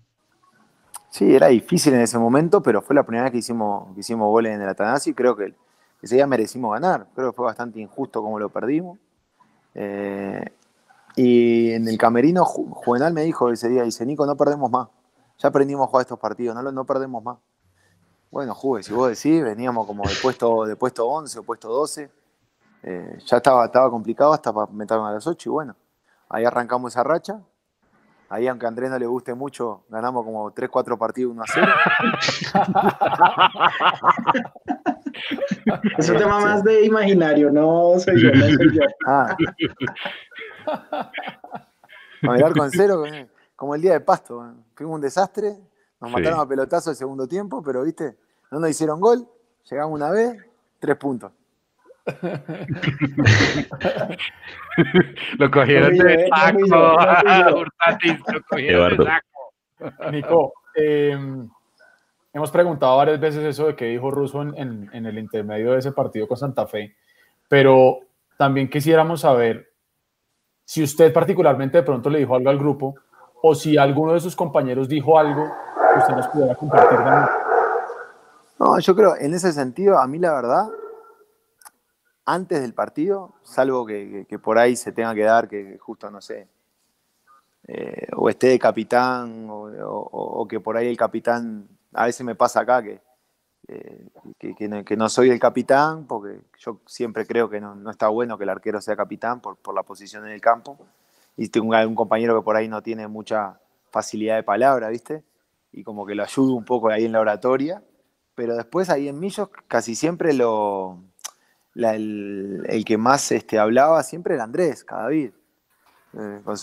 Sí, 1.10 1.34
era 1.34 1.48
difícil 1.48 1.94
en 1.94 2.02
ese 2.02 2.18
momento, 2.18 2.62
pero 2.62 2.82
fue 2.82 2.94
la 2.94 3.02
primera 3.02 3.24
vez 3.24 3.32
que 3.32 3.38
hicimos, 3.38 3.94
que 3.94 4.00
hicimos 4.00 4.28
goles 4.28 4.54
en 4.54 4.60
el 4.60 4.68
Atanasio 4.68 5.10
y 5.10 5.14
creo 5.14 5.34
que 5.34 5.54
ese 6.02 6.16
día 6.16 6.27
merecimos 6.27 6.73
ganar. 6.73 7.06
Creo 7.14 7.31
que 7.31 7.36
fue 7.36 7.47
bastante 7.47 7.81
injusto 7.81 8.23
como 8.23 8.39
lo 8.39 8.48
perdimos. 8.48 8.98
Eh, 9.74 10.44
y 11.16 11.73
en 11.73 11.89
el 11.89 11.97
camerino, 11.98 12.44
Juvenal 12.44 13.12
me 13.12 13.23
dijo 13.23 13.51
ese 13.51 13.68
día, 13.68 13.82
dice, 13.82 14.05
Nico, 14.05 14.27
no 14.27 14.36
perdemos 14.36 14.70
más. 14.70 14.89
Ya 15.39 15.48
aprendimos 15.48 15.85
a 15.85 15.90
jugar 15.90 16.02
estos 16.02 16.18
partidos, 16.18 16.55
no, 16.55 16.73
no 16.73 16.85
perdemos 16.85 17.23
más. 17.23 17.39
Bueno, 18.31 18.55
jugué, 18.55 18.82
si 18.82 18.93
vos 18.93 19.09
decís, 19.09 19.43
veníamos 19.43 19.86
como 19.86 20.06
de 20.06 20.14
puesto, 20.20 20.66
de 20.66 20.77
puesto 20.77 21.06
11 21.06 21.39
o 21.39 21.43
puesto 21.43 21.68
12. 21.68 22.10
Eh, 22.82 23.18
ya 23.24 23.39
estaba, 23.39 23.64
estaba 23.64 23.90
complicado 23.90 24.32
hasta 24.32 24.52
para 24.52 24.70
meterme 24.73 25.06
a 25.09 25.12
las 25.12 25.27
8 25.27 25.48
y 25.48 25.52
bueno, 25.52 25.74
ahí 26.28 26.44
arrancamos 26.44 26.93
esa 26.93 27.02
racha. 27.02 27.40
Ahí, 28.28 28.48
aunque 28.48 28.66
a 28.66 28.68
Andrés 28.68 28.90
no 28.90 28.98
le 28.98 29.06
guste 29.06 29.35
mucho, 29.35 29.85
ganamos 29.89 30.24
como 30.24 30.51
3, 30.51 30.68
4 30.68 30.98
partidos 30.98 31.32
1 31.32 31.43
a 31.43 31.47
0. 31.47 31.73
Es 35.98 36.09
un 36.09 36.18
tema 36.18 36.40
más 36.40 36.64
de 36.64 36.84
imaginario, 36.84 37.51
no 37.51 37.98
soy 37.98 38.22
yo, 38.22 38.30
no 38.32 38.47
soy 38.47 38.74
yo. 38.74 38.82
Ah. 39.06 39.36
A 42.22 42.32
mirar 42.32 42.55
con 42.55 42.70
cero, 42.70 43.05
como 43.55 43.74
el 43.74 43.82
día 43.82 43.93
de 43.93 44.01
pasto. 44.01 44.55
Fuimos 44.74 44.94
un 44.97 45.01
desastre, 45.01 45.55
nos 46.01 46.10
mataron 46.10 46.40
a 46.40 46.48
pelotazo 46.48 46.90
el 46.90 46.97
segundo 46.97 47.28
tiempo, 47.28 47.62
pero 47.62 47.84
viste, 47.84 48.16
no 48.51 48.59
nos 48.59 48.70
hicieron 48.70 49.01
gol, 49.01 49.28
llegamos 49.70 49.94
una 49.94 50.10
vez, 50.10 50.36
tres 50.80 50.97
puntos. 50.97 51.30
lo 55.38 55.51
cogieron 55.51 55.97
de 55.97 56.28
saco, 56.28 56.59
lo 58.32 58.43
cogieron 58.48 58.97
de 58.97 59.05
saco. 59.05 59.52
Nico, 60.10 60.55
eh, 60.74 61.16
hemos 62.36 62.50
preguntado 62.50 62.98
varias 62.98 63.18
veces 63.18 63.42
eso 63.44 63.66
de 63.66 63.74
qué 63.74 63.86
dijo 63.86 64.10
Russo 64.10 64.42
en, 64.42 64.90
el 64.92 65.18
intermedio 65.18 65.72
de 65.72 65.78
ese 65.78 65.92
partido 65.92 66.28
con 66.28 66.36
Santa 66.36 66.66
Fe, 66.66 66.94
pero 67.48 68.00
también 68.36 68.68
quisiéramos 68.68 69.22
saber 69.22 69.72
si 70.62 70.82
usted 70.82 71.14
particularmente 71.14 71.78
de 71.78 71.82
pronto 71.82 72.10
le 72.10 72.18
dijo 72.18 72.34
algo 72.34 72.50
al 72.50 72.58
grupo 72.58 72.94
o 73.40 73.54
si 73.54 73.78
alguno 73.78 74.12
de 74.12 74.20
sus 74.20 74.36
compañeros 74.36 74.86
dijo 74.86 75.18
algo 75.18 75.50
que 75.94 75.98
usted 75.98 76.14
nos 76.14 76.28
pudiera 76.28 76.54
compartir 76.54 76.98
también. 76.98 77.28
No, 78.58 78.78
yo 78.80 78.94
creo, 78.94 79.16
en 79.16 79.32
ese 79.32 79.52
sentido, 79.54 79.98
a 79.98 80.06
mí 80.06 80.18
la 80.18 80.34
verdad, 80.34 80.68
antes 82.26 82.60
del 82.60 82.74
partido, 82.74 83.32
salvo 83.44 83.86
que, 83.86 84.26
por 84.42 84.58
ahí 84.58 84.76
se 84.76 84.92
tenga 84.92 85.14
que 85.14 85.22
dar 85.22 85.48
que 85.48 85.78
justo, 85.78 86.10
no 86.10 86.20
sé, 86.20 86.48
eh, 87.66 88.08
o 88.14 88.28
esté 88.28 88.48
de 88.48 88.58
capitán 88.58 89.46
o, 89.48 90.46
que 90.46 90.60
por 90.60 90.76
ahí 90.76 90.86
el 90.88 90.98
capitán 90.98 91.66
a 91.97 92.06
veces 92.06 92.24
me 92.24 92.35
pasa 92.35 92.60
acá 92.60 92.82
que, 92.82 93.01
eh, 93.68 94.06
que, 94.39 94.97
no, 94.97 95.09
soy 95.09 95.31
el 95.31 95.40
capitán, 95.40 96.06
porque 96.06 96.40
yo 96.59 96.81
siempre 96.86 97.27
creo 97.27 97.48
que 97.48 97.60
no, 97.60 97.90
está 97.90 98.09
bueno 98.09 98.39
que 98.39 98.44
el 98.44 98.51
arquero 98.51 98.81
sea 98.81 98.97
capitán 98.97 99.40
por, 99.40 99.59
la 99.74 99.82
posición 99.82 100.27
en 100.27 100.32
el 100.32 100.40
campo. 100.40 100.78
Y 101.36 101.48
tengo 101.48 101.74
un, 101.74 101.94
compañero 101.94 102.36
que 102.39 102.44
por 102.44 102.56
ahí 102.56 102.68
no 102.68 102.82
tiene 102.82 103.09
mucha 103.09 103.59
facilidad 103.90 104.36
de 104.36 104.43
palabra, 104.43 104.89
¿viste? 104.89 105.24
Y 105.73 105.82
como 105.82 106.06
que 106.06 106.14
lo 106.14 106.23
ayudo 106.23 106.55
un 106.55 106.64
poco 106.64 106.89
ahí 106.90 107.05
en 107.06 107.12
la 107.12 107.20
oratoria. 107.20 107.82
Pero 108.35 108.55
después 108.55 108.90
ahí 108.90 109.09
en 109.09 109.18
Millos 109.18 109.48
casi 109.66 109.94
siempre 109.94 110.35
lo, 110.35 110.98
el, 111.74 112.85
que 112.86 112.98
más 112.98 113.32
este, 113.32 113.59
hablaba 113.59 114.02
siempre 114.02 114.35
era 114.35 114.44
Andrés, 114.44 114.85
cada 114.85 115.09
vez. 115.09 115.32
Eh, 116.12 116.40
con 116.44 116.56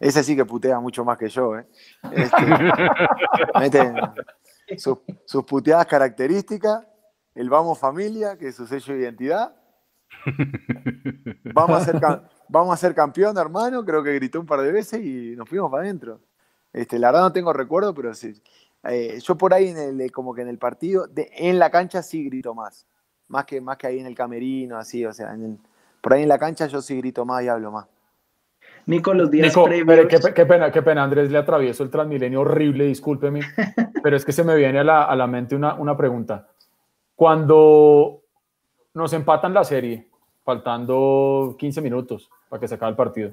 ese 0.00 0.24
sí 0.24 0.34
que 0.34 0.46
putea 0.46 0.80
mucho 0.80 1.04
más 1.04 1.18
que 1.18 1.28
yo, 1.28 1.58
¿eh? 1.58 1.66
Este, 2.12 2.36
sus, 4.78 5.44
puteadas 5.44 5.86
características, 5.86 6.86
el 7.34 7.48
vamos 7.48 7.78
familia, 7.78 8.36
que 8.36 8.48
es 8.48 8.56
su 8.56 8.66
sello 8.66 8.94
de 8.94 9.00
identidad. 9.00 9.54
Vamos 11.54 11.82
a 11.82 11.84
ser, 11.84 12.00
vamos 12.48 12.74
a 12.74 12.76
ser 12.76 12.94
campeón, 12.94 13.38
hermano, 13.38 13.84
creo 13.84 14.02
que 14.02 14.12
gritó 14.14 14.40
un 14.40 14.46
par 14.46 14.60
de 14.60 14.72
veces 14.72 15.00
y 15.00 15.36
nos 15.36 15.48
fuimos 15.48 15.70
para 15.70 15.84
adentro. 15.84 16.20
Este, 16.72 16.98
la 16.98 17.08
verdad 17.08 17.22
no 17.22 17.32
tengo 17.32 17.52
recuerdo, 17.52 17.94
pero 17.94 18.12
sí. 18.12 18.34
Eh, 18.84 19.20
yo 19.22 19.36
por 19.36 19.54
ahí, 19.54 19.68
en 19.68 20.00
el, 20.00 20.12
como 20.12 20.34
que 20.34 20.42
en 20.42 20.48
el 20.48 20.58
partido, 20.58 21.06
de, 21.06 21.30
en 21.36 21.58
la 21.58 21.70
cancha 21.70 22.02
sí 22.02 22.24
grito 22.24 22.54
más. 22.54 22.86
Más 23.28 23.44
que, 23.44 23.60
más 23.60 23.76
que 23.76 23.86
ahí 23.86 24.00
en 24.00 24.06
el 24.06 24.14
camerino, 24.16 24.76
así, 24.76 25.06
o 25.06 25.12
sea, 25.12 25.36
por 26.00 26.12
ahí 26.12 26.22
en 26.22 26.28
la 26.28 26.38
cancha 26.38 26.66
yo 26.66 26.82
sí 26.82 26.96
grito 26.96 27.24
más 27.24 27.44
y 27.44 27.48
hablo 27.48 27.70
más. 27.70 27.86
Nico, 28.86 29.14
los 29.14 29.30
días 29.30 29.54
previos... 29.54 30.06
qué, 30.34 30.46
pena, 30.46 30.70
qué 30.70 30.82
pena, 30.82 31.04
Andrés, 31.04 31.30
le 31.30 31.38
atravieso 31.38 31.82
el 31.82 31.90
Transmilenio 31.90 32.40
horrible, 32.40 32.84
discúlpeme, 32.84 33.40
pero 34.02 34.16
es 34.16 34.24
que 34.24 34.32
se 34.32 34.44
me 34.44 34.56
viene 34.56 34.80
a 34.80 34.84
la, 34.84 35.04
a 35.04 35.16
la 35.16 35.26
mente 35.26 35.54
una, 35.54 35.74
una, 35.74 35.96
pregunta. 35.96 36.48
Cuando 37.14 38.22
nos 38.94 39.12
empatan 39.12 39.54
la 39.54 39.64
serie, 39.64 40.10
faltando 40.44 41.54
15 41.58 41.80
minutos 41.80 42.30
para 42.48 42.60
que 42.60 42.68
se 42.68 42.74
acabe 42.74 42.90
el 42.90 42.96
partido, 42.96 43.32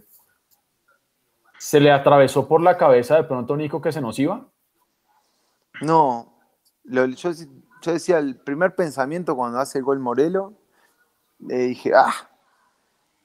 ¿se 1.57 1.79
le 1.79 1.91
atravesó 1.91 2.47
por 2.47 2.61
la 2.61 2.77
cabeza 2.77 3.15
de 3.15 3.23
pronto, 3.23 3.55
Nico, 3.55 3.81
que 3.81 3.91
se 3.91 4.01
nos 4.01 4.19
iba? 4.19 4.45
No, 5.81 6.33
yo, 6.83 7.05
yo, 7.05 7.91
decía, 7.91 8.19
el 8.19 8.39
primer 8.39 8.75
pensamiento 8.75 9.35
cuando 9.35 9.59
hace 9.59 9.79
el 9.79 9.83
gol 9.83 9.99
Morelo, 9.99 10.53
le 11.39 11.57
dije, 11.57 11.93
ah, 11.95 12.13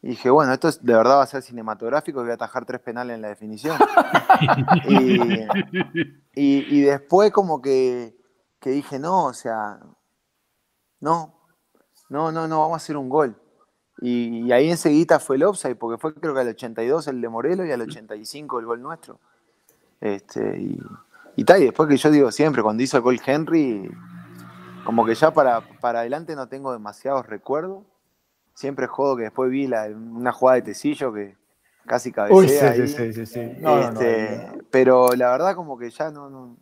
y 0.03 0.09
dije, 0.09 0.31
bueno, 0.31 0.53
esto 0.53 0.69
de 0.69 0.95
verdad 0.95 1.19
va 1.19 1.23
a 1.23 1.27
ser 1.27 1.43
cinematográfico 1.43 2.19
y 2.21 2.23
voy 2.25 2.33
a 2.33 2.35
atajar 2.35 2.65
tres 2.65 2.81
penales 2.81 3.15
en 3.15 3.23
la 3.23 3.29
definición. 3.29 3.79
y, 6.35 6.81
después 6.81 7.31
como 7.31 7.63
que, 7.63 8.13
dije, 8.65 8.99
no, 8.99 9.27
o 9.27 9.33
sea, 9.33 9.79
no, 10.99 11.33
no, 12.09 12.33
no, 12.33 12.49
no, 12.49 12.61
vamos 12.61 12.75
a 12.75 12.77
hacer 12.83 12.97
un 12.97 13.09
gol. 13.09 13.41
Y, 14.01 14.51
ahí 14.51 14.71
enseguida 14.71 15.21
fue 15.21 15.37
el 15.37 15.45
offside, 15.45 15.77
porque 15.77 16.01
fue 16.01 16.13
creo 16.15 16.35
que 16.35 16.41
al 16.41 16.49
82 16.49 17.07
el 17.07 17.21
de 17.21 17.29
Morelos 17.29 17.69
y 17.69 17.71
al 17.71 17.83
85 17.83 18.59
el 18.59 18.67
gol 18.67 18.83
nuestro. 18.83 19.21
Este, 20.01 20.59
y, 20.59 20.81
y 21.37 21.45
tal, 21.45 21.63
y 21.63 21.67
después 21.67 21.89
que 21.89 21.97
yo 21.97 22.11
digo 22.11 22.33
siempre, 22.33 22.65
cuando 22.65 22.83
hizo 22.83 22.97
el 22.97 23.05
gol 23.05 23.21
Henry, 23.25 23.89
como 24.85 25.07
que 25.07 25.15
ya 25.15 25.33
para, 25.33 25.61
para 25.79 26.01
adelante 26.01 26.35
no 26.35 26.49
tengo 26.49 26.73
demasiados 26.73 27.25
recuerdos 27.25 27.85
siempre 28.55 28.87
jodo 28.87 29.17
que 29.17 29.25
después 29.25 29.51
vi 29.51 29.67
una 29.67 30.33
jugada 30.33 30.57
de 30.57 30.63
Tecillo 30.63 31.13
que 31.13 31.37
casi 31.87 32.13
cabecea. 32.13 32.75
sí, 32.75 32.89
sí, 32.89 33.13
sí, 33.13 33.27
sí, 33.27 33.41
este, 33.41 34.53
pero 34.71 35.09
la 35.17 35.31
verdad 35.31 35.55
como 35.55 35.77
que 35.79 35.91
ya 35.91 36.11
no, 36.11 36.57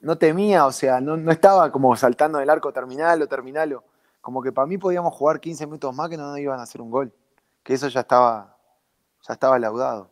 no, 0.00 0.18
temía, 0.18 0.66
o 0.66 0.72
sea, 0.72 1.00
no, 1.00 1.30
estaba 1.30 1.70
como 1.72 1.94
saltando 1.96 2.38
del 2.38 2.50
arco 2.50 2.72
terminal 2.72 3.22
o 3.22 3.26
terminal. 3.26 3.78
como 4.20 4.42
que 4.42 4.52
para 4.52 4.66
mí 4.66 4.78
podíamos 4.78 5.14
jugar 5.14 5.40
15 5.40 5.66
minutos 5.66 5.94
más 5.94 6.08
que 6.08 6.16
no 6.16 6.28
nos 6.28 6.38
iban 6.38 6.60
a 6.60 6.62
hacer 6.62 6.80
un 6.80 6.90
gol. 6.90 7.12
Que 7.62 7.74
eso 7.74 7.88
ya 7.88 8.00
estaba, 8.00 8.56
ya 9.26 9.34
estaba 9.34 9.58
laudado. 9.58 10.10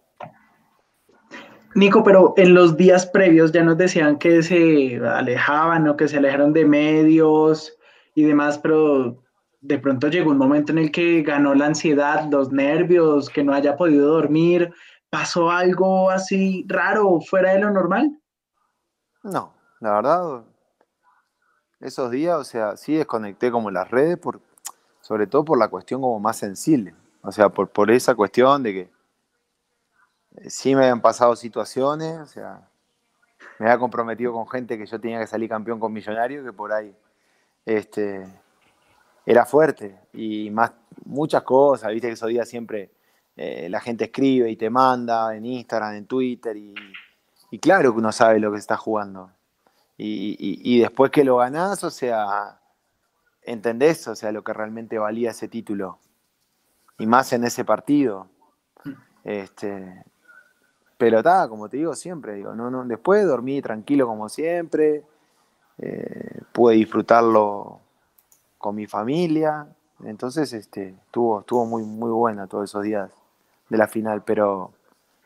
Nico, 1.74 2.02
pero 2.02 2.34
en 2.36 2.54
los 2.54 2.76
días 2.76 3.06
previos 3.06 3.52
ya 3.52 3.62
nos 3.62 3.78
decían 3.78 4.18
que 4.18 4.42
se 4.42 4.96
alejaban 4.96 5.86
o 5.88 5.96
que 5.96 6.08
se 6.08 6.16
alejaron 6.16 6.52
de 6.52 6.64
medios 6.64 7.76
y 8.14 8.24
demás, 8.24 8.58
pero 8.58 9.22
de 9.60 9.78
pronto 9.78 10.08
llegó 10.08 10.30
un 10.30 10.38
momento 10.38 10.72
en 10.72 10.78
el 10.78 10.90
que 10.90 11.22
ganó 11.22 11.54
la 11.54 11.66
ansiedad, 11.66 12.28
los 12.30 12.50
nervios, 12.50 13.28
que 13.28 13.44
no 13.44 13.52
haya 13.52 13.76
podido 13.76 14.08
dormir. 14.08 14.72
¿Pasó 15.10 15.50
algo 15.50 16.10
así 16.10 16.64
raro 16.68 17.20
fuera 17.20 17.52
de 17.52 17.60
lo 17.60 17.70
normal? 17.70 18.18
No, 19.22 19.52
la 19.80 19.92
verdad, 19.92 20.44
esos 21.80 22.10
días, 22.10 22.38
o 22.38 22.44
sea, 22.44 22.76
sí 22.76 22.94
desconecté 22.94 23.50
como 23.50 23.70
las 23.70 23.90
redes, 23.90 24.18
por, 24.18 24.40
sobre 25.00 25.26
todo 25.26 25.44
por 25.44 25.58
la 25.58 25.68
cuestión 25.68 26.00
como 26.00 26.18
más 26.20 26.38
sensible. 26.38 26.94
O 27.22 27.32
sea, 27.32 27.50
por, 27.50 27.68
por 27.68 27.90
esa 27.90 28.14
cuestión 28.14 28.62
de 28.62 28.72
que 28.72 28.90
eh, 30.36 30.50
sí 30.50 30.74
me 30.74 30.82
habían 30.82 31.02
pasado 31.02 31.36
situaciones, 31.36 32.18
o 32.18 32.26
sea, 32.26 32.68
me 33.58 33.66
había 33.66 33.78
comprometido 33.78 34.32
con 34.32 34.48
gente 34.48 34.78
que 34.78 34.86
yo 34.86 34.98
tenía 35.00 35.18
que 35.18 35.26
salir 35.26 35.48
campeón 35.50 35.80
con 35.80 35.92
Millonario, 35.92 36.44
que 36.44 36.52
por 36.52 36.72
ahí 36.72 36.94
este, 37.66 38.26
era 39.30 39.46
fuerte. 39.46 39.96
Y 40.12 40.50
más, 40.50 40.72
muchas 41.04 41.42
cosas, 41.44 41.92
viste 41.92 42.08
que 42.08 42.14
esos 42.14 42.28
días 42.28 42.48
siempre 42.48 42.90
eh, 43.36 43.68
la 43.70 43.80
gente 43.80 44.06
escribe 44.06 44.50
y 44.50 44.56
te 44.56 44.70
manda 44.70 45.36
en 45.36 45.46
Instagram, 45.46 45.94
en 45.94 46.06
Twitter, 46.06 46.56
y, 46.56 46.74
claro 47.60 47.92
que 47.92 47.98
uno 47.98 48.10
sabe 48.12 48.40
lo 48.40 48.50
que 48.50 48.58
se 48.58 48.62
está 48.62 48.76
jugando. 48.76 49.30
Y, 49.96 50.80
después 50.80 51.10
que 51.10 51.24
lo 51.24 51.36
ganás, 51.36 51.84
o 51.84 51.90
sea, 51.90 52.58
entendés, 53.42 54.08
o 54.08 54.16
sea, 54.16 54.32
lo 54.32 54.42
que 54.42 54.52
realmente 54.52 54.98
valía 54.98 55.30
ese 55.30 55.46
título. 55.46 55.98
Y 56.98 57.06
más 57.06 57.32
en 57.32 57.44
ese 57.44 57.64
partido. 57.64 58.28
Este, 59.24 60.04
pero 60.96 61.18
está, 61.18 61.48
como 61.48 61.68
te 61.68 61.76
digo 61.76 61.94
siempre, 61.94 62.34
digo, 62.34 62.54
no, 62.54 62.70
no, 62.70 62.84
después 62.84 63.26
dormí 63.26 63.60
tranquilo 63.60 64.06
como 64.06 64.30
siempre, 64.30 65.04
eh, 65.78 66.40
pude 66.52 66.76
disfrutarlo 66.76 67.82
con 68.60 68.76
mi 68.76 68.86
familia, 68.86 69.66
entonces 70.04 70.52
este, 70.52 70.90
estuvo, 71.06 71.40
estuvo 71.40 71.64
muy, 71.64 71.82
muy 71.82 72.10
buena 72.10 72.46
todos 72.46 72.68
esos 72.70 72.84
días 72.84 73.10
de 73.70 73.78
la 73.78 73.88
final, 73.88 74.22
pero 74.22 74.72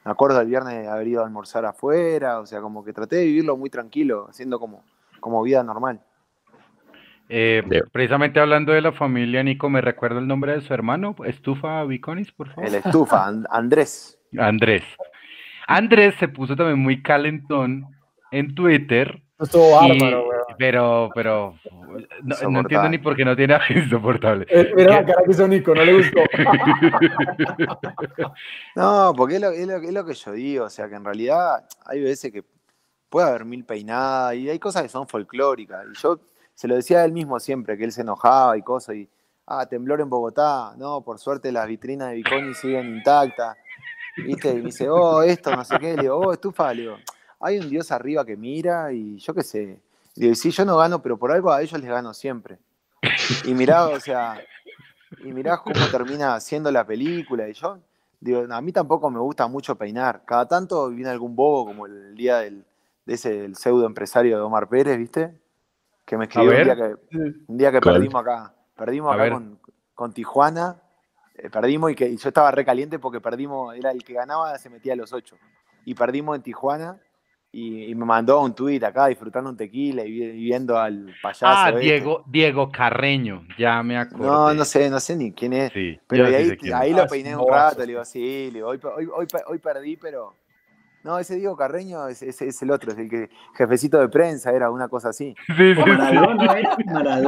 me 0.04 0.12
acuerdo 0.12 0.40
el 0.40 0.46
viernes 0.46 0.74
de 0.74 0.88
haber 0.88 1.08
ido 1.08 1.22
a 1.22 1.26
almorzar 1.26 1.64
afuera, 1.64 2.38
o 2.38 2.46
sea, 2.46 2.60
como 2.60 2.84
que 2.84 2.92
traté 2.92 3.16
de 3.16 3.24
vivirlo 3.24 3.56
muy 3.56 3.70
tranquilo, 3.70 4.28
haciendo 4.28 4.60
como, 4.60 4.84
como 5.18 5.42
vida 5.42 5.64
normal. 5.64 6.00
Eh, 7.28 7.62
precisamente 7.90 8.38
hablando 8.38 8.72
de 8.72 8.82
la 8.82 8.92
familia, 8.92 9.42
Nico, 9.42 9.68
¿me 9.68 9.80
recuerda 9.80 10.20
el 10.20 10.28
nombre 10.28 10.52
de 10.52 10.60
su 10.60 10.72
hermano? 10.72 11.16
Estufa 11.24 11.82
Viconis, 11.84 12.30
por 12.30 12.50
favor. 12.50 12.68
El 12.68 12.76
Estufa, 12.76 13.26
Andrés. 13.50 14.16
Andrés. 14.38 14.84
Andrés 15.66 16.14
se 16.20 16.28
puso 16.28 16.54
también 16.54 16.78
muy 16.78 17.02
calentón 17.02 17.86
en 18.30 18.54
Twitter. 18.54 19.22
Estuvo 19.40 19.72
bárbaro, 19.72 20.28
Pero, 20.58 21.10
pero, 21.14 21.54
no, 22.22 22.50
no, 22.50 22.60
entiendo 22.60 22.88
ni 22.88 22.98
por 22.98 23.16
qué 23.16 23.24
no 23.24 23.36
tiene 23.36 23.58
insoportable. 23.70 24.46
Eh, 24.48 24.72
mira 24.76 25.00
la 25.00 25.06
cara 25.06 25.22
que 25.24 25.30
hizo 25.30 25.48
Nico, 25.48 25.74
no 25.74 25.84
le 25.84 25.94
gustó. 25.94 26.20
no, 28.76 29.12
porque 29.16 29.36
es 29.36 29.40
lo, 29.40 29.50
es, 29.50 29.66
lo, 29.66 29.76
es 29.76 29.92
lo, 29.92 30.04
que 30.04 30.14
yo 30.14 30.32
digo, 30.32 30.64
o 30.64 30.70
sea, 30.70 30.88
que 30.88 30.94
en 30.94 31.04
realidad 31.04 31.64
hay 31.86 32.02
veces 32.02 32.32
que 32.32 32.44
puede 33.08 33.28
haber 33.28 33.44
mil 33.44 33.64
peinadas 33.64 34.34
y 34.34 34.50
hay 34.50 34.58
cosas 34.58 34.82
que 34.82 34.88
son 34.88 35.06
folclóricas. 35.06 35.84
Y 35.92 36.00
yo 36.00 36.20
se 36.54 36.68
lo 36.68 36.76
decía 36.76 37.00
a 37.00 37.04
él 37.04 37.12
mismo 37.12 37.38
siempre, 37.40 37.76
que 37.76 37.84
él 37.84 37.92
se 37.92 38.02
enojaba 38.02 38.56
y 38.56 38.62
cosas, 38.62 38.96
y, 38.96 39.08
ah, 39.46 39.66
temblor 39.66 40.00
en 40.00 40.08
Bogotá, 40.08 40.74
no, 40.76 41.02
por 41.02 41.18
suerte 41.18 41.52
las 41.52 41.66
vitrinas 41.66 42.10
de 42.10 42.16
Biconi 42.16 42.54
siguen 42.54 42.96
intactas. 42.96 43.56
¿Viste? 44.16 44.50
Y 44.50 44.56
me 44.56 44.62
dice, 44.62 44.88
oh, 44.88 45.22
esto, 45.22 45.54
no 45.54 45.64
sé 45.64 45.78
qué. 45.78 45.96
Le 45.96 46.02
digo, 46.02 46.16
oh, 46.16 46.32
estufa. 46.32 46.72
Le 46.72 46.82
digo, 46.82 46.96
hay 47.40 47.58
un 47.58 47.68
Dios 47.68 47.90
arriba 47.90 48.24
que 48.24 48.36
mira 48.36 48.92
y 48.92 49.18
yo 49.18 49.34
qué 49.34 49.42
sé. 49.42 49.80
Digo, 50.14 50.32
y 50.32 50.34
sí, 50.34 50.50
yo 50.50 50.64
no 50.64 50.76
gano, 50.76 51.02
pero 51.02 51.18
por 51.18 51.32
algo 51.32 51.50
a 51.50 51.62
ellos 51.62 51.80
les 51.80 51.90
gano 51.90 52.14
siempre. 52.14 52.58
Y 53.44 53.54
mirá, 53.54 53.86
o 53.88 54.00
sea, 54.00 54.40
y 55.22 55.32
mirá 55.32 55.58
cómo 55.58 55.86
termina 55.90 56.34
haciendo 56.34 56.70
la 56.70 56.86
película. 56.86 57.48
Y 57.48 57.52
yo, 57.52 57.78
digo, 58.20 58.44
a 58.48 58.60
mí 58.60 58.72
tampoco 58.72 59.10
me 59.10 59.18
gusta 59.18 59.46
mucho 59.46 59.76
peinar. 59.76 60.22
Cada 60.24 60.46
tanto 60.46 60.88
viene 60.90 61.10
algún 61.10 61.34
bobo, 61.34 61.66
como 61.66 61.86
el 61.86 62.14
día 62.14 62.38
del, 62.38 62.64
de 63.04 63.14
ese 63.14 63.44
el 63.44 63.56
pseudo 63.56 63.86
empresario 63.86 64.36
de 64.36 64.42
Omar 64.42 64.68
Pérez, 64.68 64.98
¿viste? 64.98 65.40
Que 66.04 66.16
me 66.16 66.24
escribió 66.24 66.50
un 66.50 66.64
día 66.64 66.76
que, 66.76 66.96
un 67.48 67.56
día 67.58 67.72
que 67.72 67.80
perdimos 67.80 68.22
acá. 68.22 68.54
Perdimos 68.76 69.14
acá 69.14 69.30
con, 69.30 69.58
con 69.94 70.12
Tijuana 70.12 70.80
eh, 71.34 71.50
perdimos 71.50 71.90
y 71.90 71.94
que 71.94 72.08
y 72.08 72.16
yo 72.16 72.28
estaba 72.28 72.50
recaliente 72.50 72.98
porque 72.98 73.20
perdimos, 73.20 73.74
era 73.74 73.90
el 73.90 74.04
que 74.04 74.12
ganaba, 74.12 74.56
se 74.58 74.70
metía 74.70 74.92
a 74.92 74.96
los 74.96 75.12
ocho. 75.12 75.36
Y 75.84 75.94
perdimos 75.94 76.36
en 76.36 76.42
Tijuana 76.42 77.00
y, 77.54 77.84
y 77.84 77.94
me 77.94 78.04
mandó 78.04 78.40
un 78.42 78.54
tuit 78.54 78.82
acá 78.82 79.06
disfrutando 79.06 79.48
un 79.50 79.56
tequila 79.56 80.04
y, 80.04 80.10
viendo 80.32 80.76
al 80.78 81.14
payaso. 81.22 81.46
Ah, 81.46 81.72
Diego, 81.72 82.24
Diego 82.26 82.70
Carreño, 82.72 83.46
ya 83.56 83.82
me 83.82 83.96
acuerdo. 83.96 84.26
No, 84.26 84.54
no 84.54 84.64
sé, 84.64 84.90
no 84.90 84.98
sé 85.00 85.14
ni 85.16 85.32
quién 85.32 85.52
es. 85.52 85.72
Sí, 85.72 85.98
pero 86.06 86.26
ahí, 86.26 86.56
sí 86.60 86.72
ahí 86.72 86.92
lo 86.92 87.02
Ah, 87.02 87.06
peiné 87.06 87.36
un 87.36 87.48
rato, 87.48 87.80
le 87.80 87.86
digo, 87.86 88.04
sí, 88.04 88.46
le 88.46 88.54
digo, 88.58 88.68
hoy, 88.68 88.80
hoy, 88.96 89.08
hoy, 89.14 89.26
hoy 89.46 89.58
perdí, 89.58 89.96
pero... 89.96 90.34
No, 91.04 91.18
ese 91.18 91.36
Diego 91.36 91.54
Carreño 91.54 92.08
es, 92.08 92.22
es, 92.22 92.40
es 92.40 92.62
el 92.62 92.70
otro, 92.70 92.90
es 92.92 92.96
el 92.98 93.10
que 93.10 93.28
jefecito 93.58 94.00
de 94.00 94.08
prensa, 94.08 94.52
era 94.52 94.70
una 94.70 94.88
cosa 94.88 95.10
así. 95.10 95.34
Sí. 95.54 95.74
Maradona, 95.76 96.34
¿no 96.46 96.54
era? 96.54 96.76
Maradona. 96.86 97.22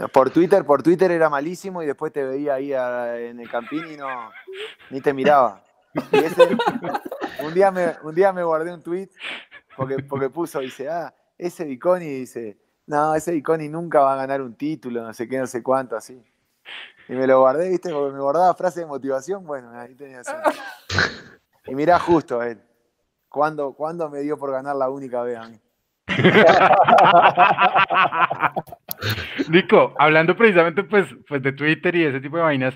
Por, 0.00 0.10
por 0.10 0.30
Twitter, 0.30 0.64
por 0.64 0.82
Twitter 0.82 1.10
era 1.12 1.30
malísimo 1.30 1.84
y 1.84 1.86
después 1.86 2.12
te 2.12 2.24
veía 2.24 2.54
ahí 2.54 2.72
a- 2.72 3.16
en 3.20 3.38
el 3.38 3.48
campín 3.48 3.84
y 3.92 3.96
no 3.96 4.08
ni 4.90 5.00
te 5.00 5.14
miraba. 5.14 5.62
Y 6.10 6.16
ese- 6.16 6.48
un 7.44 7.54
día 7.54 7.70
me, 7.70 7.92
un 8.02 8.12
día 8.12 8.32
me 8.32 8.42
guardé 8.42 8.74
un 8.74 8.82
tweet 8.82 9.08
porque, 9.76 9.96
porque 10.08 10.30
puso, 10.30 10.60
dice, 10.60 10.88
ah, 10.88 11.14
ese 11.38 11.64
Viconi 11.64 12.06
dice, 12.06 12.58
no, 12.86 13.14
ese 13.14 13.32
Viconi 13.32 13.68
nunca 13.68 14.00
va 14.00 14.14
a 14.14 14.16
ganar 14.16 14.42
un 14.42 14.56
título, 14.56 15.02
no 15.02 15.12
sé 15.12 15.28
qué, 15.28 15.38
no 15.38 15.46
sé 15.46 15.62
cuánto, 15.62 15.96
así. 15.96 16.22
Y 17.08 17.14
me 17.14 17.26
lo 17.26 17.40
guardé, 17.40 17.68
viste, 17.68 17.92
porque 17.92 18.14
me 18.14 18.20
guardaba 18.20 18.54
frases 18.54 18.82
de 18.82 18.86
motivación, 18.86 19.44
bueno, 19.44 19.70
ahí 19.72 19.94
tenía 19.94 20.20
así. 20.20 20.32
Y 21.64 21.76
mirá 21.76 21.96
justo 22.00 22.42
él. 22.42 22.60
¿Cuándo, 23.28 23.74
¿Cuándo 23.74 24.10
me 24.10 24.20
dio 24.20 24.36
por 24.36 24.50
ganar 24.50 24.74
la 24.74 24.90
única 24.90 25.22
vez 25.22 25.38
a 25.38 25.48
mí? 25.48 25.60
Nico, 29.48 29.94
hablando 29.96 30.36
precisamente 30.36 30.82
pues, 30.82 31.06
pues 31.28 31.40
de 31.40 31.52
Twitter 31.52 31.94
y 31.94 32.04
ese 32.04 32.20
tipo 32.20 32.36
de 32.36 32.42
vainas, 32.42 32.74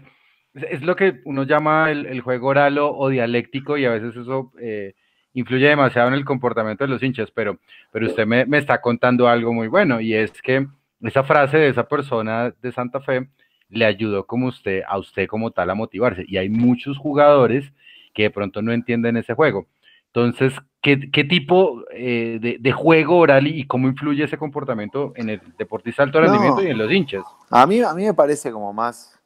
es, 0.55 0.63
es 0.71 0.83
lo 0.83 0.95
que 0.95 1.21
uno 1.25 1.43
llama 1.43 1.91
el, 1.91 2.07
el 2.07 2.21
juego 2.21 2.49
oral 2.49 2.79
o, 2.79 2.97
o 2.97 3.09
dialéctico 3.09 3.77
y 3.77 3.85
a 3.85 3.91
veces 3.91 4.17
eso 4.17 4.53
eh, 4.61 4.95
influye 5.37 5.69
demasiado 5.69 6.09
en 6.09 6.15
el 6.15 6.25
comportamiento 6.25 6.85
de 6.85 6.89
los 6.89 7.03
hinchas, 7.03 7.31
pero, 7.31 7.59
pero 7.93 8.07
usted 8.07 8.27
me, 8.27 8.47
me 8.47 8.59
está 8.59 8.81
contando 8.81 9.29
algo 9.29 9.53
muy 9.53 9.69
bueno 9.69 10.01
y 10.01 10.15
es 10.15 10.33
que 10.43 10.67
esa 11.03 11.23
frase 11.25 11.59
de 11.59 11.69
esa 11.69 11.87
persona 11.87 12.53
de 12.63 12.73
Santa 12.73 13.01
Fe 13.01 13.29
le 13.69 13.85
ayudó 13.85 14.27
como 14.27 14.47
usted, 14.47 14.83
a 14.89 14.99
usted 14.99 15.27
como 15.29 15.51
tal 15.51 15.69
a 15.71 15.75
motivarse 15.75 16.25
y 16.27 16.39
hay 16.39 16.49
muchos 16.49 16.97
jugadores 16.99 17.71
que 18.15 18.23
de 18.25 18.31
pronto 18.31 18.63
no 18.63 18.73
entienden 18.73 19.17
ese 19.19 19.35
juego. 19.35 19.67
Entonces, 20.07 20.55
¿qué, 20.81 21.11
qué 21.11 21.25
tipo 21.25 21.83
eh, 21.93 22.39
de, 22.41 22.57
de 22.59 22.73
juego 22.73 23.19
oral 23.19 23.47
y, 23.47 23.61
y 23.61 23.67
cómo 23.67 23.89
influye 23.89 24.25
ese 24.25 24.39
comportamiento 24.39 25.13
en 25.17 25.29
el 25.29 25.43
deportista 25.59 26.03
de 26.03 26.07
alto 26.07 26.21
No. 26.23 26.27
rendimiento 26.29 26.63
y 26.63 26.69
en 26.69 26.79
los 26.79 26.91
hinchas? 26.91 27.25
A 27.51 27.67
mí, 27.67 27.83
a 27.83 27.93
mí 27.93 28.05
me 28.07 28.15
parece 28.15 28.51
como 28.51 28.73
más, 28.73 29.21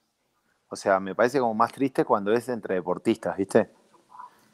o 0.68 0.74
sea, 0.74 0.98
me 0.98 1.14
parece 1.14 1.38
como 1.38 1.54
más 1.54 1.70
triste 1.70 2.04
cuando 2.04 2.32
es 2.32 2.48
entre 2.48 2.74
deportistas, 2.74 3.36
¿viste? 3.36 3.70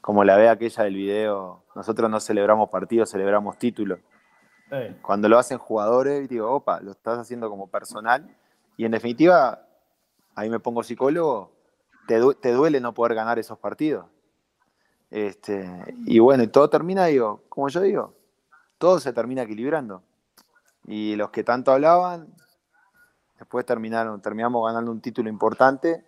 Como 0.07 0.23
la 0.23 0.37
ve 0.37 0.47
aquella 0.47 0.85
del 0.85 0.95
video, 0.95 1.65
nosotros 1.75 2.09
no 2.09 2.21
celebramos 2.21 2.69
partidos, 2.69 3.11
celebramos 3.11 3.57
títulos. 3.57 3.99
Cuando 5.01 5.27
lo 5.27 5.37
hacen 5.37 5.57
jugadores, 5.57 6.29
digo, 6.29 6.49
opa, 6.49 6.79
lo 6.79 6.91
estás 6.91 7.19
haciendo 7.19 7.49
como 7.49 7.67
personal. 7.67 8.33
Y 8.77 8.85
en 8.85 8.91
definitiva, 8.93 9.67
ahí 10.33 10.49
me 10.49 10.61
pongo 10.61 10.81
psicólogo, 10.81 11.51
te, 12.07 12.19
du- 12.19 12.35
te 12.35 12.53
duele 12.53 12.79
no 12.79 12.93
poder 12.93 13.15
ganar 13.15 13.37
esos 13.37 13.57
partidos. 13.59 14.05
Este, 15.11 15.69
y 16.05 16.19
bueno, 16.19 16.41
y 16.43 16.47
todo 16.47 16.69
termina, 16.69 17.07
digo, 17.07 17.43
como 17.49 17.67
yo 17.67 17.81
digo, 17.81 18.13
todo 18.77 19.01
se 19.01 19.11
termina 19.11 19.41
equilibrando. 19.41 20.03
Y 20.85 21.17
los 21.17 21.31
que 21.31 21.43
tanto 21.43 21.73
hablaban, 21.73 22.33
después 23.39 23.65
terminaron, 23.65 24.21
terminamos 24.21 24.65
ganando 24.65 24.89
un 24.89 25.01
título 25.01 25.27
importante 25.29 26.05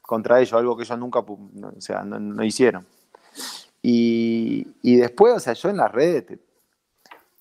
contra 0.00 0.40
ellos, 0.40 0.54
algo 0.54 0.78
que 0.78 0.84
ellos 0.84 0.98
nunca, 0.98 1.18
o 1.18 1.38
sea, 1.78 2.04
no, 2.04 2.18
no 2.18 2.42
hicieron. 2.42 2.86
Y, 3.86 4.66
y 4.80 4.96
después, 4.96 5.34
o 5.34 5.40
sea, 5.40 5.52
yo 5.52 5.68
en 5.68 5.76
las 5.76 5.92
redes 5.92 6.24
te- 6.24 6.38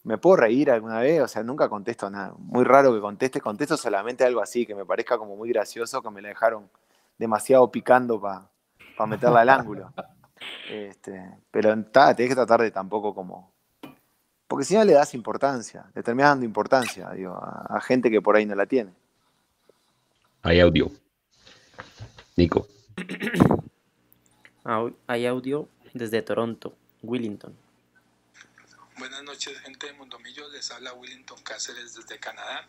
me 0.04 0.18
puedo 0.18 0.36
reír 0.36 0.70
alguna 0.70 1.00
vez, 1.00 1.22
o 1.22 1.28
sea, 1.30 1.42
nunca 1.42 1.70
contesto 1.70 2.10
nada. 2.10 2.34
Muy 2.38 2.66
raro 2.66 2.94
que 2.94 3.00
conteste, 3.00 3.40
contesto 3.40 3.78
solamente 3.78 4.26
algo 4.26 4.42
así, 4.42 4.66
que 4.66 4.76
me 4.76 4.86
parezca 4.86 5.18
como 5.18 5.38
muy 5.38 5.48
gracioso, 5.48 6.02
que 6.02 6.10
me 6.10 6.22
la 6.22 6.28
dejaron 6.28 6.70
demasiado 7.18 7.72
picando 7.72 8.20
para 8.20 8.50
meterla 9.08 9.40
al 9.42 9.50
ángulo. 9.50 9.92
Este, 10.70 11.30
pero 11.52 11.82
ta, 11.86 12.16
tenés 12.16 12.30
que 12.32 12.36
tratar 12.36 12.62
de 12.62 12.72
tampoco 12.72 13.14
como... 13.14 13.52
Porque 14.48 14.66
si 14.66 14.76
no 14.76 14.84
le 14.84 14.94
das 14.94 15.14
importancia, 15.14 15.86
le 15.94 16.02
terminás 16.04 16.32
dando 16.32 16.46
importancia 16.46 17.10
digo, 17.12 17.34
a, 17.34 17.68
a 17.70 17.82
gente 17.82 18.10
que 18.10 18.22
por 18.22 18.36
ahí 18.36 18.46
no 18.46 18.56
la 18.56 18.66
tiene. 18.66 18.92
Hay 20.42 20.60
audio. 20.62 20.90
Nico. 22.38 22.68
Au- 24.64 24.94
Hay 25.08 25.26
audio 25.26 25.68
desde 25.94 26.22
Toronto, 26.22 26.76
Willington. 27.02 27.56
Buenas 28.98 29.24
noches, 29.24 29.60
gente 29.62 29.88
de 29.88 29.94
Mundomillo. 29.94 30.50
Les 30.50 30.70
habla 30.72 30.94
Willington 30.94 31.42
Cáceres 31.44 31.96
desde 31.96 32.20
Canadá. 32.20 32.68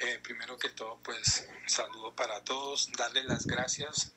Eh, 0.00 0.20
primero 0.22 0.56
que 0.58 0.68
todo, 0.68 0.98
pues 1.02 1.48
saludo 1.66 2.14
para 2.14 2.42
todos, 2.44 2.90
darles 2.92 3.24
las 3.24 3.46
gracias 3.46 4.12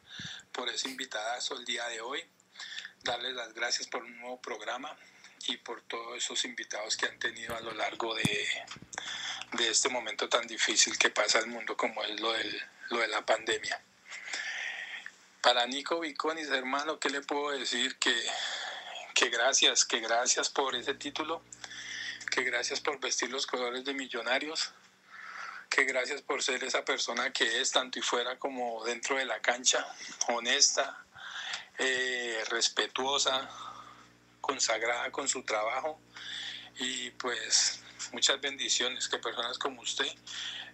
por 0.52 0.70
ese 0.70 0.90
invitadazo 0.90 1.58
el 1.58 1.66
día 1.66 1.88
de 1.88 2.02
hoy, 2.02 2.24
darles 3.04 3.34
las 3.34 3.54
gracias 3.54 3.88
por 3.88 4.04
un 4.04 4.16
nuevo 4.20 4.40
programa 4.40 4.96
y 5.48 5.58
por 5.58 5.82
todos 5.82 6.18
esos 6.18 6.46
invitados 6.46 6.96
que 6.98 7.08
han 7.08 7.18
tenido 7.18 7.56
a 7.56 7.62
lo 7.62 7.74
largo 7.74 8.14
de, 8.14 8.48
de 9.54 9.70
este 9.70 9.90
momento 9.90 10.30
tan 10.30 10.46
difícil 10.46 10.98
que 11.00 11.10
pasa 11.10 11.40
el 11.40 11.48
mundo 11.48 11.76
como 11.76 12.04
es 12.04 12.20
lo, 12.20 12.32
del, 12.32 12.62
lo 12.90 13.00
de 13.00 13.08
la 13.08 13.26
pandemia. 13.26 13.82
Para 15.42 15.66
Nico 15.66 16.00
Viconis, 16.00 16.50
hermano, 16.50 17.00
¿qué 17.00 17.10
le 17.10 17.22
puedo 17.22 17.58
decir? 17.58 17.98
Que, 17.98 18.16
que 19.16 19.30
gracias, 19.30 19.86
que 19.86 20.00
gracias 20.00 20.50
por 20.50 20.76
ese 20.76 20.94
título, 20.94 21.42
que 22.30 22.44
gracias 22.44 22.80
por 22.80 23.00
vestir 23.00 23.32
los 23.32 23.48
colores 23.48 23.84
de 23.84 23.96
millonarios, 23.96 24.72
que 25.68 25.86
gracias 25.86 26.22
por 26.22 26.44
ser 26.44 26.64
esa 26.64 26.86
persona 26.86 27.34
que 27.34 27.60
es 27.60 27.72
tanto 27.72 27.98
y 27.98 28.04
fuera 28.04 28.38
como 28.38 28.84
dentro 28.86 29.18
de 29.18 29.26
la 29.26 29.42
cancha, 29.42 29.84
honesta, 30.28 31.06
eh, 31.80 32.44
respetuosa, 32.50 33.50
consagrada 34.42 35.12
con 35.12 35.28
su 35.28 35.42
trabajo 35.42 36.00
y 36.78 37.10
pues 37.12 37.82
muchas 38.12 38.40
bendiciones, 38.40 39.08
que 39.08 39.18
personas 39.18 39.58
como 39.58 39.82
usted, 39.82 40.08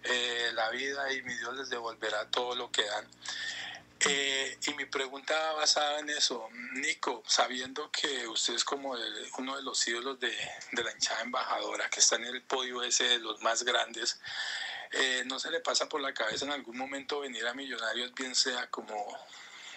eh, 0.02 0.50
la 0.52 0.68
vida 0.70 1.10
y 1.12 1.22
mi 1.22 1.34
Dios 1.34 1.56
les 1.56 1.70
devolverá 1.70 2.30
todo 2.30 2.54
lo 2.54 2.70
que 2.70 2.84
dan. 2.84 3.08
Eh, 4.06 4.58
y 4.64 4.74
mi 4.74 4.84
pregunta 4.84 5.52
basada 5.54 5.98
en 5.98 6.10
eso, 6.10 6.48
Nico, 6.74 7.22
sabiendo 7.26 7.90
que 7.90 8.28
usted 8.28 8.54
es 8.54 8.62
como 8.64 8.94
uno 9.38 9.56
de 9.56 9.62
los 9.62 9.88
ídolos 9.88 10.20
de, 10.20 10.32
la 10.72 10.92
hinchada 10.92 11.22
embajadora, 11.22 11.90
que 11.90 11.98
está 11.98 12.16
en 12.16 12.26
el 12.26 12.42
podio 12.42 12.82
ese 12.82 13.04
de 13.04 13.18
los 13.18 13.42
más 13.42 13.64
grandes, 13.64 14.20
eh, 14.92 15.24
¿no 15.26 15.40
se 15.40 15.50
le 15.50 15.60
pasa 15.60 15.88
por 15.88 16.00
la 16.00 16.14
cabeza 16.14 16.44
en 16.44 16.52
algún 16.52 16.76
momento 16.76 17.20
venir 17.20 17.46
a 17.46 17.54
Millonarios, 17.54 18.14
bien 18.14 18.34
sea 18.34 18.70
como 18.70 18.94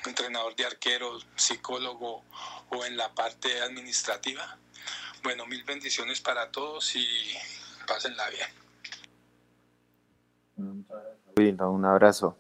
entrenador 0.06 0.56
de 0.56 0.66
arqueros, 0.66 1.26
psicólogo 1.36 2.24
o 2.70 2.86
en 2.86 2.98
la 2.98 3.14
parte 3.16 3.60
administrativa? 3.62 4.58
Bueno, 5.24 5.48
mil 5.48 5.64
bendiciones 5.64 6.22
para 6.22 6.52
todos 6.52 6.96
y 6.96 7.08
pásenla 7.88 8.30
bien. 8.30 8.48
Un 11.60 11.86
abrazo. 11.86 12.38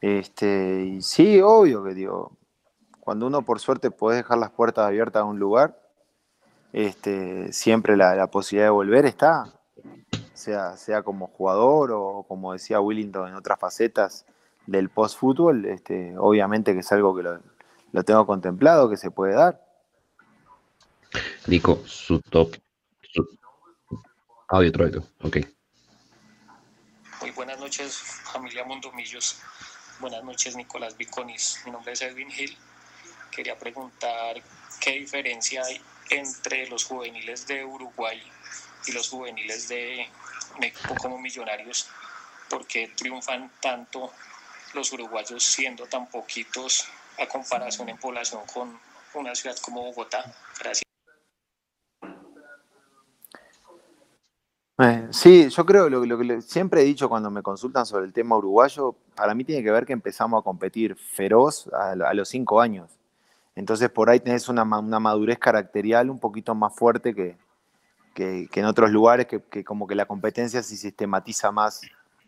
Este, 0.00 0.98
sí, 1.02 1.40
obvio 1.42 1.84
que 1.84 1.94
digo, 1.94 2.36
cuando 3.00 3.26
uno 3.26 3.42
por 3.42 3.60
suerte 3.60 3.90
puede 3.90 4.18
dejar 4.18 4.38
las 4.38 4.50
puertas 4.50 4.86
abiertas 4.86 5.22
a 5.22 5.24
un 5.24 5.38
lugar, 5.38 5.78
este, 6.72 7.52
siempre 7.52 7.96
la, 7.96 8.26
posibilidad 8.28 8.68
de 8.68 8.70
volver 8.70 9.04
está, 9.04 9.52
sea, 10.32 10.76
sea 10.76 11.02
como 11.02 11.26
jugador 11.26 11.90
o 11.92 12.24
como 12.26 12.52
decía 12.52 12.80
Willington 12.80 13.28
en 13.28 13.34
otras 13.34 13.58
facetas 13.58 14.24
del 14.66 14.88
post-fútbol, 14.88 15.66
este, 15.66 16.16
obviamente 16.16 16.72
que 16.72 16.80
es 16.80 16.92
algo 16.92 17.14
que 17.14 17.22
lo, 17.22 18.04
tengo 18.04 18.24
contemplado, 18.26 18.88
que 18.88 18.96
se 18.96 19.10
puede 19.10 19.34
dar. 19.34 19.60
Nico, 21.46 21.82
su 21.86 22.20
top. 22.20 22.54
Audio, 24.48 24.70
otro 24.70 25.04
ok. 25.22 25.36
Muy 27.20 27.30
buenas 27.32 27.60
noches, 27.60 27.96
familia 28.32 28.64
Mondomillos. 28.64 29.40
Buenas 30.00 30.24
noches, 30.24 30.56
Nicolás 30.56 30.96
Viconis. 30.96 31.60
Mi 31.66 31.72
nombre 31.72 31.92
es 31.92 32.00
Edwin 32.00 32.30
Hill. 32.30 32.56
Quería 33.30 33.58
preguntar 33.58 34.42
qué 34.80 34.92
diferencia 34.92 35.62
hay 35.62 35.78
entre 36.08 36.66
los 36.68 36.84
juveniles 36.84 37.46
de 37.46 37.66
Uruguay 37.66 38.18
y 38.86 38.92
los 38.92 39.10
juveniles 39.10 39.68
de 39.68 40.08
México 40.58 40.94
como 40.96 41.18
millonarios, 41.18 41.86
porque 42.48 42.88
triunfan 42.96 43.52
tanto 43.60 44.10
los 44.72 44.90
uruguayos 44.92 45.44
siendo 45.44 45.84
tan 45.86 46.06
poquitos 46.06 46.86
a 47.18 47.26
comparación 47.26 47.90
en 47.90 47.98
población 47.98 48.40
con 48.46 48.80
una 49.12 49.34
ciudad 49.34 49.58
como 49.58 49.82
Bogotá. 49.82 50.24
Gracias. 50.58 50.89
Eh, 54.82 55.08
sí, 55.10 55.50
yo 55.50 55.66
creo 55.66 55.90
lo, 55.90 56.06
lo 56.06 56.18
que 56.18 56.40
siempre 56.40 56.80
he 56.80 56.84
dicho 56.84 57.10
cuando 57.10 57.30
me 57.30 57.42
consultan 57.42 57.84
sobre 57.84 58.06
el 58.06 58.14
tema 58.14 58.38
uruguayo, 58.38 58.94
para 59.14 59.34
mí 59.34 59.44
tiene 59.44 59.62
que 59.62 59.70
ver 59.70 59.84
que 59.84 59.92
empezamos 59.92 60.40
a 60.40 60.42
competir 60.42 60.96
feroz 60.96 61.68
a, 61.74 62.14
los 62.14 62.30
cinco 62.30 62.62
años. 62.62 62.90
Entonces 63.54 63.90
por 63.90 64.08
ahí 64.08 64.20
tenés 64.20 64.48
una, 64.48 64.64
madurez 64.64 65.38
caracterial 65.38 66.08
un 66.08 66.18
poquito 66.18 66.54
más 66.54 66.74
fuerte 66.74 67.14
que, 67.14 67.36
que, 68.14 68.48
en 68.54 68.64
otros 68.64 68.90
lugares, 68.90 69.26
que, 69.26 69.64
como 69.64 69.86
que 69.86 69.94
la 69.94 70.06
competencia 70.06 70.62
se 70.62 70.76
sistematiza 70.76 71.52
más, 71.52 71.82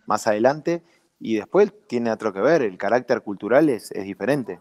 más 0.05 0.27
adelante. 0.27 0.83
Y 1.21 1.37
después 1.37 1.73
tiene 1.87 2.11
otro 2.11 2.35
que 2.35 2.41
ver, 2.41 2.61
el 2.61 2.77
carácter 2.77 3.23
cultural 3.23 3.71
es, 3.71 3.93
es 3.93 4.05
diferente. 4.05 4.61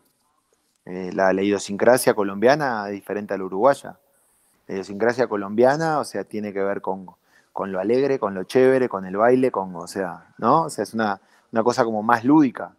Eh, 0.85 1.11
la, 1.13 1.33
la, 1.33 1.41
idiosincrasia 1.41 2.13
colombiana 2.13 2.87
es 2.87 2.93
diferente 2.93 3.33
a 3.33 3.37
la 3.37 3.43
uruguaya. 3.43 3.97
La 4.67 4.75
idiosincrasia 4.75 5.27
colombiana, 5.27 5.99
o 5.99 6.05
sea, 6.05 6.23
tiene 6.23 6.53
que 6.53 6.61
ver 6.61 6.79
con 6.79 7.07
con 7.51 7.71
lo 7.71 7.79
alegre, 7.79 8.19
con 8.19 8.33
lo 8.33 8.43
chévere, 8.43 8.87
con 8.87 9.05
el 9.05 9.17
baile, 9.17 9.51
con, 9.51 9.75
o 9.75 9.87
sea, 9.87 10.33
¿no? 10.37 10.63
O 10.63 10.69
sea, 10.69 10.83
es 10.83 10.93
una, 10.93 11.19
cosa 11.63 11.83
como 11.83 12.01
más 12.01 12.23
lúdica. 12.23 12.75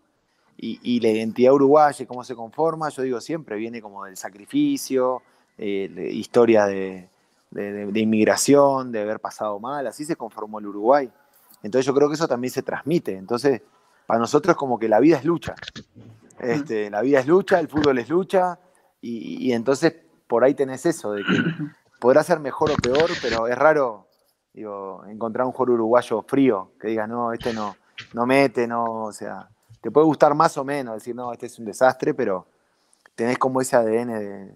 Y, 0.57 1.01
la 1.01 1.09
identidad 1.09 1.55
uruguaya 1.55 2.05
y 2.05 2.07
cómo 2.07 2.23
se 2.23 2.37
conforma, 2.37 2.89
yo 2.89 3.03
digo 3.03 3.21
siempre, 3.21 3.57
viene 3.57 3.83
como 3.83 4.05
del 4.05 4.17
sacrificio, 4.17 5.21
eh, 5.59 5.91
historia 6.13 6.67
de, 6.67 7.09
inmigración, 7.95 8.93
de 8.93 9.01
haber 9.01 9.19
pasado 9.19 9.59
mal, 9.59 9.89
así 9.89 10.05
se 10.05 10.15
conformó 10.15 10.61
el 10.61 10.67
Uruguay. 10.67 11.11
Entonces 11.65 11.85
yo 11.85 11.93
creo 11.93 12.09
que 12.09 12.15
eso 12.15 12.29
también 12.29 12.53
se 12.53 12.63
transmite. 12.63 13.17
Entonces, 13.17 13.61
para 14.07 14.21
nosotros 14.21 14.57
como 14.57 14.79
que 14.79 14.89
la 14.89 15.01
vida 15.01 15.17
es 15.17 15.25
lucha. 15.25 15.57
Este, 16.39 16.91
la 16.91 17.03
vida 17.03 17.19
es 17.19 17.27
lucha, 17.27 17.59
el 17.59 17.67
fútbol 17.67 17.99
es 17.99 18.09
lucha, 18.09 18.59
y, 19.01 19.49
y 19.49 19.53
entonces 19.53 19.97
por 20.29 20.45
ahí 20.45 20.55
tenés 20.55 20.87
eso, 20.87 21.13
de 21.13 21.25
que 21.25 21.33
podrá 22.01 22.23
ser 22.23 22.39
mejor 22.39 22.71
o 22.71 22.77
peor, 22.77 23.11
pero 23.21 23.49
es 23.49 23.59
raro 23.59 24.07
Digo, 24.55 25.05
encontrar 25.09 25.47
un 25.47 25.53
jugador 25.53 25.75
uruguayo 25.77 26.23
frío, 26.23 26.73
que 26.79 26.89
diga, 26.89 27.07
no, 27.07 27.33
este 27.33 27.55
no, 27.55 27.77
no 28.13 28.27
mete, 28.27 28.67
no, 28.67 29.05
o 29.05 29.13
sea, 29.13 29.49
te 29.81 29.91
puede 29.91 30.07
gustar 30.07 30.35
más 30.35 30.57
o 30.59 30.65
menos, 30.65 30.95
decir, 30.95 31.15
no, 31.15 31.33
este 31.33 31.47
es 31.47 31.59
un 31.59 31.65
desastre, 31.65 32.13
pero 32.13 32.47
tenés 33.15 33.39
como 33.39 33.61
ese 33.61 33.77
ADN 33.77 34.09
de, 34.09 34.55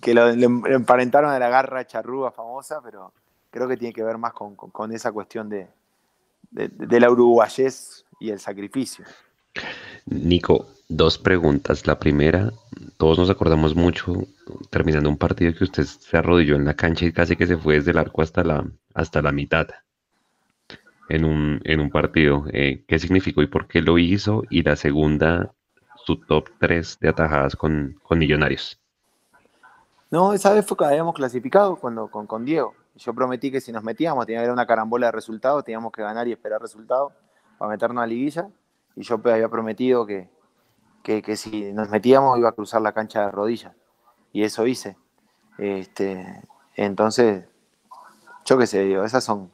que 0.00 0.14
lo, 0.14 0.28
emparentaron 0.28 1.30
a 1.30 1.38
la 1.38 1.48
garra 1.48 1.86
charrúa 1.86 2.30
famosa, 2.32 2.80
pero 2.82 3.12
creo 3.50 3.68
que 3.68 3.76
tiene 3.76 3.92
que 3.92 4.02
ver 4.02 4.18
más 4.18 4.32
con, 4.32 4.92
esa 4.92 5.12
cuestión 5.12 5.48
de, 5.48 5.68
de, 6.50 7.00
la 7.00 7.10
uruguayez 7.10 8.04
y 8.18 8.30
el 8.30 8.40
sacrificio. 8.40 9.04
Nico, 10.06 10.66
dos 10.88 11.18
preguntas. 11.18 11.86
La 11.86 11.98
primera, 11.98 12.52
todos 12.96 13.18
nos 13.18 13.30
acordamos 13.30 13.74
mucho, 13.74 14.14
terminando 14.70 15.08
un 15.08 15.16
partido 15.16 15.54
que 15.54 15.64
usted 15.64 15.84
se 15.84 16.16
arrodilló 16.16 16.56
en 16.56 16.64
la 16.64 16.74
cancha 16.74 17.06
y 17.06 17.12
casi 17.12 17.36
que 17.36 17.46
se 17.46 17.56
fue 17.56 17.74
desde 17.74 17.92
el 17.92 17.98
arco 17.98 18.22
hasta 18.22 18.44
la, 18.44 18.66
hasta 18.96 19.22
la 19.22 19.30
mitad 19.30 19.68
en 21.08 21.24
un, 21.24 21.60
en 21.64 21.80
un 21.80 21.90
partido. 21.90 22.44
Eh, 22.52 22.84
¿Qué 22.88 22.98
significó 22.98 23.42
y 23.42 23.46
por 23.46 23.68
qué 23.68 23.82
lo 23.82 23.98
hizo? 23.98 24.42
Y 24.50 24.62
la 24.62 24.74
segunda, 24.74 25.52
su 26.04 26.16
top 26.16 26.48
3 26.58 26.98
de 27.00 27.08
atajadas 27.08 27.54
con, 27.54 28.00
con 28.02 28.18
Millonarios. 28.18 28.80
No, 30.10 30.32
esa 30.32 30.52
vez 30.52 30.64
fue 30.64 30.76
que 30.76 30.84
habíamos 30.84 31.14
clasificado 31.14 31.76
cuando, 31.76 32.08
con, 32.08 32.26
con 32.26 32.44
Diego. 32.44 32.74
Yo 32.96 33.12
prometí 33.12 33.50
que 33.50 33.60
si 33.60 33.70
nos 33.70 33.84
metíamos 33.84 34.24
tenía 34.24 34.38
que 34.38 34.44
haber 34.44 34.52
una 34.52 34.66
carambola 34.66 35.06
de 35.06 35.12
resultados, 35.12 35.62
teníamos 35.62 35.92
que 35.92 36.02
ganar 36.02 36.26
y 36.26 36.32
esperar 36.32 36.62
resultados 36.62 37.12
para 37.58 37.70
meternos 37.70 38.02
a 38.02 38.06
liguilla. 38.06 38.48
Y 38.94 39.02
yo 39.02 39.20
había 39.22 39.48
prometido 39.50 40.06
que, 40.06 40.30
que, 41.02 41.36
si 41.36 41.72
nos 41.74 41.90
metíamos 41.90 42.38
iba 42.38 42.48
a 42.48 42.52
cruzar 42.52 42.80
la 42.80 42.92
cancha 42.92 43.26
de 43.26 43.30
rodillas. 43.30 43.74
Y 44.32 44.42
eso 44.42 44.66
hice. 44.66 44.96
Este, 45.58 46.40
entonces, 46.76 47.44
yo 48.46 48.56
qué 48.58 48.66
sé, 48.66 48.82
digo, 48.84 49.04
esas 49.04 49.22
son, 49.22 49.50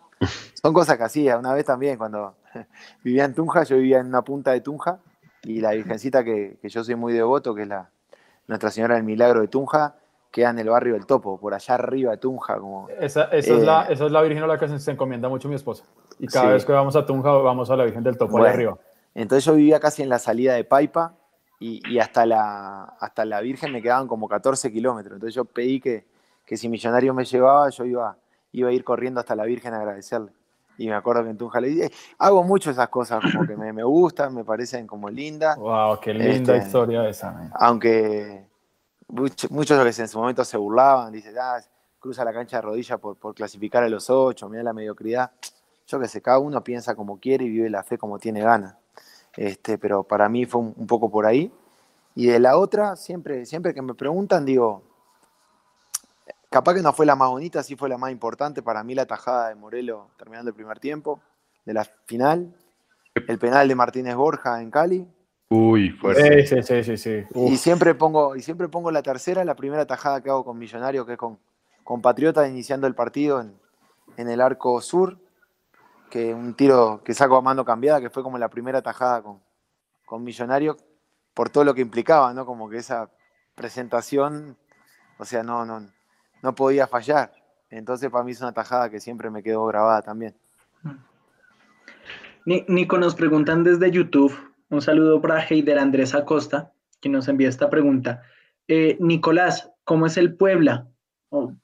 son 0.63 0.73
cosas 0.73 0.97
que 0.97 1.05
hacía. 1.05 1.39
Una 1.39 1.53
vez 1.53 1.65
también, 1.65 1.99
cuando 1.99 2.37
vivía 3.03 3.25
en 3.25 3.35
Tunja, 3.35 3.65
yo 3.65 3.77
vivía 3.77 3.99
en 3.99 4.07
una 4.07 4.23
punta 4.23 4.53
de 4.53 4.61
Tunja, 4.61 5.01
y 5.43 5.61
la 5.61 5.73
virgencita 5.73 6.23
que, 6.23 6.59
yo 6.63 6.85
soy 6.85 6.95
muy 6.95 7.13
devoto, 7.13 7.55
que 7.55 7.63
es 7.63 7.69
la 7.69 7.91
Nuestra 8.47 8.71
Señora 8.71 8.95
del 8.95 9.05
Milagro 9.05 9.41
de 9.41 9.49
Tunja, 9.49 9.97
queda 10.31 10.51
en 10.51 10.59
el 10.61 10.69
barrio 10.69 10.95
del 10.95 11.07
Topo, 11.07 11.39
por 11.41 11.53
allá 11.53 11.75
arriba 11.75 12.13
de 12.13 12.19
Tunja. 12.19 12.59
Como, 12.59 12.89
esa, 13.01 13.25
es 13.25 13.49
la, 13.49 13.87
eh, 13.89 13.95
esa 13.95 14.07
es 14.07 14.13
la 14.13 14.23
Virgen 14.23 14.45
a 14.45 14.47
la 14.47 14.59
que 14.59 14.69
se, 14.79 14.91
encomienda 14.91 15.29
mucho 15.29 15.49
mi 15.49 15.57
esposa. 15.57 15.85
Y 16.19 16.29
cada 16.29 16.53
vez 16.53 16.65
que 16.65 16.73
vamos 16.73 16.95
a 16.95 17.05
Tunja, 17.05 17.31
vamos 17.33 17.71
a 17.71 17.77
la 17.77 17.85
Virgen 17.85 18.05
del 18.05 18.17
Topo, 18.17 18.39
allá 18.39 18.51
arriba. 18.51 18.79
Entonces 19.15 19.45
yo 19.45 19.55
vivía 19.55 19.81
casi 19.81 20.03
en 20.03 20.09
la 20.09 20.19
salida 20.19 20.55
de 20.55 20.65
Paipa, 20.65 21.15
y, 21.63 21.99
hasta, 22.01 22.27
la, 22.27 22.97
hasta 22.99 23.25
la 23.25 23.41
Virgen 23.41 23.73
me 23.73 23.81
quedaban 23.81 24.09
como 24.09 24.29
14 24.29 24.73
kilómetros. 24.73 25.15
Entonces 25.15 25.35
yo 25.35 25.45
pedí 25.45 25.81
que, 25.81 26.05
que, 26.45 26.57
si 26.57 26.69
Millonario 26.69 27.15
me 27.15 27.25
llevaba, 27.25 27.71
yo 27.71 27.85
iba, 27.85 28.17
iba 28.53 28.69
a 28.69 28.73
ir 28.73 28.85
corriendo 28.85 29.21
hasta 29.21 29.35
la 29.35 29.45
Virgen 29.45 29.75
a 29.75 29.79
agradecerle. 29.79 30.33
Y 30.79 30.89
me 30.89 30.95
acuerdo 30.95 31.25
que 31.25 31.31
en 31.31 31.37
Tunja 31.37 31.61
le 31.61 31.69
dije, 31.69 31.93
hago 32.19 32.43
mucho 32.43 32.71
esas 32.71 32.89
cosas, 32.89 33.23
como 33.33 33.47
que 33.47 33.57
me, 33.57 33.73
me 33.73 33.85
gustan, 33.85 34.35
me 34.35 34.45
parecen 34.45 34.87
como 34.87 35.11
lindas. 35.11 35.57
¡Wow! 35.59 36.01
¡Qué 36.01 36.15
linda 36.15 36.57
este, 36.57 36.67
historia 36.67 37.09
esa! 37.09 37.51
Aunque 37.55 38.47
muchos, 39.09 39.51
muchos 39.51 39.79
de 39.79 39.85
los 39.85 39.95
que 39.95 40.03
en 40.03 40.09
su 40.09 40.19
momento 40.19 40.45
se 40.45 40.57
burlaban, 40.57 41.13
dicen, 41.13 41.35
ah, 41.39 41.61
cruza 41.99 42.25
la 42.25 42.33
cancha 42.33 42.57
de 42.57 42.63
rodilla 42.63 42.99
por, 42.99 43.17
por 43.17 43.35
clasificar 43.35 43.85
a 43.85 43.89
los 43.89 44.11
ocho, 44.11 44.49
mira 44.49 44.63
la 44.63 44.73
mediocridad. 44.73 45.31
yo 45.87 46.01
qué 46.01 46.09
sé, 46.09 46.21
cada 46.21 46.39
uno 46.41 46.65
piensa 46.65 46.95
como 46.95 47.21
quiere 47.21 47.45
y 47.45 47.51
vive 47.51 47.71
la 47.71 47.83
fe 47.83 47.97
como 47.97 48.19
tiene 48.19 48.41
ganas. 48.41 48.77
Este, 49.37 49.79
pero 49.79 50.03
para 50.03 50.29
mí 50.29 50.45
fue 50.45 50.61
un, 50.61 50.87
poco 50.87 51.11
por 51.11 51.27
ahí. 51.27 51.53
Y 52.15 52.27
de 52.27 52.41
la 52.41 52.59
otra, 52.59 52.97
siempre, 52.97 53.47
siempre 53.47 53.73
que 53.73 53.83
me 53.83 53.95
preguntan, 53.95 54.45
digo, 54.45 54.83
capaz 56.53 56.75
que 56.75 56.83
no 56.83 56.93
fue 56.93 57.07
la 57.07 57.17
más 57.17 57.31
bonita, 57.31 57.63
sí 57.65 57.75
fue 57.75 57.89
la 57.89 57.99
más 57.99 58.13
importante. 58.13 58.63
Para 58.63 58.85
mí 58.85 58.95
la 58.95 59.07
tajada 59.07 59.49
de 59.49 59.57
Morelo 59.57 60.11
terminando 60.17 60.51
el 60.51 60.55
primer 60.55 60.79
tiempo, 60.79 61.21
de 61.65 61.75
la 61.75 61.85
final. 62.07 62.55
El 63.27 63.39
penal 63.39 63.67
de 63.67 63.75
Martínez 63.75 64.15
Borja 64.15 64.63
en 64.63 64.71
Cali. 64.71 65.07
Uy, 65.49 65.91
fuerte. 65.91 66.47
Sí, 66.47 66.63
sí, 66.63 66.85
sí, 66.85 66.97
sí. 66.97 67.25
Y 67.35 67.57
siempre, 67.57 67.95
pongo, 67.95 68.37
y 68.37 68.43
siempre 68.43 68.69
pongo 68.69 68.91
la 68.91 69.03
tercera, 69.03 69.45
la 69.45 69.57
primera 69.57 69.87
tajada 69.87 70.23
que 70.23 70.31
hago 70.31 70.45
con 70.45 70.59
Millonario, 70.59 71.05
que 71.05 71.13
es 71.13 71.19
con, 71.19 71.39
con 71.85 72.01
Patriota 72.01 72.49
iniciando 72.49 72.87
el 72.87 72.95
partido 72.95 73.41
en, 73.41 73.55
en 74.17 74.29
el 74.31 74.41
arco 74.41 74.81
sur 74.81 75.19
que 76.11 76.35
un 76.35 76.55
tiro 76.55 77.03
que 77.05 77.15
saco 77.15 77.37
a 77.37 77.41
mano 77.41 77.65
cambiada, 77.65 78.01
que 78.01 78.11
fue 78.11 78.23
como 78.23 78.37
la 78.37 78.51
primera 78.51 78.83
tajada 78.83 79.23
con, 79.23 79.41
con 80.05 80.23
Millonario, 80.23 80.77
por 81.33 81.49
todo 81.49 81.65
lo 81.65 81.75
que 81.75 81.81
implicaba, 81.81 82.35
¿no? 82.35 82.45
Como 82.45 82.69
que 82.69 82.77
esa 82.77 83.11
presentación, 83.55 84.59
o 85.19 85.25
sea, 85.25 85.43
no, 85.43 85.65
no, 85.65 85.91
no 86.43 86.55
podía 86.55 86.87
fallar. 86.87 87.33
Entonces 87.71 88.11
para 88.11 88.25
mí 88.25 88.33
es 88.33 88.41
una 88.41 88.53
tajada 88.53 88.91
que 88.91 89.01
siempre 89.01 89.31
me 89.31 89.43
quedó 89.43 89.65
grabada 89.67 90.03
también. 90.03 90.35
Nico, 92.45 92.99
nos 92.99 93.15
preguntan 93.15 93.63
desde 93.63 93.91
YouTube, 93.91 94.37
un 94.69 94.83
saludo 94.83 95.21
para 95.21 95.41
Heider 95.41 95.79
Andrés 95.79 96.15
Acosta, 96.15 96.73
que 97.01 97.09
nos 97.09 97.29
envía 97.29 97.49
esta 97.49 97.71
pregunta. 97.71 98.23
Eh, 98.67 98.97
Nicolás, 99.01 99.71
¿cómo 99.85 100.07
es 100.07 100.17
el 100.17 100.35
Puebla? 100.35 100.89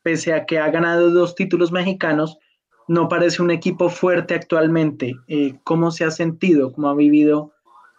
pese 0.03 0.33
a 0.33 0.47
que 0.47 0.59
ha 0.59 0.71
ganado 0.71 1.11
dos 1.11 1.35
títulos 1.35 1.73
mexicanos, 1.73 2.39
no 2.87 3.09
parece 3.09 3.43
un 3.43 3.51
equipo 3.51 3.91
fuerte 3.91 4.35
actualmente. 4.35 5.15
Eh, 5.29 5.59
¿Cómo 5.65 5.91
se 5.91 6.05
ha 6.05 6.11
sentido? 6.11 6.73
¿Cómo 6.73 6.89
ha 6.89 6.95
vivido 6.95 7.53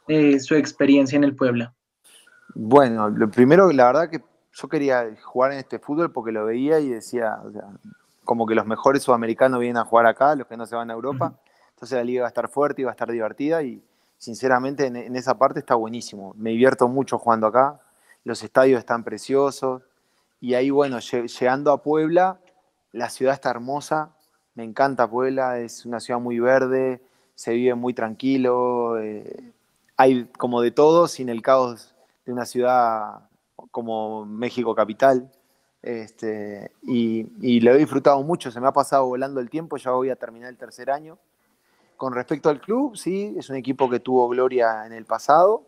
eh, 0.08 0.40
su 0.40 0.56
experiencia 0.56 1.16
en 1.16 1.24
el 1.24 1.36
Puebla? 1.36 1.74
Bueno, 2.56 3.10
lo 3.10 3.30
primero, 3.30 3.72
la 3.72 3.86
verdad 3.86 4.10
que 4.10 4.20
yo 4.54 4.68
quería 4.68 5.16
jugar 5.24 5.54
en 5.54 5.60
este 5.60 5.80
fútbol 5.80 6.12
porque 6.12 6.32
lo 6.32 6.46
veía 6.46 6.80
y 6.80 6.90
decía, 6.90 7.40
como 8.24 8.46
que 8.46 8.56
los 8.56 8.66
mejores 8.66 9.04
sudamericanos 9.04 9.60
vienen 9.60 9.78
a 9.78 9.86
jugar 9.86 10.06
acá, 10.06 10.36
los 10.36 10.48
que 10.48 10.58
no 10.58 10.66
se 10.66 10.76
van 10.76 10.90
a 10.90 10.94
Europa. 10.94 11.34
Entonces 11.72 11.98
la 11.98 12.04
liga 12.04 12.18
iba 12.18 12.26
a 12.26 12.30
estar 12.30 12.50
fuerte, 12.50 12.82
iba 12.82 12.92
a 12.92 12.94
estar 12.94 13.12
divertida 13.12 13.64
y 13.64 13.84
sinceramente 14.18 14.88
en, 14.88 14.96
en 14.96 15.16
esa 15.16 15.38
parte 15.38 15.60
está 15.60 15.76
buenísimo. 15.76 16.34
Me 16.38 16.52
divierto 16.52 16.88
mucho 16.88 17.18
jugando 17.18 17.48
acá, 17.48 17.80
los 18.24 18.44
estadios 18.44 18.80
están 18.80 19.04
preciosos 19.04 19.82
y 20.42 20.54
ahí, 20.54 20.70
bueno, 20.70 21.00
llegando 21.00 21.72
a 21.72 21.84
Puebla, 21.84 22.40
la 22.92 23.10
ciudad 23.10 23.34
está 23.34 23.50
hermosa, 23.50 24.16
me 24.56 24.64
encanta 24.64 25.10
Puebla, 25.10 25.60
es 25.60 25.86
una 25.86 26.00
ciudad 26.00 26.20
muy 26.20 26.40
verde, 26.40 27.02
se 27.36 27.54
vive 27.54 27.76
muy 27.76 27.94
tranquilo, 27.94 29.00
eh, 29.00 29.54
hay 29.96 30.26
como 30.38 30.62
de 30.62 30.72
todo 30.72 31.08
sin 31.08 31.30
el 31.30 31.42
caos 31.42 31.96
de 32.26 32.34
una 32.34 32.46
ciudad 32.46 33.29
como 33.72 34.26
México 34.26 34.74
capital. 34.76 35.32
Este, 35.82 36.72
y, 36.84 37.60
lo 37.62 37.74
he 37.74 37.78
disfrutado 37.78 38.22
mucho, 38.24 38.52
se 38.52 38.60
me 38.60 38.68
ha 38.68 38.74
pasado 38.74 39.06
volando 39.06 39.40
el 39.40 39.50
tiempo, 39.50 39.78
ya 39.78 39.92
voy 39.92 40.10
a 40.10 40.16
terminar 40.16 40.50
el 40.50 40.58
tercer 40.58 40.92
año. 40.92 41.18
Con 41.96 42.14
respecto 42.14 42.50
al 42.50 42.62
club, 42.62 42.96
sí, 42.98 43.36
es 43.38 43.50
un 43.50 43.56
equipo 43.56 43.90
que 43.90 44.00
tuvo 44.00 44.28
gloria 44.30 44.86
en 44.86 44.94
el 44.94 45.06
pasado, 45.06 45.64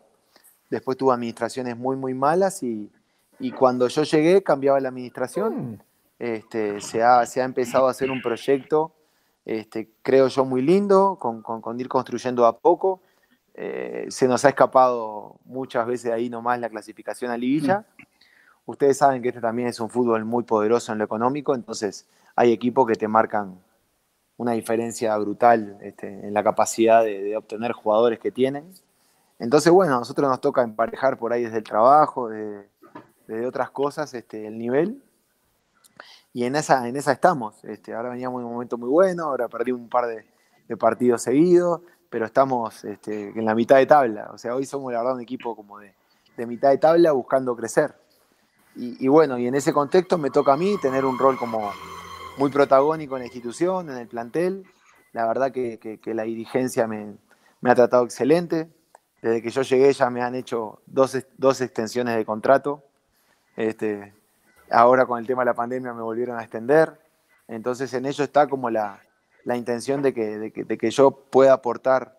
después 0.70 0.96
tuvo 0.96 1.12
administraciones 1.12 1.76
muy, 1.76 1.96
muy 1.96 2.14
malas 2.14 2.62
y, 2.62 2.90
y 3.38 3.50
cuando 3.50 3.88
yo 3.88 4.02
llegué 4.02 4.42
cambiaba 4.42 4.80
la 4.80 4.88
administración. 4.88 5.72
Mm. 5.72 5.78
Este, 6.18 6.80
se, 6.80 7.02
ha, 7.02 7.26
se, 7.26 7.42
ha, 7.42 7.44
empezado 7.44 7.88
a 7.88 7.90
hacer 7.90 8.08
un 8.08 8.22
proyecto, 8.22 8.92
este, 9.44 9.90
creo 10.02 10.28
yo, 10.28 10.44
muy 10.44 10.62
lindo, 10.62 11.18
con, 11.20 11.42
con, 11.42 11.80
ir 11.80 11.88
construyendo 11.88 12.46
a 12.46 12.58
poco. 12.58 13.00
Eh, 13.54 14.06
se 14.08 14.26
nos 14.28 14.44
ha 14.44 14.48
escapado 14.48 15.36
muchas 15.44 15.86
veces 15.86 16.10
ahí 16.12 16.30
nomás 16.30 16.58
la 16.60 16.70
clasificación 16.70 17.30
a 17.30 17.36
liguilla. 17.36 17.80
Mm. 17.80 18.02
Ustedes 18.66 18.98
saben 18.98 19.22
que 19.22 19.28
este 19.28 19.40
también 19.40 19.68
es 19.68 19.80
un 19.80 19.90
fútbol 19.90 20.24
muy 20.24 20.44
poderoso 20.44 20.92
en 20.92 20.98
lo 20.98 21.04
económico, 21.04 21.54
entonces 21.54 22.06
hay 22.36 22.52
equipos 22.52 22.86
que 22.86 22.94
te 22.94 23.08
marcan 23.08 23.60
una 24.36 24.52
diferencia 24.52 25.16
brutal 25.18 25.78
este, 25.82 26.08
en 26.08 26.32
la 26.32 26.42
capacidad 26.42 27.04
de, 27.04 27.36
obtener 27.36 27.72
jugadores 27.72 28.18
que 28.18 28.30
tienen. 28.30 28.72
Entonces, 29.38 29.72
bueno, 29.72 29.96
a 29.96 29.98
nosotros 29.98 30.28
nos 30.28 30.40
toca 30.40 30.62
emparejar 30.62 31.18
por 31.18 31.32
ahí 31.32 31.44
desde 31.44 31.58
el 31.58 31.64
trabajo, 31.64 32.28
desde, 32.28 32.68
desde 33.26 33.46
otras 33.46 33.70
cosas, 33.70 34.14
este, 34.14 34.46
el 34.46 34.58
nivel 34.58 35.02
y 36.32 36.44
en 36.44 36.56
esa, 36.56 36.88
en 36.88 36.96
esa 36.96 37.12
estamos. 37.12 37.62
Este, 37.64 37.94
ahora 37.94 38.10
veníamos 38.10 38.40
en 38.40 38.46
un 38.46 38.52
momento 38.52 38.78
muy 38.78 38.88
bueno, 38.88 39.24
ahora 39.24 39.48
perdí 39.48 39.72
un 39.72 39.88
par 39.88 40.06
de, 40.06 40.24
partidos 40.76 41.20
seguidos, 41.22 41.82
pero 42.12 42.26
estamos 42.26 42.84
este, 42.84 43.30
en 43.30 43.46
la 43.46 43.54
mitad 43.54 43.78
de 43.78 43.86
tabla. 43.86 44.28
O 44.34 44.36
sea, 44.36 44.54
hoy 44.54 44.66
somos 44.66 44.92
la 44.92 44.98
verdad 44.98 45.14
un 45.14 45.22
equipo 45.22 45.56
como 45.56 45.78
de, 45.78 45.94
mitad 46.46 46.68
de 46.68 46.76
tabla 46.76 47.12
buscando 47.12 47.56
crecer. 47.56 47.94
Y, 48.76 49.08
bueno, 49.08 49.38
y 49.38 49.46
en 49.46 49.54
ese 49.54 49.72
contexto 49.72 50.18
me 50.18 50.30
toca 50.30 50.52
a 50.52 50.56
mí 50.56 50.76
tener 50.80 51.06
un 51.06 51.18
rol 51.18 51.38
como 51.38 51.72
muy 52.36 52.50
protagónico 52.50 53.16
en 53.16 53.20
la 53.20 53.26
institución, 53.26 53.88
en 53.88 53.96
el 53.96 54.08
plantel. 54.08 54.64
La 55.12 55.26
verdad 55.26 55.52
que, 55.52 56.00
la 56.04 56.24
dirigencia 56.24 56.86
me, 56.86 57.16
ha 57.64 57.74
tratado 57.74 58.04
excelente. 58.04 58.68
Desde 59.22 59.40
que 59.40 59.48
yo 59.48 59.62
llegué 59.62 59.92
ya 59.92 60.10
me 60.10 60.20
han 60.20 60.34
hecho 60.34 60.82
dos, 60.84 61.16
dos 61.38 61.62
extensiones 61.62 62.14
de 62.16 62.26
contrato. 62.26 62.82
Este, 63.56 64.12
Ahora 64.70 65.06
con 65.06 65.18
el 65.18 65.26
tema 65.26 65.42
de 65.42 65.46
la 65.46 65.54
pandemia 65.54 65.94
me 65.94 66.02
volvieron 66.02 66.38
a 66.38 66.42
extender. 66.42 66.98
Entonces 67.48 67.92
en 67.94 68.04
ello 68.04 68.24
está 68.24 68.46
como 68.46 68.70
la, 68.70 69.00
intención 69.56 70.02
de 70.02 70.12
que, 70.12 70.90
yo 70.90 71.10
pueda 71.10 71.52
aportar, 71.52 72.18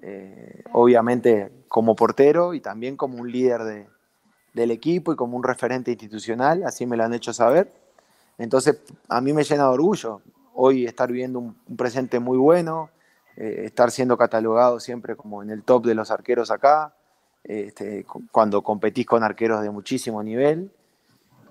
eh, 0.00 0.62
obviamente 0.72 1.50
como 1.68 1.96
portero 1.96 2.54
y 2.54 2.60
también 2.60 2.96
como 2.96 3.18
un 3.18 3.30
líder 3.30 3.88
del 4.52 4.70
equipo 4.70 5.12
y 5.12 5.16
como 5.16 5.36
un 5.36 5.42
referente 5.42 5.90
institucional, 5.90 6.64
así 6.64 6.86
me 6.86 6.96
lo 6.96 7.04
han 7.04 7.14
hecho 7.14 7.32
saber. 7.32 7.72
Entonces 8.38 8.78
a 9.08 9.20
mí 9.20 9.32
me 9.32 9.44
llena 9.44 9.64
de 9.64 9.70
orgullo 9.70 10.20
hoy 10.54 10.86
estar 10.86 11.08
viviendo 11.10 11.40
un, 11.40 11.54
presente 11.76 12.20
muy 12.20 12.38
bueno, 12.38 12.90
eh, 13.36 13.62
estar 13.64 13.90
siendo 13.90 14.16
catalogado 14.16 14.80
siempre 14.80 15.16
como 15.16 15.42
en 15.42 15.50
el 15.50 15.62
top 15.62 15.84
de 15.86 15.94
los 15.94 16.10
arqueros 16.10 16.50
acá, 16.50 16.94
este, 17.42 18.06
cuando 18.30 18.62
competís 18.62 19.06
con 19.06 19.22
arqueros 19.22 19.62
de 19.62 19.70
muchísimo 19.70 20.22
nivel. 20.22 20.70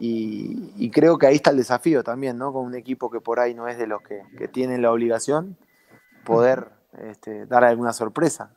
Y, 0.05 0.89
creo 0.89 1.17
que 1.17 1.27
ahí 1.27 1.35
está 1.35 1.51
el 1.51 1.57
desafío 1.57 2.03
también, 2.03 2.37
¿no? 2.37 2.51
Con 2.51 2.65
un 2.65 2.75
equipo 2.75 3.09
que 3.09 3.21
por 3.21 3.39
ahí 3.39 3.53
no 3.53 3.69
es 3.69 3.77
de 3.77 3.87
los 3.87 4.01
que, 4.01 4.49
tienen 4.49 4.81
la 4.81 4.91
obligación, 4.91 5.57
poder 6.25 6.67
este, 6.99 7.45
dar 7.45 7.63
alguna 7.63 7.93
sorpresa. 7.93 8.53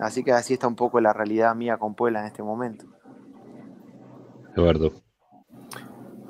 Así 0.00 0.24
que 0.24 0.32
así 0.32 0.54
está 0.54 0.66
un 0.66 0.74
poco 0.74 1.00
la 1.00 1.12
realidad 1.12 1.54
mía 1.54 1.76
con 1.76 1.94
Puebla 1.94 2.18
en 2.18 2.26
este 2.26 2.42
momento. 2.42 2.84
Eduardo. 4.56 4.90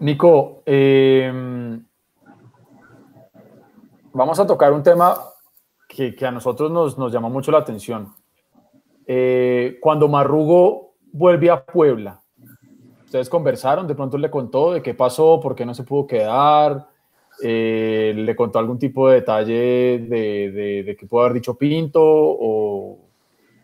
Nico, 0.00 0.62
em, 0.66 1.82
vamos 4.12 4.38
a 4.38 4.46
tocar 4.46 4.74
un 4.74 4.82
tema 4.82 5.16
que, 5.88 6.14
a 6.26 6.30
nosotros 6.30 6.70
nos, 6.70 6.98
nos, 6.98 7.10
llamó 7.10 7.30
mucho 7.30 7.50
la 7.50 7.58
atención. 7.58 8.12
Eh, 9.06 9.78
cuando 9.80 10.08
Marrugo 10.08 10.96
vuelve 11.10 11.50
a 11.50 11.64
Puebla, 11.64 12.21
ustedes 13.12 13.28
conversaron, 13.28 13.86
de 13.86 13.94
pronto 13.94 14.16
le 14.16 14.30
contó 14.30 14.72
de 14.72 14.80
qué 14.80 14.94
pasó, 14.94 15.38
por 15.38 15.54
qué 15.54 15.66
no 15.66 15.74
se 15.74 15.82
pudo 15.82 16.06
quedar, 16.06 16.88
eh, 17.42 18.14
le 18.16 18.34
contó 18.34 18.58
algún 18.58 18.78
tipo 18.78 19.06
de 19.06 19.16
detalle 19.16 19.98
de, 20.08 20.82
de, 20.86 20.96
qué 20.96 21.06
pudo 21.06 21.20
haber 21.20 21.34
dicho 21.34 21.54
Pinto 21.54 22.00
o, 22.02 22.98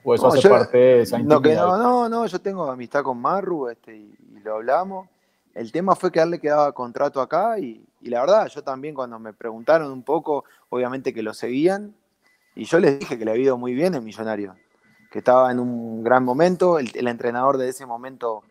o 0.05 0.15
eso 0.15 0.29
hace 0.29 0.47
parte 0.47 0.77
de 0.77 1.01
esa 1.01 1.19
intimidad. 1.19 1.67
No, 1.67 1.79
no, 1.79 2.09
no, 2.11 2.27
yo 2.27 2.39
tengo 2.41 2.71
amistad 2.71 3.03
con 3.03 3.19
Marru 3.23 3.71
este, 3.71 3.97
y, 3.97 4.15
lo 4.45 4.57
hablamos. 4.57 5.09
El 5.55 5.73
tema 5.73 5.95
fue 5.97 6.13
que 6.13 6.21
a 6.21 6.25
él 6.25 6.31
le 6.31 6.41
quedaba 6.41 6.71
contrato 6.73 7.19
acá 7.19 7.59
y, 7.59 7.83
la 8.03 8.21
verdad, 8.21 8.49
yo 8.49 8.63
también 8.63 8.95
cuando 8.95 9.19
me 9.19 9.33
preguntaron 9.33 9.91
un 9.91 10.03
poco, 10.03 10.45
obviamente 10.69 11.15
que 11.15 11.23
lo 11.23 11.33
seguían, 11.33 11.95
y 12.55 12.65
yo 12.65 12.79
les 12.79 12.99
dije 12.99 13.19
que 13.19 13.25
le 13.25 13.31
había 13.31 13.45
ido 13.45 13.57
muy 13.57 13.73
bien 13.73 13.95
en 13.95 14.05
Millonario, 14.05 14.57
que 15.11 15.21
estaba 15.21 15.51
en 15.51 15.59
un 15.59 16.05
gran 16.05 16.23
momento, 16.23 16.79
el, 16.79 16.91
el 16.95 17.09
entrenador 17.09 17.57
de 17.57 17.71
ese 17.71 17.87
momento 17.87 18.43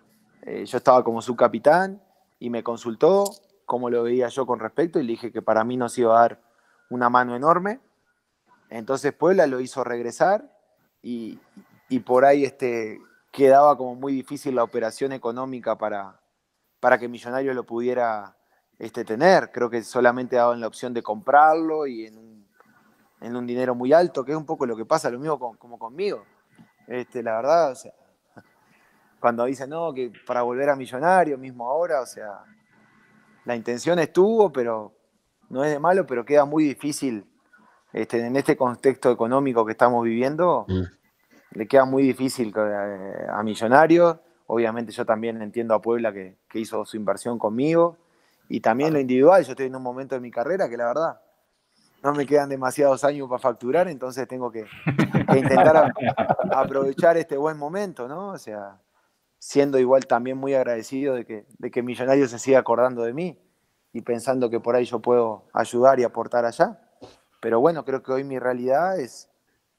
eh, 0.48 0.66
yo 0.66 0.78
estaba 0.78 1.04
como 1.04 1.22
subcapitán 1.22 2.02
y 2.40 2.50
me 2.50 2.64
consultó 2.64 3.26
cómo 3.66 3.90
lo 3.90 4.04
veía 4.04 4.30
yo 4.30 4.46
con 4.46 4.62
respecto 4.62 4.98
y 4.98 5.04
le 5.04 5.10
dije 5.10 5.30
que 5.30 5.42
para 5.42 5.66
mí 5.66 5.76
nos 5.76 5.98
iba 5.98 6.18
a 6.18 6.22
dar 6.22 6.42
una 6.90 7.10
mano 7.10 7.36
enorme. 7.36 7.82
Entonces 8.70 9.12
Puebla 9.12 9.46
lo 9.46 9.60
hizo 9.60 9.84
regresar 9.84 10.50
y, 11.02 11.38
por 12.06 12.24
ahí 12.24 12.46
este, 12.46 13.02
quedaba 13.34 13.76
como 13.78 13.96
muy 13.96 14.14
difícil 14.14 14.56
la 14.56 14.64
operación 14.64 15.12
económica 15.12 15.78
para, 15.78 16.22
para 16.80 16.98
que 16.98 17.10
Millonarios 17.10 17.54
lo 17.54 17.66
pudiera 17.66 18.38
este, 18.80 19.04
tener. 19.04 19.52
Creo 19.52 19.70
que 19.70 19.84
solamente 19.84 20.38
daban 20.38 20.62
la 20.62 20.68
opción 20.68 20.94
de 20.94 21.04
comprarlo 21.04 21.88
y 21.88 22.06
en 22.06 22.18
un, 22.18 22.48
en 23.20 23.36
un 23.36 23.46
dinero 23.46 23.76
muy 23.76 23.92
alto, 23.92 24.24
que 24.24 24.32
es 24.32 24.38
un 24.38 24.46
poco 24.46 24.66
lo 24.66 24.78
que 24.78 24.86
pasa, 24.86 25.10
lo 25.10 25.20
mismo 25.20 25.58
como 25.58 25.78
conmigo. 25.78 26.24
Este, 26.88 27.22
la 27.22 27.36
verdad, 27.36 27.72
o 27.72 27.76
sea, 27.76 27.92
cuando 29.20 29.46
dicen, 29.46 29.70
no, 29.70 29.94
que 29.94 30.12
para 30.26 30.42
volver 30.44 30.70
a 30.70 30.76
millonario 30.76 31.38
mismo 31.38 31.70
ahora, 31.70 32.02
o 32.02 32.06
sea, 32.06 32.44
la 33.46 33.56
intención 33.56 33.98
estuvo, 34.00 34.52
pero 34.52 34.94
no 35.50 35.64
es 35.64 35.72
de 35.72 35.80
malo, 35.80 36.06
pero 36.06 36.26
queda 36.26 36.46
muy 36.46 36.64
difícil 36.66 37.26
este, 37.94 38.26
en 38.26 38.36
este 38.36 38.56
contexto 38.58 39.12
económico 39.12 39.66
que 39.66 39.72
estamos 39.72 40.04
viviendo, 40.04 40.66
Mm. 40.68 40.84
le 41.52 41.68
queda 41.68 41.86
muy 41.86 42.04
difícil 42.04 42.54
eh, 42.56 43.28
a 43.30 43.42
Millonarios. 43.44 44.18
Obviamente 44.48 44.92
yo 44.92 45.06
también 45.06 45.42
entiendo 45.42 45.74
a 45.74 45.82
Puebla 45.82 46.12
que, 46.14 46.38
que 46.50 46.60
hizo 46.60 46.86
su 46.86 46.98
inversión 46.98 47.40
conmigo. 47.40 47.98
Y 48.50 48.60
también 48.62 48.94
lo 48.94 49.00
individual, 49.00 49.44
yo 49.44 49.52
estoy 49.52 49.66
en 49.66 49.76
un 49.76 49.84
momento 49.84 50.16
de 50.16 50.22
mi 50.22 50.32
carrera 50.32 50.70
que 50.70 50.78
la 50.78 50.86
verdad 50.88 51.22
no 52.04 52.14
me 52.14 52.26
quedan 52.26 52.48
demasiados 52.50 53.04
años 53.04 53.28
para 53.28 53.40
facturar, 53.40 53.88
entonces 53.90 54.26
tengo 54.28 54.52
que, 54.52 54.66
que 55.30 55.38
intentar 55.40 55.76
a- 55.78 55.94
aprovechar 56.62 57.18
este 57.18 57.36
buen 57.36 57.58
momento, 57.58 58.08
¿no? 58.08 58.30
O 58.30 58.38
sea, 58.38 58.78
siendo 59.40 59.80
igual 59.80 60.08
también 60.08 60.38
muy 60.38 60.54
agradecido 60.54 61.16
de 61.16 61.26
que, 61.26 61.46
de 61.58 61.72
que 61.72 61.84
Millonarios 61.84 62.32
se 62.32 62.40
siga 62.40 62.60
acordando 62.60 63.04
de 63.04 63.14
mí 63.14 63.40
y 63.94 64.02
pensando 64.02 64.50
que 64.50 64.60
por 64.60 64.76
ahí 64.76 64.86
yo 64.86 65.00
puedo 65.00 65.46
ayudar 65.54 66.00
y 66.00 66.04
aportar 66.04 66.46
allá. 66.46 66.80
Pero 67.42 67.60
bueno, 67.60 67.86
creo 67.86 68.04
que 68.04 68.12
hoy 68.12 68.24
mi 68.24 68.40
realidad 68.40 69.00
es, 69.00 69.30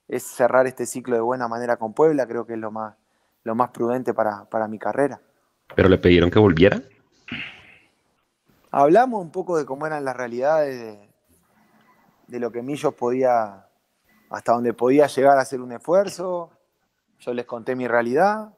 es 0.06 0.24
cerrar 0.24 0.66
este 0.66 0.86
ciclo 0.86 1.14
de 1.14 1.20
buena 1.20 1.48
manera 1.48 1.76
con 1.76 1.92
Puebla, 1.92 2.26
creo 2.26 2.46
que 2.46 2.54
es 2.54 2.58
lo 2.58 2.70
más, 2.70 2.96
lo 3.44 3.54
más 3.54 3.70
prudente 3.70 4.14
para, 4.14 4.44
para 4.48 4.68
mi 4.68 4.78
carrera. 4.78 5.20
¿Pero 5.74 5.88
le 5.88 5.98
pidieron 5.98 6.30
que 6.30 6.38
volviera? 6.38 6.82
Hablamos 8.70 9.22
un 9.22 9.30
poco 9.30 9.56
de 9.56 9.64
cómo 9.64 9.86
eran 9.86 10.04
las 10.04 10.16
realidades 10.16 10.78
de, 10.78 11.08
de 12.26 12.38
lo 12.38 12.52
que 12.52 12.62
Millos 12.62 12.94
podía, 12.94 13.66
hasta 14.30 14.52
donde 14.52 14.74
podía 14.74 15.06
llegar 15.06 15.38
a 15.38 15.42
hacer 15.42 15.60
un 15.60 15.72
esfuerzo. 15.72 16.50
Yo 17.18 17.34
les 17.34 17.46
conté 17.46 17.74
mi 17.74 17.88
realidad. 17.88 18.54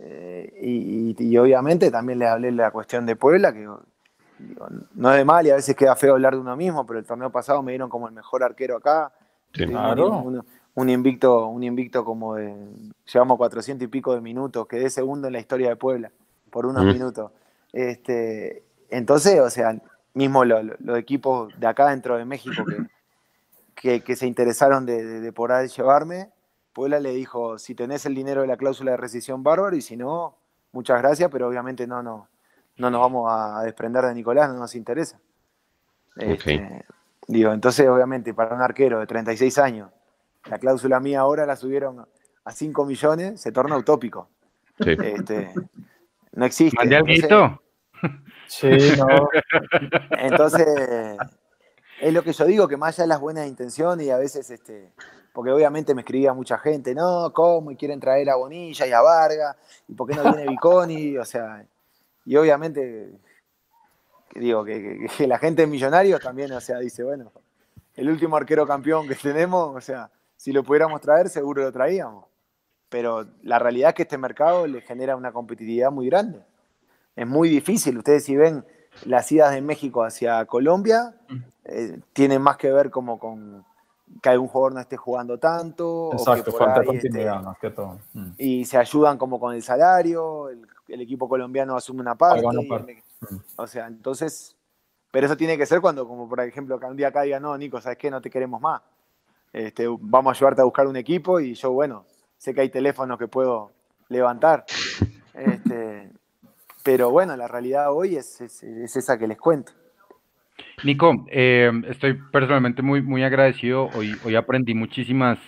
Eh, 0.00 0.52
y, 0.60 1.10
y- 1.10 1.16
y 1.18 1.38
obviamente 1.38 1.90
también 1.90 2.18
les 2.20 2.28
hablé 2.28 2.52
la 2.52 2.70
cuestión 2.70 3.04
de 3.06 3.16
Puebla, 3.16 3.52
que 3.52 3.58
digo, 3.60 3.80
no 4.94 5.10
es 5.10 5.16
de 5.18 5.24
mal 5.24 5.46
y 5.46 5.50
a 5.50 5.56
veces 5.56 5.74
queda 5.74 5.96
feo 5.96 6.12
hablar 6.14 6.34
de 6.34 6.40
uno 6.40 6.54
mismo, 6.56 6.86
pero 6.86 6.98
el 7.00 7.04
torneo 7.04 7.30
pasado 7.30 7.62
me 7.62 7.72
dieron 7.72 7.88
como 7.90 8.06
el 8.06 8.14
mejor 8.14 8.42
arquero 8.44 8.76
acá. 8.76 9.12
Claro. 9.50 10.18
Un, 10.18 10.44
un 10.74 10.88
invicto, 10.90 11.46
un 11.48 11.64
invicto 11.64 12.04
como 12.04 12.36
de. 12.36 12.54
Llevamos 13.12 13.36
400 13.38 13.84
y 13.84 13.88
pico 13.88 14.14
de 14.14 14.20
minutos, 14.20 14.68
quedé 14.68 14.90
segundo 14.90 15.26
en 15.26 15.32
la 15.32 15.40
historia 15.40 15.70
de 15.70 15.76
Puebla, 15.76 16.12
por 16.50 16.66
unos 16.66 16.84
Ujú. 16.84 16.92
minutos. 16.92 17.32
Este, 17.72 18.62
entonces, 18.90 19.40
o 19.40 19.50
sea, 19.50 19.76
mismo 20.14 20.44
lo- 20.44 20.62
lo- 20.62 20.76
los 20.78 20.98
equipos 20.98 21.52
de 21.58 21.66
acá 21.66 21.88
dentro 21.88 22.16
de 22.16 22.24
México 22.24 22.64
que, 22.64 22.76
que, 23.74 24.00
que 24.02 24.14
se 24.16 24.26
interesaron 24.26 24.86
de, 24.86 25.04
de, 25.04 25.20
de 25.20 25.32
poder 25.32 25.68
llevarme, 25.68 26.30
Puebla 26.78 27.00
le 27.00 27.10
dijo, 27.10 27.58
si 27.58 27.74
tenés 27.74 28.06
el 28.06 28.14
dinero 28.14 28.42
de 28.42 28.46
la 28.46 28.56
cláusula 28.56 28.92
de 28.92 28.98
rescisión, 28.98 29.42
bárbaro, 29.42 29.74
y 29.74 29.82
si 29.82 29.96
no, 29.96 30.38
muchas 30.70 31.02
gracias, 31.02 31.28
pero 31.28 31.48
obviamente 31.48 31.88
no, 31.88 32.04
no, 32.04 32.28
no 32.76 32.88
nos 32.88 33.00
vamos 33.00 33.28
a 33.28 33.62
desprender 33.64 34.04
de 34.04 34.14
Nicolás, 34.14 34.48
no 34.48 34.60
nos 34.60 34.76
interesa. 34.76 35.18
Este, 36.14 36.84
Digo, 37.26 37.52
entonces 37.52 37.88
obviamente 37.88 38.32
para 38.32 38.54
un 38.54 38.62
arquero 38.62 39.00
de 39.00 39.08
36 39.08 39.58
años, 39.58 39.90
la 40.44 40.60
cláusula 40.60 41.00
mía 41.00 41.18
ahora 41.18 41.46
la 41.46 41.56
subieron 41.56 42.06
a 42.44 42.52
5 42.52 42.84
millones, 42.84 43.40
se 43.40 43.50
torna 43.50 43.76
utópico. 43.76 44.28
Sí. 44.78 44.96
Este, 45.02 45.52
no 46.34 46.44
existe. 46.44 46.80
Entonces-. 46.80 47.28
Sí, 48.46 48.68
no. 48.96 49.28
entonces, 50.12 50.64
es 52.00 52.14
lo 52.14 52.22
que 52.22 52.32
yo 52.32 52.44
digo, 52.44 52.68
que 52.68 52.76
más 52.76 52.94
allá 52.94 53.02
de 53.02 53.08
las 53.08 53.20
buenas 53.20 53.48
intenciones 53.48 54.06
y 54.06 54.10
a 54.10 54.16
veces, 54.16 54.48
este, 54.52 54.92
porque 55.32 55.50
obviamente 55.52 55.94
me 55.94 56.00
escribía 56.02 56.32
mucha 56.32 56.58
gente, 56.58 56.94
no, 56.94 57.32
¿cómo? 57.32 57.70
Y 57.70 57.76
quieren 57.76 58.00
traer 58.00 58.28
a 58.30 58.36
Bonilla 58.36 58.86
y 58.86 58.92
a 58.92 59.00
Vargas, 59.00 59.56
¿y 59.88 59.94
por 59.94 60.08
qué 60.08 60.16
no 60.16 60.22
viene 60.32 60.48
Viconi? 60.50 61.16
O 61.18 61.24
sea, 61.24 61.64
y 62.24 62.36
obviamente, 62.36 63.12
que 64.30 64.40
digo, 64.40 64.64
que, 64.64 64.82
que- 64.82 65.06
que 65.16 65.26
la 65.26 65.38
gente 65.38 65.62
de 65.62 65.68
Millonarios 65.68 66.20
también, 66.20 66.52
o 66.52 66.60
sea, 66.60 66.78
dice, 66.78 67.02
bueno, 67.02 67.32
el 67.94 68.08
último 68.10 68.36
arquero 68.36 68.66
campeón 68.66 69.08
que 69.08 69.14
tenemos, 69.14 69.74
o 69.74 69.80
sea, 69.80 70.10
si 70.36 70.52
lo 70.52 70.62
pudiéramos 70.62 71.00
traer, 71.00 71.28
seguro 71.28 71.62
lo 71.62 71.72
traíamos. 71.72 72.26
Pero 72.88 73.26
la 73.42 73.58
realidad 73.58 73.90
es 73.90 73.94
que 73.96 74.02
este 74.04 74.16
mercado 74.18 74.66
le 74.66 74.80
genera 74.80 75.14
una 75.16 75.32
competitividad 75.32 75.90
muy 75.90 76.06
grande. 76.08 76.42
Es 77.16 77.26
muy 77.26 77.48
difícil. 77.48 77.98
Ustedes 77.98 78.24
si 78.24 78.36
ven 78.36 78.64
las 79.04 79.30
idas 79.32 79.52
de 79.52 79.60
México 79.60 80.04
hacia 80.04 80.44
Colombia, 80.46 81.14
eh, 81.64 82.00
tienen 82.14 82.40
más 82.40 82.56
que 82.56 82.72
ver 82.72 82.90
como 82.90 83.18
con 83.18 83.64
que 84.22 84.28
algún 84.28 84.48
jugador 84.48 84.74
no 84.74 84.80
esté 84.80 84.96
jugando 84.96 85.38
tanto. 85.38 86.06
o 86.08 86.10
que 86.10 86.16
Exacto, 86.16 86.52
falta 86.52 86.80
este, 86.80 86.86
continuidad 86.86 87.42
más 87.42 87.58
que 87.58 87.70
todo. 87.70 87.98
Mm. 88.14 88.30
y 88.38 88.64
se 88.64 88.78
ayudan 88.78 89.18
como 89.18 89.38
con 89.38 89.54
el 89.54 89.62
salario, 89.62 90.48
el, 90.48 90.66
el 90.88 91.00
equipo 91.00 91.28
colombiano 91.28 91.76
asume 91.76 92.00
una 92.00 92.14
parte. 92.16 92.42
Mm. 93.20 93.36
o 93.56 93.66
sea, 93.66 93.86
entonces, 93.86 94.56
pero 95.10 95.26
eso 95.26 95.36
tiene 95.36 95.56
que 95.58 95.66
ser 95.66 95.80
cuando, 95.80 96.06
como 96.06 96.28
por 96.28 96.40
ejemplo, 96.40 96.78
que 96.78 96.86
un 96.86 96.96
día 96.96 97.08
acá 97.08 97.22
diga, 97.22 97.40
no, 97.40 97.56
Nico, 97.58 97.80
¿sabes 97.80 97.98
qué? 97.98 98.10
No 98.10 98.20
te 98.20 98.30
queremos 98.30 98.60
más. 98.60 98.82
Este, 99.52 99.86
vamos 100.00 100.30
a 100.30 100.36
ayudarte 100.36 100.60
a 100.60 100.64
buscar 100.64 100.86
un 100.86 100.96
equipo 100.96 101.40
y 101.40 101.54
yo, 101.54 101.72
bueno, 101.72 102.04
sé 102.36 102.52
que 102.54 102.60
hay 102.60 102.68
teléfonos 102.70 103.18
que 103.18 103.28
puedo 103.28 103.72
levantar. 104.08 104.64
Este, 105.34 106.10
pero 106.82 107.10
bueno, 107.12 107.36
la 107.36 107.46
realidad 107.46 107.92
hoy 107.92 108.16
es, 108.16 108.40
es- 108.40 108.64
es 108.64 108.96
esa 108.96 109.16
que 109.16 109.28
les 109.28 109.38
cuento. 109.38 109.70
Nico, 110.82 111.26
eh, 111.30 111.70
estoy 111.88 112.14
personalmente 112.32 112.82
muy, 112.82 113.02
muy 113.02 113.22
agradecido. 113.22 113.88
Hoy, 113.94 114.18
hoy 114.24 114.34
aprendí 114.36 114.74
muchísimas, 114.74 115.38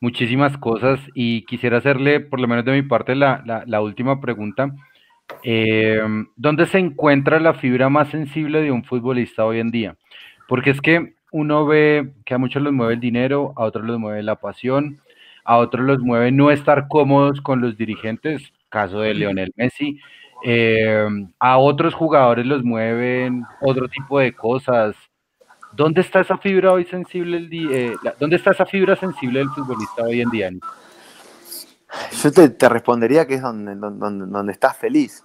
muchísimas 0.00 0.56
cosas 0.58 1.00
y 1.14 1.44
quisiera 1.46 1.78
hacerle, 1.78 2.20
por 2.20 2.40
lo 2.40 2.48
menos 2.48 2.64
de 2.64 2.72
mi 2.72 2.82
parte, 2.82 3.14
la, 3.14 3.42
la- 3.66 3.80
última 3.82 4.20
pregunta. 4.20 4.70
Eh, 5.44 6.00
¿dónde 6.36 6.66
se 6.66 6.78
encuentra 6.78 7.40
la 7.40 7.54
fibra 7.54 7.88
más 7.88 8.08
sensible 8.10 8.62
de 8.62 8.72
un 8.72 8.84
futbolista 8.84 9.44
hoy 9.46 9.60
en 9.60 9.70
día? 9.70 9.96
Porque 10.48 10.70
es 10.70 10.80
que 10.80 11.14
uno 11.32 11.66
ve 11.66 12.12
que 12.24 12.34
a 12.34 12.38
muchos 12.38 12.62
los 12.62 12.72
mueve 12.72 12.94
el 12.94 13.00
dinero, 13.00 13.52
a 13.56 13.64
otros 13.64 13.84
los 13.86 13.98
mueve 13.98 14.22
la 14.22 14.36
pasión, 14.36 15.00
a 15.44 15.58
otros 15.58 15.84
los 15.86 16.00
mueve 16.00 16.32
no 16.32 16.50
estar 16.50 16.88
cómodos 16.88 17.40
con 17.40 17.60
los 17.60 17.76
dirigentes, 17.76 18.52
caso 18.70 19.00
de 19.00 19.14
Lionel 19.14 19.52
Messi, 19.56 20.00
eh, 20.44 21.06
a 21.38 21.58
otros 21.58 21.94
jugadores 21.94 22.46
los 22.46 22.62
mueven 22.62 23.44
otro 23.60 23.88
tipo 23.88 24.18
de 24.18 24.34
cosas. 24.34 24.96
¿Dónde 25.72 26.00
está 26.00 26.20
esa 26.20 26.38
fibra 26.38 26.72
hoy 26.72 26.84
sensible? 26.84 27.48
Eh, 27.52 27.96
¿Dónde 28.18 28.36
está 28.36 28.52
esa 28.52 28.66
fibra 28.66 28.96
sensible 28.96 29.40
del 29.40 29.50
futbolista 29.50 30.02
hoy 30.02 30.20
en 30.20 30.30
día? 30.30 30.50
Yo 32.22 32.32
te, 32.32 32.48
te 32.50 32.68
respondería 32.68 33.26
que 33.26 33.34
es 33.34 33.42
donde, 33.42 33.74
donde, 33.74 34.26
donde- 34.26 34.52
estás 34.52 34.76
feliz. 34.76 35.24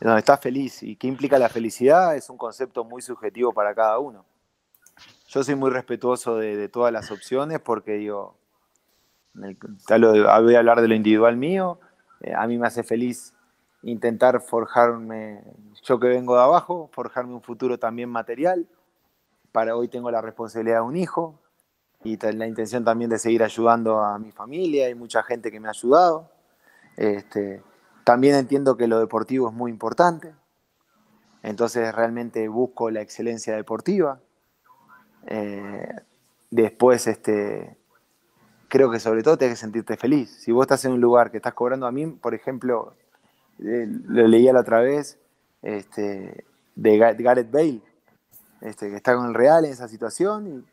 Donde 0.00 0.18
estás 0.18 0.40
feliz. 0.40 0.82
¿Y 0.82 0.96
qué 0.96 1.06
implica 1.06 1.38
la 1.38 1.48
felicidad? 1.48 2.16
Es 2.16 2.30
un 2.30 2.38
concepto 2.38 2.84
muy 2.84 3.02
subjetivo 3.02 3.52
para 3.52 3.74
cada 3.74 3.98
uno. 3.98 4.24
Yo 5.28 5.44
soy 5.44 5.54
muy 5.54 5.70
respetuoso 5.70 6.36
de, 6.36 6.68
todas 6.68 6.92
las 6.92 7.10
opciones 7.10 7.60
porque 7.60 7.92
digo, 7.92 8.36
el- 9.42 9.56
voy 9.58 10.54
a 10.54 10.58
hablar 10.58 10.80
de 10.80 10.88
lo 10.88 10.94
individual 10.94 11.36
mío. 11.36 11.78
eh, 12.22 12.34
a 12.34 12.46
mí 12.46 12.58
me 12.58 12.66
hace 12.66 12.82
feliz 12.82 13.32
intentar 13.82 14.40
forjarme, 14.40 15.42
yo 15.82 15.98
que 15.98 16.08
vengo 16.08 16.36
de 16.36 16.42
abajo, 16.42 16.90
forjarme 16.92 17.34
un 17.34 17.42
futuro 17.42 17.78
también 17.78 18.08
material. 18.08 18.68
Para 19.52 19.76
hoy 19.76 19.88
tengo 19.88 20.10
la 20.10 20.20
responsabilidad 20.20 20.76
de 20.76 20.82
un 20.82 20.96
hijo, 20.96 21.40
y 22.02 22.16
la 22.32 22.46
intención 22.46 22.84
también 22.84 23.10
de 23.10 23.18
seguir 23.18 23.42
ayudando 23.42 24.00
a 24.02 24.18
mi 24.18 24.32
familia, 24.32 24.86
hay 24.86 24.94
mucha 24.94 25.22
gente 25.22 25.50
que 25.50 25.60
me 25.60 25.68
ha 25.68 25.72
ayudado. 25.72 26.30
Este, 26.96 27.62
también 28.04 28.36
entiendo 28.36 28.76
que 28.76 28.86
lo 28.86 28.98
deportivo 28.98 29.48
es 29.48 29.54
muy 29.54 29.70
importante, 29.70 30.34
entonces 31.42 31.94
realmente 31.94 32.48
busco 32.48 32.90
la 32.90 33.02
excelencia 33.02 33.54
deportiva. 33.54 34.18
Eh, 35.26 35.94
después, 36.50 37.06
este, 37.06 37.76
creo 38.68 38.90
que 38.90 38.98
sobre 38.98 39.22
todo 39.22 39.36
tienes 39.36 39.58
que 39.58 39.60
sentirte 39.60 39.96
feliz. 39.98 40.30
Si 40.30 40.52
vos 40.52 40.64
estás 40.64 40.84
en 40.86 40.92
un 40.92 41.00
lugar 41.00 41.30
que 41.30 41.36
estás 41.36 41.52
cobrando 41.52 41.86
a 41.86 41.92
mí, 41.92 42.06
por 42.06 42.34
ejemplo, 42.34 42.94
eh, 43.62 43.86
lo 44.04 44.26
leía 44.26 44.52
la 44.52 44.60
otra 44.60 44.80
vez, 44.80 45.18
este, 45.62 46.44
de 46.74 46.98
Ga- 46.98 47.16
Gareth 47.16 47.50
Bale, 47.50 47.82
este, 48.60 48.90
que 48.90 48.96
está 48.96 49.14
con 49.14 49.26
el 49.26 49.34
Real 49.34 49.64
en 49.64 49.72
esa 49.72 49.88
situación 49.88 50.46
y 50.46 50.64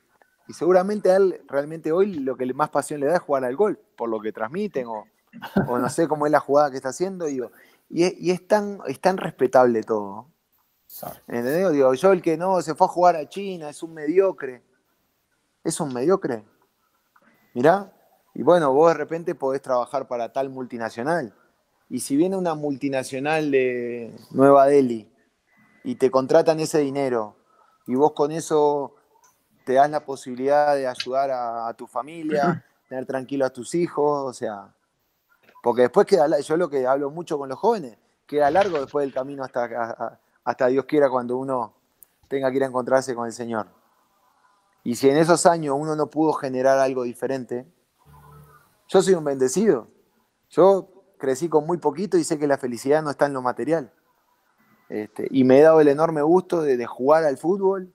y 0.49 0.53
seguramente 0.53 1.11
a 1.11 1.17
él 1.17 1.41
realmente 1.49 1.91
hoy 1.91 2.13
lo 2.19 2.37
que 2.37 2.45
más 2.53 2.69
pasión 2.69 3.01
le 3.01 3.07
da 3.07 3.15
es 3.15 3.21
jugar 3.21 3.43
al 3.43 3.57
gol, 3.57 3.77
por 3.97 4.07
lo 4.07 4.21
que 4.21 4.31
transmiten 4.31 4.87
o, 4.87 5.03
o 5.67 5.77
no 5.77 5.89
sé 5.89 6.07
cómo 6.07 6.25
es 6.25 6.31
la 6.31 6.39
jugada 6.39 6.71
que 6.71 6.77
está 6.77 6.87
haciendo. 6.87 7.25
Digo, 7.25 7.51
y 7.89 8.03
es, 8.05 8.13
y 8.17 8.31
es 8.31 8.47
tan, 8.47 8.79
es 8.87 9.01
tan 9.01 9.17
respetable 9.17 9.83
todo. 9.83 10.27
¿Entendés? 11.27 11.69
Digo, 11.73 11.93
yo 11.95 12.13
el 12.13 12.21
que 12.21 12.37
no 12.37 12.61
se 12.61 12.75
fue 12.75 12.87
a 12.87 12.89
jugar 12.89 13.17
a 13.17 13.27
China 13.27 13.67
es 13.69 13.83
un 13.83 13.93
mediocre. 13.93 14.63
Es 15.65 15.81
un 15.81 15.93
mediocre. 15.93 16.45
Mirá. 17.53 17.91
Y 18.33 18.41
bueno, 18.41 18.71
vos 18.71 18.93
de 18.93 18.97
repente 18.99 19.35
podés 19.35 19.61
trabajar 19.61 20.07
para 20.07 20.31
tal 20.31 20.49
multinacional. 20.49 21.35
Y 21.89 22.01
si 22.01 22.17
viene 22.17 22.35
una 22.35 22.53
multinacional 22.53 23.51
de 23.51 24.15
Nueva 24.31 24.67
Delhi 24.67 25.09
y 25.83 25.95
te 25.95 26.11
contratan 26.11 26.59
ese 26.59 26.79
dinero 26.79 27.35
y 27.85 27.95
vos 27.95 28.11
con 28.11 28.31
eso 28.31 28.95
te 29.65 29.73
das 29.73 29.89
la 29.89 30.03
posibilidad 30.03 30.75
de 30.75 30.87
ayudar 30.87 31.31
a, 31.31 31.67
a 31.67 31.73
tu 31.73 31.87
familia, 31.87 32.65
tener 32.89 33.05
tranquilo 33.05 33.45
a 33.45 33.49
tus 33.49 33.75
hijos, 33.75 34.29
o 34.29 34.33
sea, 34.33 34.73
porque 35.61 35.83
después 35.83 36.07
queda, 36.07 36.39
yo 36.39 36.57
lo 36.57 36.69
que 36.69 36.85
hablo 36.87 37.09
mucho 37.09 37.37
con 37.37 37.49
los 37.49 37.59
jóvenes, 37.59 37.97
queda 38.25 38.51
largo 38.51 38.79
después 38.79 39.05
del 39.05 39.13
camino 39.13 39.43
hasta, 39.43 40.19
hasta 40.43 40.67
Dios 40.67 40.85
quiera 40.85 41.09
cuando 41.09 41.37
uno 41.37 41.73
tenga 42.27 42.49
que 42.51 42.57
ir 42.57 42.63
a 42.63 42.67
encontrarse 42.67 43.15
con 43.15 43.25
el 43.25 43.33
Señor. 43.33 43.67
Y 44.83 44.95
si 44.95 45.09
en 45.09 45.17
esos 45.17 45.45
años 45.45 45.75
uno 45.77 45.95
no 45.95 46.07
pudo 46.07 46.33
generar 46.33 46.79
algo 46.79 47.03
diferente, 47.03 47.65
yo 48.87 49.01
soy 49.01 49.15
un 49.15 49.23
bendecido. 49.25 49.89
Yo 50.49 50.96
crecí 51.17 51.49
con 51.49 51.65
muy 51.65 51.77
poquito 51.77 52.17
y 52.17 52.23
sé 52.23 52.37
que 52.37 52.47
la 52.47 52.57
felicidad 52.57 53.03
no 53.03 53.09
está 53.09 53.25
en 53.25 53.33
lo 53.33 53.41
material. 53.41 53.91
Este, 54.89 55.27
y 55.31 55.43
me 55.43 55.59
he 55.59 55.61
dado 55.61 55.81
el 55.81 55.87
enorme 55.89 56.21
gusto 56.21 56.61
de, 56.61 56.85
jugar 56.85 57.25
al 57.25 57.37
fútbol 57.37 57.93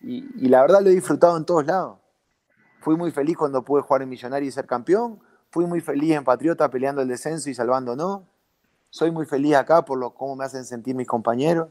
y, 0.00 0.48
la 0.48 0.62
verdad 0.62 0.80
lo 0.80 0.88
he 0.88 0.94
disfrutado 0.94 1.36
en 1.36 1.44
todos 1.44 1.66
lados. 1.66 1.98
Fui 2.80 2.96
muy 2.96 3.10
feliz 3.10 3.36
cuando 3.36 3.62
pude 3.62 3.82
jugar 3.82 4.02
en 4.02 4.08
Millonario 4.08 4.48
y 4.48 4.52
ser 4.52 4.66
campeón. 4.66 5.20
Fui 5.50 5.66
muy 5.66 5.80
feliz 5.80 6.12
en 6.12 6.24
Patriota 6.24 6.70
peleando 6.70 7.02
el 7.02 7.08
descenso 7.08 7.50
y 7.50 7.54
salvándonos. 7.54 8.22
Soy 8.88 9.10
muy 9.10 9.26
feliz 9.26 9.54
acá 9.54 9.84
por 9.84 9.98
lo, 9.98 10.14
cómo 10.14 10.34
me 10.36 10.44
hacen 10.44 10.64
sentir 10.64 10.94
mis 10.94 11.06
compañeros. 11.06 11.68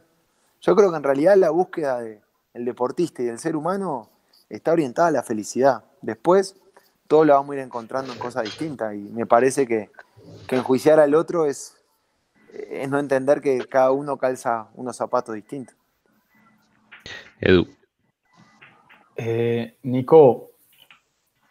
Yo 0.61 0.75
creo 0.75 0.91
que 0.91 0.97
en 0.97 1.03
realidad 1.03 1.35
la 1.37 1.49
búsqueda 1.49 1.99
del 1.99 2.65
deportista 2.65 3.23
y 3.23 3.25
del 3.25 3.39
ser 3.39 3.55
humano 3.55 4.09
está 4.49 4.71
orientada 4.71 5.07
a 5.07 5.11
la 5.11 5.23
felicidad. 5.23 5.83
Después, 6.01 6.55
todo 7.07 7.25
lo 7.25 7.33
vamos 7.33 7.53
a 7.53 7.55
ir 7.55 7.61
encontrando 7.61 8.13
en 8.13 8.19
cosas 8.19 8.43
distintas 8.43 8.93
y 8.93 8.99
me 8.99 9.25
parece 9.25 9.65
que, 9.65 9.89
que 10.47 10.55
enjuiciar 10.55 10.99
al 10.99 11.15
otro 11.15 11.45
es, 11.45 11.75
es 12.53 12.89
no 12.89 12.99
entender 12.99 13.41
que 13.41 13.59
cada 13.67 13.91
uno 13.91 14.17
calza 14.17 14.69
unos 14.75 14.95
zapatos 14.95 15.35
distintos. 15.35 15.75
Edu. 17.39 17.67
Eh, 19.15 19.77
Nico, 19.83 20.51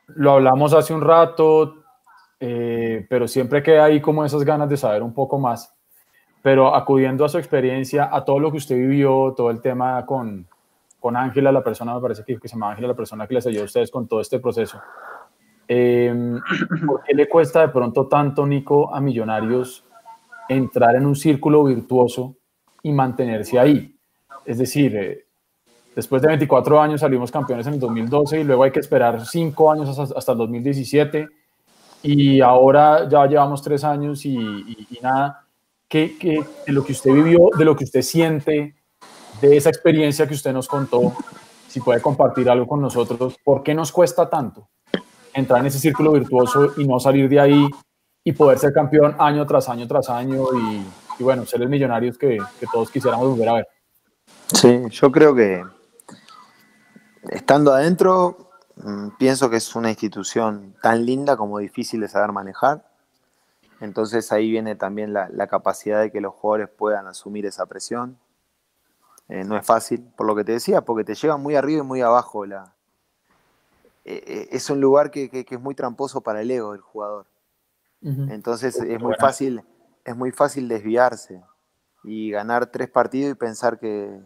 lo 0.08 0.32
hablamos 0.32 0.72
hace 0.72 0.94
un 0.94 1.02
rato, 1.02 1.84
eh, 2.40 3.06
pero 3.08 3.28
siempre 3.28 3.62
queda 3.62 3.84
ahí 3.84 4.00
como 4.00 4.24
esas 4.24 4.42
ganas 4.44 4.68
de 4.68 4.76
saber 4.76 5.02
un 5.02 5.12
poco 5.12 5.38
más. 5.38 5.74
Pero 6.42 6.74
acudiendo 6.74 7.24
a 7.24 7.28
su 7.28 7.38
experiencia, 7.38 8.08
a 8.10 8.24
todo 8.24 8.38
lo 8.38 8.50
que 8.50 8.58
usted 8.58 8.76
vivió, 8.76 9.34
todo 9.36 9.50
el 9.50 9.60
tema 9.60 10.06
con, 10.06 10.46
con 11.00 11.16
Ángela, 11.16 11.52
la 11.52 11.62
persona, 11.62 11.94
me 11.94 12.00
parece 12.00 12.24
que, 12.24 12.38
se 12.40 12.48
llama 12.48 12.70
Ángela, 12.70 12.88
la 12.88 12.94
persona 12.94 13.26
que 13.26 13.34
les 13.34 13.46
ayudó 13.46 13.62
a 13.62 13.66
ustedes 13.66 13.90
con 13.90 14.08
todo 14.08 14.20
este 14.20 14.38
proceso. 14.38 14.80
Eh, 15.68 16.40
¿Por 16.86 17.02
qué 17.04 17.14
le 17.14 17.28
cuesta 17.28 17.60
de 17.60 17.68
pronto 17.68 18.06
tanto, 18.06 18.46
Nico, 18.46 18.92
a 18.94 19.00
Millonarios 19.00 19.84
entrar 20.48 20.96
en 20.96 21.06
un 21.06 21.14
círculo 21.14 21.64
virtuoso 21.64 22.36
y 22.82 22.92
mantenerse 22.92 23.58
ahí. 23.58 23.94
Es 24.44 24.58
decir, 24.58 24.96
eh, 24.96 25.26
después 25.94 26.22
de 26.22 26.28
24 26.28 26.80
años 26.80 27.00
salimos 27.00 27.30
campeones 27.30 27.66
en 27.66 27.74
el 27.74 27.80
2012 27.80 28.40
y 28.40 28.44
luego 28.44 28.64
hay 28.64 28.70
que 28.70 28.80
esperar 28.80 29.24
5 29.24 29.70
años 29.70 29.98
hasta, 29.98 30.32
el 30.32 30.38
2017 30.38 31.28
y 32.02 32.40
ahora 32.40 33.08
ya 33.08 33.26
llevamos 33.26 33.62
3 33.62 33.84
años 33.84 34.24
y, 34.24 34.86
nada. 35.02 35.44
¿Qué, 35.86 36.18
qué, 36.18 36.44
de 36.66 36.72
lo 36.72 36.84
que 36.84 36.92
usted 36.92 37.12
vivió, 37.12 37.48
de 37.56 37.64
lo 37.64 37.74
que 37.74 37.84
usted 37.84 38.02
siente, 38.02 38.74
de 39.40 39.56
esa 39.56 39.70
experiencia 39.70 40.26
que 40.26 40.34
usted 40.34 40.52
nos 40.52 40.68
contó, 40.68 41.14
si 41.66 41.80
puede 41.80 42.02
compartir 42.02 42.50
algo 42.50 42.66
con 42.66 42.80
nosotros, 42.82 43.36
¿por 43.42 43.62
qué 43.62 43.74
nos 43.74 43.90
cuesta 43.90 44.28
tanto 44.28 44.68
entrar 45.34 45.60
en 45.60 45.66
ese 45.66 45.78
círculo 45.78 46.12
virtuoso 46.12 46.72
y 46.76 46.86
no 46.86 46.98
salir 47.00 47.28
de 47.28 47.40
ahí 47.40 47.68
y 48.24 48.32
poder 48.32 48.58
ser 48.58 48.72
campeón 48.72 49.16
año 49.18 49.46
tras 49.46 49.68
año 49.68 49.86
tras 49.86 50.10
año 50.10 50.44
y, 50.54 51.22
bueno, 51.22 51.46
ser 51.46 51.62
el 51.62 51.68
millonario 51.68 52.12
que, 52.16 52.38
todos 52.72 52.90
quisiéramos 52.90 53.28
volver 53.28 53.48
a 53.48 53.52
ver. 53.54 53.68
Sí, 54.52 54.82
yo 54.90 55.10
creo 55.10 55.34
que 55.34 55.64
estando 57.30 57.72
adentro, 57.72 58.50
mm, 58.76 59.16
pienso 59.18 59.50
que 59.50 59.56
es 59.56 59.74
una 59.74 59.90
institución 59.90 60.74
tan 60.82 61.04
linda 61.04 61.36
como 61.36 61.58
difícil 61.58 62.00
de 62.00 62.08
saber 62.08 62.32
manejar. 62.32 62.84
Entonces 63.80 64.32
ahí 64.32 64.50
viene 64.50 64.74
también 64.74 65.12
la, 65.12 65.28
la 65.30 65.46
capacidad 65.46 66.00
de 66.00 66.10
que 66.10 66.20
los 66.20 66.34
jugadores 66.34 66.68
puedan 66.68 67.06
asumir 67.06 67.46
esa 67.46 67.66
presión. 67.66 68.18
Eh, 69.28 69.44
no 69.44 69.56
es 69.56 69.64
fácil, 69.64 70.08
por 70.16 70.26
lo 70.26 70.34
que 70.34 70.44
te 70.44 70.52
decía, 70.52 70.80
porque 70.80 71.04
te 71.04 71.14
lleva 71.14 71.36
muy 71.36 71.54
arriba 71.54 71.82
y 71.82 71.86
muy 71.86 72.00
abajo. 72.00 72.46
La, 72.46 72.74
eh, 74.10 74.48
es 74.52 74.70
un 74.70 74.80
lugar 74.80 75.10
que, 75.10 75.28
que, 75.28 75.44
que, 75.44 75.56
es 75.56 75.60
muy 75.60 75.74
tramposo 75.74 76.22
para 76.22 76.40
el 76.40 76.50
ego 76.50 76.72
del 76.72 76.80
jugador. 76.80 77.26
Entonces 78.00 78.76
es 78.80 79.00
muy 79.00 79.14
fácil, 79.18 79.64
es 80.04 80.16
muy 80.16 80.30
fácil 80.30 80.68
desviarse 80.68 81.42
y 82.04 82.30
ganar 82.30 82.66
tres 82.66 82.88
partidos 82.88 83.32
y 83.32 83.34
pensar 83.34 83.78
que, 83.78 84.20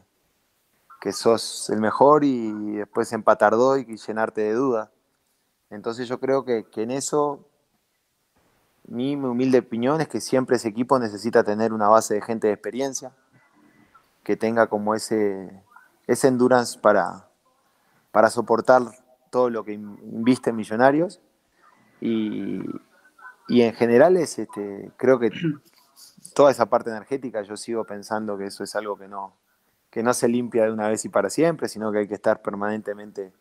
que 1.00 1.12
sos 1.12 1.68
el 1.70 1.80
mejor 1.80 2.22
y 2.22 2.76
después 2.76 3.12
empatar 3.12 3.52
dos 3.52 3.78
y 3.78 3.96
llenarte 3.96 4.42
de 4.42 4.52
dudas. 4.52 4.90
Entonces 5.70 6.06
yo 6.06 6.20
creo 6.20 6.44
que, 6.44 6.64
en 6.76 6.90
eso 6.90 7.48
mi 8.84 9.16
humilde 9.16 9.58
opinión 9.58 10.00
es 10.00 10.06
que 10.06 10.20
siempre 10.20 10.56
ese 10.56 10.68
equipo 10.68 10.98
necesita 10.98 11.42
tener 11.42 11.72
una 11.72 11.88
base 11.88 12.14
de 12.14 12.22
gente 12.22 12.46
de 12.46 12.52
experiencia, 12.52 13.12
que 14.22 14.36
tenga 14.36 14.68
como 14.68 14.94
ese, 14.94 15.64
ese 16.06 16.28
endurance 16.28 16.78
para, 16.78 17.28
para 18.12 18.28
soportar 18.30 19.01
todo 19.32 19.48
lo 19.48 19.64
que 19.64 19.72
inviste 19.72 20.50
en 20.50 20.56
Millonarios 20.56 21.22
y, 22.02 22.60
y 23.48 23.62
en 23.62 23.72
general 23.72 24.18
es, 24.18 24.38
este, 24.38 24.92
creo 24.98 25.18
que 25.18 25.30
toda 26.34 26.50
esa 26.50 26.66
parte 26.66 26.90
energética 26.90 27.40
yo 27.40 27.56
sigo 27.56 27.84
pensando 27.84 28.36
que 28.36 28.44
eso 28.44 28.62
es 28.62 28.76
algo 28.76 28.98
que 28.98 29.08
no, 29.08 29.34
que 29.90 30.02
no 30.02 30.12
se 30.12 30.28
limpia 30.28 30.64
de 30.64 30.72
una 30.72 30.86
vez 30.86 31.06
y 31.06 31.08
para 31.08 31.30
siempre, 31.30 31.68
sino 31.68 31.90
que 31.90 32.00
hay 32.00 32.08
que 32.08 32.14
estar 32.14 32.42
permanentemente 32.42 33.32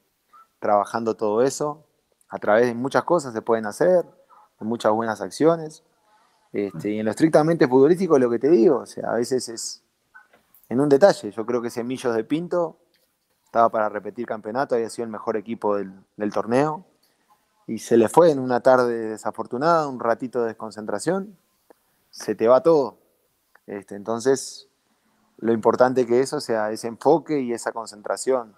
trabajando 0.59 1.15
todo 1.15 1.41
eso. 1.41 1.85
A 2.29 2.39
través 2.39 2.67
de 2.67 2.73
muchas 2.73 3.03
cosas 3.03 3.33
se 3.33 3.41
pueden 3.41 3.65
hacer, 3.65 4.05
de 4.59 4.65
muchas 4.65 4.93
buenas 4.93 5.19
acciones. 5.19 5.83
Este, 6.53 6.91
y 6.91 6.99
en 6.99 7.05
lo 7.05 7.11
estrictamente 7.11 7.67
futbolístico, 7.67 8.17
lo 8.17 8.29
que 8.29 8.39
te 8.39 8.49
digo, 8.49 8.77
o 8.77 8.85
sea, 8.85 9.11
a 9.11 9.15
veces 9.15 9.49
es 9.49 9.83
en 10.69 10.79
un 10.79 10.87
detalle. 10.87 11.31
Yo 11.31 11.45
creo 11.45 11.61
que 11.61 11.69
Semillos 11.69 12.15
de 12.15 12.23
Pinto 12.23 12.77
estaba 13.51 13.67
para 13.67 13.89
repetir 13.89 14.25
campeonato, 14.25 14.75
había 14.75 14.89
sido 14.89 15.03
el 15.03 15.11
mejor 15.11 15.35
equipo 15.35 15.75
del, 15.75 16.31
torneo 16.31 16.85
y 17.67 17.79
se 17.79 17.97
le 17.97 18.07
fue 18.07 18.31
en 18.31 18.39
una 18.39 18.61
tarde 18.61 19.09
desafortunada, 19.09 19.89
un 19.89 19.99
ratito 19.99 20.39
de 20.39 20.47
desconcentración, 20.47 21.37
se 22.11 22.33
te 22.33 22.47
va 22.47 22.63
todo. 22.63 22.97
Este, 23.67 23.95
entonces, 23.95 24.69
lo 25.37 25.51
importante 25.51 26.05
que 26.05 26.21
eso 26.21 26.39
sea 26.39 26.71
ese 26.71 26.87
enfoque 26.87 27.41
y 27.41 27.51
esa 27.51 27.73
concentración. 27.73 28.55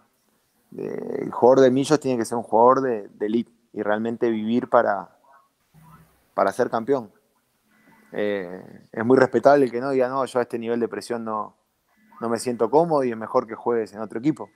el 0.77 1.31
jugador 1.31 1.61
de 1.61 1.71
Millos 1.71 1.99
tiene 1.99 2.19
que 2.19 2.25
ser 2.25 2.37
un 2.37 2.43
jugador 2.43 2.81
de, 2.81 3.09
elite 3.19 3.51
y 3.73 3.81
realmente 3.81 4.29
vivir 4.29 4.69
para, 4.69 5.17
para 6.35 6.51
ser 6.51 6.69
campeón. 6.69 7.11
Eh, 8.11 8.87
es 8.91 9.03
muy 9.03 9.17
respetable 9.17 9.71
que 9.71 9.81
no 9.81 9.89
diga, 9.89 10.07
no, 10.07 10.23
yo 10.25 10.37
a 10.37 10.43
este 10.43 10.59
nivel 10.59 10.79
de 10.79 10.87
presión 10.87 11.25
no, 11.25 11.55
no 12.21 12.29
me 12.29 12.37
siento 12.37 12.69
cómodo 12.69 13.03
y 13.03 13.09
es 13.09 13.17
mejor 13.17 13.47
que 13.47 13.55
juegues 13.55 13.91
en 13.93 13.99
otro 13.99 14.19
equipo. 14.19 14.51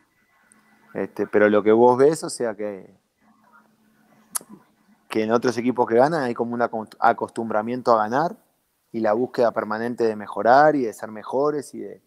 Este, 0.98 1.28
pero 1.28 1.48
lo 1.48 1.62
que 1.62 1.72
vos 1.72 1.96
ves, 1.96 2.24
o 2.24 2.30
sea, 2.32 2.56
que, 2.56 2.92
que 5.08 5.22
en 5.22 5.32
otros 5.32 5.56
equipos 5.60 5.86
que 5.86 5.94
ganan 5.94 6.24
hay 6.24 6.34
como 6.34 6.56
un 6.56 6.68
acostumbramiento 6.98 7.92
a 7.92 7.98
ganar 7.98 8.36
y 8.92 9.02
la 9.02 9.14
búsqueda 9.14 9.52
permanente 9.52 10.06
de 10.06 10.16
mejorar 10.16 10.76
y 10.76 10.86
de 10.86 10.94
ser 10.94 11.12
mejores 11.12 11.76
y 11.76 11.82
de... 11.82 12.02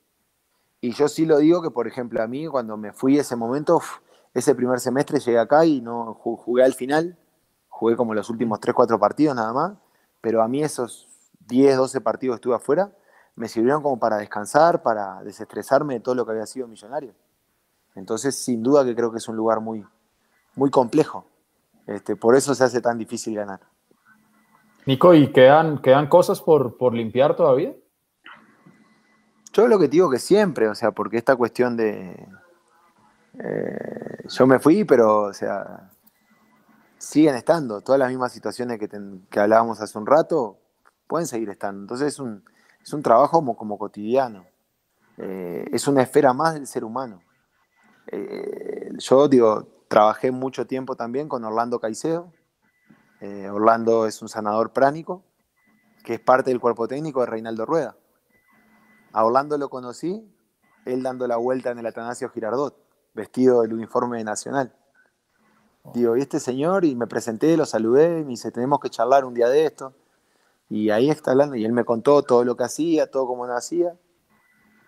Y 0.80 0.90
yo 0.90 1.06
sí 1.06 1.24
lo 1.24 1.38
digo 1.38 1.62
que, 1.62 1.70
por 1.70 1.86
ejemplo, 1.86 2.20
a 2.20 2.26
mí 2.26 2.48
cuando 2.48 2.76
me 2.76 2.92
fui 2.92 3.16
ese 3.16 3.36
momento, 3.36 3.80
ese 4.34 4.56
primer 4.56 4.80
semestre 4.80 5.20
llegué 5.20 5.38
acá 5.38 5.64
y 5.64 5.80
no 5.80 6.14
jugué 6.14 6.64
al 6.64 6.74
final, 6.74 7.16
jugué 7.68 7.94
como 7.94 8.12
los 8.12 8.28
últimos 8.28 8.58
3, 8.58 8.74
4 8.74 8.98
partidos 8.98 9.36
nada 9.36 9.52
más, 9.52 9.74
pero 10.20 10.42
a 10.42 10.48
mí 10.48 10.64
esos 10.64 11.08
10, 11.46 11.76
12 11.76 12.00
partidos 12.00 12.34
que 12.34 12.38
estuve 12.38 12.56
afuera 12.56 12.90
me 13.36 13.46
sirvieron 13.46 13.84
como 13.84 14.00
para 14.00 14.16
descansar, 14.16 14.82
para 14.82 15.22
desestresarme 15.22 15.94
de 15.94 16.00
todo 16.00 16.16
lo 16.16 16.26
que 16.26 16.32
había 16.32 16.46
sido 16.46 16.66
millonario. 16.66 17.14
Entonces, 17.94 18.36
sin 18.36 18.62
duda 18.62 18.84
que 18.84 18.94
creo 18.94 19.10
que 19.10 19.18
es 19.18 19.28
un 19.28 19.36
lugar 19.36 19.60
muy, 19.60 19.84
muy 20.54 20.70
complejo. 20.70 21.26
Este, 21.86 22.16
por 22.16 22.36
eso 22.36 22.54
se 22.54 22.64
hace 22.64 22.80
tan 22.80 22.98
difícil 22.98 23.34
ganar. 23.34 23.60
Nico, 24.86 25.14
¿y 25.14 25.32
quedan, 25.32 25.80
quedan 25.82 26.08
cosas 26.08 26.40
por, 26.40 26.76
por 26.76 26.94
limpiar 26.94 27.36
todavía? 27.36 27.74
Yo 29.52 29.66
lo 29.66 29.78
que 29.78 29.88
digo 29.88 30.10
que 30.10 30.18
siempre, 30.18 30.68
o 30.68 30.74
sea, 30.74 30.92
porque 30.92 31.16
esta 31.16 31.36
cuestión 31.36 31.76
de... 31.76 32.28
Eh, 33.34 34.28
yo 34.28 34.46
me 34.46 34.58
fui, 34.58 34.84
pero, 34.84 35.24
o 35.24 35.32
sea, 35.32 35.90
siguen 36.98 37.34
estando. 37.34 37.80
Todas 37.80 37.98
las 37.98 38.08
mismas 38.08 38.32
situaciones 38.32 38.78
que, 38.78 38.88
que 38.88 39.40
hablábamos 39.40 39.80
hace 39.80 39.98
un 39.98 40.06
rato 40.06 40.58
pueden 41.06 41.26
seguir 41.26 41.50
estando. 41.50 41.82
Entonces 41.82 42.08
es 42.08 42.20
un, 42.20 42.44
es 42.82 42.92
un 42.92 43.02
trabajo 43.02 43.38
como, 43.38 43.56
como 43.56 43.78
cotidiano. 43.78 44.46
Eh, 45.18 45.66
es 45.72 45.86
una 45.88 46.02
esfera 46.02 46.32
más 46.32 46.54
del 46.54 46.66
ser 46.66 46.84
humano. 46.84 47.20
Eh, 48.12 48.90
yo 48.98 49.28
digo, 49.28 49.66
Trabajé 49.90 50.30
mucho 50.30 50.68
tiempo 50.68 50.94
también 50.94 51.28
con 51.28 51.42
Orlando 51.42 51.80
Caicedo. 51.80 52.32
Eh, 53.20 53.50
Orlando 53.50 54.06
es 54.06 54.22
un 54.22 54.28
sanador 54.28 54.72
pránico, 54.72 55.24
que 56.04 56.14
es 56.14 56.20
parte 56.20 56.50
del 56.50 56.60
cuerpo 56.60 56.86
técnico 56.86 57.18
de 57.18 57.26
Reinaldo 57.26 57.66
Rueda. 57.66 57.96
A 59.10 59.24
Orlando 59.24 59.58
lo 59.58 59.68
conocí, 59.68 60.32
él 60.84 61.02
dando 61.02 61.26
la 61.26 61.38
vuelta 61.38 61.72
en 61.72 61.80
el 61.80 61.86
Atanasio 61.86 62.30
Girardot, 62.30 62.76
vestido 63.14 63.62
del 63.62 63.72
uniforme 63.72 64.22
nacional. 64.22 64.72
Digo, 65.92 66.16
y 66.16 66.20
este 66.20 66.38
señor, 66.38 66.84
y 66.84 66.94
me 66.94 67.08
presenté, 67.08 67.56
lo 67.56 67.66
saludé, 67.66 68.20
y 68.20 68.22
me 68.22 68.30
dice, 68.30 68.52
tenemos 68.52 68.78
que 68.78 68.90
charlar 68.90 69.24
un 69.24 69.34
día 69.34 69.48
de 69.48 69.64
esto. 69.64 69.92
Y 70.68 70.90
ahí 70.90 71.10
está 71.10 71.32
hablando, 71.32 71.56
y 71.56 71.64
él 71.64 71.72
me 71.72 71.84
contó 71.84 72.22
todo 72.22 72.44
lo 72.44 72.56
que 72.56 72.62
hacía, 72.62 73.10
todo 73.10 73.26
cómo 73.26 73.44
no 73.48 73.56
hacía. 73.56 73.98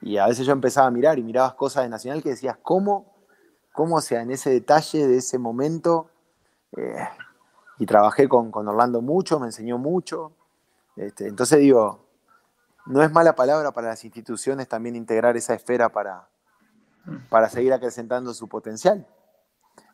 Y 0.01 0.19
a 0.19 0.29
veces 0.29 0.47
yo 0.47 0.53
empezaba 0.53 0.87
a 0.87 0.93
mirar 0.93 1.19
y 1.19 1.25
mirabas 1.25 1.55
cosas 1.55 1.83
de 1.83 1.89
Nacional 1.89 2.23
que 2.23 2.29
decías, 2.29 2.57
¿cómo 2.63 3.12
cómo, 3.73 4.01
sea, 4.01 4.23
en 4.23 4.31
ese 4.31 4.51
detalle 4.51 5.07
de 5.07 5.19
ese 5.19 5.39
momento, 5.39 6.11
eh, 6.77 7.09
y 7.79 7.87
trabajé 7.87 8.29
con, 8.29 8.51
con, 8.51 8.69
Orlando 8.69 9.03
mucho, 9.03 9.41
me 9.41 9.47
enseñó 9.47 9.79
mucho. 9.79 10.33
Este, 10.97 11.27
entonces 11.27 11.59
digo, 11.59 12.07
no 12.87 13.03
es 13.03 13.11
mala 13.11 13.35
palabra 13.35 13.73
para 13.73 13.89
las 13.89 14.05
instituciones 14.05 14.69
también 14.69 14.97
integrar 14.97 15.37
esa 15.37 15.55
esfera 15.55 15.89
para, 15.89 16.29
para 17.29 17.49
seguir 17.49 17.73
acrecentando 17.73 18.35
su 18.35 18.49
potencial. 18.49 19.07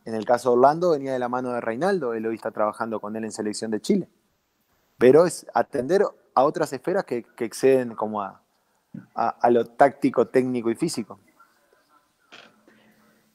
En 0.05 0.15
el 0.15 0.25
caso 0.25 0.51
de 0.51 0.57
Orlando 0.57 0.91
venía 0.91 1.13
de 1.13 1.19
la 1.19 1.29
mano 1.29 1.53
de 1.53 1.61
Reinaldo, 1.61 2.15
él 2.15 2.27
hoy 2.27 2.37
está 2.37 2.51
trabajando 2.51 3.01
con 3.01 3.15
él 3.17 3.25
en 3.25 3.33
selección 3.33 3.71
de 3.71 3.81
Chile. 3.81 4.09
Pero 4.97 5.27
es 5.27 5.47
atender 5.55 6.03
a 6.35 6.45
otras 6.45 6.73
esferas 6.73 7.05
que, 7.05 7.25
exceden 7.39 7.95
como 7.95 8.23
a, 8.23 8.43
a, 9.15 9.51
lo 9.51 9.67
táctico, 9.67 10.29
técnico 10.29 10.71
y 10.71 10.75
físico. 10.75 11.21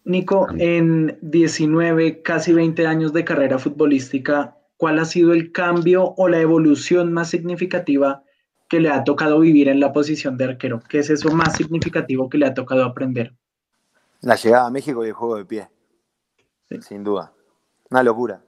Nico, 0.05 0.47
en 0.57 1.17
19, 1.21 2.21
casi 2.21 2.51
20 2.51 2.85
años 2.87 3.13
de 3.13 3.23
carrera 3.23 3.57
futbolística, 3.57 4.57
¿cuál 4.77 4.99
ha 4.99 5.05
sido 5.05 5.33
el 5.33 5.51
cambio 5.51 6.13
o 6.17 6.27
la 6.27 6.39
evolución 6.39 7.13
más 7.13 7.29
significativa 7.29 8.23
que 8.67 8.81
le 8.81 8.89
ha 8.89 9.03
tocado 9.03 9.39
vivir 9.39 9.69
en 9.69 9.79
la 9.79 9.93
posición 9.93 10.37
de 10.37 10.45
arquero? 10.45 10.81
¿Qué 10.89 10.99
es 10.99 11.09
eso 11.09 11.31
más 11.31 11.55
significativo 11.55 12.29
que 12.29 12.37
le 12.37 12.47
ha 12.47 12.53
tocado 12.53 12.83
aprender? 12.83 13.33
La 14.19 14.35
llegada 14.35 14.67
a 14.67 14.71
México 14.71 15.05
y 15.05 15.09
el 15.09 15.13
juego 15.13 15.37
de 15.37 15.45
pie. 15.45 15.69
Sí. 16.69 16.81
Sin 16.81 17.03
duda. 17.03 17.31
Una 17.89 18.03
locura. 18.03 18.41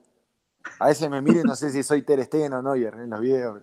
A 0.79 0.87
veces 0.87 1.09
me 1.09 1.21
miro 1.21 1.39
y 1.39 1.43
no 1.43 1.55
sé 1.55 1.69
si 1.69 1.83
soy 1.83 2.01
Ter 2.01 2.23
Stegen 2.23 2.53
o 2.53 2.61
Neuer 2.61 2.95
en 2.95 3.09
los 3.09 3.21
videos. 3.21 3.61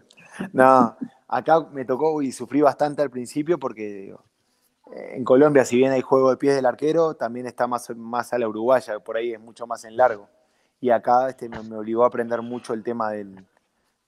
No, 0.52 0.96
acá 1.28 1.60
me 1.72 1.84
tocó 1.84 2.22
y 2.22 2.32
sufrí 2.32 2.62
bastante 2.62 3.02
al 3.02 3.10
principio 3.10 3.58
porque 3.58 3.86
digo, 3.86 4.24
en 4.94 5.24
Colombia, 5.24 5.64
si 5.64 5.76
bien 5.76 5.92
hay 5.92 6.02
juego 6.02 6.30
de 6.30 6.36
pies 6.36 6.54
del 6.54 6.66
arquero, 6.66 7.14
también 7.14 7.46
está 7.46 7.66
más, 7.66 7.88
más 7.96 8.32
a 8.32 8.38
la 8.38 8.48
uruguaya, 8.48 8.98
por 9.00 9.16
ahí 9.16 9.32
es 9.32 9.40
mucho 9.40 9.66
más 9.66 9.84
en 9.84 9.96
largo. 9.96 10.28
Y 10.80 10.90
acá 10.90 11.28
este, 11.28 11.48
me, 11.48 11.62
me 11.62 11.76
obligó 11.76 12.04
a 12.04 12.08
aprender 12.08 12.42
mucho 12.42 12.74
el 12.74 12.82
tema 12.82 13.10
de 13.10 13.26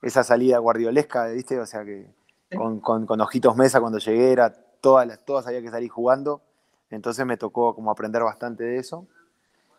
esa 0.02 0.22
salida 0.24 0.58
guardiolesca, 0.58 1.26
¿viste? 1.28 1.58
O 1.58 1.66
sea 1.66 1.84
que 1.84 2.06
con, 2.54 2.80
con, 2.80 3.06
con, 3.06 3.20
ojitos 3.20 3.56
mesa 3.56 3.80
cuando 3.80 3.98
llegué, 3.98 4.32
era 4.32 4.52
todas, 4.80 5.06
las, 5.06 5.24
todas 5.24 5.46
había 5.46 5.62
que 5.62 5.70
salir 5.70 5.88
jugando. 5.88 6.42
Entonces 6.90 7.24
me 7.24 7.36
tocó 7.36 7.74
como 7.74 7.90
aprender 7.90 8.22
bastante 8.22 8.64
de 8.64 8.76
eso. 8.76 9.06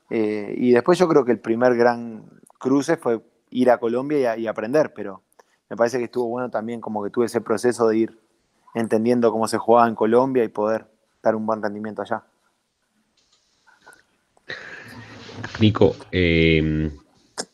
Eh, 0.10 0.56
y 0.58 0.72
después 0.72 0.98
yo 0.98 1.08
creo 1.08 1.26
que 1.26 1.32
el 1.32 1.40
primer 1.40 1.76
gran 1.76 2.26
cruce 2.60 2.98
fue 2.98 3.22
ir 3.50 3.70
a 3.70 3.78
Colombia 3.78 4.20
y, 4.20 4.26
a, 4.26 4.38
y 4.38 4.48
aprender, 4.48 4.94
pero 4.94 5.22
me 5.70 5.76
parece 5.76 5.98
que 5.98 6.06
estuvo 6.06 6.28
bueno 6.28 6.50
también 6.50 6.82
como 6.82 7.04
que 7.04 7.10
tuve 7.10 7.26
ese 7.26 7.42
proceso 7.42 7.88
de 7.88 7.98
ir 7.98 8.20
entendiendo 8.74 9.32
cómo 9.32 9.48
se 9.48 9.58
jugaba 9.58 9.88
en 9.88 9.96
Colombia 9.96 10.44
y 10.44 10.50
poder 10.50 10.88
dar 11.30 11.36
un 11.36 11.46
buen 11.46 11.62
rendimiento 11.62 12.02
allá. 12.02 12.24
Nico, 15.60 15.96
eh, 16.12 16.92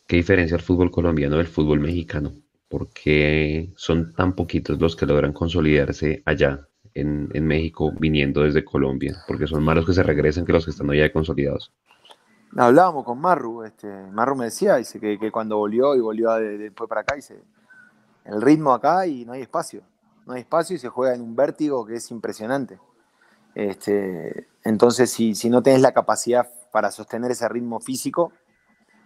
¿qué 0.06 0.16
diferencia 0.16 0.56
el 0.56 0.62
fútbol 0.62 0.90
colombiano 0.90 1.36
del 1.36 1.46
fútbol 1.46 1.80
mexicano? 1.80 2.32
¿Por 2.68 2.88
qué 2.88 3.72
son 3.76 4.14
tan 4.14 4.34
poquitos 4.34 4.80
los 4.80 4.96
que 4.96 5.06
logran 5.06 5.32
consolidarse 5.32 6.22
allá 6.24 6.66
en, 6.94 7.28
en 7.32 7.46
México 7.46 7.92
viniendo 7.98 8.42
desde 8.42 8.64
Colombia? 8.64 9.16
Porque 9.26 9.46
son 9.46 9.62
más 9.62 9.76
los 9.76 9.86
que 9.86 9.92
se 9.92 10.02
regresan 10.02 10.44
que 10.44 10.52
los 10.52 10.64
que 10.64 10.70
están 10.70 10.90
allá 10.90 11.12
consolidados. 11.12 11.72
Hablábamos 12.56 13.04
con 13.04 13.18
Marru, 13.18 13.62
este, 13.62 13.88
Marru 14.10 14.36
me 14.36 14.46
decía 14.46 14.76
dice 14.76 15.00
que, 15.00 15.18
que 15.18 15.30
cuando 15.30 15.56
volvió 15.56 15.94
y 15.94 16.00
volvió 16.00 16.32
de, 16.32 16.58
después 16.58 16.88
para 16.88 17.00
acá, 17.00 17.14
dice, 17.14 17.42
el 18.24 18.42
ritmo 18.42 18.72
acá 18.74 19.06
y 19.06 19.24
no 19.24 19.32
hay 19.32 19.40
espacio, 19.40 19.82
no 20.26 20.34
hay 20.34 20.42
espacio 20.42 20.76
y 20.76 20.78
se 20.78 20.88
juega 20.88 21.14
en 21.14 21.22
un 21.22 21.34
vértigo 21.34 21.86
que 21.86 21.94
es 21.94 22.10
impresionante. 22.10 22.78
Este, 23.54 24.48
entonces, 24.64 25.10
si, 25.10 25.50
no 25.50 25.62
tenés 25.62 25.80
la 25.80 25.92
capacidad 25.92 26.48
para 26.70 26.90
sostener 26.90 27.30
ese 27.30 27.48
ritmo 27.48 27.80
físico, 27.80 28.32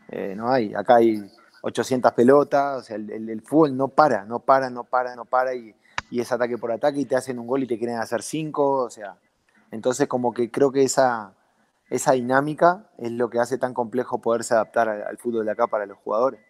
eh, 0.08 0.34
no 0.36 0.50
hay. 0.50 0.74
Acá 0.74 0.96
hay 0.96 1.30
800 1.62 2.12
pelotas, 2.12 2.78
o 2.78 2.82
sea, 2.82 2.96
el, 2.96 3.42
fútbol 3.42 3.76
no 3.76 3.88
para, 3.88 4.24
no 4.24 4.40
para, 4.40 4.70
no 4.70 4.84
para, 4.84 5.16
no 5.16 5.24
para, 5.24 5.54
y, 5.54 5.74
y, 6.10 6.20
es 6.20 6.30
ataque 6.30 6.58
por 6.58 6.70
ataque, 6.70 7.00
y 7.00 7.04
te 7.06 7.16
hacen 7.16 7.38
un 7.38 7.46
gol 7.46 7.62
y 7.62 7.66
te 7.66 7.78
quieren 7.78 7.98
hacer 7.98 8.22
cinco, 8.22 8.84
o 8.84 8.90
sea. 8.90 9.16
Entonces, 9.70 10.06
como 10.06 10.32
que 10.32 10.50
creo 10.50 10.70
que 10.70 10.84
esa, 10.84 11.34
dinámica 12.12 12.88
es 12.98 13.10
lo 13.12 13.30
que 13.30 13.40
hace 13.40 13.58
tan 13.58 13.74
complejo 13.74 14.20
poderse 14.20 14.54
adaptar 14.54 14.88
al, 14.88 15.18
fútbol 15.18 15.46
de 15.46 15.52
acá 15.52 15.66
para 15.66 15.86
los 15.86 15.98
jugadores. 15.98 16.40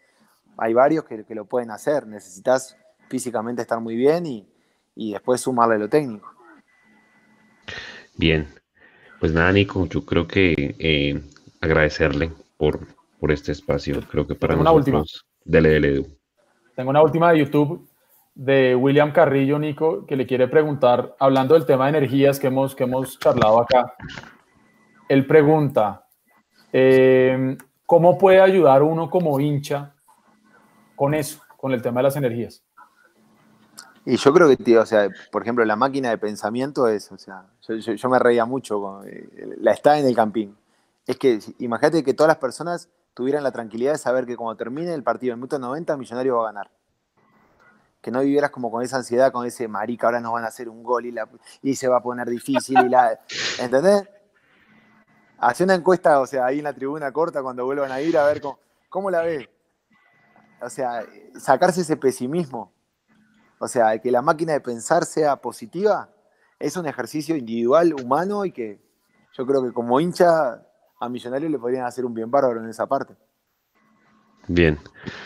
Hay 0.58 0.74
varios 0.74 1.04
que, 1.04 1.24
que, 1.24 1.34
lo 1.34 1.46
pueden 1.46 1.70
hacer, 1.70 2.06
necesitas 2.06 2.76
físicamente 3.08 3.62
estar 3.62 3.80
muy 3.80 3.96
bien 3.96 4.26
y, 4.26 4.48
y 4.94 5.12
después 5.12 5.40
sumarle 5.40 5.78
lo 5.78 5.88
técnico. 5.88 6.35
Bien, 8.16 8.48
pues 9.20 9.32
nada, 9.32 9.52
Nico, 9.52 9.86
yo 9.86 10.04
creo 10.04 10.26
que 10.26 10.74
eh, 10.78 11.20
agradecerle 11.60 12.30
por, 12.56 12.80
por 13.20 13.32
este 13.32 13.52
espacio. 13.52 14.00
Creo 14.10 14.26
que 14.26 14.34
para 14.34 14.54
Tengo 14.54 14.64
nosotros. 14.64 14.88
Una 14.88 14.98
última. 14.98 15.22
Dele, 15.44 15.68
dele, 15.70 15.88
Edu. 15.88 16.06
Tengo 16.74 16.90
una 16.90 17.02
última 17.02 17.32
de 17.32 17.38
YouTube 17.38 17.88
de 18.34 18.74
William 18.76 19.12
Carrillo, 19.12 19.58
Nico, 19.58 20.04
que 20.04 20.14
le 20.14 20.26
quiere 20.26 20.46
preguntar, 20.46 21.16
hablando 21.18 21.54
del 21.54 21.64
tema 21.64 21.84
de 21.84 21.96
energías 21.96 22.38
que 22.38 22.48
hemos, 22.48 22.74
que 22.74 22.84
hemos 22.84 23.18
charlado 23.18 23.60
acá. 23.60 23.94
Él 25.08 25.26
pregunta, 25.26 26.06
eh, 26.70 27.56
¿cómo 27.86 28.18
puede 28.18 28.40
ayudar 28.40 28.82
uno 28.82 29.08
como 29.08 29.40
hincha 29.40 29.94
con 30.94 31.14
eso, 31.14 31.40
con 31.56 31.72
el 31.72 31.80
tema 31.80 32.00
de 32.00 32.04
las 32.04 32.16
energías? 32.16 32.65
Y 34.08 34.18
yo 34.18 34.32
creo 34.32 34.48
que, 34.48 34.56
tío, 34.56 34.82
o 34.82 34.86
sea, 34.86 35.08
por 35.32 35.42
ejemplo, 35.42 35.64
la 35.64 35.74
máquina 35.74 36.10
de 36.10 36.16
pensamiento 36.16 36.86
es, 36.86 37.10
o 37.10 37.18
sea, 37.18 37.44
yo, 37.66 37.74
yo, 37.74 37.94
yo 37.94 38.08
me 38.08 38.20
reía 38.20 38.44
mucho, 38.44 38.80
con, 38.80 39.08
eh, 39.08 39.28
la 39.58 39.72
está 39.72 39.98
en 39.98 40.06
el 40.06 40.14
campín. 40.14 40.56
Es 41.06 41.18
que 41.18 41.40
imagínate 41.58 42.04
que 42.04 42.14
todas 42.14 42.28
las 42.28 42.36
personas 42.36 42.88
tuvieran 43.14 43.42
la 43.42 43.50
tranquilidad 43.50 43.92
de 43.92 43.98
saber 43.98 44.24
que 44.24 44.36
cuando 44.36 44.56
termine 44.56 44.94
el 44.94 45.02
partido 45.02 45.32
en 45.32 45.34
el 45.34 45.38
minuto 45.38 45.58
90, 45.58 45.96
Millonario 45.96 46.36
va 46.36 46.42
a 46.42 46.52
ganar. 46.52 46.70
Que 48.00 48.12
no 48.12 48.20
vivieras 48.20 48.50
como 48.50 48.70
con 48.70 48.84
esa 48.84 48.96
ansiedad, 48.96 49.32
con 49.32 49.44
ese 49.44 49.66
marica, 49.66 50.06
ahora 50.06 50.20
nos 50.20 50.32
van 50.32 50.44
a 50.44 50.48
hacer 50.48 50.68
un 50.68 50.84
gol 50.84 51.04
y, 51.04 51.10
la, 51.10 51.28
y 51.60 51.74
se 51.74 51.88
va 51.88 51.96
a 51.96 52.02
poner 52.02 52.30
difícil. 52.30 52.78
Y 52.86 52.88
la, 52.88 53.18
¿Entendés? 53.58 54.08
Hace 55.38 55.64
una 55.64 55.74
encuesta, 55.74 56.20
o 56.20 56.26
sea, 56.28 56.46
ahí 56.46 56.58
en 56.58 56.64
la 56.64 56.72
tribuna 56.72 57.10
corta 57.10 57.42
cuando 57.42 57.64
vuelvan 57.64 57.90
a 57.90 58.00
ir 58.00 58.16
a 58.16 58.24
ver 58.24 58.40
cómo, 58.40 58.60
cómo 58.88 59.10
la 59.10 59.22
ves. 59.22 59.48
O 60.62 60.70
sea, 60.70 61.04
sacarse 61.34 61.80
ese 61.80 61.96
pesimismo 61.96 62.75
o 63.58 63.68
sea, 63.68 63.98
que 63.98 64.10
la 64.10 64.22
máquina 64.22 64.52
de 64.52 64.60
pensar 64.60 65.04
sea 65.04 65.36
positiva 65.36 66.10
es 66.58 66.76
un 66.76 66.86
ejercicio 66.86 67.36
individual, 67.36 67.94
humano 67.94 68.44
y 68.44 68.52
que 68.52 68.78
yo 69.36 69.46
creo 69.46 69.62
que 69.64 69.72
como 69.72 70.00
hincha 70.00 70.62
a 71.00 71.08
Millonarios 71.08 71.50
le 71.50 71.58
podrían 71.58 71.84
hacer 71.84 72.04
un 72.04 72.14
bien 72.14 72.30
bárbaro 72.30 72.62
en 72.62 72.68
esa 72.68 72.86
parte. 72.86 73.14
Bien. 74.48 74.78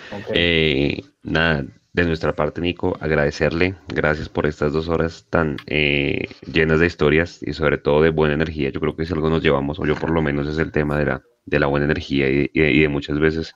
Okay. 0.09 0.33
Eh, 0.35 1.05
nada, 1.23 1.65
de 1.93 2.05
nuestra 2.05 2.35
parte, 2.35 2.61
Nico, 2.61 2.97
agradecerle. 3.01 3.77
Gracias 3.89 4.29
por 4.29 4.47
estas 4.47 4.73
dos 4.73 4.89
horas 4.89 5.27
tan 5.31 5.57
eh, 5.67 6.27
llenas 6.51 6.81
de 6.81 6.87
historias 6.87 7.43
y 7.43 7.53
sobre 7.53 7.79
todo 7.79 8.03
de 8.03 8.11
buena 8.11 8.35
energía. 8.35 8.71
Yo 8.71 8.81
creo 8.81 8.97
que 8.97 9.05
si 9.05 9.13
algo 9.13 9.31
nos 9.31 9.43
llevamos, 9.43 9.79
o 9.79 9.87
yo 9.87 9.95
por 9.95 10.11
lo 10.11 10.23
menos, 10.23 10.49
es 10.49 10.59
el 10.59 10.73
tema 10.73 10.99
de 10.99 11.07
la, 11.07 11.23
de 11.47 11.59
la 11.59 11.67
buena 11.67 11.87
energía 11.87 12.29
y, 12.29 12.51
y, 12.53 12.63
y 12.63 12.81
de 12.81 12.89
muchas 12.89 13.19
veces 13.19 13.55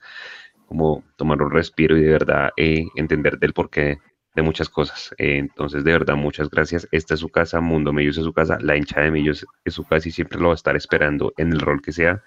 como 0.67 1.05
tomar 1.17 1.41
un 1.43 1.51
respiro 1.51 1.97
y 1.97 2.03
de 2.03 2.11
verdad 2.11 2.51
eh, 2.57 2.87
entender 2.97 3.39
del 3.39 3.53
porqué 3.53 3.99
de 4.35 4.43
muchas 4.43 4.69
cosas. 4.69 5.15
Eh, 5.19 5.39
entonces, 5.39 5.85
de 5.85 5.93
verdad, 5.93 6.17
muchas 6.17 6.51
gracias. 6.51 6.89
Esta 6.91 7.15
es 7.15 7.21
su 7.21 7.29
casa, 7.29 7.61
Mundo 7.61 7.93
Millos 7.93 8.19
es 8.19 8.25
su 8.25 8.33
casa, 8.33 8.59
la 8.61 8.77
hincha 8.77 9.01
de 9.01 9.11
Millos 9.11 9.47
es 9.65 9.75
su 9.75 9.85
casa 9.85 10.09
y 10.09 10.13
siempre 10.13 10.41
lo 10.41 10.49
va 10.49 10.55
a 10.55 10.57
estar 10.57 10.77
esperando 10.77 11.33
en 11.37 11.53
el 11.53 11.61
rol 11.61 11.81
que 11.81 11.93
sea, 11.93 12.23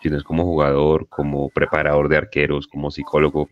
si 0.00 0.08
no 0.10 0.16
es 0.16 0.22
como 0.22 0.44
jugador, 0.44 1.08
como 1.08 1.48
preparador 1.50 2.08
de 2.08 2.16
arqueros, 2.16 2.66
como 2.66 2.90
psicólogo. 2.90 3.48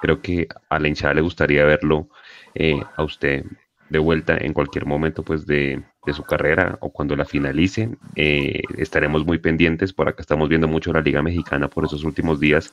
Creo 0.00 0.22
que 0.22 0.48
a 0.68 0.78
la 0.78 0.88
hinchada 0.88 1.14
le 1.14 1.20
gustaría 1.20 1.64
verlo 1.64 2.08
eh, 2.54 2.80
a 2.96 3.02
usted 3.02 3.44
de 3.90 3.98
vuelta 3.98 4.36
en 4.38 4.54
cualquier 4.54 4.86
momento 4.86 5.24
pues 5.24 5.46
de, 5.46 5.82
de 6.06 6.12
su 6.12 6.22
carrera 6.22 6.78
o 6.80 6.90
cuando 6.90 7.16
la 7.16 7.24
finalice. 7.24 7.90
Eh, 8.14 8.62
estaremos 8.78 9.26
muy 9.26 9.38
pendientes, 9.38 9.92
por 9.92 10.08
acá 10.08 10.22
estamos 10.22 10.48
viendo 10.48 10.68
mucho 10.68 10.92
la 10.92 11.00
Liga 11.00 11.22
Mexicana 11.22 11.68
por 11.68 11.84
esos 11.84 12.04
últimos 12.04 12.38
días 12.38 12.72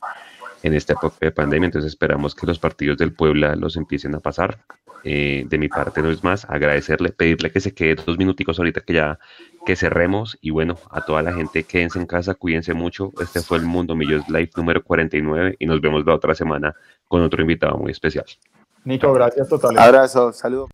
en 0.62 0.74
esta 0.74 0.94
época 0.94 1.16
de 1.20 1.30
pandemia, 1.30 1.66
entonces 1.66 1.92
esperamos 1.92 2.34
que 2.34 2.46
los 2.46 2.58
partidos 2.58 2.98
del 2.98 3.12
Puebla 3.12 3.54
los 3.56 3.76
empiecen 3.76 4.14
a 4.14 4.20
pasar. 4.20 4.58
Eh, 5.04 5.44
de 5.48 5.58
mi 5.58 5.68
parte 5.68 6.02
no 6.02 6.10
es 6.10 6.24
más, 6.24 6.44
agradecerle, 6.50 7.10
pedirle 7.10 7.52
que 7.52 7.60
se 7.60 7.72
quede 7.72 7.94
dos 7.94 8.18
minuticos 8.18 8.58
ahorita 8.58 8.80
que 8.80 8.94
ya 8.94 9.18
que 9.64 9.76
cerremos 9.76 10.36
y 10.40 10.50
bueno, 10.50 10.76
a 10.90 11.02
toda 11.02 11.22
la 11.22 11.32
gente 11.32 11.62
quédense 11.62 11.98
en 11.98 12.06
casa, 12.06 12.34
cuídense 12.34 12.74
mucho. 12.74 13.12
Este 13.20 13.40
fue 13.40 13.58
el 13.58 13.64
Mundo 13.64 13.94
Millos 13.94 14.28
Live 14.28 14.50
número 14.56 14.82
49 14.82 15.56
y 15.58 15.66
nos 15.66 15.80
vemos 15.80 16.04
la 16.04 16.14
otra 16.14 16.34
semana 16.34 16.74
con 17.06 17.22
otro 17.22 17.42
invitado 17.42 17.76
muy 17.78 17.92
especial. 17.92 18.24
Nico, 18.84 19.12
gracias 19.12 19.48
totalmente. 19.48 19.86
Abrazo, 19.86 20.32
saludos. 20.32 20.70